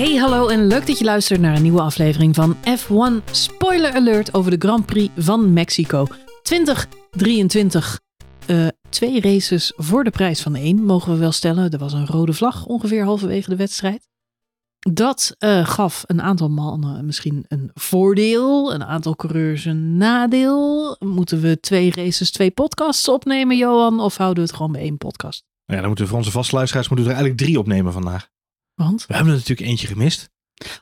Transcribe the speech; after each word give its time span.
Hey, 0.00 0.16
hallo 0.16 0.48
en 0.48 0.66
leuk 0.66 0.86
dat 0.86 0.98
je 0.98 1.04
luistert 1.04 1.40
naar 1.40 1.56
een 1.56 1.62
nieuwe 1.62 1.80
aflevering 1.80 2.34
van 2.34 2.56
F1 2.56 3.30
Spoiler 3.30 3.92
Alert 3.92 4.34
over 4.34 4.50
de 4.50 4.66
Grand 4.66 4.86
Prix 4.86 5.12
van 5.16 5.52
Mexico 5.52 6.06
2023. 6.42 8.00
Eh, 8.46 8.66
twee 8.88 9.20
races 9.20 9.72
voor 9.76 10.04
de 10.04 10.10
prijs 10.10 10.42
van 10.42 10.54
één, 10.54 10.84
mogen 10.84 11.12
we 11.12 11.18
wel 11.18 11.32
stellen. 11.32 11.70
Er 11.70 11.78
was 11.78 11.92
een 11.92 12.06
rode 12.06 12.32
vlag 12.32 12.66
ongeveer 12.66 13.04
halverwege 13.04 13.50
de 13.50 13.56
wedstrijd. 13.56 14.08
Dat 14.78 15.34
eh, 15.38 15.66
gaf 15.66 16.04
een 16.06 16.22
aantal 16.22 16.48
mannen 16.48 17.06
misschien 17.06 17.44
een 17.48 17.70
voordeel, 17.74 18.74
een 18.74 18.84
aantal 18.84 19.16
coureurs 19.16 19.64
een 19.64 19.96
nadeel. 19.96 20.96
Moeten 20.98 21.40
we 21.40 21.60
twee 21.60 21.92
races, 21.94 22.30
twee 22.30 22.50
podcasts 22.50 23.08
opnemen, 23.08 23.56
Johan? 23.56 24.00
Of 24.00 24.16
houden 24.16 24.42
we 24.42 24.48
het 24.48 24.56
gewoon 24.56 24.72
bij 24.72 24.80
één 24.80 24.98
podcast? 24.98 25.44
Ja, 25.64 25.76
dan 25.76 25.86
moeten 25.86 26.04
we 26.04 26.10
voor 26.10 26.18
onze 26.18 26.30
vastluisteraars 26.30 26.88
moeten 26.88 27.06
we 27.06 27.12
er 27.12 27.18
eigenlijk 27.18 27.46
drie 27.46 27.58
opnemen 27.58 27.92
vandaag. 27.92 28.30
Want? 28.74 29.06
We 29.06 29.14
hebben 29.14 29.32
er 29.32 29.38
natuurlijk 29.38 29.68
eentje 29.68 29.86
gemist. 29.86 30.30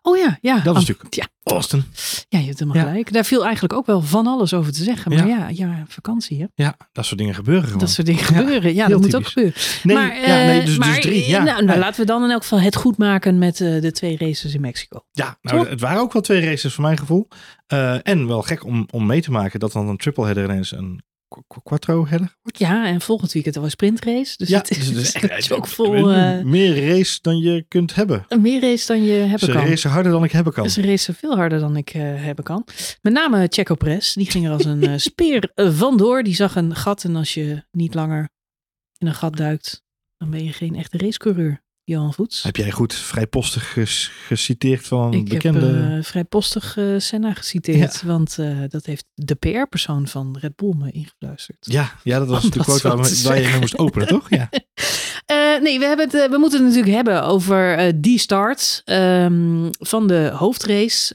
Oh 0.02 0.16
ja, 0.16 0.38
ja. 0.40 0.54
Dat 0.54 0.62
is 0.76 0.82
Oh, 0.82 0.88
natuurlijk 0.88 1.14
Ja, 1.14 1.28
Austin. 1.42 1.84
ja, 2.28 2.38
je 2.38 2.46
hebt 2.46 2.58
helemaal 2.58 2.82
Ja. 2.82 2.88
gelijk. 2.88 3.12
Daar 3.12 3.24
viel 3.24 3.42
eigenlijk 3.44 3.72
ook 3.74 3.86
wel 3.86 4.02
van 4.02 4.26
alles 4.26 4.54
over 4.54 4.72
te 4.72 4.82
zeggen. 4.84 5.14
Maar 5.14 5.26
ja, 5.28 5.48
ja, 5.48 5.84
vakantie 5.88 6.38
hè. 6.40 6.46
Ja, 6.54 6.76
dat 6.92 7.04
soort 7.06 7.18
dingen 7.18 7.34
gebeuren 7.34 7.64
gewoon. 7.64 7.78
Dat 7.78 7.90
soort 7.90 8.06
dingen 8.06 8.24
gebeuren. 8.24 8.74
Ja, 8.74 8.88
dat 8.88 9.00
moet 9.00 9.16
ook 9.16 9.26
gebeuren. 9.26 9.54
Nee, 9.82 9.96
maar, 9.96 10.08
nee, 10.08 10.58
eh, 10.60 10.66
dus, 10.66 10.78
maar, 10.78 10.94
dus 10.94 11.00
drie. 11.04 11.22
eh, 11.22 11.28
Ja. 11.28 11.42
Nou, 11.42 11.64
nou, 11.64 11.78
laten 11.78 12.00
we 12.00 12.06
dan 12.06 12.24
in 12.24 12.30
elk 12.30 12.42
geval 12.42 12.60
het 12.60 12.76
goed 12.76 12.98
maken 12.98 13.38
met 13.38 13.60
eh, 13.60 13.80
de 13.80 13.92
twee 13.92 14.16
races 14.16 14.54
in 14.54 14.60
Mexico. 14.60 15.04
Ja, 15.12 15.38
nou, 15.42 15.58
Toch? 15.58 15.68
het 15.68 15.80
waren 15.80 16.00
ook 16.00 16.12
wel 16.12 16.22
twee 16.22 16.44
races 16.44 16.74
voor 16.74 16.84
mijn 16.84 16.98
gevoel. 16.98 17.28
En 18.02 18.26
wel 18.26 18.42
gek 18.42 18.64
om, 18.64 18.86
om 18.90 19.06
mee 19.06 19.20
te 19.22 19.30
maken 19.30 19.60
dat 19.60 19.72
dan 19.72 19.88
een 19.88 19.96
triple 19.96 20.24
header 20.24 20.44
ineens 20.44 20.72
een 20.72 21.02
quattro 21.62 22.06
wordt. 22.06 22.58
Ja, 22.58 22.86
en 22.86 23.00
volgend 23.00 23.32
weekend 23.32 23.56
een 23.56 23.70
sprintrace. 23.70 24.36
Dus 24.36 24.48
ja, 24.48 24.58
het 24.58 24.70
is, 24.70 24.92
dus 24.92 25.12
echt 25.22 25.52
ook 25.52 25.66
vol 25.66 26.10
eh, 26.12 26.42
meer 26.42 26.88
race 26.88 27.18
dan 27.22 27.38
je 27.38 27.64
kunt 27.68 27.94
hebben. 27.94 28.26
meer 28.40 28.60
race 28.60 28.86
dan 28.86 29.02
je 29.04 29.12
hebben 29.12 29.38
Ze 29.38 29.52
kan. 29.52 29.64
racen 29.66 29.90
harder 29.90 30.12
dan 30.12 30.24
ik 30.24 30.32
hebben 30.32 30.52
kan. 30.52 30.70
Ze 30.70 30.82
racen 30.82 31.14
veel 31.14 31.36
harder 31.36 31.58
dan 31.58 31.76
ik 31.76 31.90
eh, 31.90 32.02
hebben 32.02 32.44
kan. 32.44 32.66
Met 33.02 33.12
name 33.12 33.46
Checo 33.50 33.74
Perez, 33.74 34.14
die 34.14 34.30
ging 34.30 34.46
er 34.46 34.52
als 34.52 34.64
een 34.64 34.82
eh, 34.88 34.96
speer 34.96 35.50
vandoor. 35.54 36.22
Die 36.22 36.34
zag 36.34 36.56
een 36.56 36.74
gat 36.74 37.04
en 37.04 37.16
als 37.16 37.34
je 37.34 37.64
niet 37.70 37.94
langer 37.94 38.28
in 38.98 39.06
een 39.06 39.14
gat 39.14 39.36
duikt, 39.36 39.82
dan 40.16 40.30
ben 40.30 40.44
je 40.44 40.52
geen 40.52 40.74
echte 40.76 40.98
racecoureur. 40.98 41.62
Johan 41.88 42.14
Voets. 42.14 42.42
Heb 42.42 42.56
jij 42.56 42.70
goed 42.70 42.94
vrijpostig 42.94 43.72
ges- 43.72 44.10
geciteerd 44.26 44.86
van 44.86 45.14
Ik 45.14 45.28
bekende... 45.28 45.66
heb 45.66 45.98
eh, 45.98 46.04
vrij 46.04 46.24
postig 46.24 46.76
eh, 46.76 46.84
Senna 46.98 47.34
geciteerd, 47.34 48.02
want 48.02 48.38
eh, 48.38 48.56
dat 48.68 48.86
heeft 48.86 49.04
de 49.14 49.34
PR-persoon 49.34 50.08
van 50.08 50.36
Red 50.40 50.56
Bull 50.56 50.74
me 50.76 50.90
ingefluisterd. 50.90 51.56
ja, 51.60 51.92
ja, 52.02 52.18
dat 52.18 52.28
was 52.28 52.44
Om 52.44 52.50
de 52.50 52.58
quote 52.58 52.88
waar, 52.88 53.40
je 53.40 53.48
mee 53.48 53.58
moest 53.58 53.78
openen, 53.78 54.06
toch? 54.06 54.30
Ja. 54.30 54.48
Eh, 55.28 55.60
nee, 55.60 55.78
we, 55.78 55.84
hebben 55.84 56.10
het, 56.10 56.30
we 56.30 56.38
moeten 56.38 56.58
het 56.58 56.68
natuurlijk 56.68 56.94
hebben 56.94 57.22
over 57.22 57.92
die 58.00 58.18
start 58.18 58.82
ehm, 58.84 59.68
van 59.78 60.06
de 60.06 60.30
hoofdrace. 60.34 61.14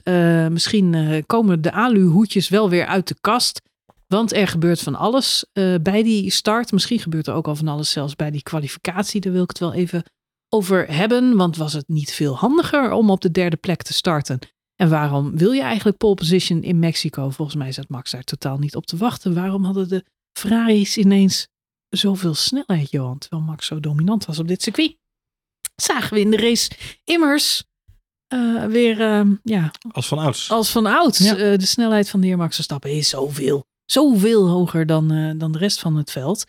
Misschien 0.52 1.22
komen 1.26 1.62
de 1.62 1.72
aluhoedjes 1.72 2.48
wel 2.48 2.70
weer 2.70 2.86
uit 2.86 3.08
de 3.08 3.16
kast. 3.20 3.60
Want 4.06 4.34
er 4.34 4.48
gebeurt 4.48 4.80
van 4.80 4.94
alles 4.94 5.44
bij 5.82 6.02
die 6.02 6.30
start. 6.30 6.72
Misschien 6.72 6.98
gebeurt 6.98 7.26
er 7.26 7.34
ook 7.34 7.48
al 7.48 7.56
van 7.56 7.68
alles 7.68 7.90
zelfs 7.90 8.16
bij 8.16 8.30
die 8.30 8.42
kwalificatie. 8.42 9.20
Daar 9.20 9.32
wil 9.32 9.42
ik 9.42 9.48
het 9.48 9.58
wel 9.58 9.74
even 9.74 10.04
over 10.48 10.92
hebben. 10.94 11.36
Want 11.36 11.56
was 11.56 11.72
het 11.72 11.88
niet 11.88 12.12
veel 12.12 12.36
handiger 12.36 12.92
om 12.92 13.10
op 13.10 13.20
de 13.20 13.30
derde 13.30 13.56
plek 13.56 13.82
te 13.82 13.92
starten? 13.92 14.38
En 14.76 14.88
waarom 14.90 15.36
wil 15.36 15.52
je 15.52 15.62
eigenlijk 15.62 15.96
pole 15.96 16.14
position 16.14 16.62
in 16.62 16.78
Mexico? 16.78 17.30
Volgens 17.30 17.56
mij 17.56 17.72
zat 17.72 17.88
Max 17.88 18.10
daar 18.10 18.22
totaal 18.24 18.58
niet 18.58 18.76
op 18.76 18.86
te 18.86 18.96
wachten. 18.96 19.34
Waarom 19.34 19.64
hadden 19.64 19.88
de 19.88 20.04
Ferraris 20.38 20.96
ineens 20.98 21.48
zoveel 21.88 22.34
snelheid, 22.34 22.90
Johan? 22.90 23.18
Terwijl 23.18 23.42
Max 23.42 23.66
zo 23.66 23.80
dominant 23.80 24.24
was 24.24 24.38
op 24.38 24.48
dit 24.48 24.62
circuit. 24.62 24.96
Zagen 25.76 26.14
we 26.14 26.20
in 26.20 26.30
de 26.30 26.36
race 26.36 26.70
immers 27.04 27.64
eh, 28.26 28.64
weer 28.64 29.00
ehm, 29.00 29.34
ja, 29.42 29.70
Als 29.90 30.08
van 30.08 30.18
ouds. 30.18 30.50
als 30.50 30.70
van 30.70 30.86
ouds. 30.86 31.18
Ja. 31.18 31.36
eh, 31.36 31.58
de 31.58 31.66
snelheid 31.66 32.10
van 32.10 32.20
de 32.20 32.26
heer 32.26 32.36
Max 32.36 32.54
Verstappen 32.54 32.90
is 32.90 33.08
zoveel, 33.08 33.66
zoveel 33.84 34.48
hoger 34.48 34.86
dan, 34.86 35.10
eh, 35.10 35.30
dan 35.36 35.52
de 35.52 35.58
rest 35.58 35.80
van 35.80 35.96
het 35.96 36.10
veld. 36.10 36.44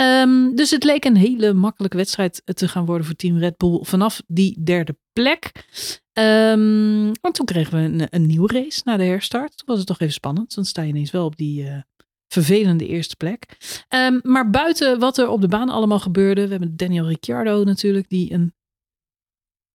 Ehm, 0.00 0.54
dus 0.54 0.70
het 0.70 0.84
leek 0.84 1.04
een 1.04 1.16
hele 1.16 1.52
makkelijke 1.52 1.96
wedstrijd 1.96 2.42
te 2.44 2.68
gaan 2.68 2.84
worden 2.84 3.06
voor 3.06 3.14
Team 3.14 3.38
Red 3.38 3.56
Bull 3.56 3.78
vanaf 3.82 4.22
die 4.26 4.62
derde 4.62 4.96
plek. 5.12 5.52
Ehm 6.12 7.12
want 7.20 7.34
toen 7.34 7.46
kregen 7.46 7.72
we 7.78 7.84
een, 7.84 8.06
een 8.10 8.26
nieuwe 8.26 8.52
race 8.52 8.80
na 8.84 8.96
de 8.96 9.04
herstart. 9.04 9.56
Toen 9.56 9.66
was 9.66 9.78
het 9.78 9.86
toch 9.86 10.00
even 10.00 10.14
spannend. 10.14 10.54
Dan 10.54 10.64
sta 10.64 10.82
je 10.82 10.88
ineens 10.88 11.10
wel 11.10 11.24
op 11.24 11.36
die 11.36 11.66
eh, 11.68 11.78
vervelende 12.28 12.86
eerste 12.86 13.16
plek. 13.16 13.56
Ehm, 13.88 14.18
maar 14.22 14.50
buiten 14.50 14.98
wat 14.98 15.18
er 15.18 15.28
op 15.28 15.40
de 15.40 15.48
baan 15.48 15.68
allemaal 15.68 16.00
gebeurde. 16.00 16.44
We 16.44 16.50
hebben 16.50 16.76
Daniel 16.76 17.08
Ricciardo 17.08 17.64
natuurlijk. 17.64 18.08
Die 18.08 18.32
een 18.32 18.54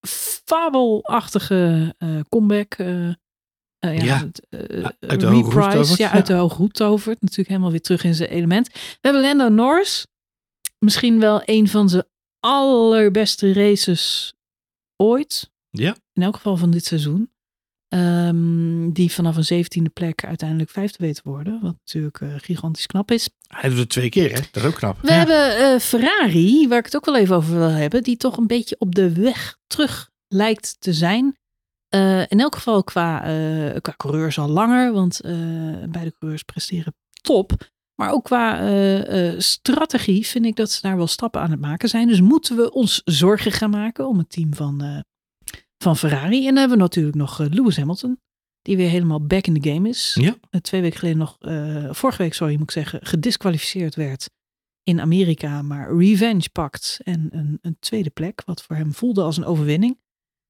fabelachtige 0.08 1.94
eh, 1.98 2.20
comeback... 2.30 2.74
eh, 2.74 3.10
eh, 3.80 4.00
ja, 4.00 4.26
eh, 4.50 4.88
uit 5.00 5.20
de 5.20 5.26
hoge 5.26 5.44
hoed 5.44 5.54
reprise, 5.54 5.78
tovert, 5.78 5.98
ja, 5.98 6.08
ja. 6.08 6.14
uit 6.14 6.26
de 6.26 6.34
hoge 6.34 6.56
hoed 6.56 6.74
tovert. 6.74 7.22
Natuurlijk 7.22 7.50
helemaal 7.50 7.72
weer 7.72 7.82
terug 7.82 8.04
in 8.04 8.16
zijn 8.16 8.30
element. 8.30 8.68
We 8.74 8.98
hebben 9.02 9.22
Lando 9.22 9.50
Norris. 9.50 10.06
Misschien 10.86 11.20
wel 11.20 11.42
een 11.46 11.68
van 11.68 11.90
zijn 11.90 12.06
allerbeste 12.40 13.54
races 13.54 14.34
ooit. 14.96 15.52
Ja. 15.70 15.96
In 16.14 16.22
elk 16.22 16.36
geval 16.36 16.58
van 16.58 16.72
dit 16.72 16.86
seizoen. 16.86 17.32
Ehm, 17.88 18.92
die 18.92 19.12
vanaf 19.12 19.36
een 19.36 19.46
zeventiende 19.46 19.90
plek 19.90 20.26
uiteindelijk 20.26 20.70
vijfde 20.70 20.98
weet 21.06 21.16
te 21.16 21.22
worden. 21.24 21.62
Wat 21.62 21.76
natuurlijk 21.80 22.22
eh, 22.22 22.30
gigantisch 22.38 22.86
knap 22.86 23.12
is. 23.12 23.30
Hij 23.48 23.70
doet 23.70 23.78
het 23.78 23.90
twee 23.90 24.10
keer, 24.10 24.30
hè? 24.34 24.40
Dat 24.52 24.64
is 24.64 24.70
ook 24.70 24.76
knap. 24.76 25.02
We 25.02 25.12
hebben 25.12 25.58
eh, 25.58 25.80
Ferrari, 25.80 26.68
waar 26.68 26.80
ik 26.80 26.86
het 26.86 26.96
ook 26.96 27.06
wel 27.06 27.18
even 27.18 27.36
over 27.36 27.58
wil 27.58 27.70
hebben. 27.70 28.04
Die 28.04 28.18
toch 28.18 28.38
een 28.38 28.48
beetje 28.48 28.76
op 28.80 28.96
de 28.96 29.14
weg 29.14 29.58
terug 29.68 30.10
lijkt 30.28 30.76
te 30.80 30.94
zijn. 30.94 31.38
Eh, 31.88 32.20
in 32.20 32.40
elk 32.40 32.56
geval 32.56 32.84
qua, 32.84 33.20
qua 33.82 33.94
coureurs 33.98 34.38
al 34.38 34.50
langer. 34.50 34.94
Want 34.94 35.20
beide 35.90 36.14
coureurs 36.18 36.44
presteren 36.44 36.96
top. 37.22 37.74
Maar 37.96 38.12
ook 38.12 38.24
qua 38.24 38.60
eh, 38.60 39.30
eh, 39.30 39.40
strategie 39.40 40.28
vind 40.28 40.46
ik 40.46 40.56
dat 40.56 40.72
ze 40.72 40.82
daar 40.82 40.98
wel 40.98 41.08
stappen 41.08 41.42
aan 41.42 41.52
het 41.52 41.60
maken 41.60 41.90
zijn. 41.90 42.08
Dus 42.08 42.22
moeten 42.22 42.56
we 42.56 42.72
ons 42.72 43.02
zorgen 43.06 43.52
gaan 43.52 43.70
maken 43.70 44.08
om 44.08 44.18
het 44.18 44.30
team 44.30 44.54
van, 44.54 44.82
eh, 44.82 45.00
van 45.78 45.98
Ferrari. 45.98 46.40
En 46.40 46.46
dan 46.46 46.58
hebben 46.58 46.78
we 46.78 46.84
natuurlijk 46.84 47.16
nog 47.16 47.38
Lewis 47.38 47.78
Hamilton. 47.78 48.20
Die 48.62 48.78
weer 48.78 48.90
helemaal 48.90 49.26
back 49.26 49.48
in 49.48 49.62
the 49.62 49.70
game 49.70 49.90
is. 49.90 50.18
Ja. 50.20 50.36
Twee 50.62 50.82
weken 50.82 51.00
geleden 51.00 51.18
nog, 51.18 51.38
vorige 51.96 52.22
week 52.22 52.34
sorry 52.34 52.54
moet 52.54 52.62
ik 52.62 52.72
zeggen, 52.72 53.06
gedisqualificeerd 53.06 53.96
werd 53.96 54.30
in 54.84 55.02
Amerika. 55.02 55.62
Maar 55.62 55.98
revenge 55.98 56.50
pakt 56.52 57.00
en 57.04 57.28
een, 57.32 57.58
een 57.62 57.78
tweede 57.80 58.10
plek. 58.10 58.42
Wat 58.46 58.64
voor 58.64 58.76
hem 58.76 58.94
voelde 58.94 59.22
als 59.22 59.38
een 59.38 59.46
overwinning. 59.46 60.00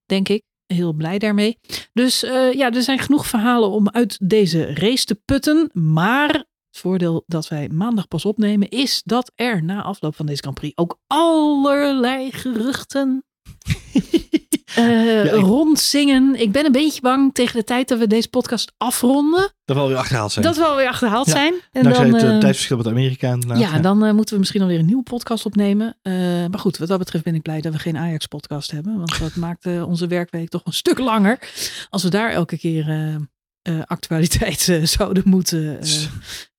Denk 0.05 0.29
ik. 0.29 0.43
Heel 0.65 0.93
blij 0.93 1.19
daarmee. 1.19 1.57
Dus 1.93 2.19
ja, 2.51 2.71
er 2.71 2.81
zijn 2.81 2.99
genoeg 2.99 3.27
verhalen 3.27 3.69
om 3.69 3.89
uit 3.89 4.29
deze 4.29 4.73
race 4.73 5.05
te 5.05 5.15
putten. 5.15 5.69
Maar 5.73 6.45
het 6.75 6.83
voordeel 6.83 7.23
dat 7.27 7.47
wij 7.47 7.69
maandag 7.69 8.07
pas 8.07 8.25
opnemen 8.25 8.69
is 8.69 9.01
dat 9.05 9.31
er 9.35 9.63
na 9.63 9.81
afloop 9.83 10.15
van 10.15 10.25
deze 10.25 10.41
Grand 10.41 10.55
Prix 10.59 10.77
ook 10.77 10.99
allerlei 11.07 12.31
geruchten 12.31 13.23
eh, 14.75 15.25
ik- 15.25 15.31
rondzingen. 15.31 16.35
Ik 16.41 16.51
ben 16.51 16.65
een 16.65 16.71
beetje 16.71 17.01
bang 17.01 17.33
tegen 17.33 17.55
de 17.59 17.63
tijd 17.63 17.87
dat 17.87 17.99
we 17.99 18.07
deze 18.07 18.29
podcast 18.29 18.73
afronden. 18.77 19.53
Dat 19.65 19.75
wel 19.75 19.87
weer 19.87 19.97
achterhaald 19.97 20.31
zijn. 20.31 20.45
Dat 20.45 20.57
we 20.57 20.63
alweer 20.65 20.87
achterhaald 20.87 21.25
Ja. 21.25 21.31
zijn. 21.31 21.53
En 21.71 21.83
Dankzij 21.83 22.05
het 22.05 22.15
eh, 22.23 22.37
tijdsverschil 22.37 22.77
met 22.77 22.87
Amerika 22.87 23.37
ja, 23.55 23.79
dan 23.79 24.15
moeten 24.15 24.33
we 24.33 24.39
misschien 24.39 24.61
alweer 24.61 24.79
een 24.79 24.85
nieuwe 24.85 25.03
podcast 25.03 25.45
opnemen. 25.45 25.97
Maar 26.49 26.59
goed, 26.59 26.77
wat 26.77 26.87
dat 26.87 26.99
betreft 26.99 27.23
ben 27.23 27.35
ik 27.35 27.41
blij 27.41 27.61
dat 27.61 27.73
we 27.73 27.79
geen 27.79 27.97
Ajax-podcast 27.97 28.71
hebben. 28.71 28.97
Want 28.97 29.19
dat 29.19 29.35
maakt 29.45 29.65
onze 29.65 30.07
werkweek 30.07 30.49
toch 30.49 30.61
een 30.65 30.73
stuk 30.73 30.97
langer. 30.99 31.39
Als 31.89 32.03
we 32.03 32.09
daar 32.09 32.29
elke 32.31 32.57
keer 32.57 32.89
eh, 33.61 33.81
actualiteit 33.85 34.79
zouden 34.83 35.23
moeten. 35.25 35.79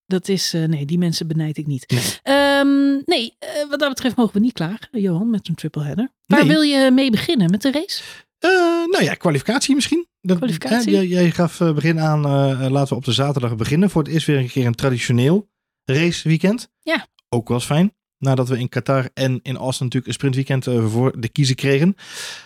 Dat 0.06 0.28
is, 0.28 0.54
eh, 0.54 0.64
nee, 0.64 0.84
die 0.84 0.98
mensen 0.98 1.26
benijd 1.28 1.56
ik 1.56 1.66
niet. 1.66 1.84
Nee. 1.90 2.02
Ehm, 2.36 2.92
nee, 3.04 3.36
eh, 3.38 3.48
wat 3.70 3.78
dat 3.80 3.88
betreft 3.88 4.16
mogen 4.16 4.32
we 4.34 4.40
niet 4.40 4.52
klagen, 4.52 4.88
Johan, 5.00 5.30
met 5.30 5.48
een 5.48 5.54
triple 5.54 5.82
header. 5.84 6.08
Waar 6.26 6.44
Nee. 6.44 6.48
wil 6.48 6.60
je 6.62 6.90
mee 6.90 7.10
beginnen? 7.10 7.50
Met 7.50 7.62
de 7.62 7.70
race? 7.70 8.02
Eh, 8.38 8.50
nou 8.90 9.02
ja, 9.04 9.14
kwalificatie 9.14 9.74
misschien. 9.74 10.06
Dat, 10.20 10.36
Kwalificatie? 10.36 10.94
hè, 10.94 11.00
jij, 11.00 11.06
jij 11.08 11.30
gaf 11.30 11.60
eh, 11.60 11.72
begin 11.74 12.00
aan, 12.00 12.24
eh, 12.26 12.50
eh, 12.64 12.70
laten 12.70 12.88
we 12.88 12.94
op 12.94 13.04
de 13.04 13.12
zaterdag 13.12 13.56
beginnen. 13.56 13.90
Voor 13.90 14.02
het 14.02 14.12
eerst 14.12 14.26
weer 14.26 14.38
een 14.38 14.48
keer 14.48 14.66
een 14.66 14.74
traditioneel 14.74 15.48
raceweekend. 15.84 16.68
Ja. 16.82 17.06
Ook 17.28 17.48
wel 17.48 17.56
eens 17.56 17.66
fijn. 17.66 17.94
Nadat 18.18 18.48
we 18.48 18.58
in 18.58 18.68
Qatar 18.68 19.08
en 19.14 19.40
in 19.42 19.56
Austin 19.56 19.84
natuurlijk 19.84 20.06
een 20.06 20.12
sprintweekend 20.12 20.66
eh, 20.66 20.86
voor 20.90 21.20
de 21.20 21.28
kiezen 21.28 21.56
kregen. 21.56 21.94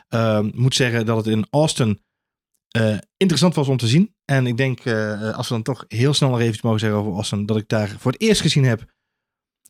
Ehm, 0.08 0.50
moet 0.54 0.74
zeggen 0.74 1.06
dat 1.06 1.16
het 1.16 1.26
in 1.26 1.46
Austin 1.50 2.00
eh, 2.70 2.96
interessant 3.16 3.54
was 3.54 3.68
om 3.68 3.76
te 3.76 3.86
zien. 3.86 4.14
En 4.24 4.46
ik 4.46 4.56
denk, 4.56 4.80
eh, 4.80 5.36
als 5.36 5.48
we 5.48 5.54
dan 5.54 5.62
toch 5.62 5.84
heel 5.88 6.14
snel 6.14 6.30
nog 6.30 6.40
even 6.40 6.58
mogen 6.62 6.80
zeggen 6.80 6.98
over 6.98 7.12
Austin, 7.12 7.46
dat 7.46 7.56
ik 7.56 7.68
daar 7.68 7.88
voor 7.98 8.12
het 8.12 8.20
eerst 8.20 8.40
gezien 8.40 8.64
heb 8.64 8.84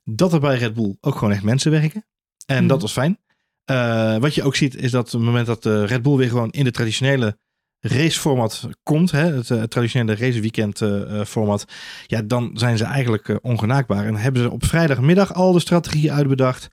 dat 0.04 0.32
er 0.32 0.40
bij 0.40 0.56
Red 0.58 0.74
Bull 0.74 0.96
ook 1.00 1.14
gewoon 1.14 1.32
echt 1.32 1.42
mensen 1.42 1.70
werken. 1.70 2.06
En 2.46 2.56
Mhm. 2.56 2.66
dat 2.66 2.82
was 2.82 2.92
fijn. 2.92 3.18
Eh, 3.64 4.16
wat 4.16 4.34
je 4.34 4.42
ook 4.42 4.56
ziet 4.56 4.74
is 4.76 4.90
dat 4.90 5.06
op 5.06 5.12
het 5.12 5.22
moment 5.22 5.46
dat 5.46 5.62
de 5.62 5.84
Red 5.84 6.02
Bull 6.02 6.16
weer 6.16 6.28
gewoon 6.28 6.50
in 6.50 6.64
de 6.64 6.70
traditionele 6.70 7.38
raceformat 7.80 8.68
komt, 8.82 9.10
hè, 9.10 9.34
het 9.42 9.70
traditionele 9.70 10.14
raceweekend 10.16 10.82
format, 11.28 11.64
ja, 12.06 12.22
dan 12.22 12.50
zijn 12.54 12.76
ze 12.78 12.84
eigenlijk 12.84 13.38
ongenaakbaar. 13.42 14.06
En 14.06 14.14
hebben 14.16 14.42
ze 14.42 14.50
op 14.50 14.64
vrijdagmiddag 14.64 15.34
al 15.34 15.52
de 15.52 15.60
strategie 15.60 16.12
uitbedacht 16.12 16.68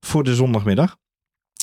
voor 0.00 0.24
de 0.24 0.34
zondagmiddag. 0.34 0.96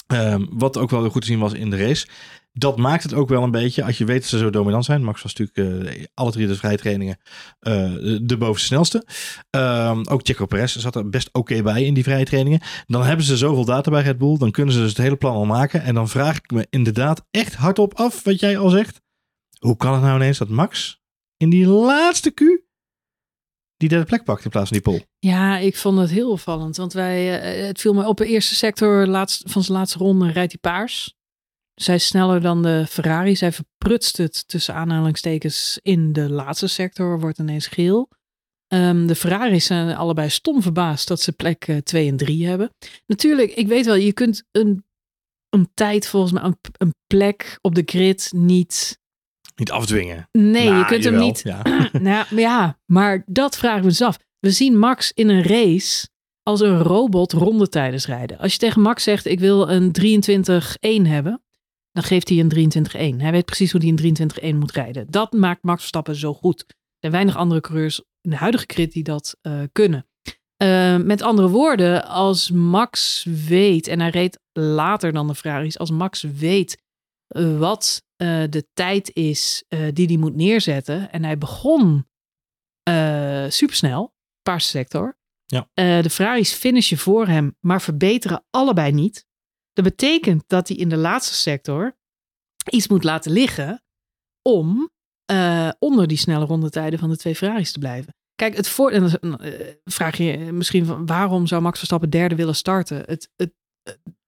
Ehm, 0.08 0.46
wat 0.50 0.78
ook 0.78 0.90
wel 0.90 1.02
heel 1.02 1.10
goed 1.10 1.22
te 1.22 1.28
zien 1.28 1.40
was 1.40 1.54
in 1.54 1.70
de 1.70 1.78
race. 1.78 2.08
Dat 2.56 2.78
maakt 2.78 3.04
het 3.04 3.14
ook 3.14 3.30
wel 3.30 3.44
een 3.44 3.52
beetje, 3.52 3.84
als 3.84 3.98
je 3.98 4.06
weet 4.06 4.20
dat 4.20 4.30
ze 4.30 4.38
zo 4.38 4.50
dominant 4.50 4.86
zijn. 4.86 5.04
Max 5.04 5.22
was 5.22 5.36
natuurlijk 5.36 5.88
uh, 5.88 6.06
alle 6.14 6.32
drie 6.32 6.48
de 6.48 6.56
vrijtrainingen 6.56 7.18
uh, 7.62 7.94
de 8.22 8.38
bovenste 8.38 8.66
snelste. 8.66 9.06
Um, 9.50 10.08
ook 10.08 10.20
Checo 10.24 10.46
Perez 10.46 10.76
zat 10.76 10.96
er 10.96 11.10
best 11.10 11.30
oké 11.32 11.62
bij 11.62 11.84
in 11.84 11.94
die 11.94 12.04
vrije 12.04 12.26
trainingen. 12.26 12.62
Dan 12.86 13.04
hebben 13.04 13.26
ze 13.26 13.38
zoveel 13.38 13.66
data 13.66 13.92
bij 13.92 14.02
Red 14.02 14.18
Bull. 14.18 14.38
Dan 14.38 14.52
kunnen 14.52 14.74
ze 14.74 14.80
dus 14.80 14.90
het 14.90 14.98
hele 14.98 15.16
plan 15.16 15.36
al 15.36 15.46
maken. 15.46 15.82
En 15.82 15.96
dan 15.96 16.10
vraag 16.10 16.38
ik 16.38 16.52
me 16.52 16.68
inderdaad 16.70 17.26
echt 17.32 17.56
hardop 17.56 17.94
af 17.94 18.24
wat 18.24 18.40
jij 18.40 18.58
al 18.58 18.70
zegt. 18.70 19.02
Hoe 19.60 19.78
kan 19.78 19.94
het 19.94 20.02
nou 20.02 20.16
ineens 20.16 20.38
dat 20.38 20.50
Max 20.50 21.02
in 21.38 21.50
die 21.50 21.68
laatste 21.68 22.32
Q 22.32 22.42
die 23.78 23.90
derde 23.90 24.06
plek 24.06 24.24
pakt 24.24 24.46
in 24.46 24.50
plaats 24.50 24.70
van 24.70 24.78
die 24.78 24.92
pol. 24.92 25.02
Ja, 25.20 25.58
ik 25.58 25.76
vond 25.76 26.00
het 26.00 26.10
heel 26.10 26.32
opvallend. 26.32 26.78
Want 26.78 26.94
wij, 26.94 27.56
uh, 27.60 27.68
het 27.68 27.82
viel 27.82 27.94
me 27.94 28.08
op 28.08 28.18
de 28.18 28.26
eerste 28.26 28.56
sector 28.56 29.06
van 29.46 29.64
zijn 29.64 29.78
laatste 29.78 29.98
ronde 29.98 30.32
rijdt 30.32 30.52
hij 30.52 30.72
paars. 30.72 31.16
Zij 31.76 31.96
is 31.96 32.06
sneller 32.06 32.42
dan 32.42 32.62
de 32.62 32.86
Ferrari. 32.90 33.36
Zij 33.36 33.52
verprutst 33.52 34.18
het 34.18 34.48
tussen 34.48 34.74
aanhalingstekens 34.76 35.80
in 35.82 36.14
de 36.14 36.30
laatste 36.30 36.68
sector, 36.68 37.20
wordt 37.20 37.40
ineens 37.40 37.68
geel. 37.68 38.10
Um, 38.68 39.08
de 39.08 39.16
Ferraris 39.16 39.66
zijn 39.66 39.96
allebei 39.96 40.30
stom 40.30 40.62
verbaasd 40.62 41.08
dat 41.08 41.22
ze 41.22 41.32
plek 41.32 41.82
2 41.84 42.04
uh, 42.04 42.12
en 42.12 42.18
3 42.18 42.48
hebben. 42.48 42.70
Natuurlijk, 43.06 43.52
ik 43.52 43.68
weet 43.68 43.86
wel, 43.86 43.96
je 43.96 44.14
kunt 44.14 44.44
een, 44.52 44.86
een 45.50 45.72
tijd 45.74 46.08
volgens 46.08 46.32
mij, 46.32 46.44
een, 46.44 46.58
een 46.78 46.94
plek 47.08 47.58
op 47.62 47.76
de 47.76 47.84
grid 47.86 48.32
niet 48.36 49.02
niet 49.56 49.72
afdwingen. 49.72 50.30
Nee, 50.32 50.66
nou, 50.66 50.78
je 50.78 50.86
kunt 50.86 51.04
jawel, 51.04 51.20
hem 51.20 51.28
niet. 51.28 51.42
Ja. 51.44 51.62
nou, 52.00 52.26
ja, 52.36 52.80
maar 52.86 53.24
dat 53.26 53.58
vragen 53.58 53.82
we 53.82 53.88
dus 53.88 54.02
af. 54.02 54.18
We 54.40 54.52
zien 54.52 54.78
Max 54.78 55.12
in 55.12 55.30
een 55.30 55.44
race 55.44 56.08
als 56.44 56.62
een 56.62 56.78
robot 56.80 57.32
rondetijden 57.32 58.00
rijden. 58.00 58.38
Als 58.38 58.52
je 58.52 58.58
tegen 58.58 58.82
Max 58.82 59.04
zegt: 59.04 59.26
Ik 59.26 59.40
wil 59.40 59.70
een 59.70 59.92
23-1 61.06 61.08
hebben, 61.08 61.43
dan 61.94 62.04
geeft 62.04 62.30
hij 62.30 62.40
een 62.40 63.16
23-1. 63.18 63.22
Hij 63.22 63.32
weet 63.32 63.46
precies 63.46 63.72
hoe 63.72 63.82
hij 63.82 63.90
een 63.90 64.56
23-1 64.56 64.58
moet 64.58 64.72
rijden. 64.72 65.12
Dat 65.12 65.32
maakt 65.32 65.64
Max 65.64 65.80
Verstappen 65.80 66.16
zo 66.16 66.34
goed. 66.34 66.60
Er 66.68 66.76
zijn 67.00 67.12
weinig 67.12 67.36
andere 67.36 67.62
coureurs 67.62 68.02
in 68.22 68.30
de 68.30 68.36
huidige 68.36 68.66
crit 68.66 68.92
die 68.92 69.04
dat 69.04 69.38
uh, 69.42 69.62
kunnen. 69.72 70.08
Uh, 70.64 70.98
met 70.98 71.22
andere 71.22 71.50
woorden, 71.50 72.06
als 72.06 72.52
Max 72.52 73.24
weet, 73.48 73.88
en 73.88 74.00
hij 74.00 74.10
reed 74.10 74.40
later 74.54 75.14
dan 75.14 75.28
de 75.28 75.36
Ferraris, 75.36 75.78
als 75.80 75.92
Max 75.92 76.22
weet 76.22 76.82
uh, 77.28 77.60
wat 77.60 78.04
de 78.50 78.68
tijd 78.74 79.16
is 79.16 79.64
die 79.94 80.06
hij 80.06 80.18
moet 80.18 80.36
neerzetten. 80.36 81.12
En 81.12 81.24
hij 81.24 81.38
begon 81.38 82.08
supersnel, 83.48 84.14
paarse 84.42 84.68
sector. 84.68 85.18
Ja. 85.46 85.68
de 86.02 86.10
Ferraris 86.10 86.54
finishen 86.54 86.98
voor 86.98 87.28
hem, 87.28 87.56
maar 87.60 87.82
verbeteren 87.82 88.46
allebei 88.50 88.92
niet. 88.92 89.26
Dat 89.74 89.86
betekent 89.86 90.44
dat 90.48 90.68
hij 90.68 90.78
in 90.78 90.90
de 90.90 90.98
laatste 90.98 91.34
sector 91.34 91.98
iets 92.70 92.88
moet 92.88 93.04
laten 93.04 93.32
liggen 93.32 93.84
om 94.42 94.92
onder 95.80 96.08
die 96.08 96.18
snelle 96.18 96.46
rondetijden 96.46 97.00
van 97.00 97.10
de 97.10 97.18
twee 97.18 97.36
Ferraris 97.36 97.72
te 97.72 97.80
blijven. 97.80 98.16
Kijk, 98.36 98.56
het 98.56 98.68
voor, 98.68 98.92
en 98.92 99.10
dan 99.22 99.40
vraag 99.84 100.18
je 100.18 100.38
misschien 100.38 100.86
van 100.86 101.06
waarom 101.06 101.48
zou 101.48 101.62
Max 101.62 101.78
Verstappen 101.78 102.10
derde 102.10 102.36
willen 102.36 102.56
starten? 102.56 102.98
Het, 103.06 103.30
het, 103.36 103.54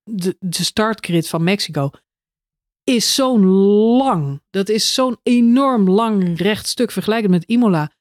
de, 0.03 0.35
de 0.39 0.63
startgrid 0.63 1.29
van 1.29 1.43
Mexico 1.43 1.89
is 2.83 3.15
zo'n 3.15 3.45
lang. 3.97 4.41
Dat 4.49 4.69
is 4.69 4.93
zo'n 4.93 5.17
enorm 5.23 5.89
lang 5.89 6.37
rechtstuk 6.37 6.91
vergelijkend 6.91 7.31
met 7.31 7.43
Imola. 7.43 7.91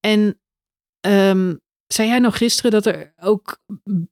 En 0.00 0.40
um, 1.06 1.60
zei 1.86 2.08
jij 2.08 2.18
nog 2.18 2.36
gisteren 2.36 2.70
dat 2.70 2.86
er 2.86 3.12
ook 3.20 3.60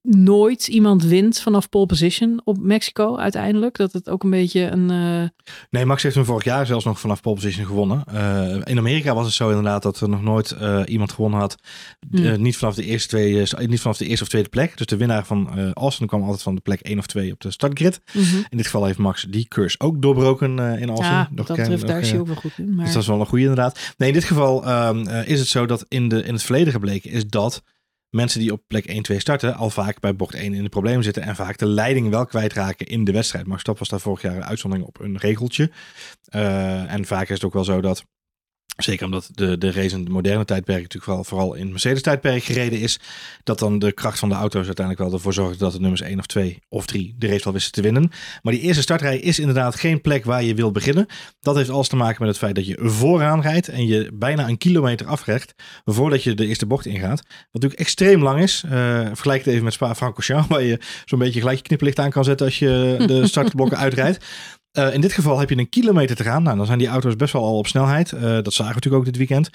nooit 0.02 0.68
iemand 0.68 1.04
wint 1.04 1.40
vanaf 1.40 1.68
pole 1.68 1.86
position 1.86 2.40
op 2.44 2.58
Mexico 2.60 3.16
uiteindelijk? 3.16 3.76
Dat 3.76 3.92
het 3.92 4.08
ook 4.08 4.22
een 4.22 4.30
beetje 4.30 4.60
een. 4.60 4.90
Uh... 4.90 5.28
Nee, 5.70 5.84
Max 5.84 6.02
heeft 6.02 6.14
hem 6.14 6.24
vorig 6.24 6.44
jaar 6.44 6.66
zelfs 6.66 6.84
nog 6.84 7.00
vanaf 7.00 7.20
pole 7.20 7.34
position 7.34 7.66
gewonnen. 7.66 8.04
Uh, 8.14 8.56
in 8.64 8.78
Amerika 8.78 9.14
was 9.14 9.24
het 9.24 9.34
zo 9.34 9.48
inderdaad 9.48 9.82
dat 9.82 10.00
er 10.00 10.08
nog 10.08 10.22
nooit 10.22 10.56
uh, 10.60 10.82
iemand 10.86 11.12
gewonnen 11.12 11.40
had. 11.40 11.56
Hmm. 12.10 12.42
niet, 12.42 12.56
vanaf 12.56 12.74
de 12.74 12.84
eerste 12.84 13.08
twee, 13.08 13.46
niet 13.66 13.80
vanaf 13.80 13.96
de 13.96 14.06
eerste 14.06 14.24
of 14.24 14.30
tweede 14.30 14.48
plek. 14.48 14.76
Dus 14.76 14.86
de 14.86 14.96
winnaar 14.96 15.26
van 15.26 15.72
Austin 15.74 16.06
kwam 16.06 16.22
altijd 16.22 16.42
van 16.42 16.54
de 16.54 16.60
plek 16.60 16.80
1 16.80 16.98
of 16.98 17.06
2 17.06 17.32
op 17.32 17.40
de 17.40 17.50
startgrid. 17.50 18.00
Mm 18.12 18.22
-hmm. 18.22 18.44
In 18.48 18.56
dit 18.56 18.66
geval 18.66 18.84
heeft 18.84 18.98
Max 18.98 19.26
die 19.30 19.48
curse 19.48 19.80
ook 19.80 20.02
doorbroken 20.02 20.58
in 20.58 20.88
Austin. 20.88 21.10
Ja, 21.10 21.28
nog 21.30 21.46
dat 21.46 21.56
betreft, 21.56 21.86
daar 21.86 22.00
hij 22.00 22.18
ook 22.18 22.26
wel 22.26 22.36
goed 22.36 22.58
in. 22.58 22.74
Maar... 22.74 22.84
Dus 22.84 22.94
dat 22.94 23.02
is 23.02 23.08
wel 23.08 23.20
een 23.20 23.26
goede 23.26 23.44
inderdaad. 23.44 23.94
Nee, 23.96 24.08
in 24.08 24.14
dit 24.14 24.24
geval 24.24 24.68
um, 24.88 25.08
is 25.08 25.38
het 25.38 25.48
zo 25.48 25.66
dat 25.66 25.86
in, 25.88 26.08
de, 26.08 26.22
in 26.22 26.32
het 26.32 26.42
verleden 26.42 26.72
gebleken 26.72 27.10
is 27.10 27.26
dat 27.26 27.62
mensen 28.12 28.40
die 28.40 28.52
op 28.52 28.62
plek 28.66 28.84
1, 28.84 29.02
2 29.02 29.20
starten, 29.20 29.54
al 29.54 29.70
vaak 29.70 30.00
bij 30.00 30.16
bocht 30.16 30.34
1 30.34 30.54
in 30.54 30.62
de 30.62 30.68
problemen 30.68 31.04
zitten 31.04 31.22
en 31.22 31.36
vaak 31.36 31.58
de 31.58 31.66
leiding 31.66 32.10
wel 32.10 32.26
kwijtraken 32.26 32.86
in 32.86 33.04
de 33.04 33.12
wedstrijd. 33.12 33.46
Max 33.46 33.60
Stap 33.60 33.78
was 33.78 33.88
daar 33.88 34.00
vorig 34.00 34.22
jaar 34.22 34.36
een 34.36 34.44
uitzondering 34.44 34.88
op 34.88 35.00
een 35.00 35.16
regeltje. 35.16 35.70
Uh, 36.34 36.92
en 36.92 37.04
vaak 37.04 37.28
is 37.28 37.34
het 37.34 37.44
ook 37.44 37.52
wel 37.52 37.64
zo 37.64 37.80
dat 37.80 38.04
Zeker 38.76 39.04
omdat 39.04 39.28
de, 39.34 39.58
de 39.58 39.72
race 39.72 39.96
in 39.96 40.04
de 40.04 40.10
moderne 40.10 40.44
tijdperk 40.44 40.82
natuurlijk 40.82 41.04
vooral, 41.04 41.24
vooral 41.24 41.54
in 41.54 41.70
Mercedes-tijdperk 41.70 42.44
gereden 42.44 42.80
is. 42.80 43.00
Dat 43.42 43.58
dan 43.58 43.78
de 43.78 43.92
kracht 43.92 44.18
van 44.18 44.28
de 44.28 44.34
auto's 44.34 44.66
uiteindelijk 44.66 45.06
wel 45.06 45.16
ervoor 45.18 45.32
zorgt 45.32 45.58
dat 45.58 45.72
de 45.72 45.80
nummers 45.80 46.00
1 46.00 46.18
of 46.18 46.26
2 46.26 46.62
of 46.68 46.86
3 46.86 47.14
de 47.18 47.26
race 47.26 47.44
wel 47.44 47.52
wisten 47.52 47.72
te 47.72 47.82
winnen. 47.82 48.10
Maar 48.42 48.52
die 48.52 48.62
eerste 48.62 48.82
startrij 48.82 49.18
is 49.18 49.38
inderdaad 49.38 49.74
geen 49.74 50.00
plek 50.00 50.24
waar 50.24 50.42
je 50.42 50.54
wil 50.54 50.72
beginnen. 50.72 51.06
Dat 51.40 51.56
heeft 51.56 51.70
alles 51.70 51.88
te 51.88 51.96
maken 51.96 52.16
met 52.18 52.28
het 52.28 52.38
feit 52.38 52.54
dat 52.54 52.66
je 52.66 52.78
vooraan 52.82 53.40
rijdt 53.40 53.68
en 53.68 53.86
je 53.86 54.10
bijna 54.14 54.48
een 54.48 54.58
kilometer 54.58 55.06
afrecht 55.06 55.54
voordat 55.84 56.22
je 56.22 56.34
de 56.34 56.46
eerste 56.46 56.66
bocht 56.66 56.86
ingaat. 56.86 57.22
Wat 57.22 57.52
natuurlijk 57.52 57.80
extreem 57.80 58.22
lang 58.22 58.40
is. 58.40 58.62
Uh, 58.66 58.70
vergelijk 59.06 59.44
het 59.44 59.52
even 59.52 59.64
met 59.64 59.72
Spa-Francorchamps 59.72 60.48
waar 60.54 60.62
je 60.62 60.78
zo'n 61.04 61.18
beetje 61.18 61.40
gelijk 61.40 61.56
je 61.56 61.62
knipperlicht 61.62 61.98
aan 61.98 62.10
kan 62.10 62.24
zetten 62.24 62.46
als 62.46 62.58
je 62.58 63.04
de 63.06 63.26
startblokken 63.32 63.78
uitrijdt. 63.78 64.24
Uh, 64.78 64.94
in 64.94 65.00
dit 65.00 65.12
geval 65.12 65.38
heb 65.38 65.48
je 65.48 65.58
een 65.58 65.68
kilometer 65.68 66.16
te 66.16 66.22
gaan. 66.22 66.42
Nou, 66.42 66.56
dan 66.56 66.66
zijn 66.66 66.78
die 66.78 66.88
auto's 66.88 67.16
best 67.16 67.32
wel 67.32 67.42
al 67.42 67.58
op 67.58 67.66
snelheid. 67.66 68.12
Uh, 68.12 68.20
dat 68.20 68.52
zagen 68.52 68.66
we 68.66 68.74
natuurlijk 68.74 68.94
ook 68.94 69.04
dit 69.04 69.16
weekend. 69.16 69.50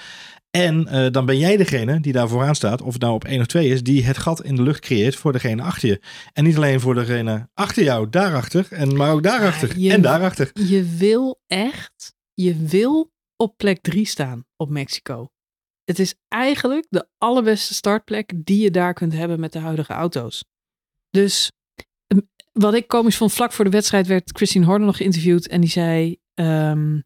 En 0.50 0.88
uh, 0.92 1.12
dan 1.12 1.26
ben 1.26 1.38
jij 1.38 1.58
degene 1.58 2.00
die 2.00 2.14
daar 2.14 2.28
vooraan 2.28 2.56
staat, 2.56 2.82
of 2.82 2.94
het 2.94 3.02
nou 3.02 3.14
op 3.14 3.24
1 3.26 3.40
of 3.40 3.46
2 3.46 3.70
is, 3.70 3.84
die 3.84 4.06
het 4.06 4.18
gat 4.18 4.44
in 4.44 4.56
de 4.56 4.62
lucht 4.62 4.80
creëert 4.80 5.16
voor 5.16 5.32
degene 5.32 5.62
achter 5.62 5.90
je. 5.90 6.02
En 6.34 6.44
niet 6.44 6.56
alleen 6.56 6.80
voor 6.80 6.94
degene 6.94 7.50
achter 7.54 7.84
jou, 7.84 8.10
daarachter, 8.10 8.68
en, 8.70 8.96
maar 8.96 9.12
ook 9.12 9.24
daarachter 9.24 9.92
en 9.92 10.02
daarachter. 10.02 10.52
Je 10.54 10.96
wil 10.98 11.42
echt, 11.48 12.16
je 12.34 12.56
wil 12.56 13.12
op 13.36 13.58
plek 13.58 13.82
3 13.82 14.06
staan 14.06 14.46
op 14.56 14.70
Mexico. 14.70 15.30
Het 15.84 16.00
is 16.00 16.16
eigenlijk 16.28 16.88
de 16.90 17.08
allerbeste 17.18 17.74
startplek 17.74 18.32
die 18.36 18.62
je 18.62 18.72
daar 18.72 18.94
kunt 18.94 19.14
hebben 19.14 19.40
met 19.40 19.52
de 19.52 19.60
huidige 19.60 19.94
auto's. 19.94 20.44
Dus 21.10 21.52
wat 22.58 22.74
ik 22.74 22.88
komisch 22.88 23.18
vond, 23.18 23.34
vlak 23.34 23.54
voor 23.54 23.66
de 23.66 23.72
wedstrijd 23.72 24.08
werd 24.08 24.32
Christine 24.34 24.66
Horner 24.66 24.86
nog 24.86 24.98
geïnterviewd. 24.98 25.48
En 25.48 25.62
die 25.62 25.70
zei, 25.70 26.18
um, 26.34 27.04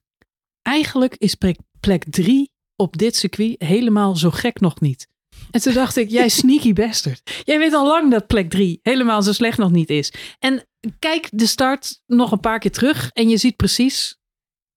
eigenlijk 0.62 1.16
is 1.16 1.36
plek 1.80 2.04
drie 2.10 2.52
op 2.76 2.98
dit 2.98 3.16
circuit 3.16 3.56
helemaal 3.58 4.16
zo 4.16 4.32
gek 4.32 4.60
nog 4.60 4.80
niet. 4.80 5.08
En 5.52 5.62
toen 5.62 5.74
dacht 5.74 5.96
ik, 5.96 6.10
jij 6.10 6.30
sneaky 6.40 6.74
bastard. 6.74 7.42
Jij 7.44 7.60
weet 7.60 7.74
al 7.74 7.88
lang 7.88 8.12
dat 8.12 8.28
plek 8.28 8.50
drie 8.50 8.80
helemaal 8.82 9.22
zo 9.22 9.32
slecht 9.32 9.58
nog 9.58 9.72
niet 9.72 9.90
is. 9.90 10.14
En 10.40 10.66
kijk 11.00 11.30
de 11.32 11.48
start 11.48 12.02
nog 12.06 12.32
een 12.32 12.40
paar 12.40 12.60
keer 12.60 12.72
terug 12.72 13.10
en 13.14 13.30
je 13.30 13.38
ziet 13.38 13.56
precies 13.56 14.20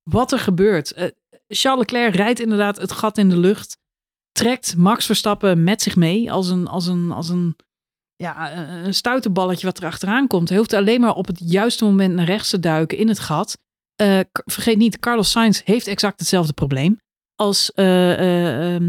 wat 0.03 0.33
er 0.33 0.39
gebeurt. 0.39 0.93
Uh, 0.99 1.05
Charles 1.49 1.81
Leclerc 1.81 2.15
rijdt 2.15 2.41
inderdaad 2.41 2.77
het 2.77 2.93
gat 2.93 3.19
in 3.19 3.29
de 3.29 3.39
lucht. 3.39 3.79
Trekt 4.33 4.77
Max 4.77 5.07
Verstappen 5.07 5.65
met 5.65 5.83
zich 5.83 5.97
mee 5.97 6.33
als 6.33 6.49
een, 6.49 6.67
als 6.67 6.87
een, 6.87 7.13
als 7.13 7.29
een 7.29 7.57
ja, 8.17 8.57
een 8.85 8.95
stuiterballetje 8.95 9.67
wat 9.67 9.79
er 9.79 9.87
achteraan 9.87 10.27
komt. 10.27 10.49
Hij 10.49 10.59
hoeft 10.59 10.73
alleen 10.73 11.01
maar 11.01 11.15
op 11.15 11.27
het 11.27 11.41
juiste 11.45 11.85
moment 11.85 12.15
naar 12.15 12.27
rechts 12.27 12.51
te 12.51 12.61
duiken 12.61 12.99
in 12.99 13.09
het 13.09 13.19
gat. 13.19 13.59
Uh, 14.03 14.21
vergeet 14.45 14.77
niet, 14.77 14.99
Carlos 14.99 15.31
Sainz 15.31 15.61
heeft 15.65 15.87
exact 15.87 16.19
hetzelfde 16.21 16.53
probleem 16.53 17.01
als 17.35 17.73
uh, 17.75 18.71
uh, 18.71 18.81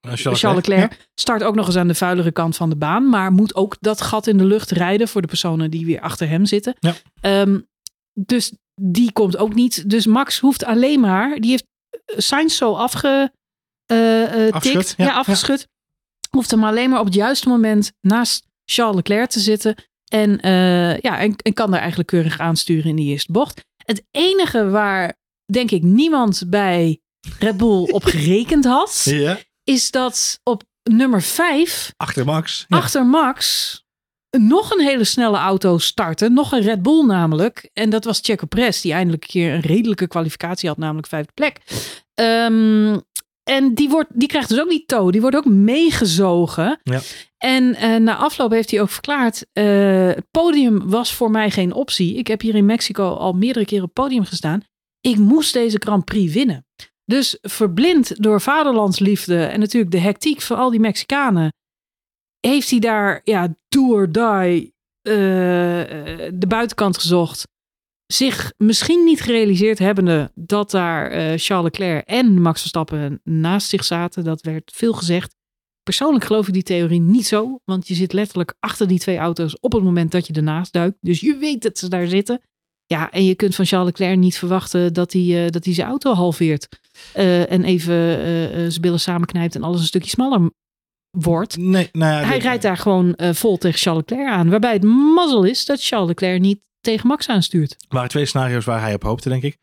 Charles 0.00 0.42
Leclerc. 0.42 1.08
Start 1.14 1.42
ook 1.42 1.54
nog 1.54 1.66
eens 1.66 1.76
aan 1.76 1.88
de 1.88 1.94
vuilere 1.94 2.32
kant 2.32 2.56
van 2.56 2.70
de 2.70 2.76
baan, 2.76 3.08
maar 3.08 3.32
moet 3.32 3.54
ook 3.54 3.76
dat 3.80 4.00
gat 4.00 4.26
in 4.26 4.36
de 4.38 4.44
lucht 4.44 4.70
rijden 4.70 5.08
voor 5.08 5.20
de 5.20 5.26
personen 5.26 5.70
die 5.70 5.86
weer 5.86 6.00
achter 6.00 6.28
hem 6.28 6.44
zitten. 6.46 6.76
Ja. 6.78 6.94
Um, 7.42 7.68
dus 8.12 8.52
die 8.74 9.12
komt 9.12 9.36
ook 9.36 9.54
niet. 9.54 9.90
Dus 9.90 10.06
Max 10.06 10.38
hoeft 10.38 10.64
alleen 10.64 11.00
maar, 11.00 11.40
die 11.40 11.50
heeft 11.50 11.66
Sainz 12.06 12.56
zo 12.56 12.74
afge, 12.74 13.32
afgeschud, 14.52 14.94
ja. 14.96 15.04
ja, 15.04 15.14
afgeschud. 15.14 15.68
Hoeft 16.30 16.50
hem 16.50 16.64
alleen 16.64 16.90
maar 16.90 17.00
op 17.00 17.04
het 17.04 17.14
juiste 17.14 17.48
moment 17.48 17.92
naast 18.00 18.48
Charles 18.64 18.96
Leclerc 18.96 19.30
te 19.30 19.40
zitten. 19.40 19.74
En, 20.12 20.46
uh, 20.46 20.98
ja, 20.98 21.18
en, 21.18 21.36
en, 21.36 21.52
kan 21.52 21.70
daar 21.70 21.80
eigenlijk 21.80 22.08
keurig 22.08 22.38
aansturen 22.38 22.90
in 22.90 22.96
die 22.96 23.10
eerste 23.10 23.32
bocht. 23.32 23.64
Het 23.84 24.04
enige 24.10 24.70
waar, 24.70 25.16
denk 25.52 25.70
ik, 25.70 25.82
niemand 25.82 26.42
bij 26.46 27.00
Red 27.38 27.56
Bull 27.56 27.82
op 27.90 28.04
gerekend 28.14 28.64
had, 28.64 29.02
ja. 29.04 29.38
is 29.64 29.90
dat 29.90 30.40
op 30.42 30.62
nummer 30.82 31.22
5, 31.22 31.92
achter 31.96 32.24
Max, 32.24 32.64
ja. 32.68 32.76
achter 32.76 33.06
Max, 33.06 33.84
nog 34.38 34.70
een 34.70 34.84
hele 34.84 35.04
snelle 35.04 35.36
auto 35.36 35.78
starten. 35.78 36.32
Nog 36.32 36.52
een 36.52 36.62
Red 36.62 36.82
Bull 36.82 37.04
namelijk. 37.04 37.70
En 37.72 37.90
dat 37.90 38.04
was 38.04 38.20
Checo 38.22 38.46
Perez, 38.46 38.80
die 38.80 38.92
eindelijk 38.92 39.22
een 39.22 39.28
keer 39.28 39.54
een 39.54 39.60
redelijke 39.60 40.06
kwalificatie 40.06 40.68
had, 40.68 40.78
namelijk 40.78 41.06
vijfde 41.06 41.32
plek. 41.32 41.60
Um, 42.14 43.00
en 43.42 43.74
die, 43.74 43.88
wordt, 43.88 44.08
die 44.12 44.28
krijgt 44.28 44.48
dus 44.48 44.60
ook 44.60 44.68
die 44.68 44.84
toe. 44.86 45.12
Die 45.12 45.20
wordt 45.20 45.36
ook 45.36 45.44
meegezogen. 45.44 46.80
Ja. 46.82 47.00
En 47.42 47.64
uh, 47.64 47.96
na 47.96 48.16
afloop 48.16 48.50
heeft 48.50 48.70
hij 48.70 48.80
ook 48.80 48.90
verklaard: 48.90 49.46
het 49.52 50.30
podium 50.30 50.90
was 50.90 51.14
voor 51.14 51.30
mij 51.30 51.50
geen 51.50 51.72
optie. 51.72 52.14
Ik 52.14 52.26
heb 52.26 52.40
hier 52.40 52.54
in 52.54 52.66
Mexico 52.66 53.14
al 53.14 53.32
meerdere 53.32 53.64
keren 53.64 53.84
op 53.84 53.94
podium 53.94 54.24
gestaan. 54.24 54.62
Ik 55.00 55.16
moest 55.16 55.52
deze 55.52 55.76
Grand 55.80 56.04
Prix 56.04 56.32
winnen. 56.32 56.66
Dus 57.04 57.38
verblind 57.40 58.22
door 58.22 58.40
vaderlandsliefde 58.40 59.44
en 59.44 59.60
natuurlijk 59.60 59.92
de 59.92 59.98
hectiek 59.98 60.40
van 60.40 60.56
al 60.56 60.70
die 60.70 60.80
Mexicanen, 60.80 61.52
heeft 62.40 62.70
hij 62.70 62.78
daar 62.78 63.20
ja, 63.24 63.56
do 63.68 63.92
or 63.92 64.12
die 64.12 64.74
uh, 65.02 65.14
de 66.34 66.46
buitenkant 66.48 66.98
gezocht. 66.98 67.48
Zich 68.06 68.52
misschien 68.56 69.04
niet 69.04 69.20
gerealiseerd 69.20 69.78
hebbende 69.78 70.30
dat 70.34 70.70
daar 70.70 71.10
Charles 71.38 71.64
Leclerc 71.64 72.06
en 72.06 72.42
Max 72.42 72.60
Verstappen 72.60 73.20
naast 73.24 73.68
zich 73.68 73.84
zaten. 73.84 74.24
Dat 74.24 74.42
werd 74.42 74.72
veel 74.74 74.92
gezegd. 74.92 75.38
Persoonlijk 75.90 76.24
geloof 76.24 76.46
ik 76.46 76.52
die 76.52 76.62
theorie 76.62 77.00
niet 77.00 77.26
zo, 77.26 77.60
want 77.64 77.88
je 77.88 77.94
zit 77.94 78.12
letterlijk 78.12 78.54
achter 78.58 78.88
die 78.88 78.98
twee 78.98 79.16
auto's 79.16 79.56
op 79.60 79.72
het 79.72 79.82
moment 79.82 80.12
dat 80.12 80.26
je 80.26 80.32
ernaast 80.32 80.72
duikt. 80.72 80.96
Dus 81.00 81.20
je 81.20 81.36
weet 81.36 81.62
dat 81.62 81.78
ze 81.78 81.88
daar 81.88 82.06
zitten. 82.06 82.40
Ja, 82.86 83.10
en 83.10 83.24
je 83.24 83.34
kunt 83.34 83.54
van 83.54 83.64
Charles 83.64 83.88
Leclerc 83.88 84.18
niet 84.18 84.38
verwachten 84.38 84.92
dat 84.92 85.12
hij, 85.12 85.22
uh, 85.22 85.48
dat 85.48 85.64
hij 85.64 85.74
zijn 85.74 85.88
auto 85.88 86.12
halveert. 86.12 86.68
Uh, 87.16 87.52
en 87.52 87.64
even 87.64 87.94
uh, 87.94 88.24
zijn 88.68 88.80
billen 88.80 89.00
samenknijpt 89.00 89.54
en 89.54 89.62
alles 89.62 89.80
een 89.80 89.86
stukje 89.86 90.08
smaller 90.08 90.50
wordt. 91.10 91.56
Nee, 91.56 91.88
nou 91.92 92.12
ja, 92.12 92.28
hij 92.28 92.38
rijdt 92.38 92.62
daar 92.62 92.76
gewoon 92.76 93.14
vol 93.16 93.56
tegen 93.56 93.78
Charles 93.78 94.02
Leclerc 94.06 94.32
aan. 94.32 94.50
Waarbij 94.50 94.72
het 94.72 94.84
mazzel 94.84 95.44
is 95.44 95.64
dat 95.64 95.84
Charles 95.84 96.08
Leclerc 96.08 96.40
niet 96.40 96.60
tegen 96.80 97.06
Max 97.06 97.28
aanstuurt. 97.28 97.72
Er 97.72 97.86
waren 97.88 98.08
twee 98.08 98.26
scenario's 98.26 98.64
waar 98.64 98.80
hij 98.80 98.94
op 98.94 99.02
hoopte, 99.02 99.28
denk 99.28 99.42
ik. 99.42 99.58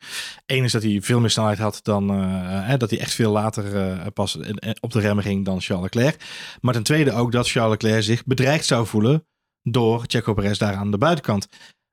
Eén 0.46 0.64
is 0.64 0.72
dat 0.72 0.84
hij 0.84 1.02
veel 1.02 1.20
meer 1.20 1.30
snelheid 1.30 1.58
had 1.58 1.80
dan... 1.84 2.10
eh, 2.10 2.74
eh, 2.74 2.80
dat 2.80 2.90
hij 2.90 3.00
echt 3.00 3.14
veel 3.14 3.32
later 3.32 3.76
eh, 3.76 4.06
pas 4.14 4.38
op 4.80 4.92
de 4.92 5.00
remmen 5.00 5.24
ging 5.24 5.46
dan 5.46 5.62
Charles 5.62 5.84
Leclerc. 5.84 6.24
Maar 6.62 6.74
ten 6.74 6.84
tweede 6.84 7.12
ook 7.12 7.32
dat 7.32 7.50
Charles 7.50 7.72
Leclerc 7.72 8.04
zich 8.04 8.26
bedreigd 8.26 8.66
zou 8.66 8.86
voelen... 8.86 9.28
door 9.62 10.04
Checo 10.08 10.34
Perez 10.34 10.58
daar 10.58 10.76
aan 10.76 10.92
de 10.92 10.98
buitenkant. 10.98 11.48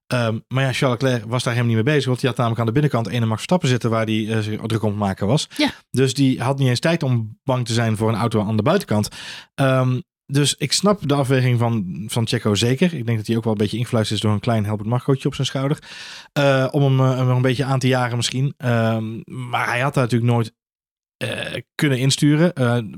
Ehm, 0.07 0.39
maar 0.49 0.65
ja, 0.65 0.73
Charles 0.73 1.01
Leclerc 1.01 1.25
was 1.31 1.43
daar 1.43 1.55
helemaal 1.55 1.75
niet 1.75 1.85
mee 1.85 1.95
bezig. 1.95 2.09
Want 2.09 2.21
hij 2.21 2.29
had 2.29 2.39
namelijk 2.39 2.61
aan 2.61 2.75
de 2.75 2.81
binnenkant 2.81 3.07
ene 3.07 3.21
Max 3.21 3.35
Verstappen 3.35 3.69
zitten... 3.69 3.91
waar 3.91 4.05
hij 4.07 4.43
zich 4.43 4.61
druk 4.61 4.83
om 4.83 4.97
maken 4.97 5.27
was. 5.27 5.49
Ja. 5.57 5.71
Dus 5.91 6.15
die 6.15 6.43
had 6.43 6.59
niet 6.59 6.69
eens 6.69 6.81
tijd 6.81 7.03
om 7.03 7.39
bang 7.43 7.67
te 7.67 7.73
zijn 7.73 7.97
voor 7.97 8.09
een 8.09 8.19
auto 8.19 8.41
aan 8.41 8.57
de 8.57 8.63
buitenkant. 8.63 9.09
Ehm, 9.55 9.99
dus 10.27 10.55
ik 10.55 10.73
snap 10.73 11.09
de 11.09 11.15
afweging 11.15 11.59
van, 11.59 12.05
van 12.07 12.27
Checo 12.27 12.55
zeker. 12.55 12.95
Ik 12.95 13.07
denk 13.07 13.19
dat 13.19 13.27
hij 13.27 13.37
ook 13.37 13.45
wel 13.45 13.53
een 13.53 13.59
beetje 13.59 13.79
ingefluisterd 13.79 14.19
is 14.19 14.25
door 14.25 14.35
een 14.35 14.41
klein 14.41 14.65
Helmut 14.65 14.87
Marcootje 14.87 15.29
op 15.29 15.35
zijn 15.35 15.47
schouder. 15.47 15.79
Eh, 16.33 16.69
om 16.71 16.83
hem, 16.83 17.01
er 17.01 17.29
een 17.29 17.43
beetje 17.43 17.65
aan 17.65 17.79
te 17.79 17.89
jagen 17.89 18.17
misschien. 18.17 18.55
Ehm, 18.57 19.21
maar 19.25 19.67
hij 19.67 19.81
had 19.81 19.95
daar 19.95 20.03
natuurlijk 20.03 20.33
nooit 20.33 20.55
eh, 21.17 21.61
kunnen 21.75 21.99
insturen. 21.99 22.53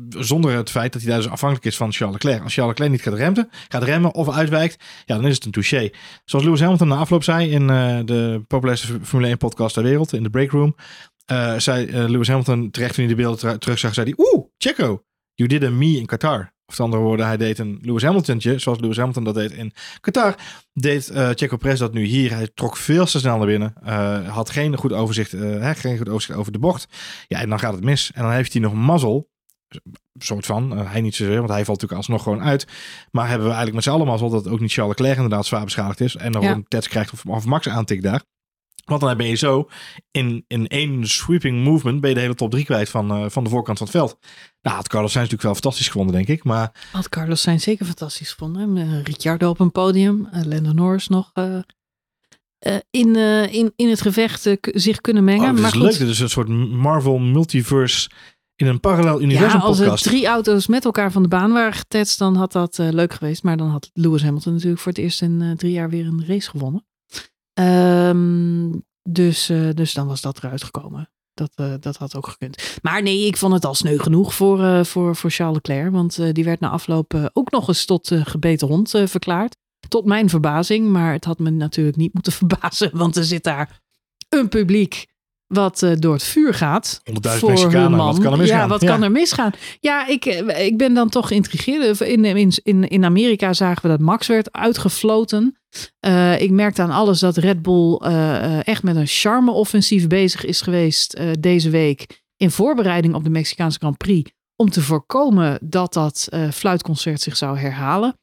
zonder 0.09 0.52
het 0.56 0.71
feit 0.71 0.92
dat 0.92 1.02
hij 1.02 1.11
daar 1.11 1.21
dus 1.21 1.30
afhankelijk 1.30 1.66
is 1.66 1.76
van 1.76 1.92
Charles 1.92 2.14
Leclerc. 2.23 2.42
Als 2.42 2.54
Charles 2.54 2.78
Leclerc 2.78 2.90
niet 2.90 3.02
gaat 3.02 3.21
remmen, 3.21 3.49
gaat 3.68 3.83
remmen 3.83 4.14
of 4.14 4.30
uitwijkt, 4.30 4.85
ja, 5.04 5.16
dan 5.16 5.26
is 5.26 5.35
het 5.35 5.45
een 5.45 5.50
touché. 5.50 5.90
Zoals 6.25 6.45
Lewis 6.45 6.61
Hamilton 6.61 6.88
na 6.88 6.97
afloop 6.97 7.25
zei 7.25 7.50
in 7.50 7.66
de 8.06 8.42
populairste 8.47 8.99
Formule 9.02 9.28
1 9.28 9.38
podcast 9.38 9.75
ter 9.75 9.83
wereld, 9.83 10.12
in 10.12 10.23
de 10.23 10.30
breakroom. 10.30 10.76
zei 11.56 12.09
Lewis 12.09 12.28
Hamilton 12.28 12.71
terecht 12.71 12.95
toen 12.95 13.04
hij 13.04 13.14
de 13.14 13.21
beelden 13.21 13.38
ter- 13.40 13.59
terugzag, 13.59 13.95
zei 13.95 14.14
hij, 14.16 14.26
oeh, 14.26 14.45
Checo, 14.59 15.04
you 15.35 15.49
did 15.49 15.62
a 15.64 15.71
me 15.71 15.87
in 15.97 16.06
Qatar. 16.06 16.54
Of 16.66 16.80
andere 16.80 17.02
woorden, 17.02 17.26
hij 17.26 17.37
deed 17.37 17.58
een 17.58 17.78
Lewis 17.82 18.02
Hamiltontje, 18.02 18.58
zoals 18.58 18.80
Lewis 18.80 18.96
Hamilton 18.96 19.25
dat 19.25 19.35
deed 19.35 19.52
in 19.52 19.73
Qatar. 20.00 20.35
Deed 20.73 21.08
eh 21.11 21.28
Checo 21.35 21.56
Perez 21.56 21.78
dat 21.78 21.92
nu 21.92 22.04
hier. 22.04 22.30
Hij 22.35 22.50
trok 22.54 22.76
veel 22.76 23.06
te 23.06 23.18
snel 23.18 23.37
naar 23.37 23.46
binnen. 23.46 23.75
eh, 23.85 24.28
had 24.28 24.50
geen 24.50 24.76
goed 24.76 24.92
overzicht, 24.92 25.32
eh, 25.32 25.40
hè, 25.40 25.75
geen 25.75 25.96
goed 25.96 26.08
overzicht 26.08 26.38
over 26.38 26.52
de 26.52 26.58
bocht. 26.58 26.87
Ja, 27.28 27.40
en 27.40 27.49
dan 27.49 27.58
gaat 27.58 27.73
het 27.73 27.85
mis. 27.85 28.11
En 28.14 28.23
dan 28.23 28.32
heeft 28.32 28.52
hij 28.52 28.62
nog 28.62 28.75
mazzel. 28.75 29.28
Soort 30.18 30.46
van. 30.46 30.78
hij 30.78 31.00
niet 31.00 31.14
zozeer, 31.14 31.37
want 31.37 31.49
hij 31.49 31.64
valt 31.64 31.80
natuurlijk 31.80 32.08
alsnog 32.08 32.23
gewoon 32.23 32.42
uit. 32.42 32.66
Maar 33.11 33.28
hebben 33.28 33.46
we 33.46 33.54
eigenlijk 33.54 33.75
met 33.75 33.85
z'n 33.85 33.90
allen 33.90 34.06
mazzel 34.06 34.30
dat 34.30 34.49
ook 34.49 34.61
niet 34.61 34.73
Charles 34.73 34.96
Leclerc 34.96 35.16
inderdaad 35.16 35.46
zwaar 35.46 35.64
beschadigd 35.64 36.00
is. 36.00 36.16
En 36.16 36.32
nog 36.32 36.42
Ja. 36.42 36.50
een 36.52 36.64
tets 36.68 36.88
krijgt 36.88 37.12
of, 37.12 37.25
of 37.26 37.44
Max 37.44 37.68
aantikt 37.68 38.02
daar. 38.02 38.23
Want 38.86 39.00
dan 39.00 39.16
ben 39.16 39.26
je 39.26 39.34
zo 39.34 39.68
in, 40.10 40.44
in 40.48 40.66
één 40.66 41.06
sweeping 41.06 41.64
movement 41.64 42.00
ben 42.00 42.08
je 42.08 42.16
de 42.16 42.22
hele 42.22 42.34
top 42.34 42.50
3 42.50 42.64
kwijt 42.64 42.88
van, 42.88 43.10
eh, 43.10 43.24
van 43.28 43.44
de 43.44 43.50
voorkant 43.50 43.78
van 43.78 43.86
het 43.86 43.96
veld. 43.96 44.18
Nou, 44.62 44.76
had 44.76 44.88
Carlos 44.88 45.12
Sainz 45.12 45.30
natuurlijk 45.30 45.42
wel 45.42 45.52
fantastisch 45.52 45.88
gewonnen, 45.88 46.14
denk 46.14 46.28
ik. 46.28 46.44
Maar 46.44 46.88
Had 46.92 47.08
Carlos 47.08 47.42
zijn 47.42 47.60
zeker 47.60 47.86
fantastisch 47.86 48.30
gevonden. 48.30 48.76
Uh, 48.76 49.02
Ricciardo 49.02 49.48
op 49.48 49.60
een 49.60 49.72
podium. 49.72 50.28
Uh, 50.34 50.42
Lando 50.44 50.72
Norris 50.72 51.08
nog 51.08 51.30
uh, 51.34 51.58
uh, 52.66 52.76
in, 52.90 53.16
in, 53.50 53.72
in 53.76 53.88
het 53.88 54.00
gevecht 54.00 54.48
zich 54.60 55.00
kunnen 55.00 55.24
mengen. 55.24 55.48
oh, 55.48 55.54
maar 55.54 55.64
is 55.64 55.72
goed, 55.72 55.82
leuk. 55.82 55.98
Dit 55.98 56.08
is 56.08 56.20
een 56.20 56.30
soort 56.30 56.48
Marvel 56.70 57.18
multiverse 57.18 58.10
in 58.56 58.66
een 58.66 58.80
parallel 58.80 59.22
universum 59.22 59.60
ja, 59.60 59.66
als 59.66 59.78
er 59.78 59.84
podcast. 59.84 60.04
drie 60.04 60.26
auto's 60.26 60.66
met 60.66 60.84
elkaar 60.84 61.12
van 61.12 61.22
de 61.22 61.28
baan 61.28 61.52
waren 61.52 61.72
getetst, 61.72 62.18
dan 62.18 62.36
had 62.36 62.52
dat 62.52 62.78
leuk 62.78 63.12
geweest. 63.12 63.42
Maar 63.42 63.56
dan 63.56 63.68
had 63.68 63.90
Lewis 63.92 64.22
Hamilton 64.22 64.52
natuurlijk 64.52 64.80
voor 64.80 64.92
het 64.92 65.00
eerst 65.00 65.22
in 65.22 65.54
drie 65.56 65.72
jaar 65.72 65.90
weer 65.90 66.06
een 66.06 66.24
race 66.26 66.50
gewonnen. 66.50 66.84
Um, 67.58 68.84
dus, 69.02 69.50
uh, 69.50 69.70
dus 69.75 69.92
dan 69.92 70.06
was 70.06 70.20
dat 70.20 70.38
eruit 70.38 70.64
gekomen. 70.64 71.10
Dat, 71.34 71.50
uh, 71.56 71.75
dat 71.80 71.96
had 71.96 72.16
ook 72.16 72.26
gekund. 72.26 72.78
Maar 72.82 73.02
nee, 73.02 73.26
ik 73.26 73.36
vond 73.36 73.52
het 73.52 73.64
al 73.64 73.75
sneu 73.75 73.98
genoeg 73.98 74.34
voor, 74.34 74.60
uh, 74.60 74.84
voor, 74.84 75.16
voor 75.16 75.30
Charles 75.30 75.54
Leclerc. 75.54 75.92
Want 75.92 76.34
die 76.34 76.44
werd 76.44 76.60
na 76.60 76.68
afloop 76.68 77.30
ook 77.32 77.50
nog 77.50 77.68
eens 77.68 77.84
tot 77.84 78.10
gebeten 78.25 78.68
hond 78.68 78.90
verklaard. 78.90 79.56
Tot 79.88 80.04
mijn 80.04 80.28
verbazing. 80.28 80.88
Maar 80.88 81.12
het 81.12 81.25
had 81.25 81.38
me 81.38 81.50
natuurlijk 81.50 81.96
niet 81.96 82.14
moeten 82.14 82.32
verbazen. 82.40 82.90
Want 82.92 83.16
er 83.16 83.25
zit 83.25 83.44
daar 83.44 83.80
een 84.28 84.48
publiek 84.48 85.06
wat 85.46 85.82
uh, 85.82 85.92
door 85.98 86.12
het 86.12 86.22
vuur 86.22 86.54
gaat. 86.54 87.00
100.000 87.10 87.14
Mexicanen, 87.46 87.98
wat 87.98 88.18
kan 88.18 88.32
er 88.32 88.38
misgaan? 88.38 88.58
Ja, 88.58 88.68
wat 88.68 88.80
ja. 88.80 88.88
kan 88.88 89.02
er 89.02 89.10
misgaan? 89.10 89.52
Ja, 89.80 90.06
ik, 90.06 90.25
eh, 90.25 90.66
ik 90.66 90.76
ben 90.76 90.94
dan 90.94 91.08
toch 91.08 91.28
geïntrigeerd. 91.28 92.00
In, 92.00 92.25
in, 92.25 92.52
in, 92.62 92.88
in 92.88 93.04
Amerika 93.04 93.52
zagen 93.52 93.82
we 93.82 93.88
dat 93.88 94.00
Max 94.00 94.26
werd 94.26 94.52
uitgefloten. 94.52 95.58
Uh, 96.06 96.40
ik 96.40 96.50
merkte 96.50 96.83
aan 96.83 96.90
alles 96.90 97.21
dat 97.21 97.37
Red 97.37 97.62
Bull 97.62 98.00
uh, 98.02 98.66
echt 98.66 98.83
met 98.83 98.97
een 98.97 99.06
charme-offensief 99.06 100.06
bezig 100.06 100.45
is 100.45 100.61
geweest 100.61 101.21
deze 101.40 101.71
week. 101.71 102.23
In 102.37 102.50
voorbereiding 102.50 103.14
op 103.14 103.25
de 103.25 103.30
Mexicaanse 103.30 103.78
Grand 103.78 103.97
Prix. 103.97 104.30
Om 104.56 104.71
te 104.71 104.83
voorkomen 104.83 105.59
dat 105.62 105.92
dat 105.92 106.28
fluitconcert 106.52 107.21
zich 107.21 107.37
zou 107.37 107.59
herhalen. 107.59 108.18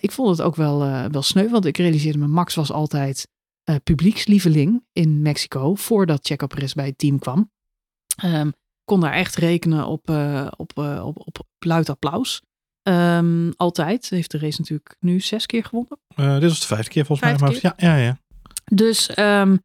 Ik 0.00 0.12
vond 0.12 0.28
het 0.28 0.42
ook 0.42 0.56
wel, 0.56 0.78
wel 1.10 1.22
sneu, 1.22 1.48
want 1.48 1.64
ik 1.64 1.76
realiseerde 1.76 2.18
me, 2.18 2.26
Max 2.26 2.54
was 2.54 2.72
altijd 2.72 3.28
publiekslieveling 3.84 4.84
in 4.92 5.22
Mexico. 5.22 5.74
Voordat 5.74 6.26
Checo 6.26 6.46
Perez 6.46 6.72
bij 6.72 6.86
het 6.86 6.98
team 6.98 7.18
kwam. 7.18 7.50
Um, 8.24 8.52
kon 8.84 9.00
daar 9.00 9.12
echt 9.12 9.36
rekenen 9.36 9.86
op, 9.86 10.08
op, 10.56 10.78
op, 10.78 11.18
op 11.38 11.46
luid 11.58 11.88
applaus. 11.88 12.42
Um, 12.88 13.52
altijd. 13.56 14.08
Heeft 14.08 14.30
de 14.30 14.38
race 14.38 14.60
natuurlijk 14.60 14.96
nu 15.00 15.20
zes 15.20 15.46
keer 15.46 15.64
gewonnen. 15.64 15.98
Uh, 16.16 16.40
dit 16.40 16.48
was 16.48 16.60
de 16.60 16.66
vijfde 16.66 16.90
keer 16.90 17.04
volgens 17.04 17.28
Vijfde 17.28 17.44
mij. 17.44 17.60
Maar, 17.62 17.74
ja, 17.80 17.96
ja, 17.96 18.04
ja. 18.04 18.18
Dus 18.72 19.18
um, 19.18 19.62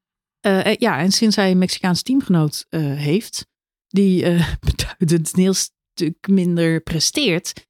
uh, 0.47 0.75
ja, 0.75 0.99
en 0.99 1.11
sinds 1.11 1.35
hij 1.35 1.51
een 1.51 1.57
Mexicaans 1.57 2.01
teamgenoot 2.01 2.65
uh, 2.69 2.81
heeft, 2.97 3.47
die 3.87 4.21
beduidend 4.67 5.33
een 5.33 5.41
heel 5.41 5.53
stuk 5.53 6.27
minder 6.27 6.81
presteert, 6.81 7.67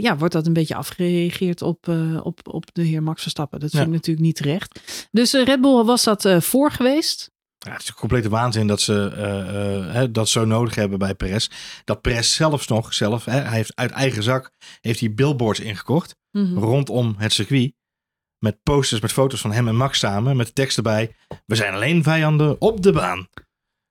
ja, 0.00 0.16
wordt 0.16 0.34
dat 0.34 0.46
een 0.46 0.52
beetje 0.52 0.74
afgereageerd 0.74 1.62
op, 1.62 1.88
op, 2.22 2.40
op 2.48 2.74
de 2.74 2.82
heer 2.82 3.02
Max 3.02 3.22
Verstappen. 3.22 3.60
Dat 3.60 3.70
vind 3.70 3.82
Ja. 3.82 3.88
ik 3.88 3.94
natuurlijk 3.94 4.26
niet 4.26 4.36
terecht. 4.36 4.80
Dus 5.10 5.32
Red 5.32 5.60
Bull 5.60 5.84
was 5.84 6.04
dat 6.04 6.28
voor 6.38 6.70
geweest. 6.70 7.30
Ja, 7.64 7.72
het 7.72 7.82
is 7.82 7.88
een 7.88 7.94
complete 7.94 8.28
waanzin 8.28 8.66
dat 8.66 8.80
ze 8.80 9.12
uh, 9.16 9.86
uh, 9.86 9.92
hè, 9.92 10.10
dat 10.10 10.28
zo 10.28 10.44
nodig 10.44 10.74
hebben 10.74 10.98
bij 10.98 11.14
Perez. 11.14 11.48
Dat 11.84 12.00
Perez 12.00 12.34
zelfs 12.34 12.66
nog, 12.66 12.94
zelf, 12.94 13.24
hè, 13.24 13.40
hij 13.40 13.56
heeft 13.56 13.76
uit 13.76 13.90
eigen 13.90 14.22
zak, 14.22 14.50
heeft 14.80 15.00
hij 15.00 15.14
billboards 15.14 15.60
ingekocht 15.60 16.16
Mhm. 16.32 16.44
mm 16.44 16.54
-hmm. 16.54 16.62
rondom 16.64 17.14
het 17.18 17.32
circuit. 17.32 17.72
Met 18.38 18.62
posters 18.62 19.00
met 19.00 19.12
foto's 19.12 19.40
van 19.40 19.52
hem 19.52 19.68
en 19.68 19.76
Max 19.76 19.98
samen, 19.98 20.36
met 20.36 20.46
de 20.46 20.52
tekst 20.52 20.76
erbij. 20.76 21.14
We 21.46 21.54
zijn 21.54 21.74
alleen 21.74 22.02
vijanden 22.02 22.60
op 22.60 22.82
de 22.82 22.92
baan. 22.92 23.28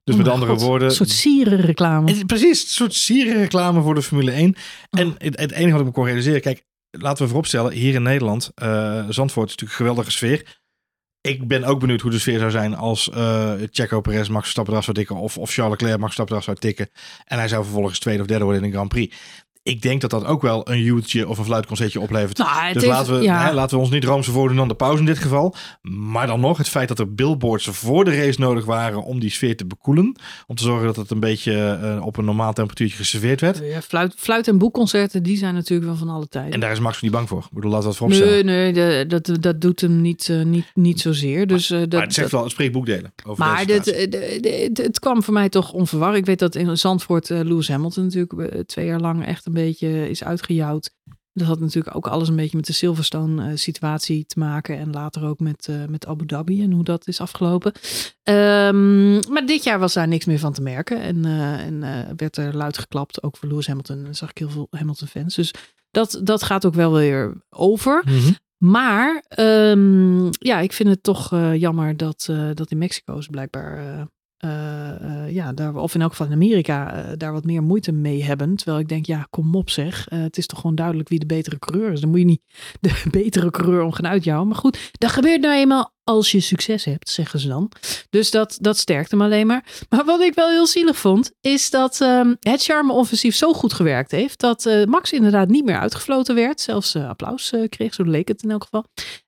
Dus 0.04 0.16
Oh 0.16 0.16
met 0.16 0.16
mijn 0.16 0.30
andere 0.30 0.52
God, 0.52 0.62
woorden. 0.62 0.88
Een 0.88 0.94
soort 0.94 1.10
sierenreclame. 1.10 2.26
Precies, 2.26 2.62
een 2.62 2.70
soort 2.70 2.94
sierenreclame 2.94 3.82
voor 3.82 3.96
de 3.96 4.02
Formule 4.02 4.32
1. 4.32 4.56
En 4.90 5.16
het, 5.18 5.40
het 5.40 5.52
enige 5.52 5.72
wat 5.72 5.80
ik 5.80 5.86
me 5.86 5.92
kon 5.92 6.06
realiseren, 6.06 6.42
kijk, 6.42 6.66
laten 6.90 7.22
we 7.24 7.28
vooropstellen, 7.28 7.72
hier 7.72 7.94
in 7.94 8.04
Nederland, 8.04 8.52
uh, 8.64 9.06
Zandvoort 9.10 9.50
is 9.50 9.56
natuurlijk 9.56 9.62
een 9.62 9.86
geweldige 9.86 10.12
sfeer. 10.12 10.61
Ik 11.22 11.48
ben 11.48 11.64
ook 11.64 11.80
benieuwd 11.80 12.02
hoe 12.02 12.12
de 12.12 12.20
sfeer 12.20 12.40
zou 12.40 12.52
zijn 12.52 12.76
als 12.76 13.10
uh, 13.14 13.54
Checo 13.72 14.02
Perez 14.02 14.28
Max 14.28 14.42
Verstappen 14.42 14.74
eraf 14.74 14.84
zou 14.84 14.98
tikken 14.98 15.16
of, 15.16 15.38
of 15.38 15.52
Charles 15.52 15.72
Leclerc 15.72 16.00
Max 16.00 16.16
Verstappen 16.16 16.36
eraf 16.36 16.46
zou 16.46 16.58
tikken 16.58 16.90
en 17.26 17.38
hij 17.38 17.48
zou 17.48 17.64
vervolgens 17.64 18.00
tweede 18.00 18.22
of 18.22 18.28
derde 18.28 18.44
worden 18.44 18.62
in 18.62 18.68
een 18.68 18.76
Grand 18.76 18.90
Prix. 18.90 19.16
Ik 19.64 19.82
denk 19.82 20.02
dat 20.02 20.10
dat 20.10 20.26
ook 20.26 20.42
wel 20.42 20.70
een 20.70 20.82
joeltje 20.82 21.28
of 21.28 21.38
een 21.38 21.46
fluitconcertje 21.46 22.00
oplevert. 22.00 22.38
Nou, 22.38 22.74
dus 22.74 22.86
laten, 22.86 23.18
we, 23.18 23.24
ja. 23.24 23.46
hè, 23.46 23.54
laten 23.54 23.78
we 23.78 23.84
ons 23.84 23.92
niet 23.92 24.04
roomser 24.04 24.34
voordoen 24.34 24.58
dan 24.58 24.68
de 24.68 24.74
pauze 24.74 25.00
in 25.00 25.06
dit 25.06 25.18
geval. 25.18 25.56
Maar 25.82 26.28
dan 26.28 26.40
nog, 26.40 26.58
het 26.58 26.70
feit 26.70 26.88
dat 26.88 27.00
er 27.00 27.14
billboards 27.14 27.68
voor 27.72 28.06
de 28.06 28.16
race 28.16 28.40
nodig 28.40 28.66
waren 28.66 29.04
om 29.04 29.20
die 29.20 29.30
sfeer 29.30 29.58
te 29.58 29.66
bekoelen. 29.66 30.16
Om 30.48 30.56
te 30.56 30.64
zorgen 30.64 30.86
dat 30.86 30.96
het 30.96 31.12
een 31.12 31.20
beetje 31.20 31.80
uh, 31.84 32.06
op 32.06 32.18
een 32.18 32.26
normaal 32.26 32.54
temperatuurtje 32.54 32.98
geserveerd 32.98 33.42
werd. 33.42 33.62
Ja, 33.64 33.82
fluit, 33.82 34.14
fluit- 34.18 34.48
en 34.48 34.58
boekconcerten, 34.58 35.24
die 35.24 35.38
zijn 35.38 35.54
natuurlijk 35.54 35.88
wel 35.90 35.98
van 35.98 36.10
alle 36.10 36.28
tijden. 36.28 36.52
En 36.54 36.60
daar 36.60 36.72
is 36.72 36.80
Max 36.80 37.02
niet 37.02 37.12
bang 37.12 37.28
voor. 37.28 37.40
Ik 37.44 37.54
bedoel, 37.54 37.72
laten 37.72 37.84
we 37.84 37.90
dat 37.90 37.98
vooropstellen. 37.98 38.46
Nee, 38.46 38.72
nee, 38.72 39.06
dat, 39.06 39.38
dat 39.40 39.62
doet 39.62 39.82
hem 39.82 40.02
niet, 40.02 40.30
eh, 40.30 40.42
niet, 40.42 40.66
niet 40.74 41.00
zozeer. 41.00 41.48
Dus, 41.48 41.70
eh, 41.70 41.80
dat, 41.80 41.92
maar 41.92 42.02
het 42.02 42.14
zegt 42.14 42.22
dat- 42.26 42.32
wel, 42.32 42.44
het 42.44 42.52
spreekt 42.52 42.74
boekdelen 42.74 43.14
over 43.26 43.46
maar 43.46 43.66
dit, 43.66 44.78
het 44.78 45.00
kwam 45.00 45.24
voor 45.24 45.34
mij 45.34 45.50
toch 45.50 45.72
onverwacht. 45.74 46.16
Ik 46.18 46.26
weet 46.26 46.40
dat 46.40 46.56
in 46.56 46.78
Zandvoort 46.78 47.30
eh, 47.30 47.40
Lewis 47.44 47.68
Hamilton 47.68 48.04
natuurlijk 48.04 48.34
eh, 48.54 48.60
twee 48.60 48.86
jaar 48.86 49.00
lang 49.00 49.26
echt 49.26 49.50
een 49.58 49.64
beetje 49.64 50.10
is 50.10 50.24
uitgejouwd. 50.24 50.94
Dat 51.34 51.48
had 51.48 51.60
natuurlijk 51.60 51.96
ook 51.96 52.08
alles 52.08 52.30
een 52.30 52.36
beetje 52.36 52.58
met 52.58 52.66
de 52.66 52.74
Silverstone-situatie 52.74 54.26
te 54.26 54.40
maken. 54.40 54.78
En 54.78 54.92
later 54.92 55.26
ook 55.26 55.40
met, 55.40 55.68
uh, 55.70 55.86
met 55.86 56.08
Abu 56.08 56.26
Dhabi 56.26 56.64
en 56.64 56.72
hoe 56.72 56.84
dat 56.84 57.08
is 57.08 57.22
afgelopen. 57.22 57.72
Um, 58.24 59.20
maar 59.30 59.46
dit 59.46 59.64
jaar 59.64 59.80
was 59.80 59.94
daar 59.94 60.08
niks 60.08 60.26
meer 60.26 60.40
van 60.40 60.54
te 60.54 60.62
merken. 60.62 61.02
En, 61.02 61.18
uh, 61.26 61.60
en 61.60 61.80
werd 62.16 62.38
er 62.38 62.56
luid 62.56 62.78
geklapt. 62.78 63.24
Ook 63.24 63.38
voor 63.38 63.50
Lewis 63.50 63.68
Hamilton 63.68 64.08
zag 64.12 64.30
ik 64.30 64.38
heel 64.38 64.50
veel 64.50 64.68
Hamilton-fans. 64.70 65.36
Dus 65.36 65.54
dat, 65.92 66.22
dat 66.24 66.44
gaat 66.44 66.66
ook 66.66 66.74
wel 66.74 66.94
weer 66.94 67.44
over. 67.50 68.04
Mm 68.06 68.18
-hmm. 68.18 68.36
Maar 68.58 69.24
um, 69.40 70.30
ja, 70.32 70.60
ik 70.60 70.74
vind 70.74 70.90
het 70.90 71.04
toch 71.04 71.30
jammer 71.56 71.98
dat, 71.98 72.30
dat 72.54 72.72
in 72.72 72.78
Mexico 72.78 73.18
is 73.18 73.28
blijkbaar 73.28 74.08
ja, 75.28 75.54
daar, 75.54 75.76
of 75.76 75.96
in 75.96 76.02
elk 76.02 76.10
geval 76.10 76.28
in 76.28 76.34
Amerika, 76.34 76.96
uh, 76.96 77.12
daar 77.18 77.34
wat 77.34 77.44
meer 77.44 77.64
moeite 77.64 77.92
mee 77.92 78.24
hebben. 78.24 78.56
Terwijl 78.56 78.80
ik 78.80 78.88
denk, 78.88 79.06
ja, 79.06 79.28
kom 79.30 79.56
op 79.56 79.70
zeg. 79.70 80.06
het 80.10 80.38
is 80.38 80.46
toch 80.46 80.60
gewoon 80.60 80.76
duidelijk 80.76 81.10
wie 81.10 81.20
de 81.20 81.26
betere 81.26 81.60
coureur 81.60 81.92
is. 81.92 82.02
Dan 82.02 82.10
moet 82.10 82.20
je 82.20 82.26
niet 82.26 82.42
de 82.80 83.04
betere 83.12 83.52
coureur 83.52 83.82
om 83.82 83.92
gaan 83.92 84.08
uitjouwen. 84.08 84.48
Maar 84.48 84.58
goed, 84.58 84.92
dat 84.92 85.12
gebeurt 85.12 85.42
nou 85.42 85.56
eenmaal 85.56 85.94
als 86.04 86.32
je 86.32 86.40
succes 86.40 86.86
hebt, 86.86 87.10
zeggen 87.10 87.40
ze 87.40 87.48
dan. 87.48 87.72
Dus 88.10 88.32
dat, 88.32 88.58
dat 88.62 88.78
sterkt 88.78 89.12
hem 89.12 89.22
alleen 89.22 89.48
maar. 89.48 89.66
Maar 89.90 90.06
wat 90.06 90.22
ik 90.22 90.34
wel 90.34 90.50
heel 90.50 90.68
zielig 90.68 90.98
vond, 90.98 91.32
is 91.42 91.70
dat 91.70 92.00
um, 92.00 92.36
het 92.40 92.64
charme-offensief 92.64 93.36
zo 93.36 93.54
goed 93.54 93.74
gewerkt 93.74 94.12
heeft. 94.12 94.40
Dat 94.40 94.70
Max 94.86 95.12
inderdaad 95.12 95.48
niet 95.48 95.66
meer 95.66 95.80
uitgefloten 95.80 96.36
werd. 96.36 96.62
Zelfs 96.62 96.96
applaus 96.96 97.54
kreeg, 97.70 97.94
zo 97.94 98.04
leek 98.04 98.28
het 98.28 98.44
in 98.44 98.52
elk 98.52 98.64
geval. 98.64 98.86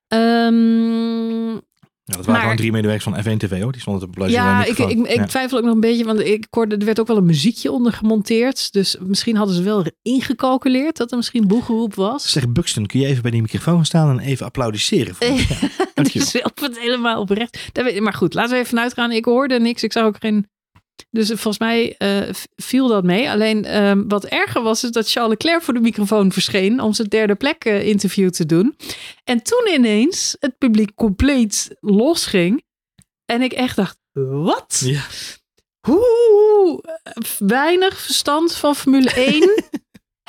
Um, 0.08 1.62
ja, 2.06 2.16
dat 2.16 2.26
waren 2.26 2.32
maar, 2.32 2.40
gewoon 2.40 2.56
drie 2.56 2.72
medewerkers 2.72 3.14
van 3.14 3.34
F1 3.34 3.36
TV 3.36 3.62
hoor. 3.62 3.72
Die 3.72 3.80
stonden 3.80 4.10
te. 4.10 4.30
Ja, 4.30 4.64
ik, 4.64 4.78
ik, 4.78 4.98
ik 4.98 5.16
ja. 5.16 5.24
twijfel 5.24 5.58
ook 5.58 5.64
nog 5.64 5.74
een 5.74 5.80
beetje, 5.80 6.04
want 6.04 6.20
ik 6.20 6.46
hoorde, 6.50 6.76
er 6.76 6.84
werd 6.84 7.00
ook 7.00 7.06
wel 7.06 7.16
een 7.16 7.24
muziekje 7.24 7.72
onder 7.72 7.92
gemonteerd. 7.92 8.72
Dus 8.72 8.96
misschien 9.00 9.36
hadden 9.36 9.54
ze 9.54 9.62
wel 9.62 9.84
ingecalculeerd 10.02 10.96
dat 10.96 11.10
er 11.10 11.16
misschien 11.16 11.46
boegeroep 11.46 11.94
was. 11.94 12.30
Zeg 12.30 12.48
Buxton, 12.48 12.86
kun 12.86 13.00
je 13.00 13.06
even 13.06 13.22
bij 13.22 13.30
die 13.30 13.42
microfoon 13.42 13.74
gaan 13.74 13.84
staan 13.84 14.10
en 14.10 14.24
even 14.24 14.46
applaudisseren? 14.46 15.14
Voor 15.14 15.26
ja, 16.12 16.24
zelf 16.24 16.52
het 16.54 16.78
helemaal 16.78 17.20
oprecht. 17.20 17.70
Maar 18.00 18.14
goed, 18.14 18.34
laten 18.34 18.52
we 18.56 18.62
even 18.62 18.80
uitgaan. 18.80 19.12
Ik 19.12 19.24
hoorde 19.24 19.60
niks. 19.60 19.82
Ik 19.82 19.92
zag 19.92 20.04
ook 20.04 20.16
geen 20.20 20.46
dus 21.10 21.28
volgens 21.28 21.58
mij 21.58 21.94
uh, 21.98 22.28
viel 22.56 22.88
dat 22.88 23.04
mee. 23.04 23.30
Alleen 23.30 23.82
um, 23.84 24.08
wat 24.08 24.24
erger 24.24 24.62
was, 24.62 24.84
is 24.84 24.90
dat 24.90 25.10
Charles 25.10 25.30
Leclerc 25.30 25.62
voor 25.62 25.74
de 25.74 25.80
microfoon 25.80 26.32
verscheen 26.32 26.80
om 26.80 26.92
zijn 26.92 27.08
derde 27.08 27.34
plek 27.34 27.64
uh, 27.64 27.86
interview 27.86 28.30
te 28.30 28.46
doen. 28.46 28.76
En 29.24 29.42
toen 29.42 29.68
ineens 29.74 30.36
het 30.40 30.58
publiek 30.58 30.94
compleet 30.94 31.76
losging. 31.80 32.64
En 33.24 33.42
ik 33.42 33.52
echt 33.52 33.76
dacht, 33.76 33.98
wat? 34.12 34.82
Ja. 34.84 35.02
Hoe 35.86 36.84
weinig 37.38 38.00
verstand 38.00 38.54
van 38.54 38.76
Formule 38.76 39.10
1 39.32 39.64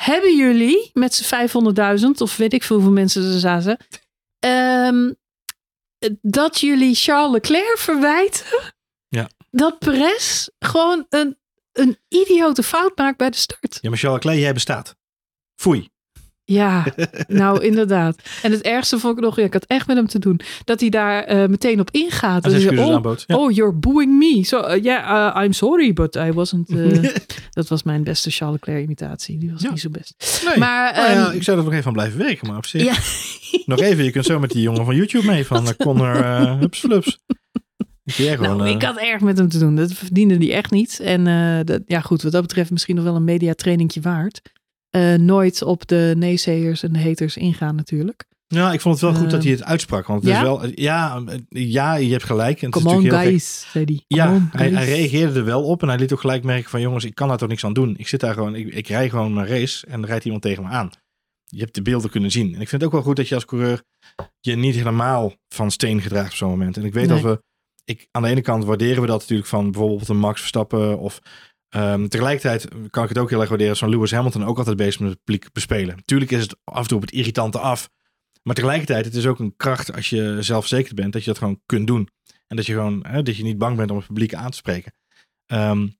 hebben 0.02 0.36
jullie 0.36 0.90
met 0.92 1.14
z'n 1.14 1.48
500.000 1.98 2.06
of 2.18 2.36
weet 2.36 2.52
ik 2.52 2.62
veel 2.62 2.76
hoeveel 2.76 2.94
mensen 2.94 3.32
er 3.32 3.38
zaten. 3.38 3.76
Um, 4.46 5.16
dat 6.20 6.60
jullie 6.60 6.94
Charles 6.94 7.32
Leclerc 7.32 7.78
verwijten. 7.78 8.74
Dat 9.56 9.78
Perez 9.78 10.48
gewoon 10.58 11.06
een, 11.08 11.36
een 11.72 11.98
idiote 12.08 12.62
fout 12.62 12.96
maakt 12.96 13.16
bij 13.16 13.30
de 13.30 13.36
start. 13.36 13.78
Ja, 13.80 13.88
maar 13.88 13.98
Charles 13.98 14.24
Leclerc, 14.24 14.44
jij 14.44 14.52
bestaat. 14.52 14.96
Foei. 15.54 15.88
Ja, 16.44 16.84
nou 17.28 17.64
inderdaad. 17.64 18.16
En 18.42 18.50
het 18.50 18.62
ergste 18.62 18.98
vond 18.98 19.16
ik 19.16 19.24
nog, 19.24 19.36
ja, 19.36 19.44
ik 19.44 19.52
had 19.52 19.64
echt 19.64 19.86
met 19.86 19.96
hem 19.96 20.06
te 20.06 20.18
doen, 20.18 20.40
dat 20.64 20.80
hij 20.80 20.88
daar 20.88 21.34
uh, 21.34 21.48
meteen 21.48 21.80
op 21.80 21.90
ingaat. 21.90 22.42
Dus, 22.42 22.66
oh, 22.66 23.16
ja. 23.26 23.36
oh, 23.36 23.52
you're 23.52 23.72
booing 23.72 24.18
me. 24.18 24.44
So, 24.44 24.60
uh, 24.60 24.82
yeah, 24.82 25.34
uh, 25.36 25.42
I'm 25.44 25.52
sorry, 25.52 25.92
but 25.92 26.14
I 26.14 26.32
wasn't... 26.32 26.68
dat 27.50 27.68
was 27.68 27.82
mijn 27.82 28.04
beste 28.04 28.30
Charles 28.30 28.56
Leclerc 28.60 28.84
imitatie. 28.84 29.38
Die 29.38 29.52
was 29.52 29.62
ja. 29.62 29.70
niet 29.70 29.80
zo 29.80 29.88
best. 29.90 30.42
Nee. 30.44 30.58
Maar, 30.58 30.94
nou 30.94 31.10
ja, 31.10 31.28
um, 31.28 31.34
ik 31.36 31.42
zou 31.42 31.58
er 31.58 31.62
nog 31.62 31.72
even 31.72 31.84
van 31.84 31.92
blijven 31.92 32.18
werken, 32.18 32.48
maar 32.48 32.56
op 32.56 32.66
zich... 32.66 32.84
nog 33.66 33.80
even, 33.80 34.04
je 34.04 34.10
kunt 34.10 34.24
zo 34.24 34.38
met 34.38 34.50
die 34.50 34.62
jongen 34.62 34.84
van 34.84 34.96
YouTube 34.96 35.26
mee, 35.26 35.46
van 35.46 35.76
Connor 35.76 36.16
uh, 36.16 36.58
Hups 36.58 36.78
Flups. 36.78 37.18
Gewoon, 38.06 38.56
nou, 38.56 38.70
ik 38.70 38.82
had 38.82 38.98
erg 38.98 39.20
met 39.20 39.38
hem 39.38 39.48
te 39.48 39.58
doen. 39.58 39.76
Dat 39.76 39.92
verdiende 39.92 40.36
hij 40.36 40.52
echt 40.52 40.70
niet. 40.70 41.00
En 41.00 41.26
uh, 41.26 41.60
dat, 41.64 41.82
ja, 41.86 42.00
goed, 42.00 42.22
wat 42.22 42.32
dat 42.32 42.42
betreft 42.42 42.70
misschien 42.70 42.94
nog 42.94 43.04
wel 43.04 43.14
een 43.14 43.24
mediatrainingje 43.24 44.00
waard. 44.00 44.40
Uh, 44.96 45.14
nooit 45.14 45.62
op 45.62 45.86
de 45.86 46.14
naysayers 46.16 46.82
en 46.82 46.92
de 46.92 47.02
haters 47.02 47.36
ingaan 47.36 47.74
natuurlijk. 47.74 48.24
Ja, 48.48 48.72
ik 48.72 48.80
vond 48.80 49.00
het 49.00 49.10
wel 49.10 49.20
goed 49.20 49.30
dat 49.30 49.42
hij 49.42 49.52
het 49.52 49.64
uitsprak. 49.64 50.06
Want 50.06 50.22
het 50.22 50.32
ja? 50.32 50.36
is 50.36 50.42
wel, 50.42 50.70
ja, 50.74 51.22
ja, 51.48 51.94
je 51.94 52.10
hebt 52.10 52.24
gelijk. 52.24 52.62
En 52.62 52.70
het 52.70 52.76
is 52.76 52.84
on 52.84 53.10
guys, 53.10 53.60
gek. 53.62 53.70
zei 53.70 53.84
hij. 53.84 54.04
Ja, 54.06 54.34
on, 54.34 54.48
hij, 54.52 54.70
hij, 54.70 54.84
reageerde 54.84 55.38
er 55.38 55.44
wel 55.44 55.64
op. 55.64 55.82
En 55.82 55.88
hij 55.88 55.98
liet 55.98 56.12
ook 56.12 56.20
gelijk 56.20 56.44
merken 56.44 56.70
van 56.70 56.80
jongens, 56.80 57.04
ik 57.04 57.14
kan 57.14 57.28
daar 57.28 57.38
toch 57.38 57.48
niks 57.48 57.64
aan 57.64 57.72
doen. 57.72 57.94
Ik 57.96 58.08
zit 58.08 58.20
daar 58.20 58.34
gewoon, 58.34 58.54
ik, 58.54 58.74
ik 58.74 58.88
rij 58.88 59.08
gewoon 59.08 59.34
mijn 59.34 59.46
race 59.46 59.86
en 59.86 60.02
er 60.02 60.08
rijdt 60.08 60.24
iemand 60.24 60.42
tegen 60.42 60.62
me 60.62 60.68
aan. 60.68 60.90
Je 61.44 61.60
hebt 61.60 61.74
de 61.74 61.82
beelden 61.82 62.10
kunnen 62.10 62.30
zien. 62.30 62.54
En 62.54 62.60
ik 62.60 62.68
vind 62.68 62.70
het 62.70 62.84
ook 62.84 62.92
wel 62.92 63.02
goed 63.02 63.16
dat 63.16 63.28
je 63.28 63.34
als 63.34 63.44
coureur 63.44 63.82
je 64.40 64.56
niet 64.56 64.74
helemaal 64.74 65.32
van 65.48 65.70
steen 65.70 66.00
gedraagt 66.00 66.30
op 66.30 66.36
zo'n 66.36 66.50
moment. 66.50 66.76
En 66.76 66.84
ik 66.84 66.92
weet 66.92 67.08
nee. 67.08 67.22
dat 67.22 67.30
we 67.30 67.42
ik, 67.86 68.08
aan 68.10 68.22
de 68.22 68.28
ene 68.28 68.40
kant 68.40 68.64
waarderen 68.64 69.00
we 69.00 69.06
dat 69.06 69.20
natuurlijk 69.20 69.48
van 69.48 69.70
bijvoorbeeld 69.70 70.08
een 70.08 70.18
Max 70.18 70.40
Verstappen. 70.40 70.98
Of 70.98 71.20
um, 71.76 72.08
tegelijkertijd 72.08 72.68
kan 72.90 73.02
ik 73.02 73.08
het 73.08 73.18
ook 73.18 73.30
heel 73.30 73.40
erg 73.40 73.48
waarderen 73.48 73.76
van 73.76 73.88
Lewis 73.88 74.10
Hamilton 74.10 74.44
ook 74.44 74.58
altijd 74.58 74.76
bezig 74.76 75.00
met 75.00 75.10
het 75.10 75.24
publiek 75.24 75.52
bespelen. 75.52 76.04
Tuurlijk 76.04 76.30
is 76.30 76.42
het 76.42 76.56
af 76.64 76.82
en 76.82 76.88
toe 76.88 76.96
op 76.96 77.02
het 77.02 77.12
irritante 77.12 77.58
af. 77.58 77.90
Maar 78.42 78.54
tegelijkertijd, 78.54 79.04
het 79.04 79.14
is 79.14 79.26
ook 79.26 79.38
een 79.38 79.56
kracht 79.56 79.94
als 79.94 80.10
je 80.10 80.36
zelfverzekerd 80.40 80.94
bent, 80.94 81.12
dat 81.12 81.22
je 81.22 81.30
dat 81.30 81.38
gewoon 81.38 81.60
kunt 81.66 81.86
doen. 81.86 82.08
En 82.46 82.56
dat 82.56 82.66
je 82.66 82.72
gewoon, 82.72 83.04
hè, 83.06 83.22
dat 83.22 83.36
je 83.36 83.42
niet 83.42 83.58
bang 83.58 83.76
bent 83.76 83.90
om 83.90 83.96
het 83.96 84.06
publiek 84.06 84.34
aan 84.34 84.50
te 84.50 84.56
spreken. 84.56 84.92
Um, 85.46 85.96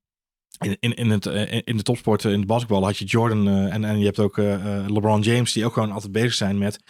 in, 0.59 0.77
in, 0.81 0.95
in, 0.95 1.11
het, 1.11 1.27
in 1.65 1.77
de 1.77 1.83
topsport, 1.83 2.25
in 2.25 2.41
de 2.41 2.47
basketbal 2.47 2.85
had 2.85 2.99
je 2.99 3.05
Jordan 3.05 3.49
uh, 3.49 3.75
en, 3.75 3.85
en 3.85 3.99
je 3.99 4.05
hebt 4.05 4.19
ook 4.19 4.39
uh, 4.39 4.85
LeBron 4.87 5.21
James, 5.21 5.53
die 5.53 5.65
ook 5.65 5.73
gewoon 5.73 5.93
altijd 5.93 6.13
bezig 6.13 6.35
zijn 6.35 6.59
met 6.59 6.81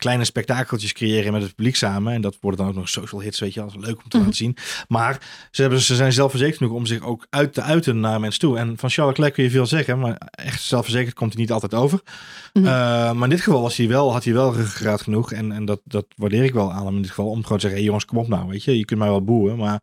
kleine 0.00 0.24
spektakeltjes 0.24 0.92
creëren 0.92 1.32
met 1.32 1.42
het 1.42 1.54
publiek 1.54 1.76
samen. 1.76 2.12
En 2.12 2.20
dat 2.20 2.36
worden 2.40 2.60
dan 2.60 2.68
ook 2.68 2.74
nog 2.74 2.88
social 2.88 3.20
hits, 3.20 3.40
weet 3.40 3.54
je, 3.54 3.62
als 3.62 3.74
leuk 3.76 4.02
om 4.02 4.08
te 4.08 4.18
laten 4.18 4.34
zien. 4.34 4.56
Maar 4.88 5.18
ze, 5.50 5.60
hebben, 5.60 5.80
ze 5.80 5.94
zijn 5.94 6.12
zelfverzekerd 6.12 6.56
genoeg 6.56 6.72
om 6.72 6.86
zich 6.86 7.02
ook 7.02 7.26
uit 7.30 7.54
te 7.54 7.62
uiten 7.62 8.00
naar 8.00 8.20
mensen 8.20 8.40
toe. 8.40 8.58
En 8.58 8.78
van 8.78 8.90
Charles 8.90 9.16
Leclerc 9.16 9.34
kun 9.34 9.44
je 9.44 9.50
veel 9.50 9.66
zeggen, 9.66 9.98
maar 9.98 10.16
echt 10.30 10.62
zelfverzekerd 10.62 11.14
komt 11.14 11.32
hij 11.32 11.42
niet 11.42 11.52
altijd 11.52 11.74
over. 11.74 12.00
Mm 12.52 12.62
-hmm. 12.62 12.72
uh, 12.72 13.12
maar 13.12 13.24
in 13.24 13.30
dit 13.30 13.40
geval 13.40 13.62
was 13.62 13.76
hij 13.76 13.88
wel, 13.88 14.12
had 14.12 14.24
hij 14.24 14.32
wel 14.32 14.54
ruggengraat 14.54 15.02
genoeg. 15.02 15.32
En, 15.32 15.52
en 15.52 15.64
dat, 15.64 15.80
dat 15.84 16.06
waardeer 16.16 16.44
ik 16.44 16.52
wel 16.52 16.72
aan 16.72 16.86
hem 16.86 16.94
in 16.96 17.02
dit 17.02 17.10
geval. 17.10 17.30
Om 17.30 17.42
gewoon 17.42 17.58
te 17.58 17.60
zeggen, 17.60 17.78
hey 17.78 17.82
jongens, 17.82 18.04
kom 18.04 18.18
op 18.18 18.28
nou, 18.28 18.48
weet 18.48 18.64
je. 18.64 18.78
Je 18.78 18.84
kunt 18.84 18.98
mij 18.98 19.08
wel 19.08 19.24
boeien, 19.24 19.56
maar 19.56 19.80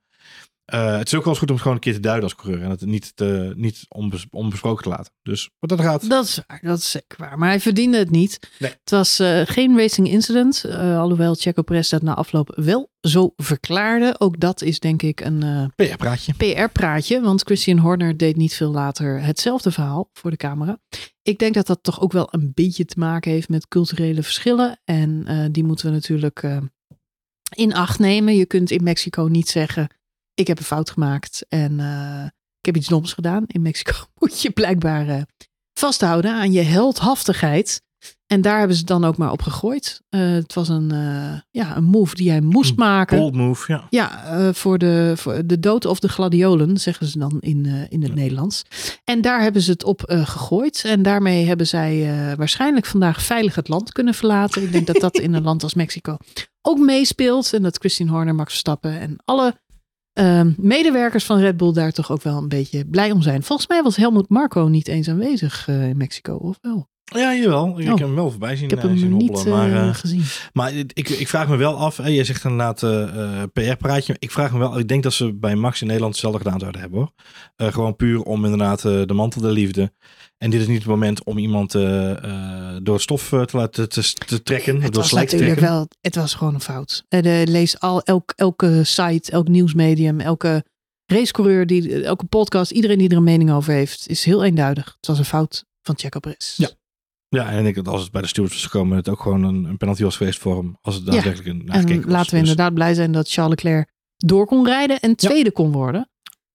uh, 0.74 0.98
het 0.98 1.08
is 1.08 1.14
ook 1.14 1.24
wel 1.24 1.30
eens 1.30 1.40
goed 1.40 1.48
om 1.48 1.54
het 1.54 1.62
gewoon 1.62 1.78
een 1.78 1.84
keer 1.84 1.94
te 1.94 2.00
duiden 2.00 2.24
als 2.24 2.36
coureur. 2.36 2.64
En 2.64 2.70
het 2.70 2.86
niet, 2.86 3.16
te, 3.16 3.54
niet 3.56 3.86
onbes, 3.90 4.26
onbesproken 4.30 4.84
te 4.84 4.90
laten. 4.90 5.14
Dus 5.24 5.50
wat 5.60 5.70
dat 5.70 5.82
gaat. 5.82 6.10
Dat 6.10 6.26
is 6.26 6.40
waar, 6.48 6.60
dat 6.62 6.78
is 6.78 6.92
zeker 6.92 7.18
waar. 7.18 7.38
Maar 7.38 7.50
hij 7.50 7.60
verdiende 7.60 7.98
het 7.98 8.10
niet. 8.10 8.40
Nee. 8.60 8.72
Het 8.72 8.90
was 8.90 9.20
uh, 9.20 9.42
geen 9.46 9.78
racing 9.78 10.10
incident. 10.10 10.64
Uh, 10.66 11.00
alhoewel 11.00 11.36
Checo 11.36 11.62
Perez 11.62 11.90
dat 11.90 12.02
na 12.02 12.16
afloop 12.16 12.54
wel 12.56 12.90
zo 13.02 13.34
verklaarde. 13.36 14.16
Ook 14.18 14.40
dat 14.40 14.62
is 14.62 14.80
denk 14.80 15.02
ik 15.02 15.22
een 15.22 15.72
PR-praatje. 15.76 16.34
PR-praatje. 16.34 17.22
Want 17.22 17.42
Christian 17.42 17.78
Horner 17.78 18.18
deed 18.18 18.36
niet 18.36 18.54
veel 18.54 18.72
later 18.72 19.22
hetzelfde 19.22 19.72
verhaal 19.72 20.10
voor 20.14 20.32
de 20.32 20.38
camera. 20.38 20.80
Ik 21.22 21.40
denk 21.40 21.54
dat 21.54 21.68
dat 21.68 21.80
toch 21.82 22.02
ook 22.02 22.12
wel 22.12 22.28
een 22.32 22.52
beetje 22.54 22.86
te 22.86 23.00
maken 23.00 23.32
heeft 23.32 23.50
met 23.50 23.68
culturele 23.68 24.24
verschillen. 24.24 24.80
En 24.84 25.26
die 25.52 25.64
moeten 25.64 25.86
we 25.86 25.92
natuurlijk 25.92 26.48
in 27.56 27.74
acht 27.74 28.00
nemen. 28.00 28.36
Je 28.36 28.46
kunt 28.46 28.72
in 28.72 28.84
Mexico 28.84 29.24
niet 29.24 29.50
zeggen 29.50 29.90
ik 30.40 30.48
heb 30.48 30.58
een 30.58 30.64
fout 30.64 30.90
gemaakt 30.90 31.46
en 31.50 31.80
uh, 31.80 32.24
ik 32.60 32.66
heb 32.66 32.76
iets 32.76 32.88
doms 32.88 33.14
gedaan. 33.14 33.44
In 33.48 33.62
Mexico 33.62 33.94
moet 34.20 34.42
je 34.42 34.52
blijkbaar 34.52 35.08
uh, 35.08 35.22
vasthouden 35.74 36.34
aan 36.34 36.52
je 36.52 36.62
heldhaftigheid. 36.62 37.86
En 38.28 38.42
daar 38.42 38.60
hebben 38.60 38.78
ze 38.78 38.84
dan 38.84 39.06
ook 39.06 39.18
maar 39.18 39.32
op 39.32 39.42
gegooid. 39.42 40.02
Uh, 40.10 40.32
het 40.32 40.54
was 40.54 40.70
een, 40.70 40.90
ja, 41.52 41.78
een 41.78 41.84
move 41.84 42.16
die 42.16 42.30
hij 42.30 42.42
moest 42.42 42.76
maken. 42.76 43.18
Bold 43.18 43.36
move, 43.36 43.72
ja. 43.74 43.88
Ja, 43.90 44.54
voor, 44.54 44.78
de, 44.78 45.14
voor 45.16 45.46
de 45.46 45.60
dood 45.60 45.86
of 45.86 46.00
de 46.00 46.10
gladiolen, 46.10 46.78
zeggen 46.78 47.08
ze 47.08 47.20
dan 47.20 47.38
in, 47.40 47.66
in 47.90 48.02
het 48.02 48.10
ja. 48.10 48.16
Nederlands. 48.16 48.64
En 49.04 49.22
daar 49.22 49.42
hebben 49.42 49.62
ze 49.62 49.72
het 49.72 49.84
op 49.84 50.04
gegooid. 50.08 50.84
En 50.86 51.02
daarmee 51.02 51.46
hebben 51.46 51.68
zij 51.68 52.14
waarschijnlijk 52.38 52.86
vandaag 52.86 53.22
veilig 53.22 53.56
het 53.56 53.68
land 53.68 53.92
kunnen 53.92 54.14
verlaten. 54.14 54.64
Ik 54.64 54.72
denk 54.72 54.88
dat 54.88 55.00
dat 55.00 55.18
in 55.18 55.34
een 55.34 55.44
land 55.44 55.64
als 55.64 55.74
Mexico 55.74 56.18
ook 56.62 56.78
meespeelt. 56.78 57.54
En 57.54 57.64
dat 57.64 57.78
Christine 57.78 58.12
Horner, 58.12 58.36
Max 58.36 58.50
Verstappen 58.50 59.00
en 59.00 59.16
alle 59.26 59.56
uh, 60.20 60.42
medewerkers 60.58 61.26
van 61.26 61.40
Red 61.40 61.58
Bull 61.58 61.74
daar 61.74 61.92
toch 61.92 62.12
ook 62.12 62.22
wel 62.22 62.38
een 62.38 62.48
beetje 62.48 62.86
blij 62.86 63.12
om 63.12 63.22
zijn. 63.22 63.44
Volgens 63.44 63.68
mij 63.68 63.84
was 63.84 63.96
Helmut 63.96 64.30
Marco 64.30 64.68
niet 64.68 64.88
eens 64.88 65.10
aanwezig 65.10 65.68
uh, 65.68 65.90
in 65.90 65.98
Mexico, 65.98 66.36
of 66.36 66.58
wel? 66.62 66.88
Ja, 67.16 67.34
jawel. 67.34 67.80
Ik 67.80 67.84
oh. 67.84 67.90
heb 67.90 68.00
hem 68.00 68.16
wel 68.16 68.30
voorbij 68.30 68.56
zien. 68.56 68.64
Ik 68.64 68.70
heb 68.70 68.82
hem 68.82 68.98
zien 68.98 69.18
niet 69.18 69.30
hobbelen, 69.30 69.58
maar, 69.58 69.88
uh, 69.88 69.96
gezien. 69.96 70.24
Maar 70.54 70.74
ik, 70.74 71.10
ik 71.10 71.28
vraag 71.28 71.48
me 71.48 71.56
wel 71.56 71.76
af. 71.76 71.98
Hè, 71.98 72.08
je 72.08 72.24
zegt 72.24 72.44
inderdaad 72.44 72.82
uh, 72.82 73.44
PR-praatje. 73.54 74.16
Ik 74.20 74.32
vraag 74.32 74.52
me 74.52 74.60
wel. 74.60 74.80
Ik 74.80 74.88
denk 74.88 75.04
dat 75.04 75.14
ze 75.14 75.34
bij 75.34 75.56
Max 75.56 75.82
in 75.82 75.88
Nederland 75.88 76.14
hetzelfde 76.14 76.40
gedaan 76.40 76.60
zouden 76.60 76.82
hebben 76.82 77.00
hoor. 77.00 77.12
Uh, 77.58 77.74
gewoon 77.74 77.96
puur 77.96 78.22
om 78.22 78.44
inderdaad 78.44 78.82
de 78.82 79.14
mantel 79.14 79.42
der 79.42 79.52
liefde. 79.52 79.92
En 80.38 80.50
dit 80.50 80.62
is 80.62 80.68
niet 80.68 80.78
het 80.78 80.88
moment 80.88 81.24
om 81.24 81.38
iemand 81.38 81.72
door 82.84 83.00
stof 83.00 83.28
te 83.28 83.48
laten 83.52 83.90
te, 83.90 84.14
te 84.14 84.44
trekken. 84.44 84.82
Het 84.82 84.94
door 84.94 85.02
was 85.02 85.12
natuurlijk 85.12 85.60
wel. 85.60 85.88
Het 86.02 86.16
was 86.16 86.34
gewoon 86.34 86.54
een 86.54 86.62
fout. 86.62 87.06
lees 87.44 87.80
al 87.80 88.02
elk, 88.02 88.34
elke 88.36 88.84
site, 88.84 89.32
elk 89.32 89.48
nieuwsmedium, 89.48 90.20
elke 90.20 90.64
racecoureur, 91.06 91.66
die, 91.66 92.04
elke 92.04 92.26
podcast, 92.26 92.72
iedereen 92.72 92.98
die 92.98 93.10
er 93.10 93.18
een 93.18 93.24
mening 93.24 93.52
over 93.52 93.74
heeft, 93.74 94.08
is 94.08 94.24
heel 94.24 94.44
eenduidig. 94.44 94.86
Het 94.86 95.08
was 95.08 95.18
een 95.18 95.26
fout 95.26 95.66
van 95.82 95.98
Checo 95.98 96.20
Perez. 96.20 96.58
Ja. 96.58 96.70
Ja, 97.30 97.50
en 97.50 97.58
ik 97.58 97.64
denk 97.64 97.76
dat 97.76 97.88
als 97.88 98.02
het 98.02 98.12
bij 98.12 98.22
de 98.22 98.28
stewards 98.28 98.56
was 98.56 98.64
gekomen, 98.64 98.98
het 98.98 99.10
ook 99.10 99.22
gewoon 99.22 99.44
een, 99.44 99.64
een 99.66 99.78
penalty 99.78 100.04
was 100.04 100.16
geweest 100.18 100.40
voor 100.40 100.58
hem. 100.58 100.78
Als 100.82 100.96
het 100.96 101.06
daadwerkelijk 101.06 101.48
een 101.48 101.70
En 101.70 101.84
was. 101.86 102.06
laten 102.06 102.06
we 102.06 102.40
Dus- 102.40 102.50
inderdaad 102.50 102.74
blij 102.74 102.94
zijn 102.94 103.12
dat 103.12 103.30
Charles 103.32 103.56
Leclerc 103.64 103.90
door 104.18 104.46
kon 104.46 104.66
rijden 104.66 105.00
en 105.00 105.16
tweede 105.16 105.52
kon 105.52 105.72
worden. 105.72 106.10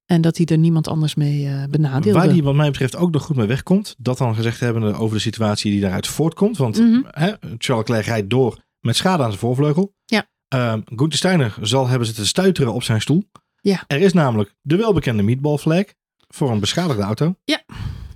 En 0.07 0.21
dat 0.21 0.37
hij 0.37 0.47
er 0.47 0.59
niemand 0.59 0.89
anders 0.89 1.15
mee 1.15 1.47
eh 1.47 1.65
benadeelde. 1.71 2.19
Waar 2.19 2.29
die 2.33 2.43
wat 2.43 2.55
mij 2.55 2.71
betreft 2.71 2.97
ook 2.97 3.11
nog 3.11 3.23
goed 3.23 3.37
mee 3.37 3.47
wegkomt. 3.47 3.95
Dat 3.99 4.19
dan 4.19 4.35
gezegd 4.35 4.61
hebben 4.61 4.95
over 4.95 5.17
de 5.17 5.23
situatie 5.23 5.71
die 5.71 5.81
daaruit 5.81 6.07
voortkomt. 6.07 6.57
Want 6.57 6.79
Mhm. 6.79 7.01
hè, 7.11 7.27
Charles 7.59 7.89
Leclerc 7.89 8.05
rijdt 8.05 8.31
door 8.31 8.59
met 8.81 8.97
schade 8.97 9.23
aan 9.23 9.29
zijn 9.29 9.41
voorvleugel. 9.41 9.95
Ja. 10.05 10.27
Ehm 10.49 10.81
Gunther 10.85 11.19
Steiner 11.19 11.55
zal 11.61 11.89
hebben 11.89 12.07
zitten 12.07 12.27
stuiteren 12.27 12.73
op 12.73 12.83
zijn 12.83 13.01
stoel. 13.01 13.31
Ja. 13.61 13.85
Er 13.87 14.01
is 14.01 14.13
namelijk 14.13 14.55
de 14.61 14.77
welbekende 14.77 15.23
meatball 15.23 15.57
flag 15.57 15.85
voor 16.29 16.51
een 16.51 16.61
beschadigde 16.61 17.03
auto. 17.03 17.35
Ja. 17.45 17.63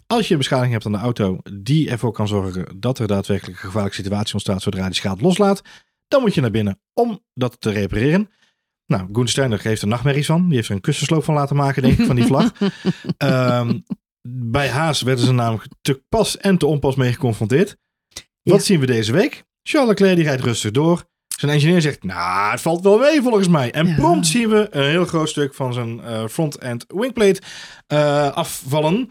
Als 0.07 0.27
je 0.27 0.33
een 0.33 0.39
beschadiging 0.39 0.73
hebt 0.73 0.87
aan 0.87 0.93
de 0.93 0.99
auto 0.99 1.39
die 1.53 1.91
ervoor 1.91 2.13
kan 2.13 2.29
zorgen 2.29 2.81
dat 2.81 2.99
er 2.99 3.07
daadwerkelijk 3.07 3.57
een 3.57 3.65
gevaarlijke 3.65 3.97
situatie 4.03 4.33
ontstaat 4.35 4.63
zodra 4.63 4.85
die 4.85 4.95
schade 4.95 5.23
loslaat, 5.23 5.63
dan 6.09 6.21
moet 6.21 6.35
je 6.35 6.41
naar 6.41 6.51
binnen 6.51 6.81
om 6.95 7.25
dat 7.35 7.61
te 7.61 7.71
repareren. 7.71 8.31
Nou, 8.87 9.03
Gunther 9.05 9.29
Steiner 9.29 9.61
heeft 9.63 9.83
er 9.83 9.89
nachtmerries 9.89 10.27
van. 10.27 10.47
Die 10.47 10.55
heeft 10.57 10.69
er 10.69 10.75
een 10.75 10.81
kussensloop 10.81 11.25
van 11.25 11.35
laten 11.35 11.57
maken, 11.57 11.83
denk 11.83 11.99
ik, 11.99 12.07
van 12.07 12.17
die 12.17 12.25
vlag. 12.27 12.53
Ehm, 13.17 13.79
bij 14.29 14.69
Haas 14.69 15.03
werden 15.03 15.25
ze 15.25 15.33
namelijk 15.33 15.67
te 15.83 16.03
pas 16.09 16.37
en 16.37 16.59
te 16.59 16.67
onpas 16.67 16.95
mee 16.95 17.13
geconfronteerd. 17.13 17.77
Wat 18.43 18.57
Ja. 18.57 18.63
zien 18.63 18.81
we 18.81 18.87
deze 18.87 19.13
week? 19.13 19.45
Charles 19.63 19.89
Leclerc 19.91 20.17
die 20.17 20.25
rijdt 20.25 20.43
rustig 20.43 20.71
door. 20.71 21.05
Zijn 21.39 21.53
engineer 21.53 21.81
zegt, 21.81 22.03
nou, 22.03 22.51
het 22.51 22.61
valt 22.61 22.83
wel 22.83 22.99
mee 22.99 23.23
volgens 23.23 23.49
mij. 23.49 23.73
En 23.73 23.87
Ja. 23.87 23.95
prompt 23.95 24.27
zien 24.27 24.49
we 24.49 24.67
een 24.71 24.89
heel 24.89 25.05
groot 25.05 25.29
stuk 25.29 25.55
van 25.55 25.73
zijn 25.73 26.01
eh, 26.01 26.27
front-end 26.27 26.85
wingplate 26.89 27.41
eh, 27.87 28.33
afvallen. 28.33 29.11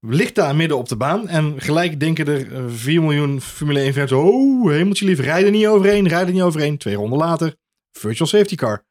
Ligt 0.00 0.34
daar 0.34 0.56
midden 0.56 0.78
op 0.78 0.88
de 0.88 0.96
baan. 0.96 1.28
En 1.28 1.60
gelijk 1.60 2.00
denken 2.00 2.26
er 2.26 2.54
eh, 2.54 2.64
4 2.68 3.02
miljoen 3.02 3.40
Formule 3.40 3.80
1 3.80 3.92
fans, 3.92 4.12
oh, 4.12 4.70
hemeltje 4.70 5.04
lief, 5.04 5.20
rijden 5.20 5.52
niet 5.52 5.66
overheen, 5.66 6.08
rijden 6.08 6.34
niet 6.34 6.42
overheen. 6.42 6.78
Twee 6.78 6.94
ronden 6.94 7.18
later, 7.18 7.56
virtual 7.92 8.28
safety 8.28 8.54
car. 8.54 8.84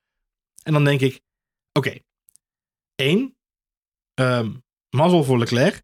En 0.63 0.73
dan 0.73 0.83
denk 0.83 1.01
ik, 1.01 1.21
oké, 1.73 1.97
één, 2.95 3.35
ehm 4.13 4.51
mazzel 4.89 5.23
voor 5.23 5.39
Leclerc, 5.39 5.83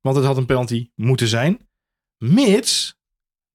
want 0.00 0.16
het 0.16 0.24
had 0.24 0.36
een 0.36 0.46
penalty 0.46 0.90
moeten 0.94 1.28
zijn. 1.28 1.68
Mits 2.18 2.96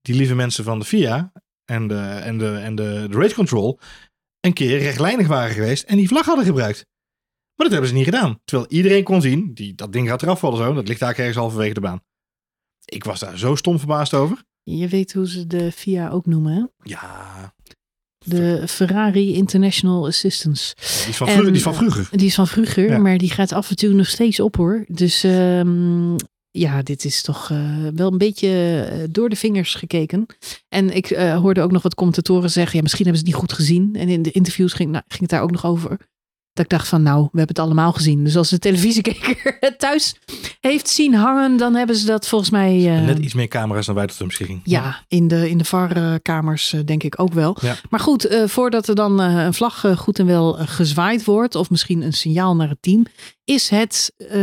die 0.01 0.15
lieve 0.15 0.35
mensen 0.35 0.63
van 0.63 0.79
de 0.79 0.85
FIA 0.85 1.31
en 1.65 1.87
de, 1.87 1.99
en 1.99 2.37
de, 2.37 2.57
en 2.57 2.75
de, 2.75 3.07
de 3.09 3.17
race 3.17 3.35
control 3.35 3.79
een 4.39 4.53
keer 4.53 4.79
rechtlijnig 4.79 5.27
waren 5.27 5.53
geweest 5.53 5.83
en 5.83 5.97
die 5.97 6.07
vlag 6.07 6.25
hadden 6.25 6.45
gebruikt. 6.45 6.85
Maar 7.57 7.65
dat 7.67 7.71
hebben 7.71 7.89
ze 7.89 7.95
niet 7.95 8.05
gedaan. 8.05 8.39
Terwijl 8.45 8.69
iedereen 8.69 9.03
kon 9.03 9.21
zien, 9.21 9.53
die, 9.53 9.75
dat 9.75 9.93
ding 9.93 10.07
gaat 10.07 10.21
eraf 10.21 10.39
vallen 10.39 10.57
zo, 10.57 10.73
dat 10.73 10.87
ligt 10.87 10.99
daar 10.99 11.15
ergens 11.15 11.35
halverwege 11.37 11.73
de 11.73 11.79
baan. 11.79 12.01
Ik 12.85 13.03
was 13.03 13.19
daar 13.19 13.37
zo 13.37 13.55
stom 13.55 13.77
verbaasd 13.79 14.13
over. 14.13 14.43
Je 14.63 14.87
weet 14.87 15.13
hoe 15.13 15.29
ze 15.29 15.47
de 15.47 15.71
FIA 15.71 16.09
ook 16.09 16.25
noemen, 16.25 16.53
hè? 16.53 16.89
Ja, 16.89 17.53
De 18.17 18.67
Ferrari 18.67 19.33
International 19.33 20.07
Assistance. 20.07 20.75
die 20.75 21.09
is 21.09 21.17
van, 21.17 21.27
En, 21.27 21.33
vroeger, 21.33 21.45
die 21.45 21.55
is 21.55 21.63
van 21.63 21.75
vroeger. 21.75 22.07
Die 22.11 22.27
is 22.27 22.35
van 22.35 22.83
Ja. 22.83 22.97
maar 22.97 23.17
die 23.17 23.29
gaat 23.29 23.51
af 23.51 23.69
en 23.69 23.75
toe 23.75 23.93
nog 23.93 24.07
steeds 24.07 24.39
op 24.39 24.55
hoor. 24.55 24.85
Dus 24.87 25.23
ehm, 25.23 26.15
ja, 26.51 26.81
dit 26.81 27.05
is 27.05 27.21
toch 27.21 27.49
eh, 27.51 27.87
wel 27.93 28.11
een 28.11 28.17
beetje 28.17 28.49
eh, 28.91 29.03
door 29.09 29.29
de 29.29 29.35
vingers 29.35 29.75
gekeken. 29.75 30.25
En 30.69 30.95
ik 30.95 31.09
eh, 31.09 31.37
hoorde 31.39 31.61
ook 31.61 31.71
nog 31.71 31.81
wat 31.81 31.95
commentatoren 31.95 32.51
zeggen, 32.51 32.75
ja, 32.75 32.81
misschien 32.81 33.05
hebben 33.05 33.23
ze 33.23 33.29
het 33.29 33.35
niet 33.39 33.47
goed 33.49 33.57
gezien. 33.59 33.95
En 33.95 34.09
in 34.09 34.21
de 34.21 34.31
interviews 34.31 34.73
ging, 34.73 34.91
nou, 34.91 35.03
ging 35.07 35.21
het 35.21 35.29
daar 35.29 35.41
ook 35.41 35.51
nog 35.51 35.65
over. 35.65 35.97
Dat 36.57 36.65
ik 36.65 36.77
dacht 36.77 36.87
van, 36.87 37.01
nou, 37.03 37.21
we 37.21 37.37
hebben 37.37 37.55
het 37.55 37.59
allemaal 37.59 37.91
gezien. 37.93 38.23
Dus 38.23 38.37
als 38.37 38.49
de 38.49 38.59
televisiekijker 38.59 39.57
het 39.59 39.79
thuis 39.79 40.15
heeft 40.59 40.89
zien 40.89 41.13
hangen, 41.15 41.57
dan 41.57 41.75
hebben 41.75 41.95
ze 41.95 42.05
dat 42.05 42.27
volgens 42.27 42.49
mij... 42.49 42.95
eh, 42.97 43.05
Net 43.05 43.19
iets 43.19 43.33
meer 43.33 43.47
camera's 43.47 43.85
dan 43.85 43.95
wij 43.95 44.07
tot 44.07 44.17
hun 44.17 44.27
beschikking. 44.27 44.61
ja, 44.63 45.03
in 45.07 45.27
de, 45.27 45.49
in 45.49 45.57
de 45.57 45.65
VAR-kamers 45.65 46.73
eh, 46.73 46.79
denk 46.85 47.03
ik 47.03 47.19
ook 47.21 47.33
wel. 47.33 47.57
Ja. 47.61 47.75
Maar 47.89 47.99
goed, 47.99 48.25
eh, 48.25 48.47
voordat 48.47 48.87
er 48.87 48.95
dan 48.95 49.21
eh, 49.21 49.43
een 49.45 49.53
vlag 49.53 49.83
eh, 49.83 49.97
goed 49.97 50.19
en 50.19 50.25
wel 50.25 50.59
eh, 50.59 50.67
gezwaaid 50.67 51.23
wordt, 51.23 51.55
of 51.55 51.69
misschien 51.69 52.01
een 52.01 52.13
signaal 52.13 52.55
naar 52.55 52.69
het 52.69 52.81
team, 52.81 53.05
is 53.45 53.69
het 53.69 54.13
eh, 54.17 54.39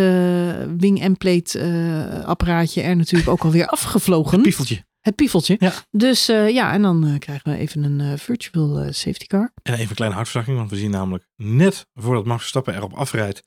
wing 0.79 1.01
en 1.01 1.17
plate 1.17 1.59
eh, 1.59 2.25
apparaatje 2.25 2.83
er 2.83 2.97
natuurlijk 2.97 3.31
ook 3.31 3.43
alweer 3.45 3.67
afgevlogen. 3.77 4.41
Piefeltje. 4.43 4.85
Het 5.05 5.15
piefeltje. 5.15 5.57
Ja. 5.59 5.73
Dus 5.91 6.29
eh, 6.29 6.49
ja, 6.51 6.73
en 6.73 6.83
dan 6.83 7.07
eh, 7.07 7.19
krijgen 7.19 7.53
we 7.53 7.59
even 7.59 7.83
een 7.83 8.01
eh, 8.01 8.19
virtual 8.19 8.93
safety 8.93 9.27
car. 9.27 9.53
En 9.63 9.73
even 9.75 9.89
een 9.89 9.95
kleine 9.95 10.17
hartverzakking, 10.17 10.59
want 10.59 10.71
we 10.71 10.77
zien 10.77 10.91
namelijk 10.91 11.27
net 11.37 11.87
voordat 11.95 12.25
Max 12.25 12.39
Verstappen 12.41 12.75
erop 12.75 12.93
afrijdt, 12.93 13.43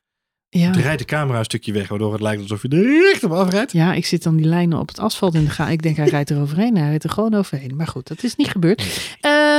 Ja. 0.49 0.71
draait 0.71 0.99
de 0.99 1.05
camera 1.05 1.37
een 1.39 1.43
stukje 1.45 1.73
weg, 1.73 1.87
waardoor 1.87 2.11
het 2.11 2.21
lijkt 2.21 2.41
alsof 2.41 2.61
je 2.61 2.67
er 2.69 3.11
echt 3.13 3.23
op 3.23 3.31
afrijdt. 3.31 3.71
Ja, 3.71 3.93
ik 3.93 4.05
zit 4.05 4.23
dan 4.23 4.35
die 4.35 4.45
lijnen 4.45 4.79
op 4.79 4.87
het 4.87 4.99
asfalt 4.99 5.33
in 5.35 5.43
de 5.43 5.49
ga. 5.49 5.69
Ik 5.69 5.81
denk 5.81 5.97
hij 5.97 6.07
rijdt 6.07 6.29
er 6.29 6.41
overheen. 6.41 6.77
Hij 6.77 6.87
rijdt 6.87 7.03
er 7.03 7.09
gewoon 7.09 7.33
overheen. 7.33 7.75
Maar 7.75 7.87
goed, 7.87 8.07
dat 8.07 8.23
is 8.23 8.35
niet 8.35 8.47
gebeurd. 8.49 8.83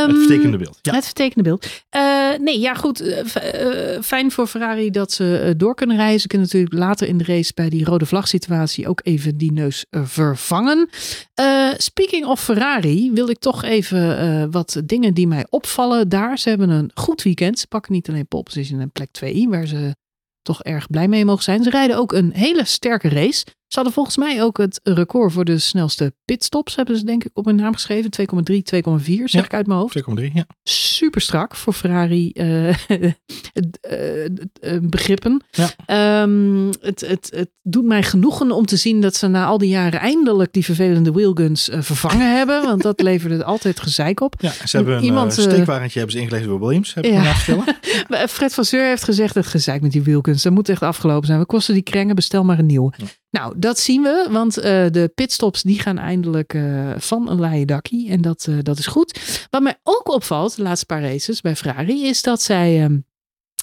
Het 0.09 0.19
vertekende 0.19 0.57
beeld. 0.57 0.79
Ja. 0.83 0.95
Het 0.95 1.05
vertekende 1.05 1.43
beeld. 1.43 1.67
Eh, 1.89 2.03
nee, 2.39 2.61
ja 2.61 2.75
goed. 2.75 3.01
eh, 3.01 3.95
eh, 3.97 4.03
fijn 4.03 4.31
voor 4.31 4.47
Ferrari 4.47 4.91
dat 4.91 5.13
ze 5.13 5.39
eh, 5.39 5.51
door 5.57 5.75
kunnen 5.75 5.97
rijden. 5.97 6.21
Ze 6.21 6.27
kunnen 6.27 6.47
natuurlijk 6.47 6.75
later 6.75 7.09
in 7.09 7.19
de 7.19 7.25
race 7.25 7.53
bij 7.55 7.69
die 7.69 7.85
rode 7.85 8.07
vlag 8.07 8.29
situatie 8.29 8.89
ook 8.89 9.01
even 9.03 9.37
die 9.37 9.53
neus 9.53 9.85
eh, 9.91 10.03
vervangen. 10.05 10.89
Eh, 11.35 11.69
speaking 11.77 12.27
of 12.27 12.41
Ferrari 12.45 13.11
wil 13.15 13.29
ik 13.29 13.39
toch 13.39 13.65
even 13.65 14.19
eh, 14.19 14.45
wat 14.51 14.81
dingen 14.85 15.15
die 15.15 15.27
mij 15.27 15.47
opvallen 15.51 16.09
daar. 16.09 16.39
Ze 16.39 16.49
hebben 16.49 16.71
een 16.71 16.91
goed 16.95 17.23
weekend. 17.23 17.59
Ze 17.59 17.67
pakken 17.67 17.93
niet 17.93 18.09
alleen 18.09 18.27
pole 18.29 18.43
position 18.43 18.81
en 18.81 18.91
plek 18.93 19.09
2, 19.11 19.49
waar 19.49 19.67
ze 19.67 19.97
toch 20.43 20.63
erg 20.63 20.87
blij 20.87 21.09
mee 21.09 21.25
mogen 21.25 21.43
zijn. 21.43 21.63
Ze 21.63 21.71
rijden 21.71 21.97
ook 21.97 22.13
een 22.13 22.33
hele 22.33 22.65
sterke 22.65 23.09
race. 23.09 23.45
Ze 23.69 23.75
hadden 23.75 23.93
volgens 23.93 24.17
mij 24.17 24.43
ook 24.43 24.59
het 24.59 24.81
record 24.83 25.33
voor 25.33 25.45
de 25.45 25.59
snelste 25.59 26.15
pitstops, 26.25 26.77
hebben 26.77 26.97
ze 26.97 27.05
denk 27.05 27.25
ik 27.25 27.31
op 27.35 27.45
hun 27.45 27.57
naam 27.57 27.73
geschreven. 27.73 28.11
2,3, 28.51 28.63
2,4 28.63 29.03
zeg 29.05 29.31
Ja. 29.31 29.45
ik 29.45 29.55
uit 29.55 29.67
mijn 29.67 29.79
hoofd 29.79 30.03
2,3, 30.21 30.25
ja. 30.33 30.47
super 30.63 31.21
strak 31.21 31.57
voor 31.57 31.73
Ferrari 31.73 32.31
eh, 32.33 32.69
eh, 32.91 34.25
eh, 34.25 34.81
begrippen. 34.83 35.43
Ja. 35.51 35.69
Ehm, 35.87 36.67
het, 36.81 37.01
het, 37.01 37.31
het 37.35 37.51
doet 37.63 37.85
mij 37.85 38.03
genoegen 38.03 38.51
om 38.53 38.67
te 38.67 38.77
zien 38.77 39.01
dat 39.01 39.15
ze 39.15 39.27
na 39.27 39.45
al 39.45 39.59
die 39.59 39.69
jaren 39.69 40.01
eindelijk 40.01 40.53
die 40.53 40.65
vervelende 40.65 41.13
wheelguns 41.13 41.69
vervangen 41.73 42.37
hebben. 42.37 42.63
Want 42.63 42.83
dat 42.83 43.01
leverde 43.11 43.45
altijd 43.45 43.81
gezeik 43.81 44.21
op. 44.21 44.35
ja 44.39 44.51
ze 44.67 44.77
hebben 44.77 44.97
een 44.97 45.05
Iemand, 45.05 45.33
steekwagentje 45.33 45.99
hebben 45.99 46.17
ze 46.17 46.23
ingelezen 46.23 46.49
bij 46.49 46.59
Williams, 46.59 46.95
heb 46.95 47.05
Ja. 47.05 47.35
Fred 48.29 48.55
van 48.55 48.65
Zeur 48.65 48.85
heeft 48.87 49.05
gezegd 49.05 49.35
dat 49.35 49.47
gezeik 49.47 49.83
met 49.83 49.93
die 49.93 50.03
wheelguns. 50.03 50.43
Dat 50.43 50.53
moet 50.53 50.69
echt 50.69 50.83
afgelopen 50.83 51.27
zijn. 51.27 51.39
We 51.39 51.47
kosten 51.47 51.75
die 51.75 51.83
krengen, 51.83 52.15
bestel 52.15 52.45
maar 52.45 52.59
een 52.59 52.67
nieuwe. 52.67 52.93
Nou, 53.31 53.55
dat 53.57 53.79
zien 53.79 54.03
we. 54.03 54.27
Want 54.31 54.59
eh, 54.59 54.87
de 54.91 55.13
pitstops 55.15 55.63
die 55.63 55.79
gaan 55.81 55.99
eindelijk 55.99 56.55
eh, 56.55 56.91
van 56.97 57.31
een 57.31 57.39
laaie 57.39 57.67
dakkie. 57.67 58.11
En 58.11 58.21
dat, 58.21 58.47
eh, 58.49 58.55
dat 58.63 58.79
is 58.79 58.87
goed. 58.87 59.47
Wat 59.51 59.63
mij 59.63 59.79
ook 59.83 60.09
opvalt, 60.09 60.57
de 60.57 60.63
laatste 60.63 60.87
paar 60.87 61.03
races 61.03 61.41
bij 61.41 61.57
Ferrari, 61.57 62.07
is 62.07 62.23
dat 62.23 62.43
zij 62.43 62.83
ehm, 62.83 62.99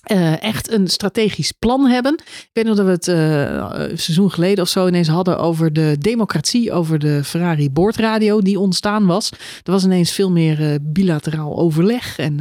eh, 0.06 0.44
echt 0.44 0.72
een 0.72 0.88
strategisch 0.88 1.52
plan 1.52 1.86
hebben. 1.86 2.13
Ik 2.24 2.50
weet 2.54 2.65
nog 2.65 2.76
dat 2.76 2.86
we 2.86 2.91
het 2.91 3.08
eh, 3.08 3.89
een 3.89 3.98
seizoen 3.98 4.32
geleden 4.32 4.63
of 4.63 4.70
zo 4.70 4.88
ineens 4.88 5.08
hadden 5.08 5.39
over 5.39 5.74
de 5.74 5.96
democratie, 6.00 6.72
over 6.72 7.00
de 7.00 7.24
Ferrari 7.24 7.70
boordradio 7.70 8.41
die 8.41 8.60
ontstaan 8.60 9.06
was. 9.06 9.30
Er 9.63 9.72
was 9.72 9.84
ineens 9.84 10.12
veel 10.12 10.32
meer 10.32 10.72
eh, 10.72 10.76
bilateraal 10.82 11.58
overleg 11.58 12.18
en 12.18 12.36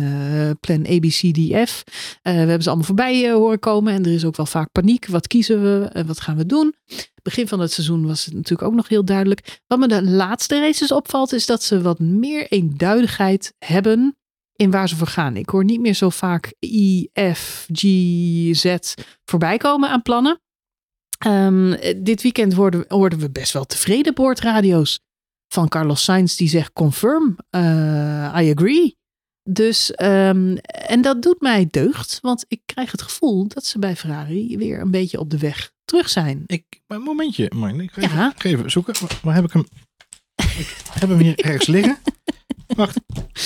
plan 0.61 0.87
ABCDF. 0.87 1.83
We 2.23 2.31
hebben 2.31 2.63
ze 2.63 2.69
allemaal 2.69 2.87
voorbij 2.87 3.31
horen 3.33 3.59
komen 3.59 3.93
en 3.93 4.05
er 4.05 4.13
is 4.13 4.25
ook 4.25 4.37
wel 4.37 4.47
vaak 4.47 4.73
paniek. 4.73 5.07
Wat 5.07 5.27
kiezen 5.27 5.63
we 5.63 5.89
en 5.93 6.07
wat 6.07 6.21
gaan 6.21 6.37
we 6.37 6.47
doen? 6.47 6.75
Begin 7.23 7.49
van 7.49 7.61
het 7.61 7.73
seizoen 7.73 8.07
was 8.07 8.25
het 8.25 8.35
natuurlijk 8.35 8.69
ook 8.69 8.75
nog 8.75 8.89
heel 8.89 9.05
duidelijk. 9.05 9.61
Wat 9.67 9.79
me 9.79 9.89
de 9.89 10.03
laatste 10.03 10.61
races 10.61 10.93
opvalt 10.93 11.33
is 11.33 11.47
dat 11.47 11.63
ze 11.63 11.83
wat 11.83 11.99
meer 11.99 12.47
eenduidigheid 12.49 13.55
hebben 13.59 14.17
in 14.57 14.71
waar 14.71 14.89
ze 14.89 14.97
voor 14.97 15.07
gaan. 15.07 15.37
Ik 15.37 15.49
hoor 15.49 15.65
niet 15.65 15.81
meer 15.81 15.95
zo 15.95 16.11
vaak 16.11 16.55
I, 16.65 17.09
F, 17.33 17.67
G, 17.73 17.81
Z 18.57 18.77
voorbij 19.25 19.57
komen 19.57 19.89
aan 19.91 20.03
plannen. 20.03 20.41
Ehm, 21.19 21.73
eh, 21.73 21.95
dit 22.03 22.23
weekend 22.23 22.53
hoorden, 22.53 22.85
hoorden 22.89 23.19
we 23.19 23.31
best 23.31 23.53
wel 23.53 23.65
tevreden 23.65 24.15
boordradio's 24.15 25.01
van 25.49 25.69
Carlos 25.69 26.05
Sainz 26.05 26.37
die 26.37 26.49
zegt 26.49 26.73
confirm, 26.73 27.37
eh, 27.51 27.61
I 28.41 28.53
agree. 28.53 28.97
Dus, 29.51 29.93
ehm, 29.95 30.57
en 30.67 31.03
dat 31.03 31.23
doet 31.23 31.41
mij 31.41 31.67
deugd, 31.71 32.19
want 32.21 32.45
ik 32.49 32.61
krijg 32.65 32.91
het 32.91 33.03
gevoel 33.03 33.49
dat 33.49 33.65
ze 33.65 33.79
bij 33.79 33.97
Ferrari 33.97 34.57
weer 34.57 34.81
een 34.81 34.91
beetje 34.91 35.19
op 35.19 35.31
de 35.31 35.39
weg 35.39 35.73
terug 35.85 36.09
zijn. 36.09 36.43
Ik, 36.47 36.65
maar 36.87 36.99
een 36.99 37.05
momentje, 37.05 37.51
Martin. 37.55 37.81
Ik 37.81 37.91
ga 37.93 38.03
even, 38.03 38.17
Ja. 38.17 38.31
ik 38.31 38.41
ga 38.43 38.49
even 38.49 38.71
zoeken. 38.71 38.95
Waar, 39.01 39.19
waar 39.23 39.35
heb 39.35 39.45
ik 39.45 39.53
hem? 39.53 39.67
Ik 40.37 40.77
heb 40.93 41.09
hem 41.09 41.19
hier 41.19 41.39
ergens 41.45 41.67
liggen. 41.67 41.99
Wacht. 42.67 43.01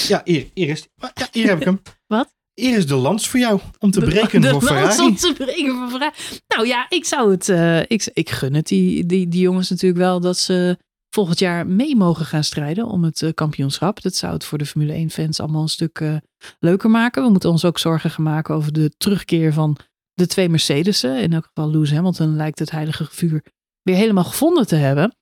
Ja, 0.08 0.20
hier, 0.24 0.46
hier 0.54 0.68
is 0.68 0.82
die. 0.82 0.90
Ja, 1.14 1.28
hier 1.32 1.46
heb 1.48 1.58
ik 1.58 1.64
hem. 1.64 1.80
Wat? 2.06 2.36
Hier 2.54 2.76
is 2.76 2.86
de 2.86 2.94
lans 2.94 3.28
voor 3.28 3.40
jou 3.40 3.60
om 3.78 3.90
te 3.90 4.00
breken 4.00 4.40
de 4.40 4.48
voor 4.50 4.62
lans 4.62 4.66
Ferrari. 4.72 5.02
om 5.08 5.16
te 5.16 5.32
breken 5.36 5.74
voor 5.74 5.88
Ferrari. 5.90 6.14
Nou 6.48 6.66
ja, 6.66 6.86
ik 6.88 7.04
zou 7.04 7.30
het. 7.30 7.48
eh, 7.48 7.80
ik, 7.80 8.10
ik 8.12 8.30
gun 8.30 8.54
het 8.54 8.66
die, 8.66 9.06
die, 9.06 9.28
die 9.28 9.40
jongens 9.40 9.70
natuurlijk 9.70 10.00
wel 10.00 10.20
dat 10.20 10.38
ze 10.38 10.78
volgend 11.10 11.38
jaar 11.38 11.66
mee 11.66 11.96
mogen 11.96 12.26
gaan 12.26 12.44
strijden 12.44 12.86
om 12.86 13.04
het 13.04 13.22
eh, 13.22 13.30
kampioenschap. 13.34 14.02
Dat 14.02 14.14
zou 14.14 14.32
het 14.32 14.44
voor 14.44 14.58
de 14.58 14.66
Formule 14.66 15.06
1-fans 15.08 15.40
allemaal 15.40 15.62
een 15.62 15.68
stuk 15.68 16.00
eh, 16.00 16.16
leuker 16.58 16.90
maken. 16.90 17.22
We 17.24 17.30
moeten 17.30 17.50
ons 17.50 17.64
ook 17.64 17.78
zorgen 17.78 18.10
gaan 18.10 18.24
maken 18.24 18.54
over 18.54 18.72
de 18.72 18.90
terugkeer 18.96 19.52
van 19.52 19.76
de 20.14 20.26
twee 20.26 20.48
Mercedes'en. 20.48 21.20
In 21.20 21.32
elk 21.32 21.44
geval 21.52 21.70
Lewis 21.70 21.92
Hamilton 21.92 22.36
lijkt 22.36 22.58
het 22.58 22.70
heilige 22.70 23.06
vuur 23.10 23.44
weer 23.82 23.96
helemaal 23.96 24.24
gevonden 24.24 24.66
te 24.66 24.76
hebben. 24.76 25.16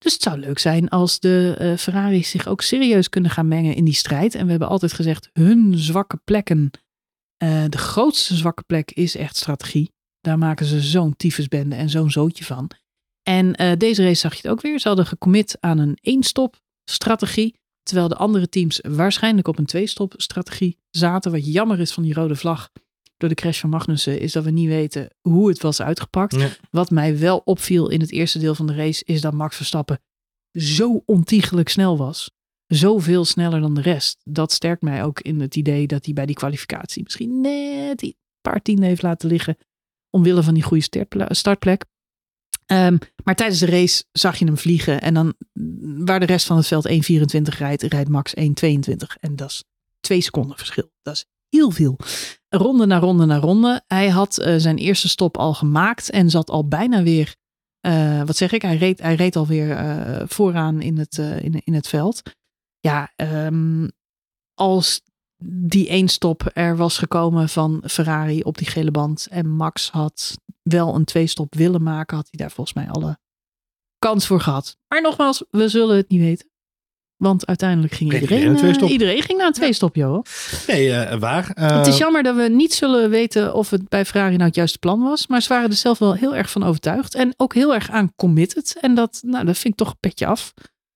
Dus 0.00 0.12
het 0.12 0.22
zou 0.22 0.38
leuk 0.38 0.58
zijn 0.58 0.88
als 0.88 1.20
de 1.20 1.56
uh, 1.60 1.76
Ferraris 1.76 2.30
zich 2.30 2.46
ook 2.46 2.62
serieus 2.62 3.08
kunnen 3.08 3.30
gaan 3.30 3.48
mengen 3.48 3.74
in 3.74 3.84
die 3.84 3.94
strijd. 3.94 4.34
En 4.34 4.44
we 4.44 4.50
hebben 4.50 4.68
altijd 4.68 4.92
gezegd, 4.92 5.28
hun 5.32 5.78
zwakke 5.78 6.20
plekken, 6.24 6.70
uh, 7.42 7.64
de 7.68 7.78
grootste 7.78 8.36
zwakke 8.36 8.62
plek 8.62 8.90
is 8.90 9.16
echt 9.16 9.36
strategie. 9.36 9.92
Daar 10.20 10.38
maken 10.38 10.66
ze 10.66 10.80
zo'n 10.80 11.16
tyfusbende 11.16 11.74
en 11.74 11.90
zo'n 11.90 12.10
zootje 12.10 12.44
van. 12.44 12.70
En 13.22 13.62
uh, 13.62 13.72
deze 13.76 14.02
race 14.02 14.20
zag 14.20 14.32
je 14.32 14.40
het 14.42 14.50
ook 14.50 14.60
weer. 14.60 14.78
Ze 14.78 14.88
hadden 14.88 15.06
gecommit 15.06 15.56
aan 15.60 15.78
een 15.78 15.98
één-stop 16.00 16.60
strategie. 16.84 17.58
Terwijl 17.82 18.08
de 18.08 18.16
andere 18.16 18.48
teams 18.48 18.80
waarschijnlijk 18.88 19.48
op 19.48 19.58
een 19.58 19.66
twee-stop 19.66 20.14
strategie 20.16 20.78
zaten. 20.90 21.32
Wat 21.32 21.52
jammer 21.52 21.80
is 21.80 21.92
van 21.92 22.02
die 22.02 22.14
rode 22.14 22.36
vlag 22.36 22.70
door 23.20 23.28
de 23.28 23.34
crash 23.34 23.60
van 23.60 23.70
Magnussen, 23.70 24.20
is 24.20 24.32
dat 24.32 24.44
we 24.44 24.50
niet 24.50 24.68
weten 24.68 25.08
hoe 25.20 25.48
het 25.48 25.62
was 25.62 25.82
uitgepakt. 25.82 26.58
Wat 26.70 26.90
mij 26.90 27.18
wel 27.18 27.38
opviel 27.44 27.88
in 27.88 28.00
het 28.00 28.12
eerste 28.12 28.38
deel 28.38 28.54
van 28.54 28.66
de 28.66 28.74
race, 28.74 29.04
is 29.04 29.20
dat 29.20 29.32
Max 29.32 29.56
Verstappen 29.56 30.00
zo 30.52 31.02
ontiegelijk 31.06 31.68
snel 31.68 31.96
was. 31.96 32.30
Zoveel 32.66 33.24
sneller 33.24 33.60
dan 33.60 33.74
de 33.74 33.80
rest. 33.80 34.20
Dat 34.24 34.52
sterkt 34.52 34.82
mij 34.82 35.04
ook 35.04 35.20
in 35.20 35.40
het 35.40 35.56
idee 35.56 35.86
dat 35.86 36.04
hij 36.04 36.14
bij 36.14 36.26
die 36.26 36.34
kwalificatie 36.34 37.02
misschien 37.02 37.40
net 37.40 38.02
een 38.02 38.16
paar 38.40 38.62
tienden 38.62 38.84
heeft 38.84 39.02
laten 39.02 39.28
liggen. 39.28 39.56
Omwille 40.10 40.42
van 40.42 40.54
die 40.54 40.62
goede 40.62 41.06
startplek. 41.28 41.84
Um, 42.66 42.98
maar 43.24 43.34
tijdens 43.34 43.60
de 43.60 43.66
race 43.66 44.04
zag 44.12 44.36
je 44.36 44.44
hem 44.44 44.58
vliegen. 44.58 45.00
En 45.00 45.14
dan, 45.14 45.34
waar 46.04 46.20
de 46.20 46.26
rest 46.26 46.46
van 46.46 46.56
het 46.56 46.66
veld 46.66 46.88
1.24 46.88 47.58
rijdt, 47.58 47.82
rijdt 47.82 48.08
Max 48.08 48.34
1.22. 48.40 48.44
En 49.20 49.36
dat 49.36 49.50
is 49.50 49.64
twee 50.00 50.20
seconden 50.20 50.56
verschil. 50.56 50.92
Dat 51.02 51.14
is 51.14 51.26
heel 51.48 51.70
veel. 51.70 51.96
Ronde 52.56 52.86
na 52.86 52.98
ronde 52.98 53.26
na 53.26 53.36
ronde. 53.36 53.82
Hij 53.86 54.08
had 54.08 54.38
uh, 54.40 54.54
zijn 54.56 54.76
eerste 54.76 55.08
stop 55.08 55.36
al 55.36 55.54
gemaakt 55.54 56.10
en 56.10 56.30
zat 56.30 56.50
al 56.50 56.68
bijna 56.68 57.02
weer. 57.02 57.36
Uh, 57.86 58.22
wat 58.22 58.36
zeg 58.36 58.52
ik? 58.52 58.62
Hij 58.62 58.76
reed, 58.76 59.00
hij 59.00 59.14
reed 59.14 59.36
alweer 59.36 59.68
uh, 59.68 60.22
vooraan 60.26 60.80
in 60.80 60.98
het, 60.98 61.18
in, 61.18 61.60
in 61.64 61.74
het 61.74 61.88
veld. 61.88 62.22
Ja, 62.78 63.12
um, 63.16 63.90
als 64.54 65.02
die 65.44 65.88
één 65.88 66.08
stop 66.08 66.50
er 66.52 66.76
was 66.76 66.98
gekomen 66.98 67.48
van 67.48 67.82
Ferrari 67.86 68.42
op 68.42 68.58
die 68.58 68.66
gele 68.66 68.90
band. 68.90 69.26
En 69.30 69.48
Max 69.48 69.90
had 69.90 70.38
wel 70.62 70.94
een 70.94 71.04
twee 71.04 71.26
stop 71.26 71.54
willen 71.54 71.82
maken, 71.82 72.16
had 72.16 72.28
hij 72.30 72.40
daar 72.40 72.50
volgens 72.50 72.76
mij 72.76 72.88
alle 72.88 73.18
kans 73.98 74.26
voor 74.26 74.40
gehad. 74.40 74.76
Maar 74.88 75.02
nogmaals, 75.02 75.44
we 75.50 75.68
zullen 75.68 75.96
het 75.96 76.08
niet 76.08 76.20
weten. 76.20 76.49
Want 77.20 77.46
uiteindelijk 77.46 77.92
ging 77.92 78.12
iedereen, 78.12 78.28
iedereen 78.38 78.48
een 78.48 78.54
uh, 78.56 78.60
tweestop. 78.62 78.88
iedereen 78.90 79.22
ging 79.22 79.38
naar 79.38 79.46
een 79.46 79.52
tweestop, 79.52 79.96
joh. 79.96 80.24
Nee, 80.66 80.86
uh, 80.88 81.14
waar. 81.18 81.50
Uh, 81.58 81.76
Het 81.76 81.86
is 81.86 81.98
jammer 81.98 82.22
dat 82.22 82.36
we 82.36 82.42
niet 82.48 82.74
zullen 82.74 83.10
weten 83.10 83.54
of 83.54 83.70
het 83.70 83.88
bij 83.88 84.04
Ferrari 84.04 84.32
nou 84.34 84.46
het 84.46 84.54
juiste 84.54 84.78
plan 84.78 85.00
was. 85.02 85.26
Maar 85.26 85.42
ze 85.42 85.48
waren 85.48 85.70
er 85.70 85.76
zelf 85.76 85.98
wel 85.98 86.14
heel 86.14 86.36
erg 86.36 86.50
van 86.50 86.62
overtuigd. 86.64 87.14
En 87.14 87.34
ook 87.36 87.54
heel 87.54 87.74
erg 87.74 87.90
aan 87.90 88.12
committed. 88.16 88.76
En 88.80 88.94
dat, 88.94 89.18
nou, 89.22 89.44
dat 89.44 89.58
vind 89.58 89.72
ik 89.72 89.78
toch 89.78 89.90
een 89.90 90.00
petje 90.00 90.26
af. 90.26 90.52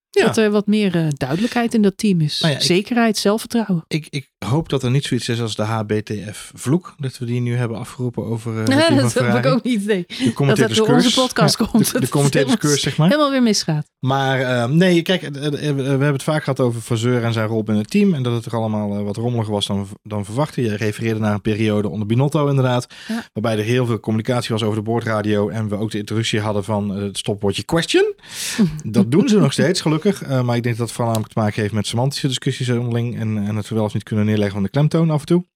Ja. 0.09 0.25
Dat 0.25 0.37
er 0.37 0.51
wat 0.51 0.67
meer 0.67 1.09
duidelijkheid 1.17 1.73
in 1.73 1.81
dat 1.81 1.97
team 1.97 2.21
is. 2.21 2.39
Nou 2.39 2.53
ja, 2.53 2.59
ik- 2.59 2.65
Zekerheid, 2.65 3.17
zelfvertrouwen. 3.17 3.85
ik, 3.87 4.07
ik 4.09 4.29
hoop 4.45 4.69
dat 4.69 4.83
er 4.83 4.91
niet 4.91 5.05
zoiets 5.05 5.29
is 5.29 5.41
als 5.41 5.55
de 5.55 5.63
HBTF-vloek. 5.63 6.95
Dat 6.97 7.17
we 7.17 7.25
die 7.25 7.41
nu 7.41 7.55
hebben 7.55 7.77
afgeroepen 7.77 8.25
over 8.25 8.51
uh, 8.53 8.59
het 8.59 8.67
Nee, 8.67 8.99
dat 8.99 9.13
heb 9.13 9.45
ik 9.45 9.51
ook 9.51 9.63
niet 9.63 9.81
idee. 9.81 10.05
De 10.07 10.23
Dat 10.23 10.33
commentators 10.33 10.77
dat 10.77 10.87
door 10.87 10.95
onze 10.95 11.13
podcast 11.13 11.59
Ja, 11.59 11.65
komt. 11.65 11.91
De, 11.91 11.99
de 11.99 12.09
commentators 12.09 12.81
zeg 12.81 12.97
maar. 12.97 13.07
Helemaal 13.07 13.31
weer 13.31 13.41
misgaat. 13.41 13.85
Maar 13.99 14.39
uh, 14.39 14.65
nee, 14.65 15.01
kijk, 15.01 15.21
uh, 15.21 15.31
we 15.31 15.81
hebben 15.81 16.11
het 16.11 16.23
vaak 16.23 16.43
gehad 16.43 16.59
over 16.59 16.81
Vasseur 16.81 17.23
en 17.23 17.33
zijn 17.33 17.47
rol 17.47 17.63
binnen 17.63 17.83
het 17.83 17.91
team. 17.91 18.13
En 18.13 18.23
dat 18.23 18.33
het 18.33 18.45
er 18.45 18.55
allemaal 18.55 19.03
wat 19.03 19.15
rommeliger 19.15 19.53
was 19.53 19.65
dan, 19.65 19.87
dan 20.03 20.25
verwacht. 20.25 20.55
Je 20.55 20.75
refereerde 20.75 21.19
naar 21.19 21.33
een 21.33 21.41
periode 21.41 21.89
onder 21.89 22.07
Binotto 22.07 22.47
inderdaad. 22.47 22.87
Ja. 23.07 23.23
Waarbij 23.33 23.57
er 23.57 23.63
heel 23.63 23.85
veel 23.85 23.99
communicatie 23.99 24.51
was 24.51 24.63
over 24.63 24.75
de 24.75 24.83
boordradio. 24.83 25.49
En 25.49 25.69
we 25.69 25.75
ook 25.75 25.91
de 25.91 25.97
introductie 25.97 26.39
hadden 26.39 26.63
van 26.63 26.89
het 26.89 27.17
stopwoordje 27.17 27.63
question. 27.63 28.13
dat 28.83 29.11
doen 29.11 29.29
ze 29.29 29.39
nog 29.39 29.51
steeds, 29.51 29.81
gelukkig. 29.81 30.27
Maar 30.27 30.55
ik 30.55 30.63
denk 30.63 30.77
dat 30.77 30.87
het 30.87 30.95
vooral 30.95 31.13
namelijk 31.13 31.33
te 31.33 31.39
maken 31.39 31.61
heeft 31.61 31.73
met 31.73 31.87
semantische 31.87 32.27
discussies 32.27 32.69
onderling. 32.69 33.19
En, 33.19 33.37
en 33.37 33.55
het 33.55 33.69
wel 33.69 33.83
of 33.83 33.93
niet 33.93 34.03
kunnen 34.03 34.25
neerleggen 34.35 34.61
van 34.61 34.63
de 34.63 34.69
klemtoon 34.69 35.09
af 35.09 35.19
en 35.19 35.25
toe. 35.25 35.54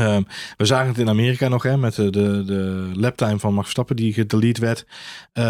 Um, 0.00 0.26
we 0.56 0.64
zagen 0.64 0.88
het 0.88 0.98
in 0.98 1.08
Amerika 1.08 1.48
nog 1.48 1.62
hè, 1.62 1.76
met 1.76 1.94
de, 1.94 2.10
de, 2.10 2.44
de 2.44 2.90
laptime 2.94 3.38
van 3.38 3.50
Max 3.50 3.62
Verstappen 3.62 3.96
die 3.96 4.12
gedelete 4.12 4.60
werd 4.60 4.86
uh, 5.34 5.44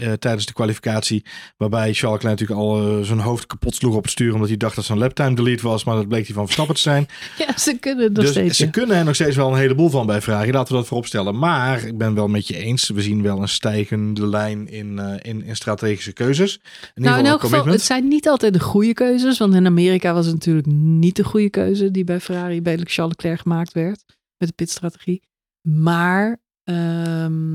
uh, 0.00 0.12
tijdens 0.12 0.46
de 0.46 0.52
kwalificatie. 0.52 1.24
Waarbij 1.56 1.92
Charles 1.92 2.22
Leclerc 2.22 2.40
natuurlijk 2.40 2.60
al 2.60 2.98
uh, 2.98 3.04
zijn 3.04 3.18
hoofd 3.18 3.46
kapot 3.46 3.74
sloeg 3.74 3.94
op 3.94 4.02
het 4.02 4.12
stuur 4.12 4.32
omdat 4.32 4.48
hij 4.48 4.56
dacht 4.56 4.76
dat 4.76 4.84
zijn 4.84 4.98
laptime 4.98 5.34
delete 5.34 5.62
was. 5.62 5.84
Maar 5.84 5.94
dat 5.94 6.08
bleek 6.08 6.26
hij 6.26 6.34
van 6.34 6.44
Verstappen 6.44 6.74
te 6.74 6.80
zijn. 6.80 7.06
Ja, 7.38 7.58
ze 7.58 7.78
kunnen 7.80 8.04
het 8.04 8.12
nog 8.12 8.24
dus 8.24 8.32
steeds. 8.32 8.56
ze 8.56 8.64
ja. 8.64 8.70
kunnen 8.70 8.96
er 8.96 9.04
nog 9.04 9.14
steeds 9.14 9.36
wel 9.36 9.52
een 9.52 9.58
heleboel 9.58 9.90
van 9.90 10.06
bij 10.06 10.20
vragen. 10.20 10.52
Laten 10.52 10.72
we 10.72 10.78
dat 10.78 10.86
vooropstellen. 10.86 11.38
Maar 11.38 11.84
ik 11.84 11.98
ben 11.98 12.14
wel 12.14 12.28
met 12.28 12.48
je 12.48 12.56
eens. 12.56 12.88
We 12.88 13.02
zien 13.02 13.22
wel 13.22 13.42
een 13.42 13.48
stijgende 13.48 14.26
lijn 14.26 14.68
in, 14.68 14.98
in, 15.22 15.44
in 15.44 15.56
strategische 15.56 16.12
keuzes. 16.12 16.60
In 16.94 17.02
Nou, 17.02 17.18
in 17.18 17.26
elk 17.26 17.40
geval, 17.40 17.66
het 17.66 17.82
zijn 17.82 18.08
niet 18.08 18.28
altijd 18.28 18.52
de 18.52 18.60
goede 18.60 18.92
keuzes. 18.92 19.38
Want 19.38 19.54
in 19.54 19.66
Amerika 19.66 20.12
was 20.14 20.26
het 20.26 20.34
natuurlijk 20.34 20.66
niet 20.66 21.16
de 21.16 21.24
goede 21.24 21.50
keuze 21.50 21.90
die 21.90 22.04
bij 22.04 22.20
Ferrari 22.20 22.62
bij 22.62 22.78
Charles 22.82 23.14
Leclerc 23.16 23.40
gemaakt 23.40 23.72
werd. 23.72 23.87
Met 24.36 24.48
de 24.48 24.54
pitstrategie. 24.54 25.22
Maar 25.60 26.42
ehm, 26.64 27.52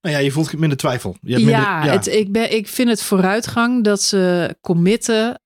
Nou 0.00 0.14
ja, 0.14 0.18
je 0.18 0.30
voelt 0.30 0.58
minder 0.58 0.78
twijfel. 0.78 1.16
Je 1.20 1.32
hebt 1.32 1.48
ja, 1.48 1.78
minder, 1.78 1.92
Het, 1.92 2.06
ik, 2.06 2.32
ben, 2.32 2.52
ik 2.56 2.68
vind 2.68 2.88
het 2.88 3.02
vooruitgang 3.02 3.84
dat 3.84 4.02
ze 4.02 4.56
committen 4.60 5.40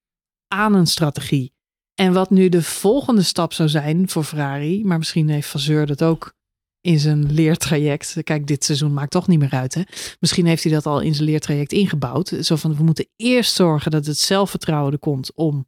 aan 0.49 0.75
een 0.75 0.87
strategie. 0.87 1.53
En 1.95 2.13
wat 2.13 2.31
nu 2.31 2.49
de 2.49 2.63
volgende 2.63 3.23
stap 3.23 3.53
zou 3.53 3.69
zijn 3.69 4.09
voor 4.09 4.25
Ferrari, 4.25 4.85
maar 4.85 4.99
misschien 4.99 5.29
heeft 5.29 5.49
Vasseur 5.49 5.87
dat 5.87 6.03
ook 6.03 6.35
in 6.81 6.99
zijn 6.99 7.33
leertraject. 7.33 8.17
Kijk, 8.23 8.47
dit 8.47 8.65
seizoen 8.65 8.93
maakt 8.93 9.11
toch 9.11 9.29
niet 9.29 9.39
meer 9.39 9.51
uit. 9.51 9.75
Hè? 9.75 9.83
Misschien 10.21 10.47
heeft 10.47 10.63
hij 10.63 10.73
dat 10.73 10.87
al 10.87 11.01
in 11.01 11.15
zijn 11.15 11.29
leertraject 11.29 11.73
ingebouwd. 11.73 12.29
Zo 12.41 12.57
van, 12.57 12.77
we 12.77 12.83
moeten 12.83 13.09
eerst 13.17 13.55
zorgen 13.55 13.91
dat 13.91 14.07
het 14.07 14.19
zelfvertrouwen 14.19 14.93
er 14.93 14.99
komt 14.99 15.35
om 15.35 15.67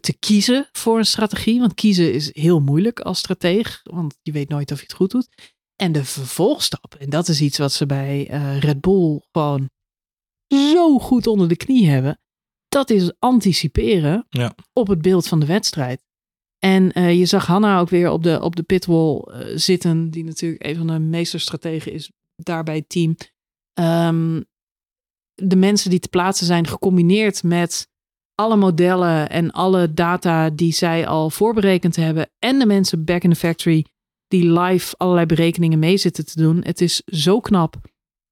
te 0.00 0.18
kiezen 0.18 0.68
voor 0.72 0.98
een 0.98 1.06
strategie. 1.06 1.60
Want 1.60 1.74
kiezen 1.74 2.12
is 2.12 2.34
heel 2.34 2.60
moeilijk 2.60 3.00
als 3.00 3.18
strateeg, 3.18 3.80
want 3.82 4.18
je 4.22 4.32
weet 4.32 4.48
nooit 4.48 4.72
of 4.72 4.78
je 4.78 4.84
het 4.84 4.94
goed 4.94 5.10
doet. 5.10 5.28
En 5.76 5.92
de 5.92 6.04
vervolgstap, 6.04 6.94
en 6.94 7.10
dat 7.10 7.28
is 7.28 7.40
iets 7.40 7.58
wat 7.58 7.72
ze 7.72 7.86
bij 7.86 8.30
uh, 8.30 8.58
Red 8.58 8.80
Bull 8.80 9.20
gewoon 9.32 9.70
zo 10.48 10.98
goed 10.98 11.26
onder 11.26 11.48
de 11.48 11.56
knie 11.56 11.88
hebben. 11.88 12.20
Dat 12.68 12.90
is 12.90 13.12
anticiperen 13.18 14.26
Ja. 14.28 14.54
op 14.72 14.86
het 14.86 15.02
beeld 15.02 15.28
van 15.28 15.40
de 15.40 15.46
wedstrijd. 15.46 16.02
En 16.58 16.98
uh, 16.98 17.18
je 17.18 17.26
zag 17.26 17.46
Hanna 17.46 17.78
ook 17.78 17.88
weer 17.88 18.10
op 18.10 18.22
de, 18.22 18.40
op 18.40 18.56
de 18.56 18.62
pitwall 18.62 19.22
uh, 19.26 19.56
zitten, 19.56 20.10
die 20.10 20.24
natuurlijk 20.24 20.66
een 20.66 20.76
van 20.76 20.86
de 20.86 20.98
meesterstrategen 20.98 21.92
is 21.92 22.10
daar 22.34 22.62
bij 22.64 22.76
het 22.76 22.88
team. 22.88 23.16
Um, 23.80 24.44
de 25.34 25.56
mensen 25.56 25.90
die 25.90 25.98
te 25.98 26.08
plaatsen 26.08 26.46
zijn, 26.46 26.66
gecombineerd 26.66 27.42
met 27.42 27.88
alle 28.42 28.56
modellen 28.56 29.30
en 29.30 29.50
alle 29.50 29.94
data 29.94 30.50
die 30.50 30.72
zij 30.72 31.06
al 31.06 31.30
voorberekend 31.30 31.96
hebben. 31.96 32.30
En 32.38 32.58
de 32.58 32.66
mensen 32.66 33.04
back 33.04 33.22
in 33.22 33.30
the 33.30 33.36
factory 33.36 33.86
die 34.28 34.52
live 34.60 34.94
allerlei 34.96 35.26
berekeningen 35.26 35.78
mee 35.78 35.96
zitten 35.96 36.26
te 36.26 36.40
doen. 36.42 36.60
Het 36.64 36.80
is 36.80 37.02
zo 37.04 37.40
knap 37.40 37.76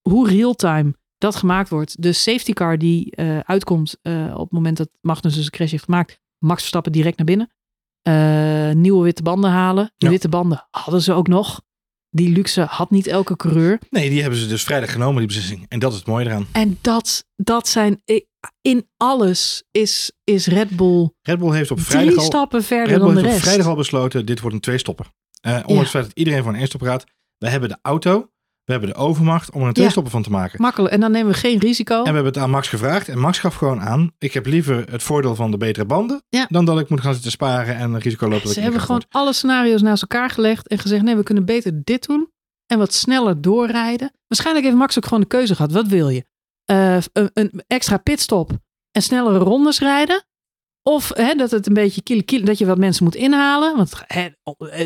hoe 0.01 0.29
real-time 0.29 0.95
dat 1.19 1.37
gemaakt 1.37 1.69
wordt. 1.69 2.03
De 2.03 2.13
safety 2.13 2.53
car 2.53 2.79
die 2.79 3.13
uh, 3.17 3.39
uitkomt 3.39 3.97
uh, 4.03 4.31
op 4.35 4.41
het 4.41 4.51
moment 4.53 4.77
dat 4.77 4.89
Magnus 5.01 5.35
dus 5.35 5.45
een 5.45 5.51
crash 5.51 5.71
heeft 5.71 5.85
gemaakt. 5.85 6.19
Max 6.39 6.59
Verstappen 6.59 6.93
direct 6.93 7.17
naar 7.17 7.27
binnen. 7.27 7.51
Uh, 8.09 8.71
nieuwe 8.75 9.05
witte 9.05 9.23
banden 9.23 9.51
halen. 9.51 9.85
De 9.97 10.07
Ja. 10.07 10.11
witte 10.13 10.29
banden 10.29 10.67
hadden 10.71 11.03
ze 11.03 11.13
ook 11.13 11.29
nog. 11.29 11.61
Die 12.11 12.31
luxe 12.31 12.61
had 12.61 12.91
niet 12.91 13.07
elke 13.07 13.37
coureur. 13.37 13.79
Nee, 13.91 14.11
die 14.11 14.21
hebben 14.21 14.39
ze 14.39 14.47
dus 14.47 14.65
vrijdag 14.65 14.93
genomen, 14.93 15.17
die 15.19 15.27
beslissing. 15.27 15.67
En 15.69 15.79
dat 15.79 15.93
is 15.93 15.99
het 15.99 16.07
mooie 16.07 16.25
eraan. 16.27 16.47
En 16.53 16.79
dat, 16.81 17.25
dat 17.37 17.69
zijn 17.69 18.03
in 18.61 18.89
alles 18.97 19.63
is, 19.71 20.13
is 20.25 20.47
Red 20.47 20.77
Bull 20.77 21.11
Red 21.23 21.39
Bull 21.39 21.53
heeft 21.55 21.71
op 21.71 21.81
vrijdag 21.81 22.09
drie 22.09 22.19
al, 22.19 22.25
stappen 22.25 22.63
verder 22.63 22.89
Red 22.89 22.97
Bull 22.99 23.07
dan 23.07 23.15
de 23.15 23.21
heeft 23.21 23.27
op 23.33 23.33
rest. 23.37 23.45
vrijdag 23.45 23.67
al 23.67 23.77
besloten, 23.77 24.27
dit 24.27 24.41
wordt 24.41 24.55
een 24.57 24.63
tweestopper. 24.63 25.07
Uh, 25.47 25.53
ondanks 25.53 25.73
Ja. 25.75 25.79
het 25.81 25.89
feit 25.89 26.05
dat 26.05 26.13
iedereen 26.15 26.43
voor 26.43 26.53
een 26.53 26.59
eenstopper 26.59 26.89
gaat. 26.89 27.05
We 27.39 27.49
hebben 27.49 27.69
de 27.69 27.79
auto, 27.83 28.31
we 28.65 28.73
hebben 28.73 28.91
de 28.91 28.95
overmacht 28.97 29.51
om 29.53 29.61
er 29.61 29.67
een 29.67 29.73
tweestopper 29.73 30.13
van 30.13 30.23
te 30.23 30.31
maken. 30.31 30.63
Makkelijk. 30.63 30.95
En 30.95 31.01
dan 31.01 31.11
nemen 31.13 31.33
we 31.33 31.39
geen 31.39 31.59
risico. 31.59 31.95
En 31.97 32.01
we 32.03 32.07
hebben 32.07 32.33
het 32.33 32.43
aan 32.43 32.51
Max 32.51 32.69
gevraagd. 32.69 33.09
En 33.09 33.19
Max 33.19 33.39
gaf 33.39 33.55
gewoon 33.55 33.81
aan, 33.81 34.11
ik 34.19 34.33
heb 34.33 34.47
liever 34.47 34.91
het 34.91 35.03
voordeel 35.03 35.35
van 35.35 35.51
de 35.51 35.57
betere 35.57 35.85
banden. 35.87 36.23
Ja. 36.29 36.47
Dan 36.49 36.65
dat 36.65 36.81
ik 36.81 36.89
moet 36.89 37.01
gaan 37.01 37.13
zitten 37.15 37.31
sparen 37.31 37.77
en 37.77 37.93
een 37.93 38.01
risico 38.01 38.29
lopen. 38.29 38.49
Ze 38.49 38.61
hebben 38.61 38.81
gewoon 38.81 39.05
alle 39.09 39.33
scenario's 39.33 39.83
naast 39.83 40.03
elkaar 40.03 40.31
gelegd 40.31 40.69
en 40.69 40.79
gezegd: 40.79 41.03
nee, 41.03 41.17
we 41.17 41.23
kunnen 41.23 41.45
beter 41.45 41.81
dit 41.85 42.07
doen 42.07 42.31
en 42.67 42.79
wat 42.79 42.93
sneller 42.95 43.41
doorrijden. 43.41 44.13
Waarschijnlijk 44.27 44.67
heeft 44.67 44.79
Max 44.79 44.97
ook 44.97 45.05
gewoon 45.05 45.21
de 45.21 45.27
keuze 45.27 45.55
gehad. 45.55 45.73
Wat 45.73 45.87
wil 45.87 46.09
je? 46.09 46.25
Uh, 46.71 46.97
een, 47.13 47.31
een, 47.35 47.63
extra 47.67 47.97
pitstop 47.97 48.51
en 48.91 49.03
snellere 49.03 49.39
rondes 49.39 49.79
rijden? 49.79 50.25
Of 50.83 51.11
hè, 51.15 51.35
dat 51.35 51.51
het 51.51 51.67
een 51.67 51.75
beetje 51.75 52.43
dat 52.45 52.59
je 52.59 52.67
wat 52.67 52.79
mensen 52.79 53.05
moet 53.05 53.15
inhalen, 53.15 53.77
want 53.77 53.93
hè, 54.07 54.29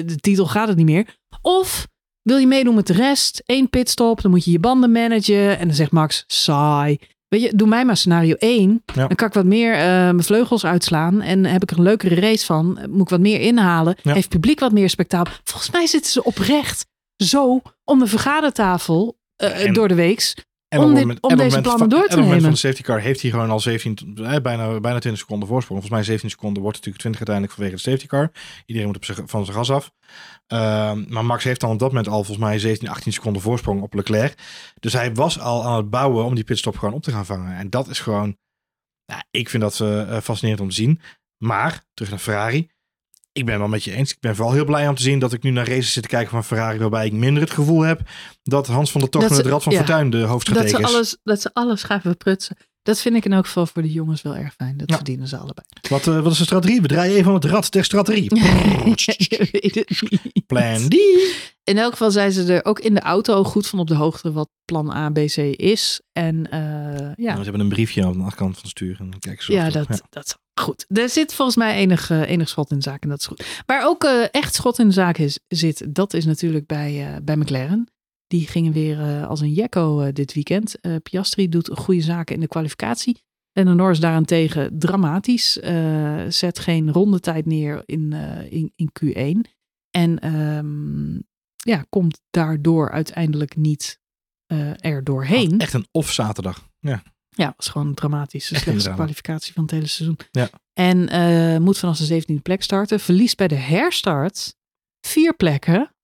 de 0.04 0.16
titel 0.16 0.46
gaat 0.46 0.68
het 0.68 0.76
niet 0.76 0.86
meer. 0.86 1.16
Of 1.42 1.86
wil 2.22 2.36
je 2.36 2.46
meedoen 2.46 2.74
met 2.74 2.86
de 2.86 2.92
rest? 2.92 3.42
Eén 3.46 3.70
pitstop, 3.70 4.22
dan 4.22 4.30
moet 4.30 4.44
je 4.44 4.50
je 4.50 4.58
banden 4.58 4.92
managen. 4.92 5.58
En 5.58 5.66
dan 5.66 5.76
zegt 5.76 5.90
Max, 5.90 6.24
saai. 6.26 6.98
Weet 7.28 7.42
je, 7.42 7.56
doe 7.56 7.68
mij 7.68 7.84
maar 7.84 7.96
scenario 7.96 8.34
1. 8.34 8.82
Ja. 8.94 9.06
Dan 9.06 9.16
kan 9.16 9.28
ik 9.28 9.34
wat 9.34 9.44
meer 9.44 9.72
uh, 9.72 9.78
mijn 9.80 10.22
vleugels 10.22 10.64
uitslaan. 10.64 11.20
En 11.20 11.44
heb 11.44 11.62
ik 11.62 11.70
er 11.70 11.76
een 11.76 11.82
leukere 11.82 12.14
race 12.14 12.44
van. 12.44 12.78
Moet 12.90 13.00
ik 13.00 13.08
wat 13.08 13.20
meer 13.20 13.40
inhalen. 13.40 13.96
Ja. 14.02 14.12
Heeft 14.12 14.28
publiek 14.28 14.60
wat 14.60 14.72
meer 14.72 14.90
spektakel. 14.90 15.34
Volgens 15.44 15.70
mij 15.70 15.86
zitten 15.86 16.12
ze 16.12 16.24
oprecht 16.24 16.86
zo 17.16 17.62
om 17.84 17.98
de 17.98 18.06
vergadertafel 18.06 19.18
uh, 19.42 19.64
En- 19.64 19.72
door 19.72 19.88
de 19.88 19.94
weeks. 19.94 20.34
En 20.74 20.80
Om 20.80 20.88
dit- 20.94 21.00
moment- 21.00 21.20
om 21.22 21.36
deze 21.36 21.60
plannen 21.60 21.88
door 21.88 21.98
te 22.00 22.04
en 22.04 22.04
op 22.04 22.10
het 22.10 22.10
moment 22.10 22.28
nemen. 22.28 22.42
van 22.42 22.50
de 22.50 22.56
safety 22.56 22.82
car 22.82 23.00
heeft 23.00 23.20
hij 23.22 23.30
gewoon 23.30 23.50
al 23.50 23.60
17, 23.60 24.16
eh, 24.16 24.36
bijna, 24.42 24.80
bijna 24.80 24.98
20 24.98 25.18
seconden 25.18 25.48
voorsprong. 25.48 25.80
Volgens 25.80 25.90
mij 25.90 26.02
17 26.02 26.30
seconden 26.30 26.62
wordt 26.62 26.76
het 26.76 26.86
natuurlijk 26.86 27.16
20 27.16 27.20
uiteindelijk 27.28 27.56
vanwege 27.56 27.76
de 27.76 27.90
safety 27.90 28.06
car. 28.06 28.30
Iedereen 28.66 28.88
moet 28.88 28.96
op 28.96 29.04
zijn, 29.04 29.28
van 29.28 29.44
zijn 29.44 29.56
gas 29.56 29.70
af. 29.70 29.90
Ehm, 30.46 31.04
maar 31.08 31.24
Max 31.24 31.44
heeft 31.44 31.60
dan 31.60 31.70
op 31.70 31.78
dat 31.78 31.88
moment 31.88 32.08
al 32.08 32.24
volgens 32.24 32.46
mij 32.46 32.58
17, 32.58 32.88
18 32.88 33.12
seconden 33.12 33.42
voorsprong 33.42 33.82
op 33.82 33.94
Leclerc. 33.94 34.38
Dus 34.80 34.92
hij 34.92 35.14
was 35.14 35.40
al 35.40 35.64
aan 35.64 35.76
het 35.76 35.90
bouwen 35.90 36.24
om 36.24 36.34
die 36.34 36.44
pitstop 36.44 36.76
gewoon 36.78 36.94
op 36.94 37.02
te 37.02 37.10
gaan 37.10 37.26
vangen. 37.26 37.56
En 37.56 37.70
dat 37.70 37.88
is 37.88 37.98
gewoon, 38.00 38.36
ja, 39.04 39.24
ik 39.30 39.48
vind 39.48 39.62
dat 39.62 39.80
eh, 39.80 40.18
fascinerend 40.20 40.62
om 40.62 40.68
te 40.68 40.74
zien. 40.74 41.00
Maar, 41.38 41.84
terug 41.94 42.10
naar 42.10 42.18
Ferrari. 42.20 42.68
Ik 43.34 43.46
ben 43.46 43.58
wel 43.58 43.68
met 43.68 43.84
je 43.84 43.92
eens. 43.92 44.12
Ik 44.12 44.20
ben 44.20 44.36
vooral 44.36 44.54
heel 44.54 44.64
blij 44.64 44.88
om 44.88 44.94
te 44.94 45.02
zien 45.02 45.18
dat 45.18 45.32
ik 45.32 45.42
nu 45.42 45.50
naar 45.50 45.68
races 45.68 45.92
zit 45.92 46.02
te 46.02 46.08
kijken 46.08 46.30
van 46.30 46.44
Ferrari. 46.44 46.78
Waarbij 46.78 47.06
ik 47.06 47.12
minder 47.12 47.42
het 47.42 47.52
gevoel 47.52 47.80
heb 47.80 48.00
dat 48.42 48.66
Hans 48.66 48.90
van 48.90 49.00
der 49.00 49.10
Tocht 49.10 49.28
met 49.28 49.38
het 49.38 49.46
Rad 49.46 49.62
van 49.62 49.72
ja. 49.72 49.78
Fortuin 49.78 50.10
de 50.10 50.18
Dat 50.18 50.28
hoofdstratege 50.28 50.76
ze, 50.76 50.82
is. 50.82 50.94
alles, 50.94 51.16
dat 51.22 51.40
ze 51.40 51.50
alles 51.52 51.82
gaan 51.82 52.00
verprutsen. 52.00 52.56
Dat 52.84 53.00
vind 53.00 53.16
ik 53.16 53.24
in 53.24 53.32
elk 53.32 53.46
geval 53.46 53.66
voor 53.66 53.82
de 53.82 53.92
jongens 53.92 54.22
wel 54.22 54.36
erg 54.36 54.54
fijn. 54.54 54.76
Dat 54.76 54.90
Ja. 54.90 54.94
verdienen 54.96 55.28
ze 55.28 55.36
allebei. 55.36 55.66
Wat, 55.88 56.06
eh, 56.06 56.20
wat 56.20 56.32
is 56.32 56.38
de 56.38 56.44
strategie? 56.44 56.80
We 56.80 56.88
draaien 56.88 57.16
even 57.16 57.34
het 57.34 57.44
rad 57.44 57.70
der 57.72 57.84
strategie. 57.84 58.28
Plan 60.46 60.88
D. 60.88 60.94
In 61.64 61.78
elk 61.78 61.90
geval 61.92 62.10
zijn 62.10 62.32
ze 62.32 62.52
er 62.52 62.64
ook 62.64 62.78
in 62.80 62.94
de 62.94 63.00
auto 63.00 63.44
goed 63.44 63.66
van 63.66 63.78
op 63.78 63.86
de 63.86 63.94
hoogte 63.94 64.32
wat 64.32 64.48
plan 64.64 64.90
A, 64.90 65.10
B, 65.10 65.14
C 65.14 65.36
is. 65.56 66.00
En 66.12 66.50
eh, 66.50 66.60
ja, 67.16 67.36
Ze 67.36 67.42
hebben 67.42 67.60
een 67.60 67.68
briefje 67.68 68.04
aan 68.04 68.12
de 68.12 68.18
achterkant 68.22 68.52
van 68.52 68.60
het 68.62 68.70
stuur. 68.70 68.96
En 69.00 69.08
of 69.14 69.46
ja, 69.46 69.70
dat, 69.70 70.02
dat 70.10 70.24
is 70.24 70.34
goed. 70.60 70.84
Er 70.88 71.08
zit 71.08 71.34
volgens 71.34 71.56
mij 71.56 71.74
enig, 71.74 72.10
eh, 72.10 72.28
enig 72.28 72.48
schot 72.48 72.70
in 72.70 72.76
de 72.76 72.82
zaak 72.82 73.02
en 73.02 73.08
dat 73.08 73.20
is 73.20 73.26
goed. 73.26 73.44
Waar 73.66 73.86
ook 73.86 74.04
echt 74.30 74.54
schot 74.54 74.78
in 74.78 74.86
de 74.86 74.92
zaak 74.94 75.18
is, 75.18 75.38
zit, 75.48 75.94
dat 75.94 76.14
is 76.14 76.24
natuurlijk 76.24 76.66
bij, 76.66 77.18
bij 77.22 77.36
McLaren. 77.36 77.88
Die 78.34 78.46
gingen 78.46 78.72
weer 78.72 79.00
eh, 79.00 79.26
als 79.26 79.40
een 79.40 79.52
jekko 79.52 80.00
eh, 80.00 80.12
dit 80.12 80.34
weekend. 80.34 80.80
Eh, 80.80 80.96
Piastri 81.02 81.48
doet 81.48 81.70
goede 81.72 82.00
zaken 82.00 82.34
in 82.34 82.40
de 82.40 82.48
kwalificatie. 82.48 83.22
En 83.52 83.64
de 83.64 83.72
Norris 83.72 84.00
daarentegen 84.00 84.78
dramatisch. 84.78 85.52
zet 86.28 86.58
geen 86.58 86.92
rondetijd 86.92 87.46
neer 87.46 87.82
in, 87.86 88.12
in, 88.50 88.72
in 88.76 88.90
Q1. 89.00 89.50
En 89.90 90.18
ehm, 90.18 91.14
ja, 91.56 91.84
komt 91.88 92.20
daardoor 92.30 92.90
uiteindelijk 92.90 93.56
niet 93.56 94.00
er 94.78 95.04
doorheen. 95.04 95.58
Echt 95.58 95.72
een 95.72 95.86
off 95.90 96.12
zaterdag. 96.12 96.68
Ja. 96.78 97.02
Ja, 97.28 97.54
was 97.56 97.68
gewoon 97.68 97.94
dramatisch. 97.94 98.48
De 98.48 98.54
Echt 98.54 98.64
slechtste 98.64 98.90
kwalificatie 98.90 99.52
van 99.52 99.62
het 99.62 99.72
hele 99.72 99.86
seizoen. 99.86 100.18
Ja. 100.30 100.50
En 100.72 101.62
moet 101.62 101.78
vanaf 101.78 101.98
de 101.98 102.22
17e 102.22 102.42
plek 102.42 102.62
starten. 102.62 103.00
Verliest 103.00 103.36
bij 103.36 103.48
de 103.48 103.54
herstart 103.54 104.56
vier 105.00 105.34
plekken. 105.34 105.94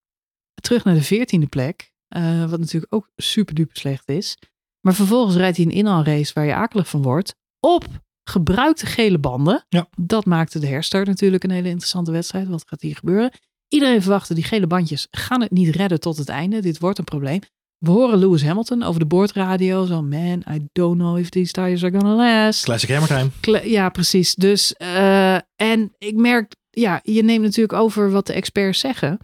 Terug 0.55 0.85
naar 0.85 0.95
de 0.95 1.05
14e 1.05 1.49
plek. 1.49 1.90
Eh, 2.11 2.51
wat 2.51 2.59
natuurlijk 2.59 2.95
ook 2.95 3.11
super 3.17 3.55
duper 3.55 3.77
slecht 3.77 4.09
is. 4.09 4.37
Maar 4.81 4.95
vervolgens 4.95 5.37
rijdt 5.37 5.57
hij 5.57 5.67
een 5.67 5.73
inhaalrace 5.73 6.33
waar 6.35 6.45
je 6.45 6.55
akelig 6.55 6.89
van 6.89 7.03
wordt. 7.03 7.35
Op 7.61 7.87
gebruikte 8.25 8.87
gele 8.87 9.19
banden. 9.19 9.65
Ja. 9.69 9.89
Dat 9.97 10.25
maakte 10.25 10.59
de 10.59 10.67
herstart 10.67 11.07
natuurlijk 11.07 11.45
een 11.45 11.51
hele 11.51 11.69
interessante 11.69 12.13
wedstrijd. 12.13 12.49
Wat 12.49 12.65
gaat 12.67 12.81
hier 12.81 12.97
gebeuren? 12.97 13.31
Iedereen 13.69 14.03
verwachtte 14.03 14.35
die 14.35 14.45
gele 14.45 14.67
bandjes 14.67 15.07
gaan 15.11 15.41
het 15.41 15.51
niet 15.51 15.77
redden 15.77 16.01
tot 16.01 16.17
het 16.17 16.29
einde. 16.29 16.61
Dit 16.61 16.79
wordt 16.79 16.99
een 16.99 17.05
probleem. 17.05 17.41
We 17.79 17.91
horen 17.91 18.19
Lewis 18.19 18.45
Hamilton 18.45 18.83
over 18.83 19.01
de 19.01 19.07
boordradio. 19.07 19.85
Zo, 19.87 20.03
man, 20.03 20.45
I 20.51 20.69
don't 20.73 20.99
know 20.99 21.19
if 21.19 21.29
these 21.29 21.53
tires 21.53 21.85
are 21.85 21.99
gonna 21.99 22.15
last. 22.15 22.65
Classic 22.65 22.91
Hammer 22.91 23.31
Time. 23.41 23.69
Ja, 23.69 23.89
precies. 23.89 24.35
Dus, 24.35 24.73
eh, 24.73 25.35
en 25.57 25.95
ik 25.99 26.17
merk, 26.17 26.53
ja, 26.71 27.01
je 27.03 27.23
neemt 27.23 27.45
natuurlijk 27.45 27.73
over 27.79 28.11
wat 28.11 28.27
de 28.27 28.33
experts 28.33 28.79
zeggen. 28.79 29.19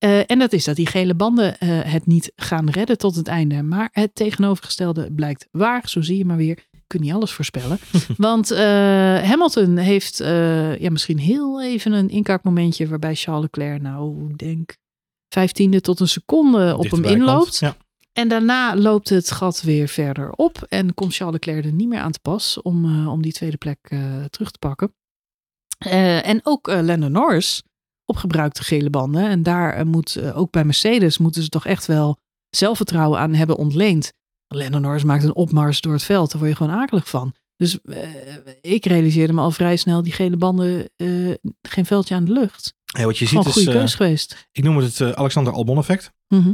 Eh, 0.00 0.30
en 0.30 0.38
dat 0.38 0.52
is 0.52 0.64
dat 0.64 0.76
die 0.76 0.86
gele 0.86 1.14
banden 1.14 1.58
eh, 1.58 1.68
het 1.82 2.06
niet 2.06 2.32
gaan 2.36 2.70
redden 2.70 2.98
tot 2.98 3.16
het 3.16 3.28
einde. 3.28 3.62
Maar 3.62 3.88
het 3.92 4.14
tegenovergestelde 4.14 5.12
blijkt 5.12 5.48
waar. 5.50 5.88
Zo 5.88 6.00
zie 6.00 6.16
je 6.16 6.24
maar 6.24 6.36
weer. 6.36 6.66
Je 6.70 6.78
kunt 6.86 7.02
niet 7.02 7.12
alles 7.12 7.32
voorspellen. 7.32 7.78
Want 8.16 8.50
eh, 8.50 8.58
Hamilton 9.22 9.76
heeft 9.76 10.18
ja, 10.78 10.90
misschien 10.90 11.18
heel 11.18 11.62
even 11.62 11.92
een 11.92 12.08
inkakmomentje 12.08 12.88
waarbij 12.88 13.14
Charles 13.14 13.42
Leclerc, 13.42 13.82
nou, 13.82 14.28
ik 14.30 14.38
denk 14.38 14.76
vijftiende 15.28 15.80
tot 15.80 16.00
een 16.00 16.08
seconde 16.08 16.76
op 16.76 16.90
hem 16.90 17.04
inloopt. 17.04 17.58
Ja. 17.58 17.76
En 18.12 18.28
daarna 18.28 18.76
loopt 18.76 19.08
het 19.08 19.30
gat 19.30 19.62
weer 19.62 19.88
verder 19.88 20.32
op 20.32 20.66
en 20.68 20.94
komt 20.94 21.14
Charles 21.14 21.34
Leclerc 21.34 21.64
er 21.64 21.72
niet 21.72 21.88
meer 21.88 22.00
aan 22.00 22.12
te 22.12 22.20
pas 22.22 22.62
om, 22.62 23.08
om 23.08 23.22
die 23.22 23.32
tweede 23.32 23.56
plek 23.56 23.78
terug 24.30 24.50
te 24.50 24.58
pakken. 24.58 24.94
En 26.22 26.40
ook 26.42 26.66
Lando 26.66 27.08
Norris 27.08 27.62
op 28.10 28.16
gebruikte 28.16 28.64
gele 28.64 28.90
banden. 28.90 29.28
En 29.28 29.42
daar 29.42 29.74
eh, 29.74 29.84
moet 29.84 30.16
eh, 30.16 30.38
ook 30.38 30.50
bij 30.50 30.64
Mercedes 30.64 31.18
moeten 31.18 31.42
ze 31.42 31.48
toch 31.48 31.66
echt 31.66 31.86
wel 31.86 32.18
zelfvertrouwen 32.50 33.18
aan 33.18 33.34
hebben 33.34 33.56
ontleend. 33.56 34.12
Lando 34.48 34.78
Norris 34.78 35.04
maakt 35.04 35.24
een 35.24 35.34
opmars 35.34 35.80
door 35.80 35.92
het 35.92 36.02
veld, 36.02 36.30
daar 36.30 36.38
word 36.38 36.50
je 36.50 36.56
gewoon 36.56 36.80
akelig 36.80 37.08
van. 37.08 37.34
Dus 37.56 37.80
eh, 37.80 38.08
ik 38.60 38.86
realiseerde 38.86 39.32
me 39.32 39.40
al 39.40 39.50
vrij 39.50 39.76
snel 39.76 40.02
die 40.02 40.12
gele 40.12 40.36
banden, 40.36 40.90
geen 41.62 41.86
veldje 41.86 42.14
aan 42.14 42.24
de 42.24 42.32
lucht. 42.32 42.74
Ja, 42.84 43.04
wat 43.04 43.18
je 43.18 43.26
ziet 43.26 43.38
een 43.38 43.44
is, 43.44 43.52
goede 43.52 43.70
eh, 43.70 43.76
keus 43.76 43.94
geweest. 43.94 44.48
ik 44.52 44.64
noem 44.64 44.76
het 44.76 44.98
het 44.98 45.16
Alexander 45.16 45.52
Albon 45.52 45.78
effect. 45.78 46.12
Mhm. 46.28 46.52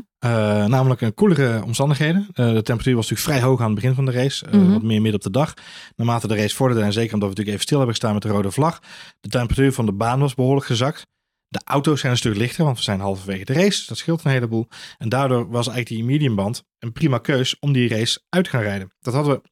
Namelijk 0.69 1.01
een 1.01 1.15
koelere 1.15 1.65
omstandigheden. 1.65 2.29
De 2.33 2.63
temperatuur 2.63 2.95
was 2.95 3.09
natuurlijk 3.11 3.39
vrij 3.39 3.49
hoog 3.49 3.61
aan 3.61 3.67
het 3.67 3.75
begin 3.75 3.95
van 3.95 4.05
de 4.05 4.11
race. 4.11 4.47
Mhm. 4.51 4.73
Wat 4.73 4.83
meer 4.83 5.01
midden 5.01 5.15
op 5.15 5.23
de 5.23 5.31
dag. 5.31 5.55
Naarmate 5.97 6.29
de 6.29 6.37
race 6.37 6.55
vorderde 6.55 6.83
en 6.83 6.93
zeker 6.93 7.15
omdat 7.15 7.29
we 7.29 7.35
natuurlijk 7.35 7.49
even 7.49 7.63
stil 7.63 7.77
hebben 7.79 7.95
gestaan 7.97 8.15
met 8.15 8.23
de 8.23 8.29
rode 8.29 8.51
vlag. 8.51 8.81
De 9.21 9.29
temperatuur 9.29 9.73
van 9.73 9.87
de 9.87 9.93
baan 9.93 10.21
was 10.21 10.35
behoorlijk 10.35 10.67
gezakt. 10.67 11.07
De 11.49 11.61
auto's 11.65 12.01
zijn 12.01 12.13
een 12.13 12.19
stuk 12.19 12.37
lichter, 12.37 12.65
want 12.65 12.77
we 12.77 12.83
zijn 12.83 13.01
halverwege 13.01 13.45
de 13.45 13.53
race. 13.53 13.87
Dat 13.87 13.99
scheelt 13.99 14.25
een 14.25 14.31
heleboel. 14.31 14.69
En 14.99 15.09
daardoor 15.09 15.49
was 15.49 15.69
eigenlijk 15.69 15.89
die 15.89 16.05
mediumband 16.05 16.65
een 16.79 16.93
prima 16.93 17.19
keus 17.19 17.59
om 17.59 17.73
die 17.73 17.89
race 17.89 18.21
uit 18.29 18.45
te 18.45 18.51
gaan 18.51 18.63
rijden. 18.63 18.95
Dat 19.01 19.15
hadden 19.15 19.35
we, 19.35 19.49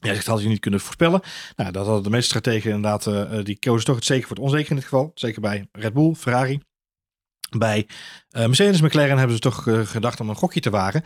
ja, 0.00 0.12
dat 0.12 0.24
hadden 0.24 0.44
we 0.44 0.50
niet 0.50 0.60
kunnen 0.60 0.80
voorspellen. 0.80 1.20
Nou, 1.56 1.72
dat 1.72 1.86
hadden 1.86 2.02
de 2.02 2.10
meeste 2.10 2.28
strategen 2.28 2.70
inderdaad, 2.70 3.06
eh, 3.06 3.38
eh, 3.38 3.44
die 3.44 3.58
kozen 3.58 3.84
toch 3.84 3.96
het 3.96 4.04
zeker 4.04 4.26
voor 4.26 4.36
het 4.36 4.44
onzeker 4.44 4.70
in 4.70 4.76
dit 4.76 4.84
geval. 4.84 5.10
Zeker 5.14 5.40
bij 5.40 5.68
Red 5.72 5.92
Bull, 5.92 6.14
Ferrari. 6.14 6.60
Bij 7.58 7.88
eh, 8.28 8.46
Mercedes 8.46 8.80
McLaren 8.80 9.18
hebben 9.18 9.36
ze 9.36 9.42
toch 9.42 9.62
gedacht 9.90 10.20
om 10.20 10.28
een 10.28 10.36
gokje 10.36 10.60
te 10.60 10.70
wagen. 10.70 11.02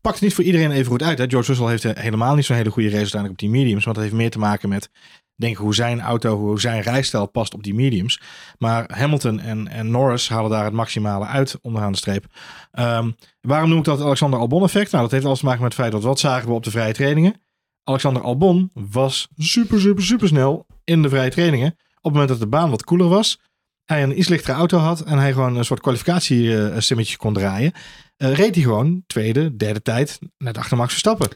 Pakt 0.00 0.20
niet 0.20 0.34
voor 0.34 0.44
iedereen 0.44 0.70
even 0.70 0.90
goed 0.90 1.02
uit. 1.02 1.18
Hè? 1.18 1.28
George 1.28 1.48
Russell 1.48 1.68
heeft 1.68 1.98
helemaal 1.98 2.34
niet 2.34 2.44
zo'n 2.44 2.56
hele 2.56 2.70
goede 2.70 2.88
race 2.88 3.00
uiteindelijk 3.00 3.42
op 3.42 3.48
die 3.48 3.58
mediums. 3.60 3.84
Want 3.84 3.96
dat 3.96 4.04
heeft 4.04 4.16
meer 4.16 4.30
te 4.30 4.38
maken 4.38 4.68
met 4.68 4.90
denk 5.38 5.52
ik, 5.52 5.58
hoe 5.58 5.74
zijn 5.74 6.00
auto, 6.00 6.38
hoe 6.38 6.60
zijn 6.60 6.80
rijstijl 6.80 7.26
past 7.26 7.54
op 7.54 7.62
die 7.62 7.74
mediums. 7.74 8.20
Maar 8.58 8.90
Hamilton 8.92 9.40
en, 9.40 9.68
en 9.68 9.90
Norris 9.90 10.28
halen 10.28 10.50
daar 10.50 10.64
het 10.64 10.72
maximale 10.72 11.26
uit 11.26 11.58
onderaan 11.62 11.92
de 11.92 11.98
streep. 11.98 12.26
Ehm, 12.70 13.10
waarom 13.40 13.68
noem 13.68 13.78
ik 13.78 13.84
dat 13.84 14.00
Alexander 14.00 14.38
Albon 14.38 14.62
effect? 14.62 14.90
Nou, 14.90 15.02
dat 15.02 15.12
heeft 15.12 15.24
alles 15.24 15.38
te 15.38 15.44
maken 15.44 15.62
met 15.62 15.72
het 15.72 15.80
feit 15.80 15.92
dat 15.92 16.02
wat 16.02 16.18
zagen 16.18 16.48
we 16.48 16.54
op 16.54 16.64
de 16.64 16.70
vrije 16.70 16.92
trainingen. 16.92 17.40
Alexander 17.84 18.22
Albon 18.22 18.70
was 18.74 19.28
super, 19.36 19.80
super, 19.80 20.04
super 20.04 20.28
snel 20.28 20.66
in 20.84 21.02
de 21.02 21.08
vrije 21.08 21.30
trainingen. 21.30 21.70
Op 21.70 22.02
het 22.02 22.12
moment 22.12 22.28
dat 22.28 22.38
de 22.38 22.46
baan 22.46 22.70
wat 22.70 22.84
koeler 22.84 23.08
was, 23.08 23.40
hij 23.84 24.02
een 24.02 24.18
iets 24.18 24.28
lichtere 24.28 24.56
auto 24.56 24.78
had 24.78 25.00
en 25.00 25.18
hij 25.18 25.32
gewoon 25.32 25.56
een 25.56 25.64
soort 25.64 25.80
kwalificatiesimmetje 25.80 27.16
kon 27.16 27.32
draaien, 27.32 27.72
eh, 28.16 28.34
reed 28.34 28.54
hij 28.54 28.64
gewoon 28.64 29.02
tweede, 29.06 29.56
derde 29.56 29.82
tijd 29.82 30.18
net 30.38 30.58
achter 30.58 30.76
Max 30.76 30.90
Verstappen. 30.90 31.28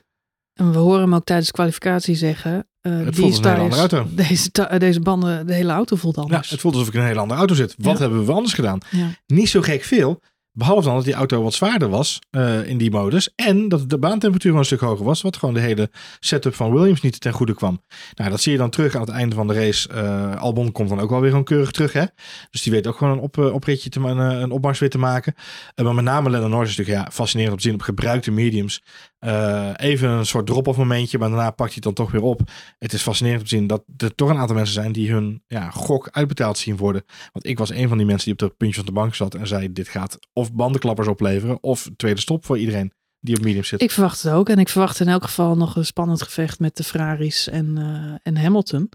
En 0.54 0.72
we 0.72 0.78
horen 0.78 1.00
hem 1.00 1.14
ook 1.14 1.24
tijdens 1.24 1.46
de 1.48 1.54
kwalificatie 1.54 2.14
zeggen. 2.14 2.66
Eh 2.82 2.92
Het 3.04 3.14
voelt 3.16 3.28
als 3.30 3.38
een 3.38 3.44
hele 3.50 3.60
andere 3.62 3.80
auto. 3.80 4.06
Deze, 4.28 4.50
ta- 4.50 4.78
deze 4.78 5.00
banden, 5.00 5.46
de 5.46 5.54
hele 5.54 5.72
auto 5.72 5.96
voelt 5.96 6.16
Ja, 6.16 6.22
anders. 6.22 6.50
het 6.50 6.60
voelt 6.60 6.74
alsof 6.74 6.88
ik 6.88 6.94
in 6.94 7.00
een 7.00 7.06
hele 7.06 7.20
andere 7.20 7.38
auto 7.38 7.54
zit. 7.54 7.74
Wat 7.78 7.92
Ja. 7.92 7.98
hebben 8.00 8.24
we 8.26 8.32
anders 8.32 8.54
gedaan? 8.54 8.78
Ja. 8.90 9.06
Niet 9.26 9.48
zo 9.48 9.60
gek 9.60 9.82
veel. 9.82 10.20
Behalve 10.54 10.84
dan 10.86 10.94
dat 10.94 11.04
die 11.04 11.14
auto 11.14 11.42
wat 11.42 11.54
zwaarder 11.54 11.88
was 11.88 12.18
eh, 12.30 12.66
in 12.68 12.78
die 12.78 12.90
modus. 12.90 13.32
En 13.34 13.68
dat 13.68 13.90
de 13.90 13.98
baantemperatuur 13.98 14.50
wel 14.50 14.60
een 14.60 14.66
stuk 14.66 14.80
hoger 14.80 15.04
was. 15.04 15.22
Wat 15.22 15.36
gewoon 15.36 15.54
de 15.54 15.60
hele 15.60 15.90
setup 16.20 16.54
van 16.54 16.72
Williams 16.72 17.00
niet 17.00 17.20
ten 17.20 17.32
goede 17.32 17.54
kwam. 17.54 17.82
Nou, 18.14 18.30
dat 18.30 18.40
zie 18.40 18.52
je 18.52 18.58
dan 18.58 18.70
terug 18.70 18.94
aan 18.94 19.00
het 19.00 19.10
einde 19.10 19.34
van 19.34 19.46
de 19.46 19.54
race. 19.54 19.88
Eh, 19.88 20.36
Albon 20.40 20.72
komt 20.72 20.88
dan 20.88 21.00
ook 21.00 21.10
wel 21.10 21.20
weer 21.20 21.28
gewoon 21.30 21.44
keurig 21.44 21.70
terug. 21.70 21.92
Hè? 21.92 22.04
Dus 22.50 22.62
die 22.62 22.72
weet 22.72 22.86
ook 22.86 22.96
gewoon 22.96 23.12
een, 23.12 23.18
op, 23.22 23.38
eh, 23.38 23.52
opritje 23.54 23.88
te, 23.90 24.00
een, 24.00 24.18
een 24.18 24.50
opmars 24.50 24.78
weer 24.78 24.90
te 24.90 24.98
maken. 24.98 25.34
Eh, 25.74 25.84
maar 25.84 25.94
met 25.94 26.04
name 26.04 26.30
Lennon 26.30 26.50
Norris 26.50 26.70
is 26.70 26.76
natuurlijk 26.76 27.06
ja, 27.06 27.12
fascinerend 27.12 27.52
om 27.54 27.60
te 27.60 27.66
zien 27.66 27.74
op 27.74 27.82
gebruikte 27.82 28.30
mediums. 28.30 28.82
Eh, 29.22 29.70
even 29.76 30.08
een 30.08 30.26
soort 30.26 30.46
drop-off 30.46 30.78
momentje. 30.78 31.18
Maar 31.18 31.28
daarna 31.28 31.50
pakt 31.50 31.58
hij 31.58 31.70
het 31.74 31.82
dan 31.82 31.94
toch 31.94 32.10
weer 32.10 32.22
op. 32.22 32.40
Het 32.78 32.92
is 32.92 33.02
fascinerend 33.02 33.42
om 33.42 33.48
te 33.48 33.54
zien 33.56 33.66
dat 33.66 33.84
er 33.96 34.14
toch 34.14 34.28
een 34.28 34.38
aantal 34.38 34.56
mensen 34.56 34.74
zijn 34.74 34.92
die 34.92 35.10
hun 35.10 35.42
ja, 35.46 35.70
gok 35.70 36.08
uitbetaald 36.10 36.58
zien 36.58 36.76
worden. 36.76 37.04
Want 37.32 37.46
ik 37.46 37.58
was 37.58 37.70
een 37.70 37.88
van 37.88 37.96
die 37.96 38.06
mensen 38.06 38.24
die 38.24 38.32
op 38.32 38.50
de 38.50 38.56
puntje 38.56 38.76
van 38.76 38.86
de 38.86 38.92
bank 38.92 39.14
zat 39.14 39.34
en 39.34 39.46
zei: 39.46 39.72
Dit 39.72 39.88
gaat 39.88 40.18
of 40.32 40.52
bandenklappers 40.52 41.08
opleveren 41.08 41.62
of 41.62 41.90
tweede 41.96 42.20
stop 42.20 42.44
voor 42.44 42.58
iedereen 42.58 42.92
die 43.20 43.36
op 43.36 43.42
medium 43.42 43.64
zit. 43.64 43.82
Ik 43.82 43.90
verwacht 43.90 44.22
het 44.22 44.32
ook. 44.32 44.48
En 44.48 44.58
ik 44.58 44.68
verwacht 44.68 45.00
in 45.00 45.08
elk 45.08 45.22
geval 45.22 45.56
nog 45.56 45.76
een 45.76 45.86
spannend 45.86 46.22
gevecht 46.22 46.58
met 46.58 46.76
de 46.76 46.84
Ferraris 46.84 47.48
en, 47.48 47.78
eh, 47.78 48.14
en 48.22 48.42
Hamilton. 48.42 48.88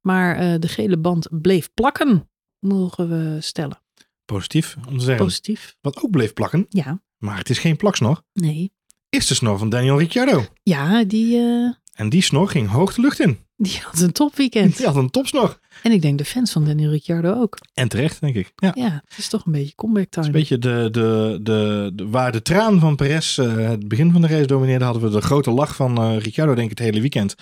Maar 0.00 0.36
eh, 0.36 0.54
de 0.58 0.68
gele 0.68 0.98
band 0.98 1.28
bleef 1.30 1.70
plakken, 1.74 2.30
mogen 2.58 3.08
we 3.08 3.40
stellen. 3.40 3.82
Positief 4.24 4.76
om 4.88 4.98
te 4.98 5.04
zeggen. 5.04 5.24
Positief. 5.24 5.76
Wat 5.80 6.02
ook 6.02 6.10
bleef 6.10 6.32
plakken, 6.32 6.66
Ja, 6.68 7.02
maar 7.18 7.38
het 7.38 7.50
is 7.50 7.58
geen 7.58 7.76
plaksnor, 7.76 8.22
nee. 8.32 8.72
Is 9.14 9.26
de 9.26 9.34
snor 9.34 9.58
van 9.58 9.68
Daniel 9.68 9.98
Ricciardo. 9.98 10.44
Ja, 10.62 11.04
die, 11.04 11.36
eh, 11.36 11.72
En 11.94 12.08
die 12.08 12.22
snor 12.22 12.48
ging 12.48 12.68
hoog 12.68 12.94
de 12.94 13.00
lucht 13.00 13.20
in. 13.20 13.38
Die 13.56 13.78
had 13.82 14.00
een 14.00 14.12
topweekend. 14.12 14.76
Die 14.76 14.86
had 14.86 14.96
een 14.96 15.10
topsnor. 15.10 15.58
En 15.82 15.92
ik 15.92 16.02
denk 16.02 16.18
de 16.18 16.24
fans 16.24 16.52
van 16.52 16.64
Daniel 16.64 16.90
Ricciardo 16.90 17.34
ook. 17.40 17.58
En 17.74 17.88
terecht, 17.88 18.20
denk 18.20 18.34
ik. 18.34 18.52
Ja. 18.56 18.72
Ja, 18.74 19.02
het 19.08 19.18
is 19.18 19.28
toch 19.28 19.46
een 19.46 19.52
beetje 19.52 19.74
comeback 19.74 20.06
time. 20.10 20.26
Het 20.26 20.34
is 20.36 20.48
een 20.50 20.58
beetje 20.58 20.58
de, 20.58 20.90
de, 20.90 21.38
de, 21.42 21.90
de- 21.94 22.08
waar 22.08 22.32
de 22.32 22.42
traan 22.42 22.80
van 22.80 22.96
Perez 22.96 23.38
eh, 23.38 23.54
het 23.56 23.88
begin 23.88 24.12
van 24.12 24.20
de 24.20 24.26
race 24.28 24.46
domineerde, 24.46 24.84
hadden 24.84 25.02
we 25.02 25.10
de 25.10 25.20
grote 25.20 25.50
lach 25.50 25.74
van 25.76 25.98
eh 25.98 26.18
Ricciardo, 26.18 26.54
denk 26.54 26.70
ik, 26.70 26.78
het 26.78 26.86
hele 26.86 27.00
weekend 27.00 27.34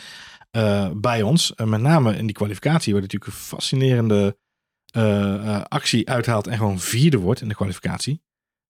bij 0.97 1.23
ons. 1.23 1.53
Met 1.65 1.81
name 1.81 2.17
in 2.17 2.27
die 2.27 2.35
kwalificatie, 2.35 2.93
waar 2.93 3.03
natuurlijk 3.03 3.33
een 3.33 3.39
fascinerende 3.39 4.37
actie 5.69 6.09
uithaalt 6.09 6.47
en 6.47 6.57
gewoon 6.57 6.81
vierde 6.81 7.19
wordt 7.19 7.41
in 7.41 7.49
de 7.49 7.55
kwalificatie. 7.55 8.23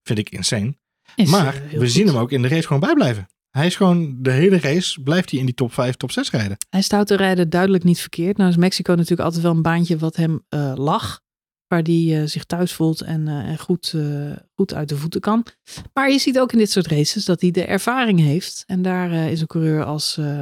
Vind 0.03 0.18
ik 0.18 0.30
insane. 0.30 0.74
Is, 1.14 1.30
maar 1.30 1.62
we 1.70 1.78
goed. 1.78 1.90
zien 1.90 2.07
hem 2.07 2.16
ook 2.16 2.32
in 2.32 2.42
de 2.42 2.48
race 2.48 2.66
gewoon 2.66 2.80
bijblijven. 2.82 3.26
Hij 3.50 3.66
is 3.66 3.76
gewoon 3.76 4.16
de 4.18 4.30
hele 4.30 4.59
race, 4.59 5.03
blijft 5.03 5.30
hij 5.30 5.38
in 5.40 5.44
die 5.46 5.55
top 5.55 5.72
5, 5.72 5.94
top 5.96 6.11
6 6.11 6.30
rijden. 6.30 6.57
Hij 6.70 6.82
staat 6.82 7.07
te 7.07 7.16
rijden 7.16 7.50
duidelijk 7.50 7.84
niet 7.84 8.00
verkeerd. 8.00 8.36
Nou 8.36 8.50
is 8.50 8.57
Mexico 8.57 8.92
natuurlijk 8.94 9.20
altijd 9.20 9.42
wel 9.42 9.53
een 9.53 9.62
baantje 9.62 9.98
wat 9.98 10.16
hem 10.16 10.44
eh, 10.48 10.72
lag. 10.76 11.20
Waar 11.66 11.82
hij 11.82 12.20
eh, 12.20 12.26
zich 12.28 12.44
thuis 12.44 12.72
voelt 12.72 13.00
en, 13.00 13.28
eh, 13.28 13.34
en 13.34 13.59
goed, 13.59 13.92
eh, 13.96 14.32
goed 14.55 14.74
uit 14.74 14.88
de 14.88 14.96
voeten 14.96 15.20
kan. 15.20 15.46
Maar 15.94 16.11
je 16.11 16.18
ziet 16.18 16.38
ook 16.38 16.53
in 16.53 16.59
dit 16.59 16.70
soort 16.70 16.86
races 16.86 17.24
dat 17.24 17.40
hij 17.40 17.50
de 17.50 17.64
ervaring 17.64 18.20
heeft. 18.20 18.64
En 18.66 18.82
daar 18.82 19.11
eh, 19.11 19.30
is 19.30 19.40
een 19.40 19.46
coureur 19.46 19.84
als... 19.84 20.16
eh, 20.16 20.40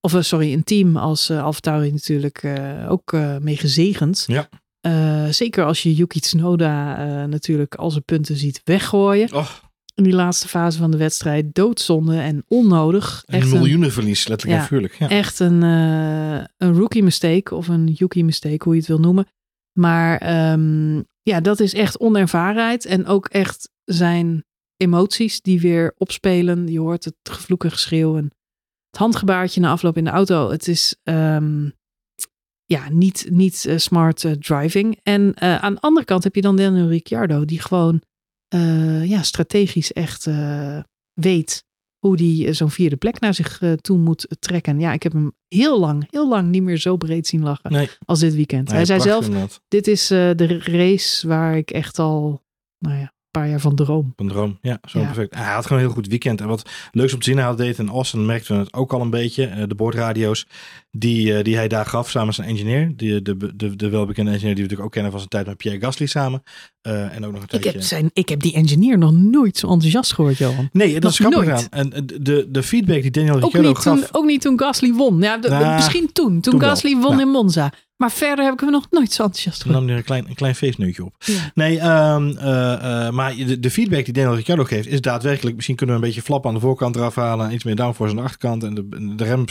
of 0.00 0.16
sorry, 0.20 0.52
een 0.52 0.64
team 0.64 0.96
als 0.96 1.30
uh, 1.30 1.42
AlphaTauri 1.42 1.92
natuurlijk 1.92 2.42
eh, 2.42 2.86
ook 2.90 3.12
eh, 3.12 3.36
mee 3.38 3.56
gezegend. 3.56 4.24
Ja. 4.26 4.48
Eh, 4.80 5.26
zeker 5.28 5.64
als 5.64 5.82
je 5.82 5.94
Yuki 5.94 6.20
Tsunoda 6.20 6.98
eh, 6.98 7.28
natuurlijk 7.28 7.74
al 7.74 7.90
zijn 7.90 8.04
punten 8.04 8.36
ziet 8.36 8.60
weggooien. 8.64 9.32
Oh, 9.34 9.48
In 9.94 10.04
die 10.04 10.12
laatste 10.12 10.48
fase 10.48 10.78
van 10.78 10.90
de 10.90 10.96
wedstrijd. 10.96 11.54
Doodzonde 11.54 12.16
en 12.20 12.44
onnodig. 12.48 13.22
Echt 13.26 13.52
een, 13.52 13.58
miljoenenverlies, 13.58 14.28
letterlijk 14.28 14.58
Ja. 14.58 14.62
en 14.62 14.68
figuurlijk. 14.68 14.98
Ja. 14.98 15.08
echt 15.08 15.38
een, 15.38 15.62
eh, 15.62 16.44
een 16.56 16.74
rookie 16.74 17.02
mistake 17.02 17.54
of 17.54 17.68
een 17.68 17.86
Yuki 17.86 18.24
mistake, 18.24 18.64
hoe 18.64 18.72
je 18.72 18.78
het 18.78 18.88
wil 18.88 19.00
noemen. 19.00 19.26
Maar 19.78 20.18
ehm, 20.18 21.02
ja, 21.22 21.40
dat 21.40 21.60
is 21.60 21.74
echt 21.74 22.00
onervarenheid 22.00 22.84
en 22.84 23.06
ook 23.06 23.26
echt 23.28 23.70
zijn 23.84 24.44
emoties 24.76 25.40
die 25.40 25.60
weer 25.60 25.94
opspelen. 25.96 26.68
Je 26.68 26.80
hoort 26.80 27.04
het 27.04 27.16
gevloek 27.22 27.64
en 27.64 27.70
geschreeuw 27.70 28.16
en 28.16 28.24
het 28.90 29.00
handgebaartje 29.00 29.60
na 29.60 29.70
afloop 29.70 29.96
in 29.96 30.04
de 30.04 30.10
auto. 30.10 30.50
Het 30.50 30.68
is 30.68 30.96
ehm, 31.02 31.68
ja, 32.64 32.88
niet, 32.90 33.26
niet 33.30 33.64
eh, 33.66 33.76
smart 33.76 34.24
eh, 34.24 34.32
driving. 34.32 35.00
En 35.02 35.40
aan 35.40 35.74
de 35.74 35.80
andere 35.80 36.06
kant 36.06 36.24
heb 36.24 36.34
je 36.34 36.40
dan 36.40 36.56
Daniel 36.56 36.88
Ricciardo, 36.88 37.44
die 37.44 37.60
gewoon 37.60 38.02
eh, 38.52 39.04
ja, 39.04 39.22
strategisch 39.22 39.92
echt 39.92 40.26
eh, 40.26 40.78
weet 41.12 41.64
hoe 41.98 42.16
die 42.16 42.46
eh, 42.46 42.52
zo'n 42.54 42.70
vierde 42.70 42.96
plek 42.96 43.20
naar 43.20 43.34
zich 43.34 43.60
toe 43.80 43.98
moet 43.98 44.26
trekken. 44.38 44.80
Ja, 44.80 44.92
ik 44.92 45.02
heb 45.02 45.12
hem 45.12 45.32
heel 45.48 45.80
lang, 45.80 46.06
heel 46.10 46.28
lang 46.28 46.48
niet 46.48 46.62
meer 46.62 46.76
zo 46.76 46.96
breed 46.96 47.26
zien 47.26 47.42
lachen 47.42 47.72
Nee. 47.72 47.88
als 48.04 48.20
dit 48.20 48.34
weekend. 48.34 48.66
Nee, 48.66 48.76
Hij 48.76 48.84
zei 48.84 49.00
zelf, 49.00 49.24
inderdaad. 49.24 49.60
dit 49.68 49.86
is 49.86 50.06
de 50.06 50.58
race 50.64 51.28
waar 51.28 51.56
ik 51.56 51.70
echt 51.70 51.98
al, 51.98 52.42
nou 52.78 52.98
ja, 52.98 53.12
paar 53.32 53.48
jaar 53.48 53.60
van 53.60 53.74
droom. 53.74 54.12
Een 54.16 54.28
droom, 54.28 54.58
ja, 54.62 54.78
zo 54.88 54.98
Ja. 54.98 55.04
perfect. 55.04 55.34
Hij 55.34 55.52
had 55.54 55.66
gewoon 55.66 55.78
een 55.82 55.84
heel 55.88 55.94
goed 55.96 56.06
weekend. 56.06 56.40
En 56.40 56.46
wat 56.46 56.70
leuks 56.92 57.12
om 57.12 57.18
te 57.18 57.24
zien, 57.30 57.38
hij 57.38 57.54
deed 57.56 57.78
in 57.78 57.88
Austin, 57.88 58.26
merkten 58.26 58.54
we 58.56 58.60
het 58.62 58.72
ook 58.72 58.92
al 58.92 59.00
een 59.00 59.10
beetje. 59.10 59.46
eh, 59.46 59.62
de 59.68 59.74
boordradio's 59.74 60.46
die, 60.90 61.36
eh, 61.36 61.44
die 61.44 61.56
hij 61.56 61.68
daar 61.68 61.86
gaf 61.86 62.10
samen 62.10 62.26
met 62.26 62.36
zijn 62.36 62.48
engineer. 62.48 62.92
Die, 62.96 63.22
de, 63.22 63.36
de, 63.56 63.76
de 63.76 63.88
welbekende 63.88 64.30
engineer 64.30 64.54
die 64.54 64.64
we 64.64 64.70
natuurlijk 64.70 64.84
ook 64.86 64.92
kennen 64.92 65.10
van 65.10 65.20
zijn 65.20 65.30
tijd 65.30 65.46
met 65.46 65.56
Pierre 65.56 65.80
Gasly 65.80 66.06
samen. 66.06 66.42
Eh, 66.82 67.16
en 67.16 67.24
ook 67.24 67.32
nog 67.32 67.40
een 67.40 67.42
Ik 67.42 67.48
tijdje... 67.50 67.70
heb, 67.70 67.82
zijn, 67.82 68.10
ik 68.12 68.28
heb 68.28 68.40
die 68.40 68.54
engineer 68.54 68.98
nog 68.98 69.12
nooit 69.12 69.56
zo 69.56 69.68
enthousiast 69.68 70.12
gehoord, 70.14 70.38
Johan. 70.38 70.68
Nee, 70.72 70.92
dat 70.92 71.02
nog 71.02 71.10
is 71.12 71.18
grappig 71.18 71.48
aan. 71.48 71.66
En 71.70 72.06
de, 72.20 72.46
de, 72.50 72.62
feedback 72.62 73.02
die 73.02 73.10
Daniel 73.10 73.34
Ook 73.34 73.42
Ricciardo 73.42 73.68
niet, 73.68 73.78
gaf... 73.78 73.98
toen, 74.00 74.08
ook 74.12 74.24
niet 74.26 74.40
toen 74.40 74.58
Gasly 74.58 74.92
won. 74.92 75.20
Ja, 75.20 75.36
de- 75.38 75.48
Nou, 75.48 75.74
misschien 75.74 76.12
toen. 76.12 76.26
Toen, 76.30 76.40
toen 76.40 76.58
wel. 76.58 76.68
Gasly 76.68 76.92
won 76.96 77.10
Nou. 77.10 77.20
in 77.20 77.28
Monza. 77.28 77.72
Maar 78.02 78.12
verder 78.12 78.44
heb 78.44 78.54
ik 78.54 78.60
hem 78.60 78.70
nog 78.70 78.86
nooit 78.90 79.12
zo 79.12 79.22
enthousiast 79.22 79.62
gehoord. 79.62 79.80
nam 79.80 79.90
er 79.90 79.96
een 79.96 80.04
klein, 80.04 80.28
een 80.28 80.34
klein 80.34 80.54
feestneutje 80.54 81.04
op. 81.04 81.14
Ja. 81.18 81.50
Nee, 81.54 81.78
ehm, 81.78 82.36
eh, 82.36 83.06
eh, 83.06 83.12
maar 83.12 83.34
de, 83.34 83.60
de 83.60 83.70
feedback 83.70 84.04
die 84.04 84.14
Daniel 84.14 84.34
Ricciardo 84.34 84.64
geeft 84.64 84.86
is 84.86 85.00
daadwerkelijk... 85.00 85.54
Misschien 85.54 85.76
kunnen 85.76 85.96
we 85.96 86.02
een 86.02 86.08
beetje 86.08 86.24
flap 86.24 86.46
aan 86.46 86.54
de 86.54 86.60
voorkant 86.60 86.96
eraf 86.96 87.14
halen. 87.14 87.52
Iets 87.52 87.64
meer 87.64 87.76
downforce 87.76 88.12
aan 88.12 88.18
de 88.18 88.22
achterkant. 88.22 88.64
En 88.64 88.74
de, 88.74 89.14
de, 89.16 89.24
rem, 89.24 89.44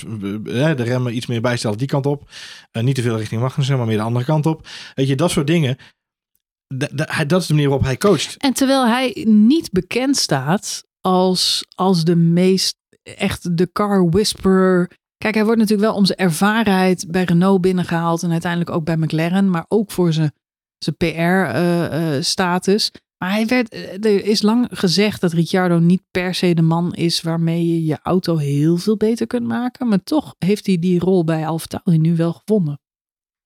eh, 0.45 0.75
de 0.75 0.83
remmen 0.83 1.15
iets 1.15 1.25
meer 1.25 1.41
bijstellen 1.41 1.77
die 1.77 1.87
kant 1.87 2.05
op. 2.05 2.29
Eh, 2.71 2.83
niet 2.83 2.95
te 2.95 3.01
veel 3.01 3.17
richting 3.17 3.41
Magnussen, 3.41 3.77
maar 3.77 3.87
meer 3.87 3.97
de 3.97 4.03
andere 4.03 4.25
kant 4.25 4.45
op. 4.45 4.67
Weet 4.93 5.07
je, 5.07 5.15
dat 5.15 5.31
soort 5.31 5.47
dingen. 5.47 5.77
Dat 7.25 7.41
is 7.41 7.47
de 7.47 7.53
manier 7.53 7.69
waarop 7.69 7.85
hij 7.85 7.97
coacht. 7.97 8.37
En 8.37 8.53
terwijl 8.53 8.87
hij 8.87 9.25
niet 9.29 9.71
bekend 9.71 10.17
staat 10.17 10.83
als, 11.01 11.65
als 11.75 12.03
de 12.03 12.15
meest 12.15 12.75
echt 13.03 13.57
de 13.57 13.71
car 13.71 14.09
whisperer. 14.09 14.99
Kijk, 15.21 15.35
hij 15.35 15.45
wordt 15.45 15.59
natuurlijk 15.59 15.89
wel 15.89 15.97
om 15.97 16.05
zijn 16.05 16.17
ervarenheid 16.17 17.05
bij 17.07 17.23
Renault 17.23 17.61
binnengehaald 17.61 18.23
en 18.23 18.31
uiteindelijk 18.31 18.71
ook 18.71 18.85
bij 18.85 18.97
McLaren, 18.97 19.49
maar 19.49 19.65
ook 19.67 19.91
voor 19.91 20.13
zijn, 20.13 20.31
zijn 20.77 20.95
PR-status. 20.97 22.91
maar 23.17 23.31
hij 23.31 23.45
werd, 23.45 23.69
eh, 23.69 23.93
er 23.93 24.25
is 24.25 24.41
lang 24.41 24.67
gezegd 24.71 25.21
dat 25.21 25.33
Ricciardo 25.33 25.79
niet 25.79 26.01
per 26.11 26.35
se 26.35 26.53
de 26.53 26.61
man 26.61 26.93
is 26.93 27.21
waarmee 27.21 27.67
je 27.67 27.83
je 27.85 27.99
auto 28.01 28.37
heel 28.37 28.77
veel 28.77 28.97
beter 28.97 29.27
kunt 29.27 29.47
maken. 29.47 29.87
Maar 29.87 30.03
toch 30.03 30.35
heeft 30.37 30.65
hij 30.65 30.79
die 30.79 30.99
rol 30.99 31.23
bij 31.23 31.47
AlphaTauri 31.47 31.97
nu 31.97 32.15
wel 32.15 32.33
gevonden. 32.33 32.80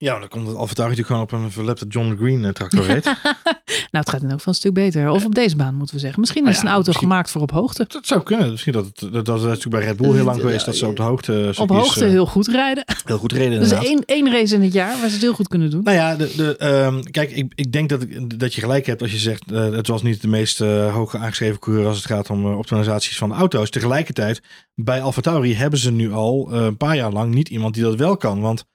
Ja, 0.06 0.20
dan 0.20 0.28
komt 0.28 0.48
het 0.48 0.56
AlphaTauri 0.56 0.96
natuurlijk 0.96 1.08
gewoon 1.30 1.42
op 1.42 1.46
een 1.46 1.52
verlepte 1.52 1.86
John 1.88 2.16
Green 2.20 2.46
eh, 2.46 2.52
tractor 2.52 2.86
reed. 2.86 3.04
nou, 3.92 4.04
het 4.04 4.10
gaat 4.10 4.22
in 4.22 4.30
elk 4.30 4.38
geval 4.38 4.54
een 4.54 4.60
stuk 4.60 4.74
beter. 4.74 5.10
Of 5.10 5.26
op 5.26 5.36
deze 5.36 5.56
baan 5.56 5.76
moeten 5.76 5.96
we 5.96 6.02
zeggen. 6.02 6.20
Misschien 6.20 6.48
is 6.48 6.56
ja, 6.56 6.62
een 6.62 6.68
auto 6.68 6.88
misschien- 6.88 7.08
gemaakt 7.08 7.32
voor 7.32 7.42
op 7.42 7.52
hoogte. 7.52 7.86
dat 7.88 8.06
zou 8.08 8.24
kunnen. 8.24 8.52
Misschien 8.52 8.74
dat 8.74 8.86
het, 8.86 9.14
dat, 9.14 9.26
dat 9.26 9.38
is 9.38 9.44
natuurlijk 9.44 9.70
bij 9.76 9.86
Red 9.86 9.98
Bull 9.98 10.14
heel 10.14 10.24
lang 10.26 10.40
geweest. 10.40 10.66
Dat 10.66 10.76
ze 10.76 10.88
op 10.88 10.96
de 10.96 11.02
hoogte 11.02 11.46
Op 11.48 11.54
circuits, 11.56 11.86
hoogte 11.86 12.06
eh, 12.06 12.10
heel 12.12 12.26
goed 12.26 12.48
rijden. 12.48 12.84
heel 13.06 13.18
goed 13.18 13.32
reden 13.32 13.60
Dus 13.60 13.72
één, 13.72 14.04
één 14.06 14.32
race 14.32 14.56
in 14.56 14.62
het 14.62 14.74
jaar 14.74 15.00
waar 15.00 15.08
ze 15.08 15.14
het 15.14 15.22
heel 15.22 15.34
goed 15.34 15.48
kunnen 15.48 15.70
doen. 15.70 15.84
Nou 15.84 15.98
ja, 15.98 16.16
de, 16.16 16.34
de, 16.36 16.58
ehm, 16.58 17.02
kijk, 17.02 17.32
ik, 17.32 17.52
ik 17.56 17.72
denk 17.72 17.90
dat, 17.90 18.02
ik, 18.02 18.40
dat 18.40 18.54
je 18.54 18.62
gelijk 18.62 18.86
hebt 18.86 19.02
als 19.02 19.12
je 19.12 19.18
zegt... 19.18 19.52
eh, 19.52 19.72
het 19.72 19.88
was 19.88 20.04
niet 20.04 20.22
de 20.22 20.28
meest 20.28 20.62
eh, 20.62 20.94
hoge 20.94 21.18
aangeschreven 21.18 21.60
coureur 21.60 21.88
als 21.88 21.98
het 21.98 22.06
gaat 22.06 22.30
om 22.30 22.46
eh, 22.46 22.58
optimalisaties 22.58 23.18
van 23.18 23.34
auto's. 23.34 23.70
Tegelijkertijd, 23.70 24.42
bij 24.76 25.02
AlphaTauri 25.02 25.56
hebben 25.56 25.80
ze 25.80 25.92
nu 25.92 26.12
al 26.14 26.50
eh, 26.52 26.64
een 26.64 26.78
paar 26.78 26.96
jaar 26.96 27.12
lang 27.12 27.34
niet 27.34 27.50
iemand 27.50 27.74
die 27.74 27.84
dat 27.84 27.96
wel 27.96 28.18
kan. 28.18 28.42
Want 28.42 28.60
eh, 28.60 28.66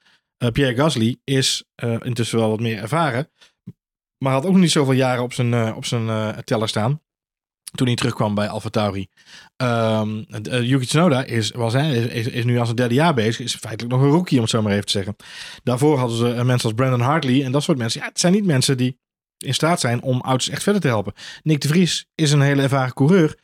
Pierre 0.52 0.74
Gasly 0.74 1.16
is 1.24 1.64
eh, 1.74 1.96
intussen 2.02 2.38
wel 2.38 2.50
wat 2.50 2.60
meer 2.60 2.78
ervaren. 2.78 3.30
Maar 4.18 4.32
had 4.32 4.46
ook 4.46 4.56
niet 4.56 4.70
zoveel 4.70 4.94
jaren 4.94 5.22
op 5.22 5.32
zijn, 5.32 5.54
eh, 5.54 5.76
op 5.76 5.84
zijn 5.84 6.08
eh, 6.08 6.28
teller 6.28 6.68
staan. 6.68 7.00
Toen 7.74 7.86
hij 7.86 7.96
terugkwam 7.96 8.34
bij 8.34 8.48
AlphaTauri. 8.48 9.08
Ehm 9.56 10.24
uh, 10.28 10.62
Yuki 10.62 10.86
Tsunoda 10.86 11.24
is, 11.24 11.50
was, 11.50 11.72
hè, 11.72 11.94
is, 11.94 12.26
is, 12.26 12.44
nu 12.44 12.58
als 12.58 12.68
een 12.68 12.74
derde 12.74 12.94
jaar 12.94 13.14
bezig. 13.14 13.38
Is 13.38 13.54
feitelijk 13.54 13.94
nog 13.94 14.02
een 14.02 14.10
rookie, 14.10 14.36
om 14.36 14.42
het 14.42 14.50
zo 14.50 14.62
maar 14.62 14.72
even 14.72 14.84
te 14.84 14.90
zeggen. 14.90 15.16
Daarvoor 15.62 15.98
hadden 15.98 16.16
ze 16.16 16.34
eh, 16.34 16.44
mensen 16.44 16.68
als 16.68 16.78
Brandon 16.78 17.00
Hartley 17.00 17.44
en 17.44 17.52
dat 17.52 17.62
soort 17.62 17.78
mensen. 17.78 18.00
Ja, 18.00 18.06
het 18.06 18.20
zijn 18.20 18.32
niet 18.32 18.44
mensen 18.44 18.76
die 18.76 18.98
in 19.38 19.54
staat 19.54 19.80
zijn 19.80 20.02
om 20.02 20.20
auto's 20.20 20.48
echt 20.48 20.62
verder 20.62 20.82
te 20.82 20.88
helpen. 20.88 21.12
Nick 21.42 21.60
de 21.60 21.68
Vries 21.68 22.06
is 22.14 22.32
een 22.32 22.40
hele 22.40 22.62
ervaren 22.62 22.94
coureur 22.94 23.38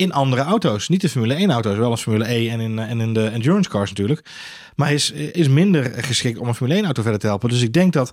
in 0.00 0.12
andere 0.12 0.42
auto's. 0.42 0.88
Niet 0.88 1.00
de 1.00 1.08
Formule 1.08 1.34
1 1.34 1.50
auto's, 1.50 1.76
wel 1.76 1.90
als 1.90 2.02
Formule 2.02 2.32
E 2.32 2.48
en 2.48 2.60
in, 2.60 2.78
en 2.78 3.00
in 3.00 3.14
de 3.14 3.26
endurance 3.26 3.70
cars 3.70 3.88
natuurlijk. 3.88 4.28
Maar 4.74 4.86
hij 4.86 4.96
is, 4.96 5.10
is 5.10 5.48
minder 5.48 6.04
geschikt 6.04 6.38
om 6.38 6.48
een 6.48 6.54
Formule 6.54 6.76
1 6.76 6.84
auto 6.84 7.02
verder 7.02 7.20
te 7.20 7.26
helpen. 7.26 7.48
Dus 7.48 7.62
ik 7.62 7.72
denk 7.72 7.92
dat 7.92 8.12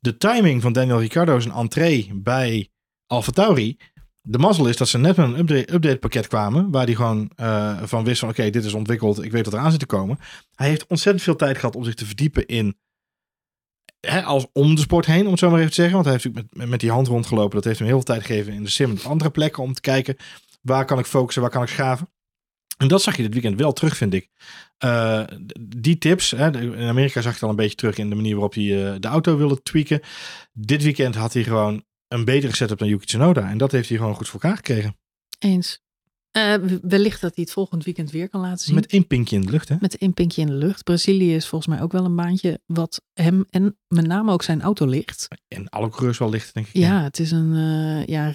de 0.00 0.16
timing 0.16 0.62
van 0.62 0.72
Daniel 0.72 1.00
Ricciardo 1.00 1.40
zijn 1.40 1.54
entree 1.54 2.10
bij 2.14 2.68
AlphaTauri... 3.06 3.76
De 4.22 4.38
mazzel 4.38 4.66
is 4.66 4.76
dat 4.76 4.88
ze 4.88 4.98
net 4.98 5.16
met 5.16 5.26
een 5.50 5.74
update, 5.74 5.96
pakket 5.96 6.26
kwamen. 6.26 6.70
Waar 6.70 6.84
hij 6.84 6.94
gewoon 6.94 7.30
uh, 7.36 7.82
van 7.82 8.04
wist 8.04 8.20
van 8.20 8.28
oké, 8.28 8.50
dit 8.50 8.64
is 8.64 8.74
ontwikkeld. 8.74 9.22
Ik 9.22 9.32
weet 9.32 9.44
dat 9.44 9.52
er 9.52 9.58
aan 9.58 9.70
zit 9.70 9.80
te 9.80 9.86
komen. 9.86 10.18
Hij 10.54 10.68
heeft 10.68 10.86
ontzettend 10.86 11.24
veel 11.24 11.36
tijd 11.36 11.58
gehad 11.58 11.76
om 11.76 11.84
zich 11.84 11.94
te 11.94 12.06
verdiepen 12.06 12.46
in... 12.46 12.76
Hè, 14.00 14.22
als 14.22 14.46
om 14.52 14.74
de 14.74 14.80
sport 14.80 15.06
heen, 15.06 15.24
om 15.24 15.30
het 15.30 15.38
zo 15.38 15.50
maar 15.50 15.58
even 15.58 15.70
te 15.70 15.74
zeggen. 15.74 15.94
Want 15.94 16.04
hij 16.04 16.14
heeft 16.14 16.26
natuurlijk 16.26 16.54
met, 16.56 16.68
met 16.68 16.80
die 16.80 16.90
hand 16.90 17.06
rondgelopen. 17.06 17.54
Dat 17.54 17.64
heeft 17.64 17.78
hem 17.78 17.88
heel 17.88 17.96
veel 17.96 18.14
tijd 18.14 18.26
gegeven 18.26 18.52
in 18.52 18.64
de 18.64 18.70
sim 18.70 18.90
en 18.90 18.98
op 18.98 19.04
andere 19.04 19.30
plekken. 19.30 19.62
Om 19.62 19.72
te 19.72 19.80
kijken 19.80 20.16
waar 20.60 20.84
kan 20.84 20.98
ik 20.98 21.06
focussen, 21.06 21.42
waar 21.42 21.50
kan 21.50 21.62
ik 21.62 21.68
schaven. 21.68 22.08
En 22.76 22.88
dat 22.88 23.02
zag 23.02 23.16
je 23.16 23.22
dit 23.22 23.32
weekend 23.32 23.58
wel 23.58 23.72
terug, 23.72 23.96
vind 23.96 24.14
ik. 24.14 24.28
Uh, 24.84 25.24
die 25.60 25.98
tips, 25.98 26.30
hè, 26.30 26.60
in 26.60 26.88
Amerika 26.88 27.20
zag 27.20 27.24
je 27.24 27.30
het 27.30 27.42
al 27.42 27.48
een 27.48 27.56
beetje 27.56 27.76
terug 27.76 27.98
in 27.98 28.08
de 28.08 28.14
manier 28.14 28.32
waarop 28.32 28.54
hij 28.54 28.64
uh, 28.64 28.94
de 28.98 29.08
auto 29.08 29.36
wilde 29.36 29.62
tweaken. 29.62 30.00
Dit 30.52 30.82
weekend 30.82 31.14
had 31.14 31.32
hij 31.32 31.42
gewoon 31.42 31.84
een 32.08 32.24
betere 32.24 32.54
setup 32.54 32.78
dan 32.78 32.88
Yuki 32.88 33.06
Tsunoda. 33.06 33.48
En 33.48 33.58
dat 33.58 33.72
heeft 33.72 33.88
hij 33.88 33.98
gewoon 33.98 34.14
goed 34.14 34.28
voor 34.28 34.40
elkaar 34.40 34.56
gekregen. 34.56 34.96
Eens. 35.38 35.82
Uh, 36.36 36.54
wellicht 36.82 37.20
dat 37.20 37.34
hij 37.34 37.44
het 37.44 37.52
volgend 37.52 37.84
weekend 37.84 38.10
weer 38.10 38.28
kan 38.28 38.40
laten 38.40 38.64
zien. 38.64 38.74
Met 38.74 38.86
één 38.86 39.06
pinkje 39.06 39.36
in 39.36 39.42
de 39.42 39.50
lucht, 39.50 39.68
hè? 39.68 39.76
Met 39.80 39.98
één 39.98 40.14
pinkje 40.14 40.40
in 40.40 40.46
de 40.46 40.52
lucht. 40.52 40.84
Brazilië 40.84 41.34
is 41.34 41.46
volgens 41.46 41.74
mij 41.74 41.82
ook 41.82 41.92
wel 41.92 42.04
een 42.04 42.16
baantje 42.16 42.60
wat 42.66 43.02
hem 43.12 43.44
en 43.50 43.78
met 43.88 44.06
name 44.06 44.32
ook 44.32 44.42
zijn 44.42 44.62
auto 44.62 44.86
ligt. 44.86 45.28
En 45.48 45.68
alle 45.68 45.88
coureurs 45.88 46.18
wel 46.18 46.30
ligt, 46.30 46.54
denk 46.54 46.66
ik. 46.66 46.74
Ja, 46.74 46.98
ja. 46.98 47.02
het 47.02 47.18
is 47.18 47.30
een 47.30 47.54
uh, 47.54 48.04
ja, 48.06 48.32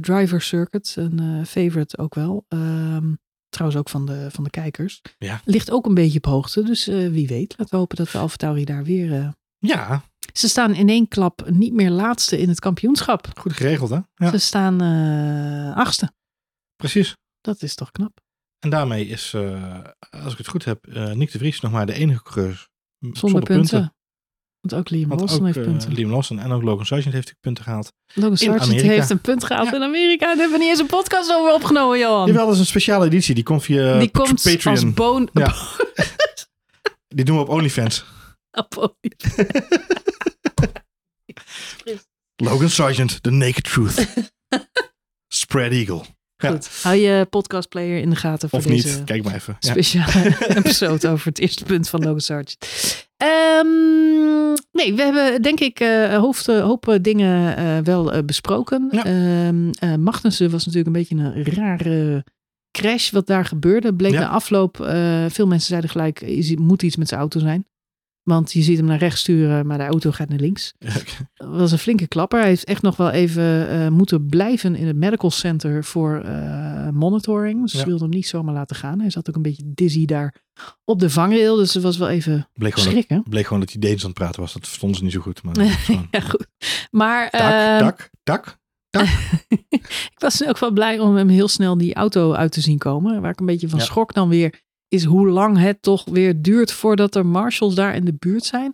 driver 0.00 0.42
circuit. 0.42 0.94
Een 0.96 1.22
uh, 1.22 1.44
favorite 1.44 1.98
ook 1.98 2.14
wel. 2.14 2.44
Um, 2.48 3.18
trouwens 3.48 3.80
ook 3.80 3.88
van 3.88 4.06
de, 4.06 4.28
van 4.30 4.44
de 4.44 4.50
kijkers. 4.50 5.02
Ja. 5.18 5.40
Ligt 5.44 5.70
ook 5.70 5.86
een 5.86 5.94
beetje 5.94 6.18
op 6.18 6.26
hoogte. 6.26 6.62
Dus 6.62 6.84
wie 6.84 7.26
weet. 7.26 7.54
Laten 7.56 7.74
we 7.74 7.76
hopen 7.76 7.96
dat 7.96 8.10
de 8.10 8.18
AlphaTauri 8.18 8.64
daar 8.64 8.84
weer... 8.84 9.34
Ja. 9.58 10.02
Ze 10.32 10.48
staan 10.48 10.74
in 10.74 10.88
één 10.88 11.08
klap 11.08 11.50
niet 11.50 11.72
meer 11.72 11.90
laatste 11.90 12.38
in 12.38 12.48
het 12.48 12.60
kampioenschap. 12.60 13.28
Goed 13.38 13.52
geregeld, 13.52 13.90
hè? 13.90 13.98
Ja. 14.14 14.30
Ze 14.30 14.38
staan 14.38 14.80
achtste. 15.74 16.12
Precies. 16.76 17.16
Dat 17.40 17.62
is 17.62 17.74
toch 17.74 17.90
knap. 17.90 18.20
En 18.58 18.70
daarmee 18.70 19.06
is, 19.06 19.32
eh, 19.34 19.78
als 20.10 20.32
ik 20.32 20.38
het 20.38 20.48
goed 20.48 20.64
heb, 20.64 20.86
eh 20.86 21.12
Nick 21.12 21.32
de 21.32 21.38
Vries 21.38 21.60
nog 21.60 21.72
maar 21.72 21.86
de 21.86 21.92
enige 21.92 22.22
coureur 22.22 22.68
Zonder, 23.12 23.42
punten. 23.42 23.92
Want 24.60 24.74
ook 24.80 24.90
Liam 24.90 25.08
Want 25.08 25.20
Lawson 25.20 25.38
ook 25.38 25.44
heeft 25.46 25.56
eh, 25.58 25.64
punten. 25.64 25.92
Liam 25.92 26.10
Lawson 26.10 26.38
en 26.38 26.50
ook 26.52 26.62
Logan 26.62 26.86
Sargent 26.86 27.14
heeft 27.14 27.34
punten 27.40 27.64
gehaald. 27.64 27.92
Logan 28.14 28.36
Sargent 28.36 28.80
heeft 28.80 29.10
een 29.10 29.20
punt 29.20 29.44
gehaald 29.44 29.68
Ja. 29.68 29.74
in 29.76 29.82
Amerika. 29.82 30.26
Daar 30.26 30.36
hebben 30.36 30.52
we 30.52 30.58
niet 30.58 30.68
eens 30.68 30.78
een 30.78 30.86
podcast 30.86 31.32
over 31.32 31.52
opgenomen, 31.54 31.98
Johan. 31.98 32.26
Jawel, 32.26 32.44
dat 32.44 32.54
is 32.54 32.60
een 32.60 32.66
speciale 32.66 33.06
editie. 33.06 33.34
Die 33.34 33.44
komt 33.44 33.62
via 33.62 33.98
Die 33.98 34.10
komt 34.10 34.42
Patreon. 34.42 34.74
als 34.74 34.92
boon... 34.94 35.28
Ja. 35.32 35.54
Die 37.14 37.24
doen 37.24 37.36
we 37.36 37.42
op 37.42 37.48
OnlyFans. 37.56 38.04
Logan 42.36 42.68
Sargent, 42.70 43.22
The 43.22 43.30
Naked 43.30 43.64
Truth. 43.64 44.06
Spread 45.28 45.72
Eagle. 45.72 46.04
Goed. 46.46 46.80
Hou 46.82 46.96
je 46.96 47.26
podcastplayer 47.30 48.00
in 48.00 48.10
de 48.10 48.16
gaten 48.16 48.48
voor 48.48 48.58
Of 48.58 48.64
deze 48.64 48.88
niet, 48.96 49.04
kijk 49.04 49.24
maar 49.24 49.34
even. 49.34 49.56
Speciale 49.58 50.36
episode 50.64 51.08
over 51.08 51.26
het 51.26 51.38
eerste 51.38 51.64
punt 51.64 51.88
van 51.88 52.00
Logan 52.02 52.20
Sargent. 52.20 52.56
Ehm, 53.16 53.66
nee, 54.72 54.94
we 54.94 55.02
hebben 55.02 55.42
denk 55.42 55.60
ik 55.60 55.80
eh 55.80 56.16
hoofd, 56.16 56.48
eh, 56.48 56.60
hoop 56.60 56.88
eh, 56.88 56.98
dingen 57.02 57.84
wel 57.84 58.24
besproken. 58.24 58.88
Ja. 58.90 59.04
Ehm, 59.04 59.70
eh, 59.78 59.94
Magnussen 59.94 60.50
was 60.50 60.66
natuurlijk 60.66 60.96
een 60.96 61.02
beetje 61.02 61.16
een 61.16 61.44
rare 61.54 62.24
crash 62.70 63.10
wat 63.10 63.26
daar 63.26 63.44
gebeurde. 63.44 63.94
Bleek 63.94 64.12
Ja. 64.12 64.20
na 64.20 64.28
afloop, 64.28 64.76
veel 65.28 65.46
mensen 65.46 65.68
zeiden 65.68 65.90
gelijk, 65.90 66.20
er 66.20 66.60
moet 66.60 66.82
iets 66.82 66.96
met 66.96 67.08
zijn 67.08 67.20
auto 67.20 67.40
zijn. 67.40 67.66
Want 68.28 68.52
je 68.52 68.62
ziet 68.62 68.76
hem 68.76 68.86
naar 68.86 68.98
rechts 68.98 69.20
sturen, 69.20 69.66
maar 69.66 69.78
de 69.78 69.84
auto 69.84 70.10
gaat 70.10 70.28
naar 70.28 70.38
links. 70.38 70.74
Dat 71.34 71.48
was 71.48 71.72
een 71.72 71.78
flinke 71.78 72.06
klapper. 72.06 72.38
Hij 72.40 72.48
heeft 72.48 72.64
echt 72.64 72.82
nog 72.82 72.96
wel 72.96 73.10
even 73.10 73.68
eh, 73.68 73.88
moeten 73.88 74.26
blijven 74.26 74.74
in 74.76 74.86
het 74.86 74.96
medical 74.96 75.30
center 75.30 75.84
voor 75.84 76.20
eh, 76.20 76.88
monitoring. 76.88 77.60
Dus 77.62 77.70
ze 77.72 77.78
Ja. 77.78 77.84
wilden 77.84 78.02
hem 78.08 78.16
niet 78.16 78.26
zomaar 78.26 78.54
laten 78.54 78.76
gaan. 78.76 79.00
Hij 79.00 79.10
zat 79.10 79.28
ook 79.28 79.36
een 79.36 79.42
beetje 79.42 79.62
dizzy 79.66 80.04
daar 80.04 80.34
op 80.84 80.98
de 81.00 81.10
vangrail. 81.10 81.56
Dus 81.56 81.74
het 81.74 81.82
was 81.82 81.96
wel 81.98 82.08
even 82.08 82.48
Bleek 82.52 82.72
gewoon, 82.74 82.94
dat, 82.94 83.04
schrikken. 83.04 83.30
bleek 83.30 83.44
gewoon 83.44 83.60
dat 83.60 83.70
hij 83.70 83.80
Deens 83.80 84.00
aan 84.02 84.08
het 84.08 84.18
praten 84.18 84.40
was. 84.40 84.52
Dat 84.52 84.66
verstonden 84.66 84.98
ze 84.98 85.04
niet 85.04 85.12
zo 85.12 85.20
goed. 85.20 85.42
Maar 85.42 85.56
Ja, 86.10 86.20
goed. 86.20 86.46
Maar 86.90 87.30
tak, 87.30 87.40
eh, 87.52 87.78
tak, 87.78 88.10
tak. 88.24 88.56
ik 89.68 90.14
was 90.18 90.44
ook 90.46 90.58
wel 90.58 90.70
blij 90.72 90.98
om 90.98 91.16
hem 91.16 91.28
heel 91.28 91.48
snel 91.48 91.78
die 91.78 91.94
auto 91.94 92.32
uit 92.32 92.52
te 92.52 92.60
zien 92.60 92.78
komen. 92.78 93.20
Waar 93.20 93.30
ik 93.30 93.40
een 93.40 93.46
beetje 93.46 93.68
van 93.68 93.78
Ja. 93.78 93.84
schrok 93.84 94.14
dan 94.14 94.28
weer, 94.28 94.62
is 94.88 95.04
hoe 95.04 95.28
lang 95.28 95.58
het 95.58 95.82
toch 95.82 96.04
weer 96.04 96.42
duurt 96.42 96.72
voordat 96.72 97.14
er 97.14 97.26
marshals 97.26 97.74
daar 97.74 97.94
in 97.94 98.04
de 98.04 98.14
buurt 98.18 98.44
zijn. 98.44 98.72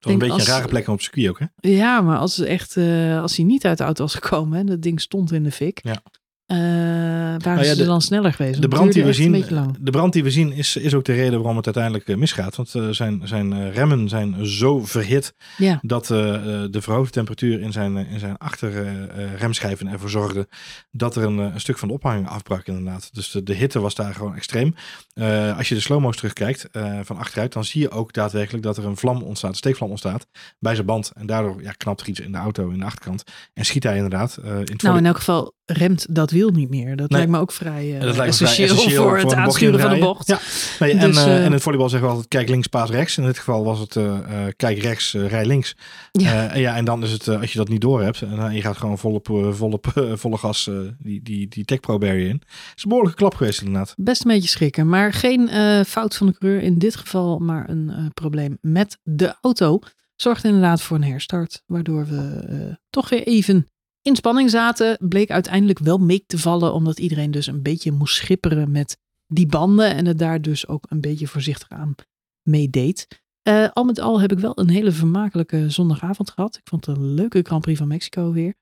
Was 0.00 0.12
een 0.12 0.18
beetje 0.18 0.40
een 0.40 0.46
rare 0.46 0.68
plek 0.68 0.86
om 0.86 0.94
op 0.94 1.00
circuit 1.00 1.28
ook, 1.28 1.38
hè? 1.38 1.46
Ja, 1.70 2.00
maar 2.00 2.18
als, 2.18 2.36
het 2.36 2.46
echt, 2.46 2.76
eh, 2.76 3.20
als 3.20 3.36
hij 3.36 3.44
niet 3.44 3.64
uit 3.64 3.78
de 3.78 3.84
auto 3.84 4.02
was 4.02 4.14
gekomen, 4.14 4.58
hè, 4.58 4.64
dat 4.64 4.82
ding 4.82 5.00
stond 5.00 5.32
in 5.32 5.42
de 5.42 5.52
fik. 5.52 5.80
Ja. 5.82 6.02
Eh, 6.46 6.56
waren 6.56 7.40
Nou 7.42 7.58
ja, 7.58 7.64
ze 7.64 7.76
de- 7.76 7.84
dan 7.84 8.02
sneller 8.02 8.32
geweest. 8.32 8.62
De 8.62 8.68
brand, 8.68 8.92
die 8.92 9.04
we 9.04 9.12
zien, 9.12 9.44
de 9.80 9.90
brand 9.90 10.12
die 10.12 10.22
we 10.22 10.30
zien 10.30 10.52
is, 10.52 10.76
is 10.76 10.94
ook 10.94 11.04
de 11.04 11.12
reden 11.12 11.38
waarom 11.38 11.56
het 11.56 11.64
uiteindelijk 11.64 12.08
eh, 12.08 12.16
misgaat. 12.16 12.56
Want 12.56 12.74
eh, 12.74 12.88
zijn, 12.88 13.20
zijn 13.24 13.72
remmen 13.72 14.08
zijn 14.08 14.46
zo 14.46 14.84
verhit 14.84 15.34
Ja, 15.56 15.78
dat 15.82 16.06
de 16.06 16.78
verhoogde 16.80 17.10
temperatuur 17.10 17.60
in 17.60 17.72
zijn, 17.72 17.96
in 17.96 18.18
zijn 18.18 18.38
achterremschijven 18.38 19.88
ervoor 19.88 20.10
zorgde 20.10 20.48
dat 20.90 21.16
er 21.16 21.24
een, 21.24 21.38
een 21.38 21.60
stuk 21.60 21.78
van 21.78 21.88
de 21.88 21.94
ophanging 21.94 22.28
afbrak 22.28 22.66
inderdaad. 22.66 23.14
Dus 23.14 23.30
de, 23.30 23.42
de 23.42 23.54
hitte 23.54 23.80
was 23.80 23.94
daar 23.94 24.14
gewoon 24.14 24.34
extreem. 24.34 24.74
Als 25.56 25.68
je 25.68 25.74
de 25.74 25.80
slow-mo's 25.80 26.16
terugkijkt 26.16 26.68
van 27.02 27.18
achteruit, 27.18 27.52
dan 27.52 27.64
zie 27.64 27.80
je 27.80 27.90
ook 27.90 28.12
daadwerkelijk 28.12 28.64
dat 28.64 28.76
er 28.76 28.84
een 28.84 28.96
vlam 28.96 29.22
ontstaat, 29.22 29.50
een 29.50 29.56
steekvlam 29.56 29.90
ontstaat 29.90 30.26
bij 30.58 30.74
zijn 30.74 30.86
band. 30.86 31.12
En 31.14 31.26
daardoor 31.26 31.62
ja, 31.62 31.72
knapt 31.72 32.00
er 32.00 32.08
iets 32.08 32.20
in 32.20 32.32
de 32.32 32.38
auto 32.38 32.68
in 32.68 32.78
de 32.78 32.84
achterkant. 32.84 33.24
En 33.54 33.64
schiet 33.64 33.82
hij 33.82 33.94
inderdaad 33.94 34.38
in 34.42 34.54
het 34.54 34.82
nou 34.82 34.96
in 34.96 35.06
elk 35.06 35.16
geval 35.16 35.54
remt 35.66 36.06
dat 36.14 36.30
wiel 36.30 36.50
niet 36.50 36.70
meer. 36.70 36.96
Dat 36.96 37.10
Nee. 37.10 37.18
lijkt 37.18 37.30
me 37.32 37.38
ook 37.38 37.52
vrij, 37.52 37.92
dat 38.00 38.16
lijkt 38.16 38.40
me 38.40 38.46
vrij 38.46 38.64
essentieel, 38.68 39.02
voor 39.02 39.18
het 39.18 39.34
aansturen 39.34 39.80
van 39.80 39.90
de 39.90 39.98
bocht. 39.98 40.26
Ja. 40.26 40.38
Nee, 40.78 40.92
en, 40.92 40.98
Dus, 40.98 41.16
eh, 41.16 41.24
eh, 41.26 41.38
en 41.38 41.44
in 41.44 41.52
het 41.52 41.62
volleybal 41.62 41.88
zeggen 41.88 42.08
we 42.08 42.14
altijd 42.14 42.32
kijk 42.32 42.48
links, 42.48 42.66
paas 42.66 42.90
rechts. 42.90 43.18
In 43.18 43.24
dit 43.24 43.38
geval 43.38 43.64
was 43.64 43.78
het 43.78 43.98
kijk 44.56 44.78
rechts, 44.78 45.12
rij 45.12 45.46
links. 45.46 45.76
Ja. 46.12 46.48
En, 46.50 46.60
ja, 46.60 46.76
en 46.76 46.84
dan 46.84 47.02
is 47.02 47.12
het, 47.12 47.28
als 47.28 47.52
je 47.52 47.58
dat 47.58 47.68
niet 47.68 47.80
door 47.80 48.02
hebt, 48.02 48.22
en 48.22 48.54
je 48.54 48.60
gaat 48.60 48.76
gewoon 48.76 48.98
volop, 48.98 49.28
volop, 49.50 49.86
volle 50.14 50.36
gas 50.36 50.70
die, 50.98 51.22
die, 51.22 51.48
die 51.48 51.64
Tech 51.64 51.80
Pro 51.80 51.98
barrier 51.98 52.28
in. 52.28 52.42
Het 52.46 52.72
is 52.76 52.82
een 52.82 52.88
behoorlijke 52.88 53.18
klap 53.18 53.34
geweest 53.34 53.60
inderdaad. 53.60 53.94
Best 53.96 54.24
een 54.24 54.30
beetje 54.30 54.48
schrikken. 54.48 54.88
Maar 54.88 55.12
geen 55.12 55.48
fout 55.86 56.16
van 56.16 56.26
de 56.26 56.38
coureur 56.38 56.62
in 56.62 56.78
dit 56.78 56.96
geval, 56.96 57.38
maar 57.38 57.68
een 57.68 58.10
probleem 58.14 58.58
met 58.60 58.98
de 59.02 59.34
auto. 59.40 59.78
Zorgt 60.16 60.44
inderdaad 60.44 60.82
voor 60.82 60.96
een 60.96 61.04
herstart. 61.04 61.62
Waardoor 61.66 62.06
we 62.06 62.78
toch 62.90 63.08
weer 63.08 63.22
even 63.26 63.70
in 64.06 64.16
spanning 64.16 64.50
zaten. 64.50 64.98
Bleek 65.08 65.30
uiteindelijk 65.30 65.78
wel 65.78 65.98
mee 65.98 66.24
te 66.26 66.38
vallen. 66.38 66.72
Omdat 66.72 66.98
iedereen 66.98 67.30
dus 67.30 67.46
een 67.46 67.62
beetje 67.62 67.92
moest 67.92 68.14
schipperen 68.14 68.70
met 68.70 68.98
die 69.26 69.46
banden. 69.46 69.94
En 69.94 70.06
het 70.06 70.18
daar 70.18 70.42
dus 70.42 70.68
ook 70.68 70.84
een 70.88 71.00
beetje 71.00 71.26
voorzichtig 71.26 71.68
aan 71.68 71.94
meedeed. 72.42 73.06
Eh, 73.42 73.68
al 73.72 73.84
met 73.84 74.00
al 74.00 74.20
heb 74.20 74.32
ik 74.32 74.38
wel 74.38 74.58
een 74.58 74.70
hele 74.70 74.92
vermakelijke 74.92 75.70
zondagavond 75.70 76.30
gehad. 76.30 76.56
Ik 76.56 76.68
vond 76.68 76.86
het 76.86 76.96
een 76.96 77.14
leuke 77.14 77.42
Grand 77.42 77.62
Prix 77.62 77.78
van 77.78 77.88
Mexico 77.88 78.32
weer. 78.32 78.54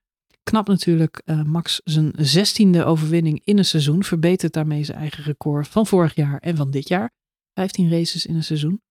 Knap 0.43 0.67
natuurlijk 0.67 1.21
eh, 1.25 1.43
Max 1.43 1.81
zijn 1.83 2.11
zestiende 2.15 2.83
overwinning 2.83 3.41
in 3.43 3.57
een 3.57 3.65
seizoen. 3.65 4.03
Verbetert 4.03 4.53
daarmee 4.53 4.83
zijn 4.83 4.97
eigen 4.97 5.23
record 5.23 5.67
van 5.67 5.87
vorig 5.87 6.15
jaar 6.15 6.39
en 6.39 6.55
van 6.55 6.71
dit 6.71 6.87
jaar. 6.87 7.11
15 7.53 7.89
races 7.89 8.25
in 8.25 8.35
een 8.35 8.43
seizoen. 8.43 8.81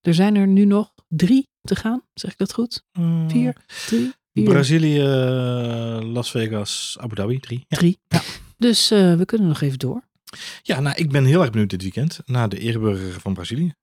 Er 0.00 0.14
zijn 0.14 0.36
er 0.36 0.46
nu 0.46 0.64
nog 0.64 0.92
drie 1.08 1.48
te 1.60 1.76
gaan. 1.76 2.02
Zeg 2.14 2.30
ik 2.30 2.38
dat 2.38 2.52
goed? 2.52 2.82
Mm. 2.98 3.30
Vier? 3.30 3.56
Drie? 3.86 4.12
Brazilië, 4.44 5.00
eh, 5.00 5.98
Las 6.12 6.30
Vegas, 6.30 6.96
Abu 7.00 7.14
Dhabi, 7.14 7.40
drie. 7.40 7.64
Ja. 7.68 7.76
Drie. 7.76 7.98
Dus 8.58 8.90
eh, 8.90 9.14
we 9.14 9.24
kunnen 9.24 9.48
nog 9.48 9.60
even 9.60 9.78
door. 9.78 10.02
ja, 10.62 10.80
nou, 10.80 10.96
ik 10.96 11.10
ben 11.10 11.24
heel 11.24 11.40
erg 11.40 11.50
benieuwd 11.50 11.70
dit 11.70 11.82
weekend 11.82 12.20
naar 12.24 12.48
de 12.48 12.58
ereburger 12.58 13.20
van 13.20 13.34
Brazilië. 13.34 13.74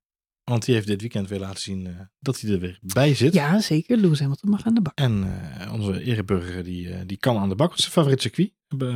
Want 0.43 0.65
die 0.65 0.75
heeft 0.75 0.87
dit 0.87 1.01
weekend 1.01 1.29
weer 1.29 1.39
laten 1.39 1.61
zien 1.61 1.87
eh, 1.87 1.93
dat 2.19 2.39
hij 2.39 2.51
er 2.51 2.59
weer 2.59 2.79
bij 2.81 3.15
zit. 3.15 3.33
Ja, 3.33 3.59
zeker. 3.61 3.97
Lewis 3.97 4.19
Hamilton 4.19 4.49
mag 4.49 4.65
aan 4.65 4.73
de 4.73 4.81
bak. 4.81 4.97
En 4.97 5.41
onze 5.71 6.03
ereburger 6.03 6.63
die, 6.63 7.05
die 7.05 7.17
kan 7.17 7.37
aan 7.37 7.49
de 7.49 7.55
bak. 7.55 7.69
Wat 7.69 7.77
is 7.77 7.83
zijn 7.83 7.95
favoriet 7.95 8.21
circuit? 8.21 8.51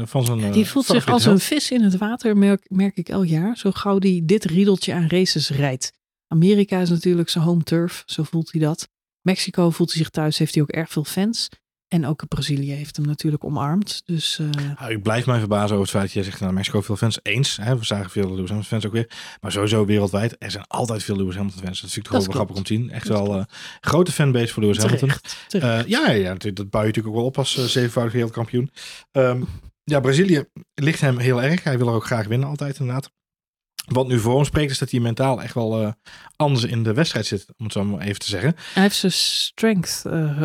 Van 0.09 0.25
zijn, 0.25 0.51
Die 0.51 0.65
voelt 0.67 0.85
zich 0.85 1.07
als 1.07 1.25
een 1.25 1.39
vis 1.39 1.71
in 1.71 1.81
het 1.81 1.97
water, 1.97 2.37
merk, 2.37 2.65
merk 2.69 2.97
ik 2.97 3.09
elk 3.09 3.25
jaar. 3.25 3.57
Zo 3.57 3.71
gauw 3.71 3.99
die 3.99 4.25
dit 4.25 4.45
riedeltje 4.45 4.93
aan 4.93 5.07
races 5.07 5.49
rijdt. 5.49 5.93
Amerika 6.27 6.79
is 6.79 6.89
natuurlijk 6.89 7.29
zijn 7.29 7.43
home 7.43 7.63
turf, 7.63 8.03
zo 8.05 8.23
voelt 8.23 8.51
hij 8.51 8.61
dat. 8.61 8.89
Mexico 9.27 9.69
voelt 9.69 9.93
hij 9.93 10.01
zich 10.01 10.09
thuis, 10.09 10.37
heeft 10.37 10.53
hij 10.53 10.63
ook 10.63 10.69
erg 10.69 10.89
veel 10.89 11.03
fans. 11.03 11.49
En 11.87 12.05
ook 12.05 12.27
Brazilië 12.27 12.71
heeft 12.71 12.95
hem 12.95 13.05
natuurlijk 13.05 13.43
omarmd. 13.43 14.01
Dus 14.05 14.39
Nou, 14.79 14.91
ik 14.91 15.03
blijf 15.03 15.25
mij 15.25 15.39
verbazen 15.39 15.69
over 15.69 15.79
het 15.81 15.89
feit 15.89 16.03
dat 16.03 16.13
jij 16.13 16.23
zegt, 16.23 16.39
nou, 16.39 16.53
Mexico 16.53 16.81
veel 16.81 16.95
fans. 16.95 17.19
Eens, 17.21 17.57
hè, 17.61 17.77
we 17.77 17.85
zagen 17.85 18.09
veel 18.09 18.23
Lewis 18.23 18.49
Hamilton 18.49 18.63
fans 18.63 18.85
ook 18.85 18.91
weer. 18.91 19.09
Maar 19.41 19.51
sowieso 19.51 19.85
wereldwijd, 19.85 20.35
er 20.39 20.51
zijn 20.51 20.67
altijd 20.67 21.03
veel 21.03 21.15
Lewis 21.15 21.35
Hamilton 21.35 21.63
fans. 21.63 21.81
Dat 21.81 21.91
vind 21.91 22.05
ik 22.05 22.11
toch 22.11 22.25
wel 22.25 22.33
grappig 22.35 22.55
om 22.55 22.63
te 22.63 22.73
zien. 22.73 22.89
Echt 22.89 23.07
Dat 23.07 23.27
wel 23.27 23.37
eh 23.37 23.45
grote 23.79 24.11
fanbase 24.11 24.53
voor 24.53 24.63
Lewis 24.63 24.77
Hamilton. 24.77 25.11
terecht. 25.47 25.83
Eh, 25.83 25.89
ja, 25.89 26.11
ja, 26.11 26.29
natuurlijk, 26.29 26.55
dat 26.55 26.69
bouw 26.69 26.81
je 26.81 26.87
natuurlijk 26.87 27.15
ook 27.15 27.21
wel 27.21 27.29
op 27.29 27.37
als 27.37 27.71
zevenvoudig 27.71 28.13
wereldkampioen. 28.13 28.71
Ehm, 29.11 29.41
ja, 29.83 29.99
Brazilië 29.99 30.43
ligt 30.73 31.01
hem 31.01 31.17
heel 31.17 31.43
erg. 31.43 31.63
Hij 31.63 31.77
wil 31.77 31.87
er 31.87 31.93
ook 31.93 32.05
graag 32.05 32.27
winnen 32.27 32.47
altijd 32.47 32.79
inderdaad. 32.79 33.11
Wat 33.87 34.07
nu 34.07 34.19
voor 34.19 34.35
hem 34.35 34.45
spreekt 34.45 34.71
is 34.71 34.77
dat 34.77 34.91
hij 34.91 34.99
mentaal 34.99 35.41
echt 35.41 35.53
wel 35.53 35.81
eh, 35.81 35.91
anders 36.35 36.63
in 36.65 36.83
de 36.83 36.93
wedstrijd 36.93 37.25
zit. 37.25 37.45
Om 37.57 37.63
het 37.65 37.73
zo 37.73 37.83
maar 37.83 38.01
even 38.01 38.19
te 38.19 38.27
zeggen. 38.27 38.55
Hij 38.73 38.83
heeft 38.83 38.95
zijn 38.95 39.11
strength 39.11 40.01
eh, 40.05 40.43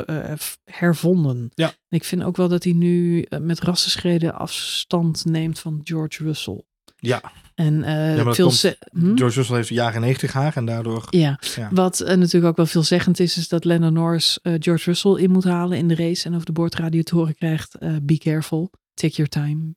hervonden. 0.64 1.50
Ja. 1.54 1.66
En 1.68 1.74
ik 1.98 2.04
vind 2.04 2.22
ook 2.22 2.36
wel 2.36 2.48
dat 2.48 2.64
hij 2.64 2.72
nu 2.72 3.26
met 3.40 3.60
rassenschreden 3.60 4.34
afstand 4.34 5.24
neemt 5.24 5.58
van 5.58 5.80
George 5.84 6.22
Russell. 6.24 6.62
Ja, 6.96 7.22
En 7.54 7.80
dat 8.24 8.34
veel 8.34 8.46
komt- 8.46 8.76
hm? 8.92 9.16
George 9.16 9.36
Russell 9.36 9.56
heeft 9.56 9.68
jaren 9.68 10.00
90 10.00 10.32
haar 10.32 10.56
en 10.56 10.64
daardoor... 10.64 11.06
Ja, 11.10 11.38
Ja. 11.56 11.68
wat 11.72 11.98
natuurlijk 12.06 12.44
ook 12.44 12.56
wel 12.56 12.66
veelzeggend 12.66 13.20
is, 13.20 13.36
is 13.36 13.48
dat 13.48 13.64
Lennon 13.64 13.92
Norris 13.92 14.38
George 14.42 14.84
Russell 14.84 15.12
in 15.22 15.30
moet 15.30 15.44
halen 15.44 15.78
in 15.78 15.88
de 15.88 15.94
race 15.94 16.26
en 16.28 16.34
over 16.34 16.46
de 16.46 16.52
boordradio 16.52 17.02
te 17.02 17.14
horen 17.14 17.34
krijgt, 17.34 17.76
be 18.02 18.18
careful, 18.18 18.70
take 18.94 19.14
your 19.14 19.30
time, 19.30 19.74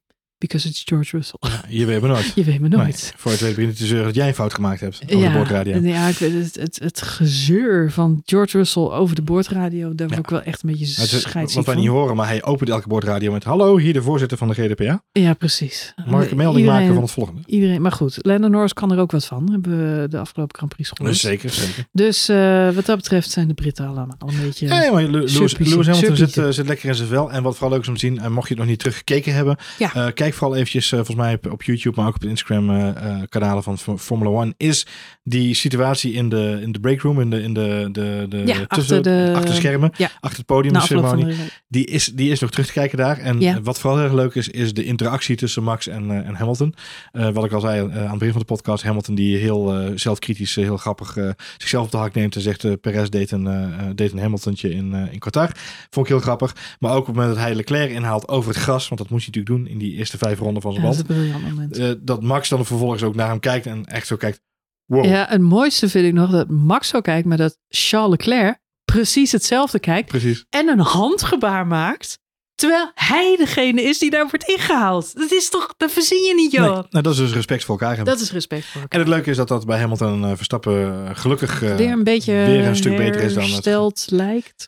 because 0.48 0.68
it's 0.68 0.82
George 0.86 1.16
Russell. 1.18 1.40
Ja, 1.40 1.62
je 1.70 1.86
weet 1.86 2.02
maar 2.02 2.10
nooit. 2.10 2.32
Je 2.36 2.44
weet 2.44 2.60
me 2.60 2.68
Nee, 2.68 2.78
nooit. 2.80 3.14
voor 3.18 3.32
het 3.32 3.40
weet 3.40 3.56
begin 3.56 3.74
te 3.74 3.86
zeuren 3.86 4.06
dat 4.06 4.16
jij 4.16 4.28
een 4.28 4.34
fout 4.34 4.54
gemaakt 4.54 4.80
hebt 4.80 5.02
over 5.10 5.28
de 5.28 5.34
boordradio. 5.38 5.80
ja, 5.82 6.08
ik 6.08 6.18
weet 6.18 6.34
het, 6.34 6.56
het, 6.56 6.80
het 6.84 7.02
gezeur 7.02 7.92
van 7.92 8.22
George 8.26 8.58
Russell 8.58 8.82
over 8.84 9.16
de 9.16 9.22
boordradio, 9.22 9.96
daar 9.96 10.08
Ja. 10.10 10.14
word 10.16 10.26
ik 10.26 10.30
wel 10.30 10.42
echt 10.42 10.64
een 10.64 10.70
beetje 10.70 10.86
scheidsziek 10.86 11.56
wat 11.56 11.66
wij 11.66 11.76
niet 11.76 11.88
horen, 11.90 12.16
maar 12.16 12.28
hij 12.28 12.44
opent 12.44 12.70
elke 12.70 12.88
boordradio 12.88 13.32
met... 13.32 13.44
Hallo, 13.44 13.78
hier 13.78 13.94
de 13.94 14.02
voorzitter 14.02 14.38
van 14.38 14.48
de 14.48 14.54
GDPR. 14.54 14.94
Ja, 15.20 15.34
precies. 15.34 15.94
Mag 16.06 16.24
ik 16.24 16.32
een 16.32 16.38
melding 16.38 16.58
Iedereen- 16.66 16.80
maken 16.82 16.94
van 16.94 17.04
het 17.04 17.12
volgende? 17.12 17.42
Iedereen, 17.46 17.82
maar 17.82 17.92
goed, 17.92 18.18
Lennon 18.22 18.52
Norris 18.52 18.74
kan 18.74 18.92
er 18.92 19.00
ook 19.00 19.12
wat 19.12 19.26
van. 19.26 19.52
Hebben 19.52 20.02
we 20.02 20.08
de 20.08 20.18
afgelopen 20.20 20.56
Grand 20.58 20.74
Prix 20.74 20.90
gehoord. 20.90 21.12
Dus 21.12 21.22
zeker, 21.22 21.50
zeker. 21.50 21.86
Dus 21.92 22.30
eh, 22.30 22.70
wat 22.72 22.86
dat 22.86 22.96
betreft 22.98 23.32
zijn 23.32 23.48
de 23.48 23.54
Britten 23.54 23.86
allemaal 23.88 24.18
een 24.26 24.42
beetje... 24.42 24.68
Ja, 24.68 24.92
maar 24.92 25.04
Lewis, 25.04 25.34
Hamilton 25.58 26.16
zit, 26.16 26.38
eh, 26.38 26.50
zit 26.50 26.68
lekker 26.68 26.90
in 26.90 26.96
zijn 26.96 27.08
vel. 27.08 27.32
En 27.32 27.44
wat 27.44 27.54
vooral 27.54 27.70
leuk 27.72 27.82
is 27.82 27.88
om 27.88 27.94
te 27.94 28.00
zien, 28.00 28.20
en 28.20 28.32
mocht 28.32 28.48
je 28.48 28.54
het 28.54 28.62
nog 28.64 28.70
niet 28.72 28.80
teruggekeken 28.80 29.34
hebben, 29.34 29.58
Ja. 29.78 30.12
kijk 30.12 30.34
vooral 30.36 30.56
eventjes, 30.56 30.86
uh, 30.86 30.96
volgens 30.96 31.18
mij 31.18 31.34
op, 31.34 31.52
op, 31.52 31.64
YouTube, 31.64 31.96
maar 32.00 32.08
ook 32.08 32.16
op 32.16 32.22
de 32.22 32.28
Instagram 32.28 32.70
uh, 32.70 33.22
kanalen 33.30 33.64
van 33.64 34.00
Formula 34.00 34.30
One, 34.30 34.54
is 34.58 34.88
die 35.24 35.54
situatie 35.54 36.14
in 36.14 36.30
de, 36.30 36.60
in 36.62 36.72
de 36.72 36.80
breakroom, 36.80 37.22
in 37.22 37.30
de, 37.30 37.42
in 37.42 37.54
de, 37.54 37.90
de, 37.92 38.26
de, 38.30 38.38
ja, 38.38 38.44
tussen, 38.44 38.68
achter, 38.68 39.02
de, 39.02 39.34
achter 39.36 39.56
schermen, 39.56 39.92
ja. 39.98 40.10
achter 40.20 40.38
het 40.38 40.46
podium, 40.46 40.74
de 40.74 40.80
ceremonie. 40.80 41.36
Die 41.68 41.86
is, 41.86 42.06
die 42.06 42.32
is 42.32 42.40
nog 42.40 42.52
terug 42.52 42.66
te 42.66 42.74
kijken 42.74 42.98
daar. 42.98 43.18
En 43.18 43.40
ja. 43.40 43.62
wat 43.62 43.80
vooral 43.80 44.00
heel 44.00 44.08
erg 44.08 44.16
leuk 44.16 44.36
is, 44.36 44.50
is 44.50 44.74
de 44.74 44.84
interactie 44.84 45.36
tussen 45.36 45.64
Max 45.64 45.88
en, 45.88 46.26
en 46.26 46.36
Hamilton. 46.36 46.76
wat 47.12 47.46
ik 47.46 47.52
al 47.52 47.60
zei 47.60 47.82
aan 47.82 47.92
het 47.92 48.18
begin 48.18 48.32
van 48.32 48.40
de 48.40 48.46
podcast, 48.46 48.84
Hamilton 48.84 49.16
die 49.16 49.38
heel 49.38 49.92
zelfkritisch, 49.96 50.56
heel 50.56 50.78
grappig 50.78 51.18
zichzelf 51.58 51.86
op 51.86 51.92
de 51.92 51.98
hak 51.98 52.14
neemt 52.14 52.36
en 52.36 52.42
zegt 52.42 52.82
Perez 52.82 53.10
deed 53.10 53.32
een, 53.32 53.74
deed 53.96 54.12
een 54.12 54.20
Hamiltontje 54.20 54.74
in, 54.74 54.94
in 55.12 55.20
Qatar. 55.20 55.52
Vond 55.90 56.06
ik 56.06 56.12
heel 56.12 56.22
grappig. 56.22 56.56
Maar 56.80 56.92
ook 56.92 57.00
op 57.00 57.06
het 57.06 57.16
moment 57.16 57.34
dat 57.34 57.44
hij 57.44 57.56
Leclerc 57.56 57.92
inhaalt 57.92 58.28
over 58.28 58.54
het 58.54 58.62
gras, 58.62 58.88
want 58.88 59.02
dat 59.02 59.10
moest 59.10 59.26
hij 59.26 59.34
natuurlijk 59.36 59.66
doen 59.66 59.74
in 59.74 59.90
die 59.90 59.98
eerste 59.98 60.15
vijf 60.18 60.40
ronden 60.40 60.62
van 60.62 60.74
zijn 60.74 60.86
ja, 60.86 60.92
band. 60.92 61.08
Dat, 61.08 61.18
is 61.18 61.32
een 61.32 61.42
moment. 61.42 61.80
Uh, 61.80 61.92
dat 62.00 62.22
Max 62.22 62.50
dan 62.50 62.66
vervolgens 62.66 63.04
ook 63.04 63.16
naar 63.16 63.30
hem 63.30 63.40
kijkt 63.40 63.66
en 63.66 63.86
echt 63.86 64.08
zo 64.08 64.16
kijkt. 64.16 64.42
Wow. 64.86 65.06
Ja, 65.06 65.26
het 65.30 65.42
mooiste 65.42 65.90
vind 65.90 66.06
ik 66.06 66.14
nog 66.14 66.32
dat 66.32 66.50
Max 66.50 66.88
zo 66.88 67.02
kijkt, 67.02 67.28
maar 67.28 67.38
dat 67.38 67.58
Charles 67.68 68.10
Leclerc 68.10 68.60
precies 68.86 69.32
hetzelfde 69.32 69.80
kijkt. 69.80 70.08
Precies. 70.08 70.46
En 70.50 70.68
een 70.68 70.80
handgebaar 70.80 71.68
maakt. 71.68 72.20
Terwijl 72.56 72.92
hij 72.96 73.36
degene 73.38 73.82
is 73.82 74.00
die 74.00 74.10
daar 74.10 74.28
wordt 74.30 74.50
ingehaald. 74.50 75.16
Dat 75.16 75.32
is 75.32 75.50
toch, 75.50 75.74
dat 75.78 75.92
verzin 75.92 76.24
je 76.24 76.34
niet, 76.36 76.52
joh. 76.52 76.64
Nee, 76.64 76.84
nou, 76.90 77.04
dat 77.04 77.14
is 77.14 77.18
dus 77.18 77.34
respect 77.34 77.64
voor 77.64 77.80
elkaar 77.80 77.96
hebben. 77.96 78.14
Dat 78.14 78.24
is 78.24 78.32
respect 78.32 78.66
voor 78.66 78.82
elkaar. 78.82 79.00
En 79.00 79.06
het 79.06 79.16
leuke 79.16 79.30
is 79.30 79.38
dat 79.38 79.48
dat 79.48 79.66
bij 79.66 79.80
Hamilton 79.80 80.24
uh, 80.24 80.32
Verstappen 80.36 81.16
gelukkig 81.16 81.64
uh, 81.64 81.76
weer 81.76 81.92
een 81.92 82.04
beetje 82.04 82.34
weer 82.34 82.68
een 82.68 82.76
stuk 82.76 82.98
beter 82.98 83.22
is 83.22 83.34
dan 83.34 83.84
het. 83.84 84.08
lijkt. 84.10 84.68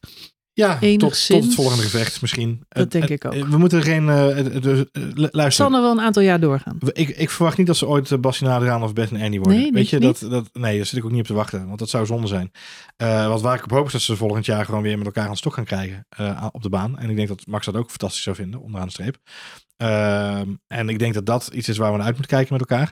Ja, 0.58 0.80
tot, 0.80 1.28
tot, 1.28 1.44
het 1.44 1.54
volgende 1.54 1.84
gevecht 1.84 2.22
misschien. 2.22 2.62
Dat 2.70 2.92
denk 2.92 3.10
ik 3.10 3.26
ook. 3.26 3.34
We 3.34 3.58
moeten 3.58 3.78
er 3.78 3.84
geen... 3.84 4.04
Uh, 4.04 4.82
luisteren. 5.16 5.52
zal 5.52 5.70
nog 5.70 5.82
wel 5.82 5.92
een 5.92 6.02
aantal 6.02 6.22
jaar 6.22 6.40
doorgaan. 6.40 6.78
Ik, 6.92 7.10
ik 7.10 7.30
verwacht 7.30 7.58
niet 7.58 7.68
dat 7.68 7.78
ze 7.78 7.88
ooit 7.88 8.22
Bastien 8.22 8.48
Adriaan 8.48 8.84
of 8.84 8.94
Beth 8.94 9.12
en 9.12 9.22
Annie 9.22 9.40
worden. 9.42 9.62
Nee, 9.62 9.72
Weet 9.72 9.90
je, 9.90 10.00
niet? 10.00 10.20
dat, 10.20 10.32
dat, 10.32 10.50
nee, 10.54 10.78
daar 10.78 10.86
zit 10.86 10.98
ik 11.00 11.06
ook 11.06 11.12
niet 11.12 11.20
op 11.20 11.26
te 11.26 11.34
wachten. 11.34 11.68
Want 11.68 11.80
dat 11.80 11.90
zou 11.90 12.06
zonde 12.06 12.28
zijn. 12.28 12.52
Uh, 12.98 13.28
wat 13.28 13.42
waar 13.42 13.58
ik 13.58 13.64
op 13.64 13.72
hoop 13.72 13.86
is 13.86 13.92
dat 13.92 14.02
ze 14.02 14.16
volgend 14.16 14.46
jaar 14.46 14.66
gewoon 14.66 14.82
weer 14.82 14.98
met 14.98 15.06
elkaar 15.06 15.24
aan 15.24 15.30
het 15.30 15.40
stok 15.40 15.54
gaan 15.54 15.66
krijgen 15.66 16.06
uh, 16.20 16.48
op 16.52 16.62
de 16.62 16.70
baan. 16.70 16.98
En 16.98 17.10
ik 17.10 17.16
denk 17.16 17.28
dat 17.28 17.46
Max 17.46 17.66
dat 17.66 17.76
ook 17.76 17.90
fantastisch 17.90 18.24
zou 18.24 18.36
vinden, 18.36 18.62
onderaan 18.62 18.88
de 18.88 18.94
streep. 18.94 19.18
Uh, 19.82 20.40
en 20.68 20.90
ik 20.90 21.00
denk 21.00 21.14
dat 21.14 21.26
dat 21.26 21.50
iets 21.54 21.70
is 21.70 21.78
waar 21.78 21.92
we 21.92 21.98
naar 21.98 22.06
uit 22.06 22.18
moeten 22.18 22.36
kijken 22.38 22.58
met 22.58 22.70
elkaar. 22.70 22.92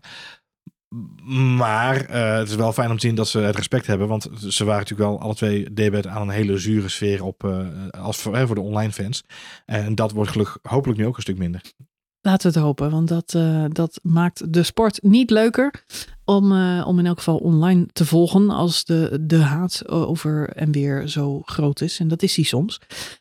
Maar 1.58 2.10
uh, 2.10 2.38
het 2.38 2.50
is 2.50 2.56
wel 2.56 2.74
fijn 2.74 2.90
om 2.90 2.98
te 2.98 3.08
zien 3.08 3.16
dat 3.16 3.28
ze 3.28 3.40
het 3.40 3.56
respect 3.56 3.88
hebben. 3.88 4.08
Want 4.08 4.30
ze 4.38 4.66
waren 4.66 4.80
natuurlijk 4.80 5.10
wel 5.10 5.20
alle 5.20 5.36
twee 5.36 5.74
debet 5.74 6.08
aan 6.08 6.22
een 6.22 6.30
hele 6.30 6.58
zure 6.58 6.90
sfeer 6.90 7.24
op, 7.24 7.44
uh, 7.44 7.68
als 7.90 8.18
voor, 8.18 8.46
voor 8.46 8.56
de 8.56 8.62
online 8.62 8.92
fans. 8.92 9.24
En 9.66 9.96
dat 9.96 10.12
wordt 10.12 10.32
gelukkig 10.32 10.58
hopelijk 10.62 11.00
nu 11.00 11.06
ook 11.06 11.16
een 11.16 11.22
stuk 11.22 11.38
minder. 11.38 11.62
Laten 12.26 12.52
we 12.52 12.58
het 12.58 12.66
hopen, 12.66 12.92
want 12.92 13.08
dat, 13.08 13.34
uh, 13.38 13.66
dat 13.70 14.00
maakt 14.04 14.54
de 14.54 14.64
sport 14.64 15.00
niet 15.04 15.30
leuker 15.30 15.86
om, 16.24 16.52
uh, 16.52 16.88
om 16.88 17.00
in 17.00 17.06
elk 17.06 17.18
geval 17.18 17.38
online 17.38 17.86
te 17.94 18.06
volgen 18.06 18.50
als 18.50 18.86
de, 18.86 19.20
de 19.22 19.38
haat 19.38 19.90
over 19.90 20.50
en 20.50 20.72
weer 20.72 21.08
zo 21.08 21.42
groot 21.46 21.82
is. 21.82 22.00
En 22.00 22.08
dat 22.08 22.24
is 22.24 22.34
die 22.34 22.46
soms. 22.46 22.80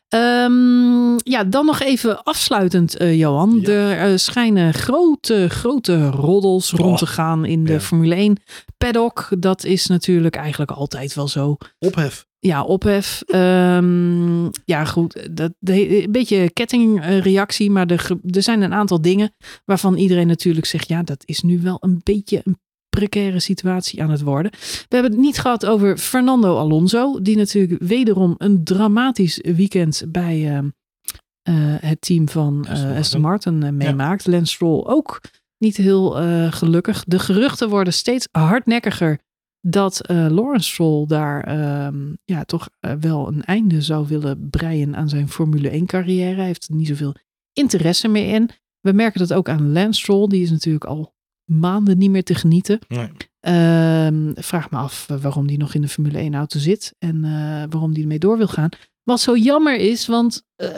Um, 0.09 1.15
ja, 1.23 1.43
dan 1.43 1.65
nog 1.65 1.79
even 1.79 2.23
afsluitend, 2.23 3.01
uh, 3.01 3.17
Johan. 3.17 3.59
Ja. 3.61 3.71
Er 3.71 4.19
schijnen 4.19 4.73
grote, 4.73 5.45
grote 5.49 6.09
roddels 6.09 6.73
oh, 6.73 6.79
rond 6.79 6.97
te 6.97 7.07
gaan 7.07 7.45
in 7.45 7.63
de 7.63 7.73
ja. 7.73 7.79
Formule 7.79 8.15
1 8.15 8.37
paddock. 8.77 9.27
Dat 9.39 9.63
is 9.63 9.87
natuurlijk 9.87 10.35
eigenlijk 10.35 10.71
altijd 10.71 11.13
wel 11.13 11.27
zo. 11.27 11.57
Ophef. 11.79 12.25
Ja, 12.39 12.63
ophef. 12.63 13.23
Um, 13.27 14.34
ja, 14.65 14.85
goed. 14.85 15.35
Dat, 15.37 15.53
de, 15.59 16.03
een 16.03 16.11
beetje 16.11 16.49
kettingreactie. 16.51 17.71
Maar 17.71 17.87
er, 17.87 18.07
er 18.29 18.43
zijn 18.43 18.61
een 18.61 18.73
aantal 18.73 19.01
dingen 19.01 19.33
waarvan 19.65 19.97
iedereen 19.97 20.27
natuurlijk 20.27 20.65
zegt: 20.65 20.87
ja, 20.87 21.03
dat 21.03 21.23
is 21.25 21.41
nu 21.41 21.61
wel 21.61 21.77
een 21.79 22.01
beetje 22.03 22.41
een 22.43 22.57
precaire 22.89 23.39
situatie 23.39 24.03
aan 24.03 24.09
het 24.09 24.21
worden. 24.21 24.51
We 24.51 24.85
hebben 24.95 25.11
het 25.11 25.21
niet 25.21 25.37
gehad 25.37 25.65
over 25.65 25.97
Fernando 25.97 26.57
Alonso, 26.57 27.21
die 27.21 27.37
natuurlijk 27.37 27.81
wederom 27.81 28.35
een 28.37 28.63
dramatisch 28.63 29.39
weekend 29.41 30.03
bij 30.07 30.37
uh, 30.39 30.57
uh, 30.57 31.75
het 31.79 32.01
team 32.01 32.29
van 32.29 32.67
uh, 32.69 32.97
Aston 32.97 33.21
Martin 33.21 33.77
meemaakt. 33.77 34.23
Ja. 34.23 34.31
Lance 34.31 34.53
Stroll 34.53 34.83
ook 34.85 35.21
niet 35.57 35.77
heel 35.77 36.11
gelukkig. 36.51 37.03
De 37.03 37.19
geruchten 37.19 37.69
worden 37.69 37.93
steeds 37.93 38.27
hardnekkiger 38.31 39.19
dat 39.67 40.01
Lawrence 40.07 40.69
Stroll 40.69 41.07
daar 41.07 41.57
um, 41.87 42.17
ja, 42.25 42.43
toch 42.43 42.69
wel 42.99 43.27
een 43.27 43.43
einde 43.43 43.81
zou 43.81 44.07
willen 44.07 44.49
breien 44.49 44.95
aan 44.95 45.09
zijn 45.09 45.29
Formule 45.29 45.69
1 45.69 45.85
carrière. 45.85 46.35
Hij 46.35 46.45
heeft 46.45 46.67
er 46.67 46.75
niet 46.75 46.87
zoveel 46.87 47.15
interesse 47.53 48.07
meer 48.07 48.33
in. 48.33 48.49
We 48.79 48.91
merken 48.91 49.19
dat 49.19 49.33
ook 49.33 49.49
aan 49.49 49.71
Lance 49.71 49.99
Stroll. 49.99 50.27
Die 50.27 50.41
is 50.41 50.51
natuurlijk 50.51 50.85
al 50.85 51.15
maanden 51.45 51.97
niet 51.97 52.09
meer 52.09 52.23
te 52.23 52.35
genieten. 52.35 52.79
Nee. 52.87 53.09
Uh, 53.41 54.31
vraag 54.35 54.71
me 54.71 54.77
af 54.77 55.07
waarom 55.21 55.47
die 55.47 55.57
nog 55.57 55.73
in 55.73 55.81
de 55.81 55.87
Formule 55.87 56.17
1 56.17 56.33
auto 56.33 56.59
zit 56.59 56.95
en 56.99 57.15
uh, 57.15 57.63
waarom 57.69 57.93
die 57.93 58.01
ermee 58.01 58.19
door 58.19 58.37
wil 58.37 58.47
gaan. 58.47 58.69
Wat 59.03 59.19
zo 59.19 59.35
jammer 59.35 59.75
is, 59.77 60.07
want 60.07 60.43
uh, 60.57 60.69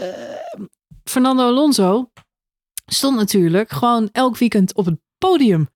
Fernando 1.04 1.44
Alonso 1.44 2.12
stond 2.86 3.16
natuurlijk 3.16 3.72
gewoon 3.72 4.10
elk 4.12 4.38
weekend 4.38 4.76
op 4.76 4.86
het 4.86 5.00
podium. 5.18 5.70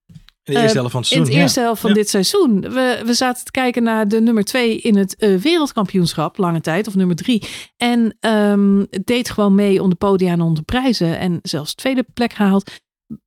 In 0.44 0.54
de 0.54 0.60
eerste 0.60 0.78
helft 0.78 0.92
van 0.92 1.00
het 1.00 1.08
seizoen. 1.08 1.32
In 1.32 1.32
het 1.32 1.42
eerste 1.42 1.60
helft 1.60 1.80
van 1.80 1.90
ja. 1.90 1.96
dit 1.96 2.08
seizoen. 2.08 2.60
We, 2.60 3.02
we 3.04 3.14
zaten 3.14 3.44
te 3.44 3.50
kijken 3.50 3.82
naar 3.82 4.08
de 4.08 4.20
nummer 4.20 4.44
twee 4.44 4.78
in 4.78 4.96
het 4.96 5.16
uh, 5.18 5.38
wereldkampioenschap, 5.38 6.36
lange 6.36 6.60
tijd, 6.60 6.86
of 6.86 6.94
nummer 6.94 7.16
drie. 7.16 7.42
En 7.76 8.16
um, 8.20 8.86
deed 9.04 9.30
gewoon 9.30 9.54
mee 9.54 9.82
om 9.82 9.90
de 9.90 9.96
podia 9.96 10.30
en 10.32 10.40
om 10.40 10.54
de 10.54 10.62
prijzen. 10.62 11.18
En 11.18 11.38
zelfs 11.42 11.74
tweede 11.74 12.04
plek 12.14 12.32
gehaald 12.32 12.70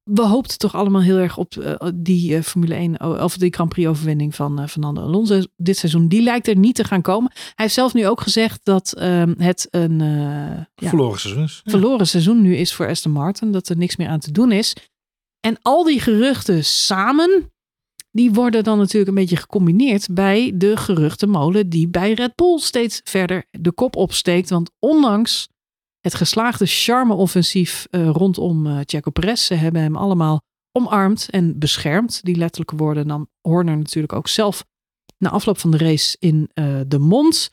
we 0.04 0.22
hoopten 0.22 0.58
toch 0.58 0.76
allemaal 0.76 1.02
heel 1.02 1.18
erg 1.18 1.38
op 1.38 1.56
uh, 1.56 1.76
die 1.96 2.36
uh, 2.36 2.42
Formule 2.42 2.76
1 2.76 3.22
of 3.22 3.38
die 3.38 3.54
Grand 3.54 3.70
Prix 3.70 3.90
overwinning 3.90 4.36
van 4.36 4.70
Fernando 4.70 5.02
Alonso 5.02 5.42
dit 5.56 5.78
seizoen. 5.78 6.08
Die 6.08 6.22
lijkt 6.22 6.48
er 6.48 6.58
niet 6.58 6.76
te 6.76 6.84
gaan 6.84 7.02
komen. 7.02 7.32
Hij 7.34 7.54
heeft 7.56 7.74
zelf 7.74 7.94
nu 7.94 8.08
ook 8.08 8.22
gezegd 8.22 8.60
dat 8.64 8.94
uh, 8.98 9.24
het 9.38 9.68
een 9.72 10.00
ja, 10.00 10.68
verloren 10.76 11.20
seizoen 11.20 11.44
is. 11.44 11.62
Verloren 11.66 12.08
seizoen 12.08 12.42
nu 12.42 12.56
is 12.56 12.74
voor 12.74 12.88
Aston 12.88 13.12
Martin. 13.12 13.52
Dat 13.52 13.70
er 13.70 13.78
niks 13.78 13.96
meer 13.96 14.08
aan 14.08 14.20
te 14.20 14.32
doen 14.32 14.52
is. 14.52 14.76
En 15.46 15.58
al 15.62 15.84
die 15.84 16.00
geruchten 16.00 16.66
samen, 16.66 17.54
die 18.12 18.32
worden 18.32 18.64
dan 18.64 18.78
natuurlijk 18.78 19.08
een 19.08 19.16
beetje 19.16 19.36
gecombineerd 19.36 20.08
bij 20.14 20.52
de 20.56 20.78
geruchtenmolen 20.78 21.70
die 21.70 21.88
bij 21.88 22.14
Red 22.14 22.36
Bull 22.36 22.60
steeds 22.60 23.02
verder 23.04 23.46
de 23.52 23.72
kop 23.72 23.96
opsteekt. 23.96 24.50
Want 24.50 24.72
ondanks 24.80 25.48
het 26.00 26.16
geslaagde 26.16 26.66
charme-offensief 26.66 27.88
uh, 27.92 28.10
rondom 28.10 28.66
uh, 28.66 28.80
Checo 28.86 29.12
Perez. 29.12 29.46
Ze 29.46 29.54
hebben 29.54 29.82
hem 29.82 29.96
allemaal 29.96 30.42
omarmd 30.72 31.30
en 31.30 31.60
beschermd. 31.60 32.24
Die 32.24 32.36
letterlijke 32.36 32.76
woorden 32.76 33.08
nam 33.08 33.30
Horner 33.42 33.78
natuurlijk 33.78 34.14
ook 34.14 34.28
zelf 34.28 34.66
na 35.18 35.30
afloop 35.30 35.58
van 35.58 35.72
de 35.72 35.78
race 35.78 36.16
in 36.20 36.50
uh, 36.54 36.80
de 36.88 37.00
mond. 37.00 37.50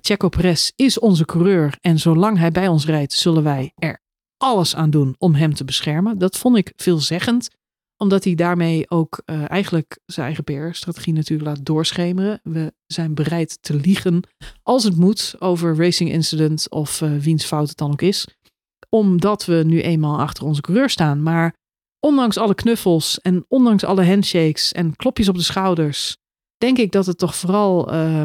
Checo 0.00 0.28
Perez 0.28 0.70
is 0.76 0.98
onze 0.98 1.24
coureur 1.24 1.76
en 1.80 1.98
zolang 1.98 2.38
hij 2.38 2.50
bij 2.50 2.68
ons 2.68 2.86
rijdt 2.86 3.12
zullen 3.12 3.42
wij 3.42 3.72
er 3.74 4.00
alles 4.38 4.74
aan 4.74 4.90
doen 4.90 5.14
om 5.18 5.34
hem 5.34 5.54
te 5.54 5.64
beschermen. 5.64 6.18
Dat 6.18 6.38
vond 6.38 6.56
ik 6.56 6.72
veelzeggend 6.76 7.48
omdat 7.98 8.24
hij 8.24 8.34
daarmee 8.34 8.90
ook 8.90 9.22
uh, 9.26 9.50
eigenlijk 9.50 9.98
zijn 10.06 10.26
eigen 10.26 10.44
PR-strategie 10.44 11.12
natuurlijk 11.12 11.48
laat 11.48 11.64
doorschemeren. 11.64 12.40
We 12.42 12.72
zijn 12.86 13.14
bereid 13.14 13.62
te 13.62 13.74
liegen 13.74 14.22
als 14.62 14.84
het 14.84 14.96
moet 14.96 15.34
over 15.38 15.76
racing 15.76 16.10
incident 16.10 16.70
of 16.70 17.00
uh, 17.00 17.16
wiens 17.16 17.44
fout 17.44 17.68
het 17.68 17.76
dan 17.76 17.90
ook 17.90 18.02
is. 18.02 18.26
Omdat 18.88 19.44
we 19.44 19.62
nu 19.66 19.80
eenmaal 19.80 20.18
achter 20.18 20.44
onze 20.44 20.60
coureur 20.60 20.90
staan. 20.90 21.22
Maar 21.22 21.54
ondanks 22.00 22.36
alle 22.36 22.54
knuffels 22.54 23.20
en 23.20 23.44
ondanks 23.48 23.84
alle 23.84 24.06
handshakes 24.06 24.72
en 24.72 24.96
klopjes 24.96 25.28
op 25.28 25.36
de 25.36 25.42
schouders, 25.42 26.16
denk 26.56 26.78
ik 26.78 26.92
dat 26.92 27.06
het 27.06 27.18
toch 27.18 27.34
vooral 27.34 27.94
uh, 27.94 28.22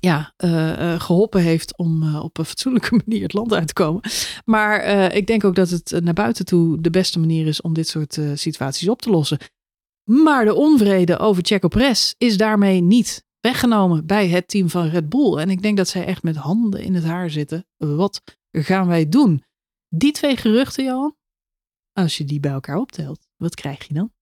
ja, 0.00 0.34
uh, 0.44 0.50
uh, 0.50 1.00
geholpen 1.00 1.40
heeft 1.40 1.76
om 1.76 2.02
uh, 2.02 2.24
op 2.24 2.38
een 2.38 2.44
fatsoenlijke 2.44 2.96
manier 3.04 3.22
het 3.22 3.32
land 3.32 3.52
uit 3.52 3.66
te 3.66 3.72
komen. 3.72 4.02
Maar 4.44 4.84
ik 5.14 5.26
denk 5.26 5.44
ook 5.44 5.54
dat 5.54 5.70
het 5.70 6.00
naar 6.02 6.14
buiten 6.14 6.44
toe 6.44 6.80
de 6.80 6.90
beste 6.90 7.18
manier 7.18 7.46
is 7.46 7.60
om 7.60 7.74
dit 7.74 7.88
soort 7.88 8.18
situaties 8.34 8.88
op 8.88 9.02
te 9.02 9.10
lossen. 9.10 9.38
Maar 10.10 10.44
de 10.44 10.54
onvrede 10.54 11.18
over 11.18 11.44
Checo 11.44 11.68
Perez 11.68 12.14
is 12.18 12.36
daarmee 12.36 12.80
niet 12.80 13.24
weggenomen 13.40 14.06
bij 14.06 14.28
het 14.28 14.48
team 14.48 14.70
van 14.70 14.88
Red 14.88 15.08
Bull. 15.08 15.36
En 15.36 15.50
ik 15.50 15.62
denk 15.62 15.76
dat 15.76 15.88
zij 15.88 16.04
echt 16.04 16.22
met 16.22 16.36
handen 16.36 16.82
in 16.82 16.94
het 16.94 17.04
haar 17.04 17.30
zitten. 17.30 17.66
Wat 17.76 18.22
gaan 18.50 18.86
wij 18.86 19.08
doen? 19.08 19.44
Die 19.88 20.12
twee 20.12 20.36
geruchten, 20.36 20.84
Johan, 20.84 21.16
als 21.92 22.16
je 22.16 22.24
die 22.24 22.40
bij 22.40 22.52
elkaar 22.52 22.76
optelt, 22.76 23.26
wat 23.36 23.54
krijg 23.54 23.88
je 23.88 23.94
dan? 23.94 24.12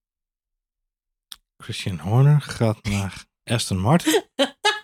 Christian 1.57 1.99
Horner 1.99 2.41
gaat 2.41 2.83
naar 2.83 3.25
Aston 3.43 3.79
Martin. 3.79 4.23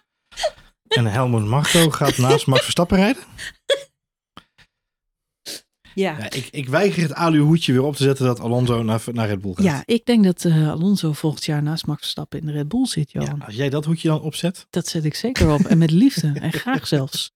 En 0.91 1.05
Helmut 1.05 1.45
Marko 1.45 1.89
gaat 1.89 2.17
naast 2.17 2.47
Max 2.47 2.61
Verstappen 2.61 2.97
rijden? 2.97 3.23
Ja. 5.93 6.17
ja 6.17 6.31
ik, 6.31 6.47
ik 6.51 6.69
weiger 6.69 7.01
het 7.01 7.13
aluhoedje 7.13 7.73
weer 7.73 7.83
op 7.83 7.95
te 7.95 8.03
zetten 8.03 8.25
dat 8.25 8.39
Alonso 8.39 8.83
naar, 8.83 9.01
naar 9.11 9.27
Red 9.27 9.41
Bull 9.41 9.53
gaat. 9.53 9.65
Ja, 9.65 9.83
ik 9.85 10.05
denk 10.05 10.23
dat 10.23 10.43
uh, 10.43 10.69
Alonso 10.69 11.13
volgend 11.13 11.45
jaar 11.45 11.63
naast 11.63 11.85
Max 11.85 11.99
Verstappen 12.01 12.39
in 12.39 12.45
de 12.45 12.51
Red 12.51 12.67
Bull 12.67 12.85
zit, 12.85 13.11
Johan. 13.11 13.35
Ja, 13.39 13.45
als 13.45 13.55
jij 13.55 13.69
dat 13.69 13.85
hoedje 13.85 14.07
dan 14.07 14.21
opzet? 14.21 14.67
Dat 14.69 14.87
zet 14.87 15.05
ik 15.05 15.15
zeker 15.15 15.51
op. 15.53 15.61
en 15.61 15.77
met 15.77 15.91
liefde. 15.91 16.31
en 16.39 16.51
graag 16.61 16.87
zelfs. 16.87 17.31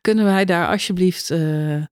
Kunnen 0.00 0.24
wij 0.24 0.44
daar 0.44 0.68
alsjeblieft 0.68 1.30
uh, 1.30 1.82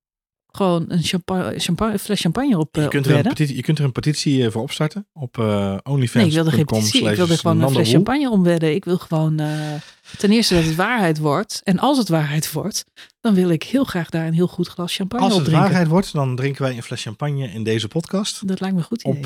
gewoon 0.53 0.85
een 0.89 1.03
champagne, 1.03 1.59
champagne, 1.59 1.99
fles 1.99 2.21
champagne 2.21 2.59
op, 2.59 2.77
uh, 2.77 2.83
je, 2.83 2.89
kunt 2.89 3.07
er 3.07 3.17
een 3.17 3.23
petitie, 3.23 3.57
je 3.57 3.63
kunt 3.63 3.79
er 3.79 3.85
een 3.85 3.93
petitie 3.93 4.51
voor 4.51 4.63
opstarten 4.63 5.07
op 5.13 5.39
uh, 5.39 5.77
OnlyFans. 5.83 6.15
Nee, 6.15 6.27
ik 6.27 6.33
wilde 6.33 6.51
geen 6.51 6.65
petitie. 6.65 7.09
Ik 7.11 7.17
wilde 7.17 7.37
gewoon 7.37 7.61
een 7.61 7.71
fles 7.71 7.91
champagne 7.91 8.31
omwedden. 8.31 8.75
Ik 8.75 8.85
wil 8.85 8.99
gewoon 8.99 9.41
uh, 9.41 9.73
ten 10.19 10.31
eerste 10.31 10.55
dat 10.55 10.65
het 10.65 10.75
waarheid 10.75 11.19
wordt. 11.19 11.61
En 11.65 11.79
als 11.79 11.99
het 11.99 12.09
waarheid 12.09 12.53
wordt, 12.53 12.85
dan 13.21 13.35
wil 13.35 13.51
ik 13.51 13.63
heel 13.63 13.85
graag 13.85 14.11
daar 14.11 14.27
een 14.27 14.35
heel 14.35 14.49
goed 14.49 14.69
glas 14.69 14.95
champagne 14.95 15.25
op 15.25 15.31
drinken. 15.31 15.53
Als 15.53 15.61
het 15.63 15.71
waarheid 15.71 15.91
wordt, 15.93 16.13
dan 16.13 16.37
drinken 16.37 16.63
wij 16.63 16.77
een 16.77 16.83
fles 16.83 17.03
champagne 17.03 17.49
in 17.49 17.63
deze 17.63 17.89
podcast. 17.89 18.49
Dat 18.49 18.61
lijkt 18.61 18.77
me 18.77 18.83
goed 18.83 19.03
idee. 19.03 19.19
Op 19.19 19.25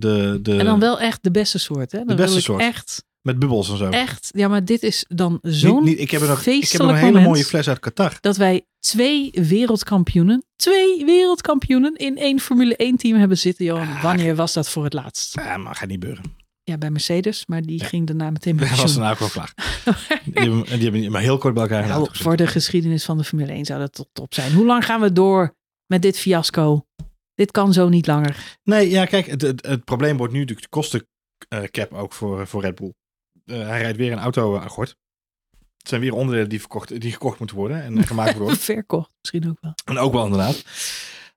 de, 0.00 0.38
de... 0.42 0.56
En 0.56 0.64
dan 0.64 0.80
wel 0.80 1.00
echt 1.00 1.22
de 1.22 1.30
beste 1.30 1.58
soort. 1.58 1.92
Hè? 1.92 1.98
Dan 1.98 2.06
de 2.06 2.14
beste 2.14 2.28
wil 2.30 2.38
ik 2.38 2.44
soort. 2.44 2.60
Echt 2.60 3.04
met 3.26 3.38
bubbels 3.38 3.70
en 3.70 3.76
zo. 3.76 3.88
Echt, 3.88 4.28
ja, 4.34 4.48
maar 4.48 4.64
dit 4.64 4.82
is 4.82 5.04
dan 5.08 5.38
zo'n 5.42 5.86
ik 5.86 6.10
heb 6.10 6.20
er 6.20 6.28
nog, 6.28 6.46
Ik 6.46 6.68
heb 6.68 6.80
een 6.80 6.94
hele 6.94 7.20
mooie 7.20 7.44
fles 7.44 7.68
uit 7.68 7.78
Qatar. 7.78 8.18
Dat 8.20 8.36
wij 8.36 8.66
twee 8.80 9.30
wereldkampioenen, 9.32 10.44
twee 10.56 11.04
wereldkampioenen 11.04 11.94
in 11.96 12.16
één 12.16 12.40
Formule 12.40 12.76
1 12.76 12.96
team 12.96 13.18
hebben 13.18 13.38
zitten. 13.38 13.64
Johan, 13.64 13.88
Ah, 13.88 14.02
wanneer 14.02 14.34
was 14.36 14.52
dat 14.52 14.68
voor 14.68 14.84
het 14.84 14.92
laatst? 14.92 15.34
Ja, 15.34 15.56
maar 15.56 15.74
gaat 15.74 15.88
niet 15.88 16.00
beuren. 16.00 16.24
Ja, 16.62 16.78
bij 16.78 16.90
Mercedes, 16.90 17.46
maar 17.46 17.62
die 17.62 17.78
Ja. 17.80 17.86
ging 17.86 18.06
daarna 18.06 18.30
meteen 18.30 18.54
met 18.56 18.68
Dat 18.70 18.78
was 18.78 18.94
dan 18.94 19.10
ook 19.10 19.18
wel 19.18 19.28
klaar. 19.28 19.52
die, 20.24 20.42
hebben, 20.42 20.64
die 20.64 20.82
hebben 20.82 21.10
maar 21.10 21.20
heel 21.20 21.38
kort 21.38 21.54
bij 21.54 21.62
elkaar 21.62 21.86
Nou, 21.88 22.08
voor 22.12 22.36
de 22.36 22.46
geschiedenis 22.46 23.04
van 23.04 23.18
de 23.18 23.24
Formule 23.24 23.52
1 23.52 23.64
zou 23.64 23.80
dat 23.80 23.92
tot 23.92 24.08
top 24.12 24.34
zijn. 24.34 24.52
Hoe 24.52 24.66
lang 24.66 24.84
gaan 24.84 25.00
we 25.00 25.12
door 25.12 25.54
met 25.86 26.02
dit 26.02 26.18
fiasco? 26.18 26.86
Dit 27.34 27.50
kan 27.50 27.72
zo 27.72 27.88
niet 27.88 28.06
langer. 28.06 28.56
Nee, 28.64 28.90
ja, 28.90 29.04
kijk, 29.04 29.26
het, 29.26 29.42
het, 29.42 29.66
het 29.66 29.84
probleem 29.84 30.16
wordt 30.16 30.32
nu 30.32 30.38
natuurlijk 30.38 30.70
de 30.70 30.78
kostencap 30.78 31.92
ook 31.92 32.12
voor, 32.12 32.46
voor 32.46 32.62
Red 32.62 32.74
Bull. 32.74 32.92
Eh, 33.46 33.66
hij 33.66 33.80
rijdt 33.80 33.98
weer 33.98 34.12
een 34.12 34.18
auto 34.18 34.58
aan 34.58 34.70
gort. 34.70 34.96
Het 35.78 35.88
zijn 35.88 36.00
weer 36.00 36.14
onderdelen 36.14 36.48
die, 36.48 36.60
verkocht, 36.60 37.00
die 37.00 37.12
gekocht 37.12 37.38
moeten 37.38 37.56
worden 37.56 37.82
en 37.82 38.06
gemaakt 38.06 38.36
worden. 38.36 38.56
Verkocht 38.72 39.10
misschien 39.20 39.48
ook 39.48 39.58
wel. 39.60 39.74
En 39.84 39.98
ook 39.98 40.12
wel 40.12 40.24
inderdaad. 40.24 40.64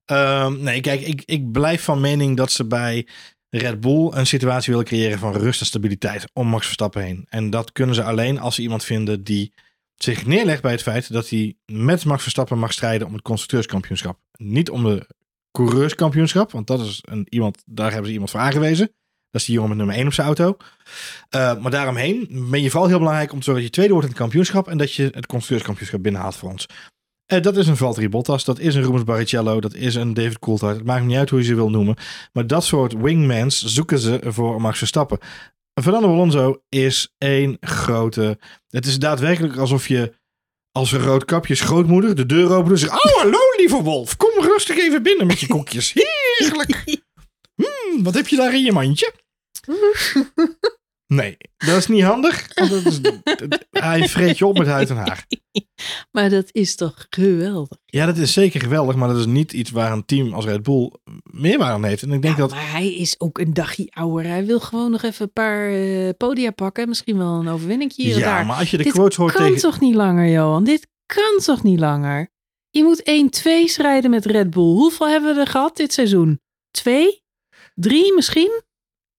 Ehm, 0.06 0.64
nee, 0.64 0.82
kijk, 0.82 1.02
ik, 1.02 1.24
ik 1.26 1.52
blijf 1.52 1.84
van 1.84 2.02
mening 2.02 2.38
dat 2.38 2.52
ze 2.52 2.66
bij 2.66 3.08
Red 3.50 3.80
Bull 3.80 4.12
een 4.12 4.28
situatie 4.28 4.72
willen 4.72 4.88
creëren 4.88 5.20
van 5.20 5.34
rust 5.34 5.60
en 5.60 5.66
stabiliteit 5.66 6.30
om 6.34 6.48
Max 6.48 6.66
Verstappen 6.66 7.04
heen. 7.04 7.26
En 7.30 7.50
dat 7.50 7.72
kunnen 7.72 7.96
ze 7.96 8.04
alleen 8.04 8.40
als 8.40 8.56
ze 8.56 8.62
iemand 8.62 8.84
vinden 8.84 9.24
die 9.24 9.54
zich 9.96 10.26
neerlegt 10.26 10.62
bij 10.62 10.72
het 10.72 10.82
feit 10.82 11.14
dat 11.14 11.30
hij 11.30 11.56
met 11.66 12.06
Max 12.06 12.22
Verstappen 12.22 12.60
mag 12.60 12.74
strijden 12.74 13.08
om 13.08 13.14
het 13.14 13.22
constructeurskampioenschap. 13.22 14.20
Niet 14.38 14.70
om 14.70 14.84
de 14.84 15.08
coureurskampioenschap, 15.52 16.52
want 16.52 16.68
dat 16.68 16.80
is 16.80 17.00
een, 17.02 17.26
iemand, 17.30 17.64
daar 17.66 17.90
hebben 17.90 18.08
ze 18.08 18.12
iemand 18.12 18.32
voor 18.32 18.40
aangewezen. 18.40 18.94
Dat 19.32 19.42
is 19.42 19.48
die 19.48 19.56
jongen 19.56 19.70
met 19.70 19.78
nummer 19.78 19.96
1 19.96 20.06
op 20.06 20.14
zijn 20.14 20.28
auto. 20.28 20.58
Uh, 21.36 21.58
maar 21.62 21.72
daaromheen 21.72 22.28
ben 22.50 22.62
je 22.62 22.70
vooral 22.70 22.90
heel 22.90 22.98
belangrijk 22.98 23.32
om 23.32 23.38
te 23.38 23.44
zorgen 23.44 23.64
dat 23.64 23.72
je 23.72 23.78
tweede 23.78 23.94
wordt 23.94 24.08
in 24.08 24.14
het 24.14 24.22
kampioenschap 24.22 24.68
en 24.68 24.78
dat 24.78 24.94
je 24.94 25.04
het 25.04 25.26
constructeurskampioenschap 25.26 26.04
binnenhaalt 26.04 26.36
voor 26.36 26.50
ons. 26.50 26.66
Uh, 27.34 27.42
dat 27.42 27.58
is 27.58 27.68
een 27.68 27.78
Valtteri 27.78 28.10
Bottas, 28.10 28.46
dat 28.46 28.60
is 28.60 28.76
een 28.76 28.84
Rubens 28.84 29.04
Barrichello, 29.04 29.62
dat 29.62 29.74
is 29.74 29.96
een 29.96 30.14
David 30.14 30.40
Coulthard. 30.40 30.76
Het 30.76 30.86
maakt 30.86 31.06
niet 31.06 31.18
uit 31.18 31.30
hoe 31.30 31.40
je 31.40 31.46
ze 31.46 31.56
wil 31.56 31.70
noemen. 31.70 31.96
Maar 32.34 32.48
dat 32.48 32.64
soort 32.64 32.94
wingmans 32.94 33.64
zoeken 33.64 34.00
ze 34.00 34.20
voor 34.24 34.62
Max 34.62 34.78
Verstappen. 34.78 35.20
Fernando 35.82 36.08
Alonso 36.08 36.62
is 36.70 37.14
één 37.18 37.58
grote... 37.60 38.40
Het 38.70 38.86
is 38.86 39.00
daadwerkelijk 39.00 39.58
alsof 39.58 39.88
je 39.88 40.14
als 40.72 40.92
een 40.92 41.02
roodkapjes 41.02 41.62
grootmoeder 41.62 42.16
de 42.16 42.26
deur 42.26 42.52
opent 42.52 42.72
en 42.72 42.78
zegt... 42.78 42.92
Oh, 42.92 43.18
hallo 43.18 43.40
lieve 43.58 43.82
wolf, 43.82 44.18
kom 44.18 44.44
rustig 44.44 44.78
even 44.78 45.04
binnen 45.04 45.28
met 45.28 45.40
je 45.40 45.48
koekjes. 45.48 45.94
Heerlijk. 46.38 47.02
Hmm, 47.64 48.04
wat 48.04 48.14
heb 48.14 48.28
je 48.28 48.36
daar 48.36 48.54
in 48.54 48.64
je 48.64 48.72
mandje? 48.72 49.14
Nee, 51.14 51.38
dat 51.58 51.78
is 51.78 51.88
niet 51.88 52.04
handig. 52.04 52.48
Want 52.56 52.70
dat 52.70 52.86
is, 52.86 53.02
dat- 53.02 53.66
hij 53.72 54.08
vreet 54.08 54.38
je 54.38 54.46
op 54.46 54.58
met 54.58 54.68
huid 54.68 54.90
en 54.90 54.96
haar. 54.96 55.26
Maar 56.12 56.30
dat 56.30 56.50
is 56.52 56.76
toch 56.76 57.06
geweldig. 57.10 57.78
Ja, 57.86 58.06
dat 58.06 58.18
is 58.18 58.34
zeker 58.34 58.60
geweldig, 58.62 58.96
maar 58.96 59.08
dat 59.08 59.18
is 59.18 59.26
niet 59.26 59.54
iets 59.54 59.72
waar 59.72 59.92
een 59.92 60.06
team 60.06 60.34
als 60.34 60.46
Red 60.46 60.64
Bull 60.64 60.92
meerwaarde 61.24 61.74
aan 61.74 61.84
heeft. 61.84 62.02
En 62.04 62.12
ik 62.12 62.22
denk 62.22 62.36
Ja, 62.36 62.42
dat... 62.42 62.52
Maar 62.52 62.72
hij 62.72 62.94
is 62.96 63.20
ook 63.20 63.38
een 63.40 63.54
dagje 63.54 63.88
ouder. 63.90 64.26
Hij 64.26 64.46
wil 64.46 64.60
gewoon 64.60 64.92
nog 64.92 65.02
even 65.04 65.26
een 65.26 65.34
paar 65.34 65.70
eh, 65.74 66.10
podia 66.18 66.52
pakken. 66.52 66.88
Misschien 66.88 67.18
wel 67.18 67.40
een 67.40 67.48
overwinning 67.48 67.96
hier 67.96 68.18
Ja, 68.18 68.26
daar. 68.26 68.46
maar 68.46 68.58
als 68.58 68.72
je 68.72 68.78
de 68.78 68.84
Dit 68.84 68.94
quotes 68.94 69.16
hoort 69.18 69.34
kan 69.34 69.46
tegen... 69.46 69.60
toch 69.62 69.80
niet 69.80 69.96
langer, 69.96 70.28
Johan? 70.30 70.64
Dit 70.64 70.88
kan 71.06 71.40
toch 71.44 71.64
niet 71.64 71.80
langer? 71.80 72.32
Je 72.70 72.84
moet 72.84 73.02
1-2 73.68 73.72
strijden 73.72 74.10
met 74.10 74.26
Red 74.26 74.50
Bull. 74.50 74.64
Hoeveel 74.74 75.08
hebben 75.10 75.34
we 75.36 75.42
er 75.42 75.48
gehad 75.48 75.78
dit 75.78 75.94
seizoen? 75.94 76.40
Twee? 76.72 77.24
Drie 77.80 78.14
misschien? 78.16 78.62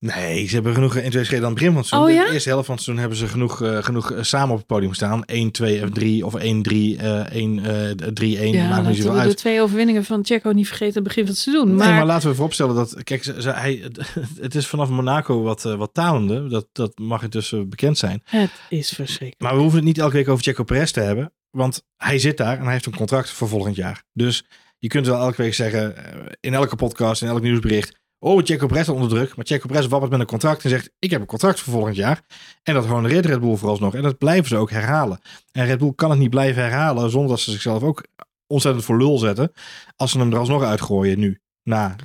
Nee, 0.06 0.46
ze 0.46 0.54
hebben 0.54 0.74
genoeg 0.74 0.96
in 0.96 1.10
twee 1.10 1.24
schreden 1.24 1.44
aan 1.46 1.50
het 1.50 1.58
begin 1.60 1.72
van 1.72 1.80
het 1.80 1.90
seizoen. 1.90 2.10
Oh, 2.10 2.16
De 2.18 2.26
ja? 2.26 2.32
eerste 2.32 2.48
helft 2.48 2.66
van 2.66 2.74
het 2.74 2.84
seizoen 2.84 3.06
hebben 3.08 3.26
ze 3.26 3.32
genoeg, 3.32 3.62
eh, 3.62 3.82
genoeg 3.82 4.12
eh, 4.12 4.22
samen 4.22 4.50
op 4.50 4.56
het 4.58 4.66
podium 4.66 4.94
staan. 4.94 5.24
1, 5.24 5.50
2 5.50 5.82
of 5.82 5.90
3 5.90 6.26
of 6.26 6.34
1, 6.34 6.62
3, 6.62 6.96
eh 6.98 7.32
1, 7.32 7.58
eh 7.64 7.90
3, 8.12 8.38
1. 8.38 8.52
Ja, 8.52 8.68
maakt 8.68 8.76
niet 8.76 8.86
laten 8.86 8.94
zoveel 8.94 9.10
we 9.12 9.16
de 9.20 9.26
uit. 9.28 9.36
twee 9.36 9.60
overwinningen 9.62 10.04
van 10.04 10.24
Checo 10.24 10.50
niet 10.50 10.66
vergeten 10.68 10.94
het 10.94 11.02
begin 11.02 11.22
van 11.22 11.32
het 11.32 11.40
seizoen. 11.42 11.74
Maar, 11.74 11.86
Nee, 11.86 11.96
maar 11.96 12.06
laten 12.06 12.28
we 12.28 12.34
vooropstellen 12.34 12.74
dat... 12.74 13.02
Kijk, 13.02 13.24
ze, 13.24 13.42
ze- 13.42 13.50
hij, 13.52 13.90
het 14.40 14.54
is 14.54 14.66
vanaf 14.66 14.88
Monaco 14.88 15.42
wat, 15.42 15.64
eh, 15.64 15.74
wat 15.74 15.94
talende. 15.94 16.48
Dat, 16.48 16.66
dat 16.72 16.98
mag 16.98 17.22
intussen 17.22 17.68
bekend 17.68 17.98
zijn. 17.98 18.22
het 18.24 18.50
is 18.68 18.88
verschrikkelijk. 18.88 19.40
Maar 19.40 19.54
we 19.54 19.60
hoeven 19.60 19.78
het 19.78 19.86
niet 19.86 19.98
elke 19.98 20.16
week 20.16 20.28
over 20.28 20.44
Checo 20.44 20.64
Perez 20.64 20.90
te 20.90 21.00
hebben. 21.00 21.32
Want 21.50 21.82
hij 21.96 22.18
zit 22.18 22.36
daar 22.36 22.56
en 22.58 22.62
hij 22.64 22.72
heeft 22.72 22.86
een 22.86 22.96
contract 22.96 23.30
voor 23.30 23.48
volgend 23.48 23.76
jaar. 23.76 24.02
Dus 24.12 24.44
je 24.78 24.88
kunt 24.88 25.06
wel 25.06 25.20
elke 25.20 25.42
week 25.42 25.54
zeggen, 25.54 25.94
in 26.40 26.54
elke 26.54 26.76
podcast, 26.76 27.22
in 27.22 27.28
elk 27.28 27.42
nieuwsbericht... 27.42 27.98
Oh, 28.22 28.42
Checo 28.44 28.66
Perez 28.66 28.88
onder 28.88 29.08
druk. 29.08 29.36
Maar 29.36 29.46
Checo 29.46 29.66
Perez 29.66 29.86
wappert 29.86 30.10
met 30.10 30.20
een 30.20 30.26
contract 30.26 30.64
en 30.64 30.70
zegt... 30.70 30.90
Ik 30.98 31.10
heb 31.10 31.20
een 31.20 31.26
contract 31.26 31.60
voor 31.60 31.72
volgend 31.72 31.96
jaar. 31.96 32.22
En 32.62 32.74
dat 32.74 32.86
honoreert 32.86 33.26
Red 33.26 33.40
Bull 33.40 33.56
vooralsnog. 33.56 33.94
En 33.94 34.02
dat 34.02 34.18
blijven 34.18 34.48
ze 34.48 34.56
ook 34.56 34.70
herhalen. 34.70 35.20
En 35.52 35.66
Red 35.66 35.78
Bull 35.78 35.92
kan 35.94 36.10
het 36.10 36.18
niet 36.18 36.30
blijven 36.30 36.62
herhalen... 36.62 37.10
zonder 37.10 37.30
dat 37.30 37.40
ze 37.40 37.50
zichzelf 37.50 37.82
ook 37.82 38.04
ontzettend 38.46 38.84
voor 38.84 38.98
lul 38.98 39.18
zetten... 39.18 39.52
als 39.96 40.10
ze 40.10 40.18
hem 40.18 40.32
er 40.32 40.38
alsnog 40.38 40.62
uitgooien 40.62 41.18
nu. 41.18 41.40
Na 41.62 41.96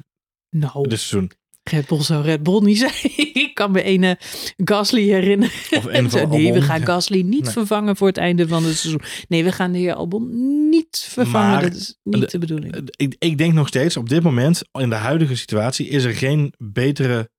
Nou, 0.49 0.88
dit 0.88 0.99
seizoen. 0.99 1.32
Red 1.72 1.88
Bull 1.88 2.01
zou 2.01 2.24
Red 2.24 2.43
Bull 2.43 2.61
niet 2.61 2.78
zijn. 2.89 2.93
Ik 3.34 3.51
kan 3.53 3.72
me 3.72 3.82
ene 3.84 4.18
Gasly 4.63 5.01
herinneren. 5.03 5.53
Of 5.72 5.82
van 6.11 6.30
nee, 6.30 6.53
we 6.53 6.61
gaan 6.61 6.86
Gasly 6.86 7.22
niet 7.22 7.43
Nee. 7.43 7.51
vervangen 7.51 7.95
voor 7.95 8.07
het 8.07 8.18
einde 8.18 8.47
van 8.47 8.63
het 8.63 8.78
seizoen. 8.78 9.01
Nee, 9.28 9.43
we 9.43 9.51
gaan 9.51 9.72
de 9.72 9.78
heer 9.78 9.93
Albon 9.93 10.30
niet 10.70 11.07
vervangen. 11.09 11.49
Maar 11.51 11.61
dat 11.61 11.74
is 11.76 11.97
niet 12.03 12.22
de- 12.22 12.28
de 12.28 12.38
bedoeling. 12.39 12.74
Eh, 12.76 12.82
Ik, 12.95 13.16
ik 13.20 13.38
denk 13.38 13.53
nog 13.53 13.68
steeds, 13.68 13.97
op 13.97 14.09
dit 14.09 14.24
moment, 14.24 14.61
in 14.72 14.89
de 14.89 14.95
huidige 14.95 15.36
situatie, 15.36 15.88
is 15.88 16.03
er 16.03 16.13
geen 16.16 16.53
betere 16.57 17.30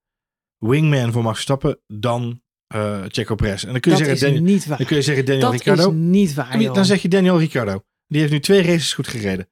wingman 0.58 1.12
voor 1.12 1.22
Max 1.22 1.34
Verstappen 1.34 1.78
dan 1.86 2.40
eh 2.66 3.02
Checo 3.08 3.34
Perez. 3.34 3.64
En 3.64 3.72
dan 3.72 3.80
kun 3.80 3.92
je, 3.92 3.98
Dat 3.98 4.06
zeggen, 4.06 4.26
Daniel, 4.32 4.52
niet 4.52 4.66
waar. 4.66 4.78
dan 4.78 4.86
kun 4.86 4.96
je 4.96 5.02
zeggen 5.02 5.24
Daniel 5.24 5.42
Dat 5.42 5.52
Ricciardo. 5.52 5.88
is 5.90 5.94
niet 5.96 6.34
waar, 6.34 6.50
En 6.50 6.60
joh. 6.60 6.74
dan 6.74 6.84
zeg 6.84 7.02
je 7.02 7.08
Daniel 7.08 7.38
Ricciardo. 7.38 7.82
Die 8.06 8.20
heeft 8.20 8.32
nu 8.32 8.40
twee 8.40 8.62
races 8.62 8.92
goed 8.92 9.08
gereden. 9.08 9.48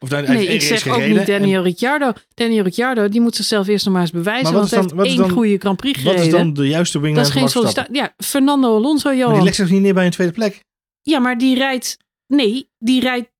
Of 0.00 0.10
Nee, 0.10 0.46
ik 0.46 0.62
zeg 0.62 0.86
ook 0.86 0.92
gereden 0.94 1.16
niet 1.16 1.26
Daniel 1.26 1.62
Ricciardo. 1.62 2.12
Daniel 2.34 2.62
Ricciardo, 2.64 3.08
die 3.08 3.20
moet 3.20 3.36
zichzelf 3.36 3.66
eerst 3.66 3.84
nog 3.84 3.94
maar 3.94 4.02
eens 4.02 4.10
bewijzen. 4.10 4.42
Maar 4.44 4.52
want 4.52 4.70
hij 4.70 4.80
dan- 4.80 4.96
heeft 4.98 5.08
één 5.08 5.16
dan- 5.16 5.30
goede 5.30 5.58
Grand 5.58 5.76
Prix 5.76 5.98
En 5.98 6.04
wat 6.04 6.12
gereden. 6.14 6.38
is 6.38 6.42
dan 6.44 6.52
de 6.54 6.68
juiste 6.68 7.00
wingman 7.00 7.22
dat 7.22 7.32
is 7.32 7.38
geen 7.40 7.48
sollicitatie. 7.48 7.94
Ja, 7.94 8.14
Fernando 8.16 8.76
Alonso, 8.76 9.08
Maar 9.08 9.18
Johan. 9.18 9.34
die 9.34 9.42
legt 9.42 9.56
zich 9.56 9.70
niet 9.70 9.80
neer 9.80 9.94
bij 9.94 10.04
een 10.04 10.10
tweede 10.10 10.32
plek. 10.32 10.60
Ja, 11.02 11.18
maar 11.18 11.38
die 11.38 11.54
rijdt... 11.56 11.96
Nee, 12.26 12.68
die 12.78 13.00
rijdt... 13.00 13.30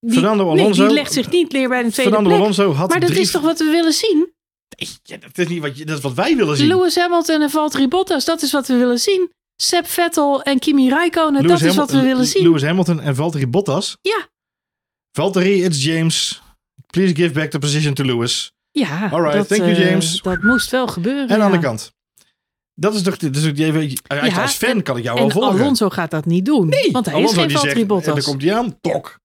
Die, 0.00 0.12
Fernando 0.12 0.52
nee, 0.52 0.62
Alonso- 0.62 0.84
die 0.86 0.94
legt 0.94 1.12
zich 1.12 1.30
niet 1.30 1.52
neer 1.52 1.68
bij 1.68 1.78
een 1.84 1.90
tweede 1.90 2.02
Fernando 2.12 2.28
plek. 2.28 2.40
Alonso 2.40 2.72
had 2.72 2.88
maar 2.90 3.00
dat 3.00 3.08
drie... 3.08 3.20
is 3.22 3.30
toch 3.30 3.42
wat 3.42 3.58
we 3.58 3.64
willen 3.64 3.92
zien? 3.92 4.32
Nee, 4.78 4.88
ja, 5.02 5.16
dat, 5.16 5.38
is 5.38 5.48
niet 5.48 5.60
wat 5.62 5.78
je, 5.78 5.84
dat 5.84 5.96
is 5.96 6.02
wat 6.02 6.14
wij 6.14 6.36
willen 6.36 6.56
zien. 6.56 6.66
Lewis 6.66 6.96
Hamilton 6.96 7.42
en 7.42 7.50
Valtteri 7.50 7.88
Bottas, 7.88 8.24
dat 8.24 8.42
is 8.42 8.52
wat 8.52 8.66
we 8.66 8.76
willen 8.76 8.98
zien. 8.98 9.30
Seb 9.62 9.86
Vettel 9.86 10.42
en 10.42 10.58
Kimi 10.58 10.88
Räikkönen, 10.88 11.46
dat 11.46 11.60
is 11.62 11.76
wat 11.76 11.90
we 11.90 12.02
willen 12.02 12.26
zien. 12.26 12.42
Lewis 12.42 12.62
Hamilton 12.62 13.00
en 13.00 13.14
Valtteri 13.14 13.46
Bottas. 13.46 13.96
Ja. 14.02 14.28
Valtteri, 15.12 15.62
it's 15.64 15.84
James. 15.84 16.42
Please 16.86 17.14
give 17.14 17.32
back 17.34 17.50
the 17.50 17.58
position 17.58 17.94
to 17.94 18.04
Lewis. 18.04 18.52
Ja, 18.70 19.08
Alright, 19.10 19.36
dat, 19.36 19.48
thank 19.48 19.60
you, 19.60 19.72
eh, 19.74 19.88
James. 19.90 20.20
dat 20.22 20.42
moest 20.42 20.70
wel 20.70 20.86
gebeuren. 20.86 21.28
En 21.28 21.42
aan 21.42 21.50
de 21.52 21.58
kant. 21.58 21.92
Dat 22.74 22.94
is 22.94 23.02
toch... 23.02 23.16
Dus 23.16 23.44
even, 23.44 23.90
Ja, 24.08 24.42
als 24.42 24.54
fan 24.54 24.70
en- 24.70 24.82
kan 24.82 24.96
ik 24.96 25.02
jou 25.02 25.16
wel 25.18 25.26
En 25.26 25.32
volgen. 25.32 25.60
Alonso 25.60 25.88
gaat 25.88 26.10
dat 26.10 26.24
niet 26.24 26.44
doen. 26.44 26.74
want 26.92 27.06
hij 27.06 27.14
Alonso 27.14 27.34
is 27.34 27.40
geen 27.40 27.50
Valtteri 27.50 27.60
zegt, 27.68 27.80
En 27.80 27.86
Bottas. 27.86 28.14
dan 28.14 28.22
komt 28.24 28.42
hij 28.42 28.54
aan. 28.54 28.80
Tok. 28.80 29.18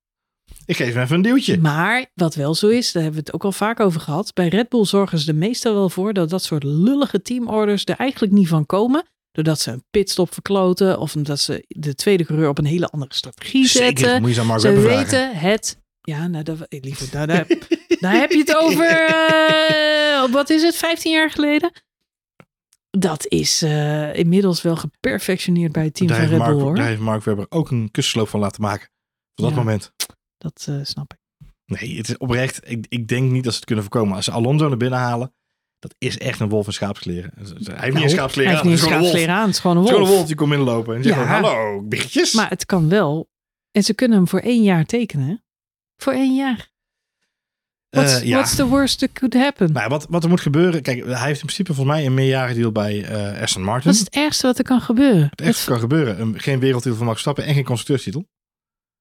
Ik 0.65 0.75
geef 0.75 0.93
hem 0.93 1.03
even 1.03 1.15
een 1.15 1.21
duwtje. 1.21 1.57
Maar 1.59 2.05
wat 2.13 2.35
wel 2.35 2.55
zo 2.55 2.67
is, 2.67 2.91
daar 2.91 3.03
hebben 3.03 3.19
we 3.21 3.25
het 3.25 3.35
ook 3.35 3.43
al 3.43 3.51
vaak 3.51 3.79
over 3.79 4.01
gehad. 4.01 4.33
Bij 4.33 4.47
Red 4.47 4.69
Bull 4.69 4.85
zorgen 4.85 5.19
ze 5.19 5.27
er 5.31 5.35
meestal 5.35 5.73
wel 5.73 5.89
voor 5.89 6.13
dat 6.13 6.29
dat 6.29 6.43
soort 6.43 6.63
lullige 6.63 7.21
teamorders 7.21 7.85
er 7.85 7.95
eigenlijk 7.95 8.33
niet 8.33 8.47
van 8.47 8.65
komen. 8.65 9.05
Doordat 9.33 9.59
ze 9.59 9.71
een 9.71 9.83
pitstop 9.91 10.33
verkloten 10.33 10.99
of 10.99 11.15
omdat 11.15 11.39
ze 11.39 11.65
de 11.67 11.95
tweede 11.95 12.25
coureur 12.25 12.49
op 12.49 12.57
een 12.57 12.65
hele 12.65 12.89
andere 12.89 13.13
strategie 13.13 13.67
Zeker. 13.67 13.97
zetten. 13.99 14.21
Moet 14.21 14.29
je 14.29 14.35
ze 14.35 14.41
Ze 14.41 14.57
vragen. 14.59 14.83
weten 14.83 15.35
het. 15.37 15.81
Ja, 16.01 16.27
nou, 16.27 16.43
dat, 16.43 16.61
eh, 16.61 16.81
liever, 16.81 17.11
daar, 17.11 17.27
daar, 17.27 17.47
daar 17.99 18.13
heb 18.13 18.31
je 18.31 18.37
het 18.37 18.55
over. 18.55 19.05
eh, 19.05 20.31
wat 20.31 20.49
is 20.49 20.61
het, 20.61 20.75
15 20.75 21.11
jaar 21.11 21.31
geleden? 21.31 21.71
Dat 22.89 23.25
is 23.27 23.61
eh, 23.61 24.15
inmiddels 24.15 24.61
wel 24.61 24.75
geperfectioneerd 24.75 25.71
bij 25.71 25.83
het 25.83 25.93
team 25.93 26.07
Daar 26.09 26.19
van 26.19 26.27
Red 26.29 26.37
Bull 26.37 26.47
Mark, 26.47 26.59
hoor. 26.61 26.75
daar 26.75 26.87
heeft 26.87 26.99
Mark 27.01 27.23
Webber 27.23 27.45
ook 27.49 27.71
een 27.71 27.91
kussensloop 27.91 28.29
van 28.29 28.39
laten 28.39 28.61
maken. 28.61 28.89
Op 29.35 29.43
dat 29.43 29.49
Ja. 29.49 29.55
moment. 29.55 29.91
Dat 30.37 30.69
snap 30.83 31.13
ik. 31.13 31.47
Nee, 31.65 31.97
het 31.97 32.09
is 32.09 32.17
oprecht. 32.17 32.69
Ik, 32.69 32.85
ik 32.89 33.07
denk 33.07 33.31
niet 33.31 33.43
dat 33.43 33.51
ze 33.51 33.57
het 33.57 33.65
kunnen 33.67 33.83
voorkomen. 33.85 34.15
Als 34.15 34.25
ze 34.25 34.31
Alonso 34.31 34.67
naar 34.67 34.77
binnen 34.77 34.99
halen, 34.99 35.33
dat 35.83 35.95
is 35.97 36.17
echt 36.17 36.39
een 36.39 36.49
wolf 36.49 36.65
in 36.67 36.73
schaapskleren. 36.73 37.31
Hij 37.35 37.43
heeft 37.45 37.59
niet 37.83 37.93
Nou, 37.93 38.03
een 38.03 38.09
schaapskleren 38.09 38.51
Hij 38.51 38.61
aan. 38.61 38.67
heeft 38.67 38.81
niet 38.81 38.91
een 38.91 38.97
wolf. 38.97 39.01
schaapskleren 39.01 39.35
aan, 39.35 39.45
het 39.45 39.53
is 39.53 39.59
gewoon 39.59 39.77
een 39.77 39.83
is 39.83 39.89
gewoon 39.89 40.01
wolf. 40.03 40.11
een 40.11 40.17
wolf 40.17 40.27
die 40.27 40.37
komt 40.37 40.53
inlopen. 40.53 40.95
En 40.95 41.03
zegt 41.03 41.15
Ja. 41.15 41.35
gewoon, 41.35 41.51
hallo, 41.51 41.81
biggetjes. 41.81 42.33
Maar 42.33 42.49
het 42.49 42.65
kan 42.65 42.89
wel. 42.89 43.29
En 43.71 43.83
ze 43.83 43.93
kunnen 43.93 44.17
hem 44.17 44.27
voor 44.27 44.39
één 44.39 44.63
jaar 44.63 44.85
tekenen. 44.85 45.43
Voor 45.97 46.13
één 46.13 46.35
jaar. 46.35 46.71
What's, 47.89 48.13
Eh, 48.19 48.23
ja. 48.23 48.35
what's 48.35 48.55
the 48.55 48.67
worst 48.67 48.99
that 48.99 49.11
could 49.13 49.33
happen? 49.33 49.71
Nou, 49.71 49.89
wat, 49.89 50.05
wat 50.09 50.23
er 50.23 50.29
moet 50.29 50.41
gebeuren. 50.41 50.81
Kijk, 50.81 50.97
hij 51.05 51.13
heeft 51.25 51.39
in 51.39 51.45
principe 51.45 51.73
volgens 51.73 51.95
mij 51.95 52.05
een 52.05 52.13
meerjarige 52.13 52.53
deal 52.59 52.71
bij 52.71 53.03
eh 53.05 53.41
Aston 53.41 53.63
Martin. 53.63 53.85
Wat 53.85 53.93
is 53.93 53.99
het 53.99 54.09
ergste 54.15 54.47
wat 54.47 54.57
er 54.57 54.63
kan 54.63 54.81
gebeuren? 54.81 55.27
Het 55.29 55.41
echt 55.41 55.63
kan 55.65 55.79
gebeuren. 55.79 56.21
Een- 56.21 56.39
geen 56.39 56.59
wereldtitel 56.59 56.97
van 56.97 57.05
Max 57.07 57.21
Verstappen 57.21 57.45
en 57.45 57.53
geen 57.53 57.63
constructeurstitel. 57.63 58.27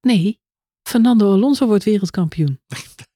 Nee, 0.01 0.41
Fernando 0.89 1.33
Alonso 1.33 1.67
wordt 1.67 1.85
wereldkampioen. 1.85 2.61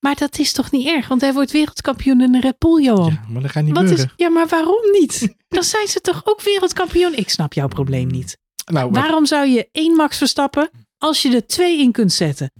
maar 0.00 0.14
dat 0.16 0.38
is 0.38 0.52
toch 0.52 0.70
niet 0.70 0.86
erg? 0.86 1.08
Want 1.08 1.20
hij 1.20 1.32
wordt 1.32 1.50
wereldkampioen 1.50 2.20
in 2.20 2.34
een 2.34 2.40
Red 2.40 2.58
Bull, 2.58 2.82
Johan. 2.82 3.12
Ja, 3.12 3.24
maar 3.28 3.42
dat 3.42 3.50
gaat 3.50 3.64
niet 3.64 3.74
Wat 3.74 3.90
is, 3.90 4.06
ja, 4.16 4.28
maar 4.28 4.46
waarom 4.46 4.90
niet? 5.00 5.34
Dan 5.48 5.62
zijn 5.64 5.86
ze 5.86 6.00
toch 6.00 6.20
ook 6.24 6.42
wereldkampioen? 6.42 7.14
Ik 7.14 7.28
snap 7.30 7.52
jouw 7.52 7.68
probleem 7.68 8.06
niet. 8.08 8.38
Nou, 8.66 8.90
maar- 8.90 9.00
Waarom 9.02 9.26
zou 9.26 9.46
je 9.48 9.68
één 9.72 9.96
Max 9.96 10.16
Verstappen 10.18 10.70
als 10.98 11.22
je 11.22 11.34
er 11.34 11.46
twee 11.46 11.78
in 11.80 11.92
kunt 11.92 12.12
zetten? 12.12 12.52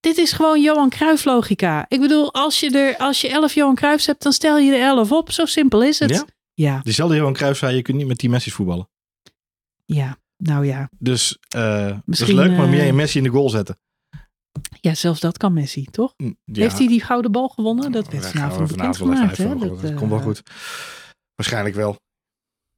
Dit 0.00 0.18
is 0.18 0.32
gewoon 0.32 0.62
Johan 0.62 0.88
Cruijff 0.90 1.24
logica. 1.24 1.84
Ik 1.88 2.00
bedoel, 2.00 2.32
als 2.34 2.60
je 2.60 2.70
er 2.78 2.96
als 2.96 3.20
je 3.20 3.28
elf 3.28 3.54
Johan 3.54 3.74
Cruijffs 3.74 4.06
hebt, 4.06 4.22
dan 4.22 4.32
stel 4.32 4.58
je 4.58 4.72
er 4.74 4.80
elf 4.80 5.12
op. 5.12 5.30
Zo 5.30 5.44
simpel 5.46 5.82
is 5.82 5.98
het. 5.98 6.10
Ja? 6.10 6.24
Ja, 6.54 6.80
Diezelfde 6.84 7.16
Johan 7.16 7.32
Cruijff 7.32 7.58
zei, 7.58 7.76
je 7.76 7.82
kunt 7.82 7.96
niet 7.96 8.06
met 8.06 8.18
die 8.18 8.30
Messi's 8.30 8.52
voetballen. 8.52 8.88
ja. 9.84 10.16
Nou 10.36 10.66
ja. 10.66 10.88
Dus 10.98 11.38
eh 11.48 11.86
dat 11.86 12.20
is 12.20 12.26
leuk, 12.26 12.56
maar 12.56 12.72
eh, 12.72 12.86
een 12.86 12.94
Messi 12.94 13.18
in 13.18 13.24
de 13.24 13.30
goal 13.30 13.50
zetten. 13.50 13.78
Ja, 14.80 14.94
zelfs 14.94 15.20
dat 15.20 15.36
kan 15.36 15.52
Messi, 15.52 15.84
toch? 15.90 16.14
Ja. 16.16 16.32
Heeft 16.52 16.78
hij 16.78 16.86
die 16.86 17.00
gouden 17.00 17.32
bal 17.32 17.48
gewonnen? 17.48 17.92
Dat 17.92 18.08
werd 18.08 18.22
Daar 18.22 18.32
gaan 18.32 18.58
we 18.58 18.66
vanavond 18.68 18.96
vanavond. 18.96 19.36
Hè? 19.36 19.68
Dat, 19.68 19.80
Dat 19.82 19.94
komt 19.94 20.10
wel 20.10 20.18
eh, 20.18 20.24
goed. 20.24 20.42
Waarschijnlijk 21.34 21.74
wel. 21.76 21.96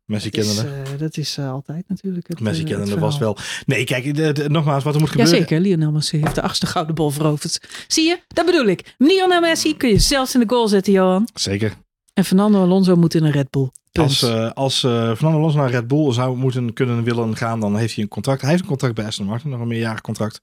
Messi 0.05 0.31
dat 0.31 0.45
is, 0.45 0.55
kennende. 0.57 0.91
eh, 0.91 0.99
dat 0.99 1.17
is 1.17 1.37
eh, 1.39 1.51
altijd 1.51 1.89
natuurlijk 1.89 2.29
het 2.29 2.41
Messi 2.41 2.65
kennende 2.65 2.91
het 2.91 3.01
was 3.01 3.19
wel. 3.19 3.37
Nee, 3.67 3.85
kijk, 3.85 4.15
de- 4.15 4.33
de- 4.33 4.49
nogmaals, 4.49 4.85
wat 4.85 4.95
er 4.95 5.01
moet 5.01 5.11
gebeuren. 5.11 5.35
Jazeker, 5.35 5.61
Lionel 5.61 5.91
Messi 5.93 6.19
heeft 6.19 6.35
de 6.35 6.43
achtste 6.43 6.67
gouden 6.67 6.95
bal 6.95 7.11
veroverd. 7.11 7.85
Zie 7.89 8.05
je? 8.09 8.21
Dat 8.29 8.47
bedoel 8.47 8.67
ik. 8.67 8.95
Lionel 8.99 9.41
Messi 9.41 9.77
kun 9.77 9.89
je 9.89 9.99
zelfs 9.99 10.35
in 10.35 10.41
de 10.41 10.49
goal 10.49 10.69
zetten, 10.69 10.93
Johan. 10.93 11.29
Zeker. 11.35 11.75
En 12.17 12.25
Fernando 12.25 12.63
Alonso 12.63 12.97
moet 12.97 13.15
in 13.15 13.25
een 13.25 13.31
Red 13.31 13.51
Bull. 13.51 13.71
Punt. 13.93 14.09
Als, 14.09 14.23
eh 14.23 14.51
als 14.51 14.85
eh 14.85 14.91
Fernando 14.91 15.39
Alonso 15.39 15.59
naar 15.59 15.71
Red 15.71 15.87
Bull 15.87 16.13
zou 16.13 16.37
moeten 16.37 16.73
kunnen 16.73 17.03
willen 17.03 17.37
gaan, 17.37 17.61
dan 17.61 17.77
heeft 17.77 17.95
hij 17.95 18.03
een 18.03 18.11
contract. 18.11 18.41
Hij 18.41 18.51
heeft 18.51 18.63
een 18.63 18.69
contract 18.69 18.95
bij 18.95 19.05
Aston 19.05 19.27
Martin, 19.27 19.51
nog 19.51 19.61
een 19.61 19.69
meerjarig 19.69 20.01
contract. 20.01 20.41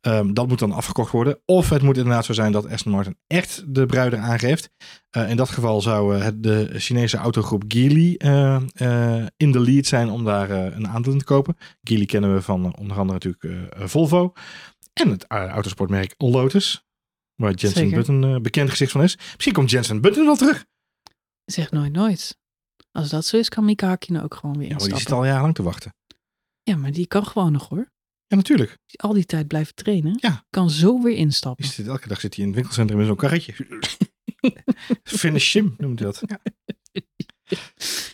Ehm, 0.00 0.32
dat 0.32 0.48
moet 0.48 0.58
dan 0.58 0.72
afgekocht 0.72 1.12
worden. 1.12 1.38
Of 1.44 1.68
het 1.68 1.82
moet 1.82 1.96
inderdaad 1.96 2.24
zo 2.24 2.32
zijn 2.32 2.52
dat 2.52 2.68
Aston 2.68 2.92
Martin 2.92 3.16
echt 3.26 3.64
de 3.66 3.86
bruider 3.86 4.18
aangeeft. 4.18 4.70
Eh, 5.10 5.30
in 5.30 5.36
dat 5.36 5.50
geval 5.50 5.80
zou 5.80 6.16
het 6.16 6.42
de 6.42 6.70
Chinese 6.72 7.16
autogroep 7.16 7.64
Geely 7.68 8.14
in 9.36 9.52
de 9.52 9.60
lead 9.60 9.86
zijn 9.86 10.10
om 10.10 10.24
daar 10.24 10.50
een 10.50 10.88
aandeel 10.88 11.12
in 11.12 11.18
te 11.18 11.24
kopen. 11.24 11.56
Geely 11.82 12.06
kennen 12.06 12.34
we 12.34 12.42
van 12.42 12.76
onder 12.76 12.98
andere 12.98 13.18
natuurlijk 13.18 13.68
Volvo. 13.90 14.32
En 14.92 15.10
het 15.10 15.24
autosportmerk 15.28 16.14
Lotus. 16.16 16.84
Waar 17.34 17.52
Jensen 17.54 17.80
Zeker. 17.80 17.96
Button 17.96 18.42
bekend 18.42 18.70
gezicht 18.70 18.92
van 18.92 19.02
is. 19.02 19.18
Misschien 19.32 19.54
komt 19.54 19.70
Jensen 19.70 20.00
Button 20.00 20.24
wel 20.24 20.36
terug. 20.36 20.64
Zeg 21.44 21.70
nooit 21.70 21.92
nooit. 21.92 22.36
Als 22.92 23.08
dat 23.08 23.24
zo 23.26 23.36
is, 23.36 23.48
kan 23.48 23.64
Mika 23.64 23.88
Hakkinen 23.88 24.22
ook 24.22 24.34
gewoon 24.34 24.58
weer 24.58 24.68
Ja, 24.68 24.74
maar 24.74 24.82
die 24.82 24.88
instappen. 24.92 25.16
zit 25.16 25.18
al 25.18 25.24
jarenlang 25.30 25.54
te 25.54 25.62
wachten. 25.62 25.94
Ja, 26.62 26.76
maar 26.76 26.92
die 26.92 27.06
kan 27.06 27.26
gewoon 27.26 27.52
nog 27.52 27.68
hoor. 27.68 27.92
Ja, 28.26 28.36
natuurlijk. 28.36 28.78
Die 28.86 29.00
Al 29.00 29.12
die 29.12 29.24
tijd 29.24 29.46
blijven 29.48 29.74
trainen. 29.74 30.16
Ja. 30.20 30.44
Kan 30.50 30.70
zo 30.70 31.02
weer 31.02 31.16
instappen. 31.16 31.64
Zit, 31.64 31.86
elke 31.86 32.08
dag 32.08 32.20
zit 32.20 32.34
hij 32.34 32.42
in 32.44 32.48
het 32.50 32.56
winkelcentrum 32.58 33.00
in 33.00 33.06
zo'n 33.06 33.16
karretje. 33.16 33.54
Finish 35.02 35.52
him 35.52 35.74
noemt 35.78 35.98
hij 35.98 36.08
dat. 36.12 36.22
Ja. 36.26 36.40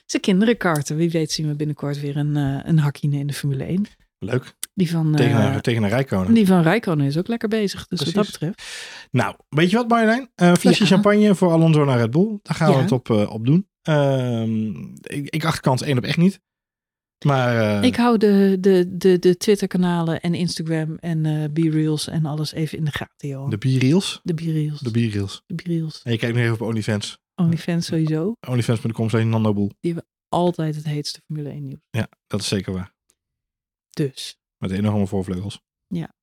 Zijn 0.06 0.22
kinderen 0.22 0.56
karten. 0.56 0.96
Wie 0.96 1.10
weet 1.10 1.32
zien 1.32 1.48
we 1.48 1.54
binnenkort 1.54 2.00
weer 2.00 2.16
een, 2.16 2.36
eh 2.36 2.60
een 2.68 2.78
Hakkinen 2.78 3.18
in 3.18 3.26
de 3.26 3.32
Formule 3.32 3.64
1. 3.64 3.86
Leuk. 4.18 4.54
Die 4.80 4.90
van, 4.90 5.14
Tegen, 5.14 5.38
eh, 5.40 5.54
een, 5.54 5.60
tegen 5.60 5.82
een 5.82 5.88
Rijkonen. 5.88 6.34
die 6.34 6.46
van 6.46 6.62
Rijkonen 6.62 7.06
is 7.06 7.18
ook 7.18 7.28
lekker 7.28 7.48
bezig. 7.48 7.86
Dus 7.86 8.02
wat 8.04 8.14
dat 8.14 8.26
betreft. 8.26 8.62
Nou, 9.10 9.34
weet 9.48 9.70
je 9.70 9.76
wat 9.76 9.88
Marjolein? 9.88 10.30
Een 10.34 10.56
flesje 10.56 10.82
Ja. 10.82 10.88
champagne 10.88 11.34
voor 11.34 11.50
Alonso 11.52 11.84
naar 11.84 11.98
Red 11.98 12.10
Bull. 12.10 12.38
Daar 12.42 12.56
gaan 12.56 12.72
we 12.72 12.78
het 12.78 12.92
op, 12.92 13.10
eh, 13.10 13.32
op 13.32 13.46
doen. 13.46 13.68
Ehm, 13.82 14.66
ik, 15.02 15.28
ik 15.30 15.44
acht 15.44 15.60
kans 15.60 15.82
één 15.82 15.98
op 15.98 16.04
echt 16.04 16.16
niet. 16.16 16.40
Maar 17.24 17.78
eh, 17.78 17.82
Ik 17.88 17.96
hou 17.96 18.18
de, 18.18 18.56
de, 18.60 18.96
de, 18.96 19.18
de 19.18 19.36
Twitter-kanalen 19.36 20.20
en 20.20 20.34
Instagram 20.34 20.96
en 20.96 21.26
eh 21.26 21.44
B-Reels 21.52 22.08
en 22.08 22.26
alles 22.26 22.52
even 22.52 22.78
in 22.78 22.84
de 22.84 22.90
gaten, 22.90 23.28
joh. 23.28 23.50
de 23.50 23.56
B-reels. 23.56 24.20
De 24.22 24.34
B-Reels. 24.34 24.80
De 24.80 24.90
B-reels. 24.90 25.42
De 25.46 25.54
B-Reels. 25.54 26.00
En 26.04 26.12
je 26.12 26.18
kijkt 26.18 26.34
nog 26.34 26.44
even 26.44 26.54
op 26.60 26.68
OnlyFans. 26.68 27.18
OnlyFans 27.34 27.86
sowieso. 27.86 28.32
OnlyFans.com 28.48 29.10
zijn 29.10 29.28
Nando 29.28 29.52
Boel. 29.52 29.70
Altijd 30.28 30.74
het 30.76 30.84
heetste 30.84 31.20
Formule 31.26 31.48
1 31.50 31.64
nieuws. 31.64 31.80
Ja, 31.90 32.08
dat 32.26 32.40
is 32.40 32.48
zeker 32.48 32.72
waar. 32.72 32.92
Dus. 33.90 34.38
Met 34.60 34.70
enorme 34.70 35.06
voorvleugels. 35.06 35.60
Ja. 35.86 36.14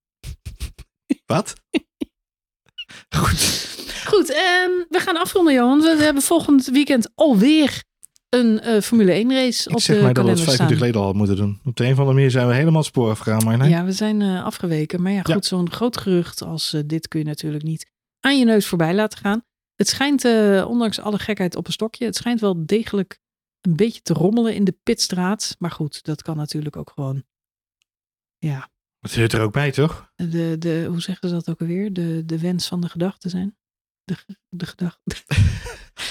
Wat? 1.25 1.53
Goed. 3.17 3.65
Goed, 4.05 4.29
ehm, 4.31 4.71
we 4.89 4.99
gaan 4.99 5.17
afronden, 5.17 5.53
Johan. 5.53 5.79
We 5.81 6.03
hebben 6.03 6.23
volgend 6.23 6.65
weekend 6.65 7.11
alweer 7.15 7.83
een 8.29 8.59
eh, 8.59 8.81
Formule 8.81 9.11
1 9.11 9.31
race 9.31 9.69
Ik 9.69 9.75
op 9.75 9.81
zeg 9.81 9.95
de 9.95 10.01
maar 10.03 10.13
dat 10.13 10.23
we 10.23 10.29
het 10.29 10.39
vijf 10.39 10.57
minuten 10.57 10.77
geleden 10.77 10.95
al 11.01 11.03
hadden 11.03 11.25
moeten 11.27 11.45
doen. 11.45 11.59
Op 11.65 11.75
de 11.75 11.83
een 11.83 11.91
of 11.91 11.97
andere 11.97 12.15
manier 12.15 12.31
zijn 12.31 12.47
we 12.47 12.53
helemaal 12.53 12.77
het 12.77 12.85
spoor 12.85 13.09
afgegaan. 13.09 13.43
Maar 13.43 13.57
nee. 13.57 13.69
Ja, 13.69 13.85
we 13.85 13.91
zijn 13.91 14.21
eh, 14.21 14.43
afgeweken. 14.43 15.01
Maar 15.01 15.11
ja, 15.11 15.21
Ja. 15.23 15.33
goed, 15.33 15.45
zo'n 15.45 15.71
groot 15.71 15.97
gerucht 15.97 16.41
als 16.41 16.73
eh, 16.73 16.81
dit 16.85 17.07
kun 17.07 17.19
je 17.19 17.25
natuurlijk 17.25 17.63
niet 17.63 17.91
aan 18.19 18.39
je 18.39 18.45
neus 18.45 18.67
voorbij 18.67 18.93
laten 18.93 19.19
gaan. 19.19 19.43
Het 19.75 19.87
schijnt, 19.87 20.25
ondanks 20.65 20.99
alle 20.99 21.19
gekheid 21.19 21.55
op 21.55 21.67
een 21.67 21.71
stokje, 21.73 22.05
het 22.05 22.15
schijnt 22.15 22.39
wel 22.39 22.65
degelijk 22.65 23.19
een 23.61 23.75
beetje 23.75 24.01
te 24.01 24.13
rommelen 24.13 24.55
in 24.55 24.63
de 24.63 24.77
pitstraat. 24.83 25.55
Maar 25.59 25.71
goed, 25.71 26.03
dat 26.03 26.21
kan 26.21 26.37
natuurlijk 26.37 26.75
ook 26.75 26.91
gewoon, 26.95 27.23
ja, 28.37 28.69
Het 28.99 29.11
zit 29.11 29.33
er 29.33 29.41
ook 29.41 29.51
bij, 29.53 29.71
toch? 29.71 30.11
de, 30.15 30.55
de, 30.59 30.85
hoe 30.89 31.01
zeggen 31.01 31.29
ze 31.29 31.35
dat 31.35 31.49
ook 31.49 31.59
alweer? 31.61 31.93
De, 31.93 32.25
de 32.25 32.39
wens 32.39 32.67
van 32.67 32.81
de 32.81 32.89
gedachte 32.89 33.29
zijn. 33.29 33.57
De, 34.03 34.15
de 34.49 34.65
gedachte. 34.65 35.15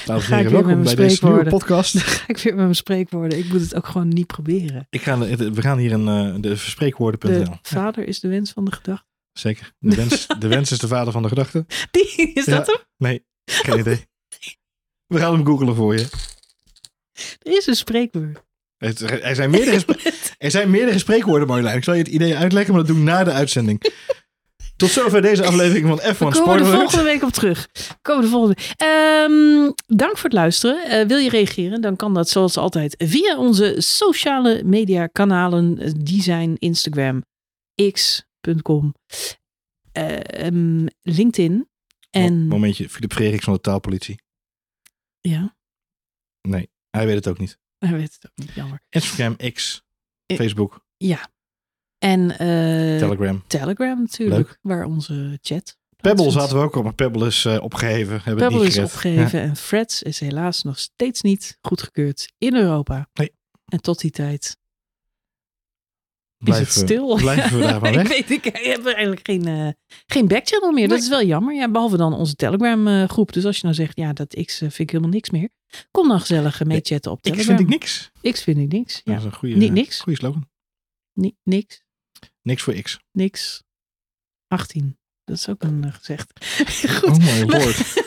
Dames 0.06 0.24
ga 0.24 0.36
ik 0.36 0.42
weer 0.42 0.52
welkom 0.52 0.76
met 0.76 0.84
bij 0.84 0.94
mijn 0.94 0.96
deze 0.96 0.96
nieuwe 0.96 1.10
spreekwoorden. 1.10 1.52
podcast. 1.52 1.98
Ga 2.16 2.24
ik 2.28 2.36
weer 2.38 2.54
met 2.54 2.62
mijn 2.62 2.74
spreekwoorden. 2.74 3.38
Ik 3.38 3.48
moet 3.52 3.60
het 3.60 3.74
ook 3.74 3.86
gewoon 3.86 4.08
niet 4.08 4.26
proberen. 4.26 4.86
Ik 4.90 5.02
ga, 5.02 5.18
we 5.18 5.60
gaan 5.62 5.78
hier 5.78 5.92
een, 5.92 6.08
eh, 6.34 6.40
de 6.40 6.56
verspreekwoorden.nl. 6.56 7.38
Ja, 7.38 7.58
vader 7.62 8.06
is 8.06 8.20
de 8.20 8.28
wens 8.28 8.50
van 8.52 8.64
de 8.64 8.72
gedachte. 8.72 9.06
zeker. 9.32 9.72
De 9.78 9.96
wens, 9.96 10.26
de 10.38 10.48
wens 10.48 10.70
is 10.72 10.78
de 10.78 10.88
vader 10.88 11.12
van 11.12 11.22
de 11.22 11.28
gedachte. 11.28 11.66
Die, 11.90 12.32
is 12.32 12.44
dat 12.44 12.66
hem? 12.66 12.76
Nee, 12.96 13.24
geen 13.44 13.78
idee. 13.78 14.06
We 15.06 15.18
gaan 15.18 15.32
hem 15.34 15.46
googelen 15.46 15.74
voor 15.74 15.94
je. 15.96 16.08
Er 17.42 17.56
is 17.56 17.66
een 17.66 17.76
spreekwoord. 17.76 18.44
Het- 18.78 19.00
Er 19.22 19.34
zijn 19.34 19.50
meerdere, 19.50 19.84
er 20.38 20.50
zijn 20.50 20.70
meerdere 20.70 20.98
spreekwoorden, 20.98 21.48
Marjolein. 21.48 21.76
Ik 21.76 21.84
zal 21.84 21.94
je 21.94 22.02
het 22.02 22.08
idee 22.08 22.36
uitleggen, 22.36 22.74
maar 22.74 22.82
dat 22.84 22.92
doe 22.94 23.02
ik 23.02 23.08
na 23.08 23.24
de 23.24 23.32
uitzending. 23.32 23.82
Tot 24.76 24.90
zover 24.90 25.22
deze 25.22 25.44
aflevering 25.44 25.86
van 25.86 26.00
F1 26.00 26.02
We 26.04 26.14
komen 26.18 26.28
er 26.30 26.34
Sport 26.36 26.60
volgende 26.80 27.04
week 27.04 27.22
op 27.22 27.30
terug. 27.32 27.68
We 27.72 27.94
komen 28.02 28.22
de 28.24 28.30
volgende. 28.30 28.56
Ehm, 28.76 29.72
dank 29.96 30.14
voor 30.14 30.24
het 30.24 30.32
luisteren. 30.32 30.84
Eh, 30.84 31.06
wil 31.06 31.18
je 31.18 31.28
reageren? 31.28 31.80
Dan 31.80 31.96
kan 31.96 32.14
dat 32.14 32.28
zoals 32.28 32.56
altijd 32.56 32.94
via 32.98 33.38
onze 33.38 33.74
sociale 33.78 34.62
media 34.64 35.06
kanalen. 35.06 35.78
Eh, 35.78 35.90
Die 35.98 36.22
zijn 36.22 36.56
Instagram, 36.58 37.24
x.com, 37.92 38.94
ehm, 39.92 40.86
LinkedIn. 41.02 41.68
En 42.10 42.46
Momentje, 42.48 42.88
Philip 42.88 43.12
Freriks 43.12 43.44
van 43.44 43.52
de 43.54 43.60
taalpolitie. 43.60 44.20
ja, 45.20 45.54
Nee, 46.48 46.68
hij 46.90 47.06
weet 47.06 47.14
het 47.14 47.28
ook 47.28 47.38
niet. 47.38 47.58
Hij 47.86 47.96
weet 47.96 48.18
het 48.20 48.30
ook 48.30 48.36
niet, 48.46 48.54
jammer. 48.54 48.80
Instagram, 48.88 49.36
X, 49.52 49.82
Facebook, 50.26 50.84
Ja. 50.96 51.28
En 51.98 52.30
eh, 52.30 52.98
Telegram. 52.98 53.44
Telegram 53.46 53.98
natuurlijk, 53.98 54.58
waar 54.62 54.84
onze 54.84 55.38
chat. 55.40 55.76
Pebble 55.96 56.30
zaten 56.30 56.56
we 56.56 56.62
ook 56.62 56.76
op, 56.76 56.84
maar 56.84 56.94
Pebble 56.94 57.26
is 57.26 57.44
eh, 57.44 57.62
opgeheven. 57.62 58.20
Hebben 58.22 58.36
Pebble 58.48 58.58
niet 58.58 58.68
is 58.68 58.74
gered. 58.74 58.90
opgegeven 58.92 59.40
en 59.40 59.56
Freds 59.56 60.02
is 60.02 60.20
helaas 60.20 60.62
nog 60.62 60.78
steeds 60.78 61.22
niet 61.22 61.58
goedgekeurd 61.60 62.32
in 62.38 62.54
Europa. 62.54 63.08
Nee. 63.12 63.32
En 63.66 63.80
tot 63.80 64.00
die 64.00 64.10
tijd 64.10 64.56
Ja, 66.38 66.52
is 66.52 66.58
het 66.58 66.70
stil. 66.72 67.14
Blijven 67.16 67.58
we 67.58 67.62
daarvan 67.64 67.88
ik 67.92 67.94
weg? 67.94 68.08
weet, 68.08 68.30
ik, 68.30 68.46
ik 68.46 68.56
heb 68.66 68.86
eigenlijk 68.86 69.20
geen, 69.26 69.46
eh 69.46 69.68
geen 70.06 70.28
backchannel 70.28 70.72
meer. 70.72 70.88
Dat 70.88 70.98
is 70.98 71.08
wel 71.08 71.22
jammer. 71.24 71.54
Ja, 71.54 71.70
behalve 71.70 71.96
dan 71.96 72.12
onze 72.14 72.34
Telegram 72.34 72.86
eh, 72.88 73.08
groep. 73.08 73.32
Dus 73.32 73.44
als 73.44 73.56
je 73.56 73.62
nou 73.62 73.74
zegt, 73.74 73.96
ja, 73.96 74.12
dat 74.12 74.34
X 74.44 74.54
eh, 74.54 74.58
vind 74.60 74.78
ik 74.78 74.90
helemaal 74.90 75.12
niks 75.12 75.30
meer. 75.30 75.48
Kom 75.90 76.08
dan 76.08 76.20
gezellig 76.20 76.64
mee 76.64 76.80
chatten 76.82 77.10
op 77.12 77.16
Ik 77.18 77.22
Telegram. 77.22 77.46
vind 77.56 77.60
ik 77.60 77.68
niks. 77.68 78.10
X 78.32 78.42
vind 78.42 78.58
ik 78.58 78.72
niks. 78.72 78.94
Dat 78.94 79.02
Ja, 79.14 79.16
is 79.20 79.24
een 79.24 79.32
goede, 79.34 79.54
niks. 79.56 80.00
goede 80.00 80.18
slogan. 80.18 80.48
Ni- 81.12 81.36
niks. 81.42 81.82
Niks 82.42 82.62
voor 82.62 82.74
X. 82.74 82.98
Niks. 83.12 83.62
18. 84.48 84.98
Dat 85.24 85.36
is 85.36 85.48
ook 85.48 85.62
een 85.62 85.92
gezegd. 85.92 86.44
Goed. 86.98 87.08
Oh 87.10 87.42
lord. 87.46 88.04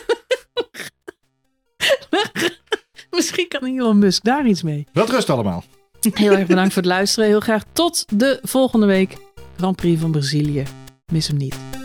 Misschien 3.10 3.48
kan 3.48 3.64
Elon 3.64 3.98
Musk 3.98 4.22
daar 4.24 4.46
iets 4.46 4.62
mee. 4.62 4.86
Wat 4.92 5.10
rust 5.10 5.30
allemaal. 5.30 5.64
Heel 6.00 6.32
erg 6.32 6.46
bedankt 6.46 6.72
voor 6.72 6.82
het 6.82 6.90
luisteren. 6.90 7.28
Heel 7.28 7.40
graag 7.40 7.62
tot 7.72 8.04
de 8.14 8.38
volgende 8.42 8.86
week. 8.86 9.16
Grand 9.56 9.76
Prix 9.76 10.00
van 10.00 10.10
Brazilië. 10.10 10.62
Mis 11.12 11.28
hem 11.28 11.36
niet. 11.36 11.79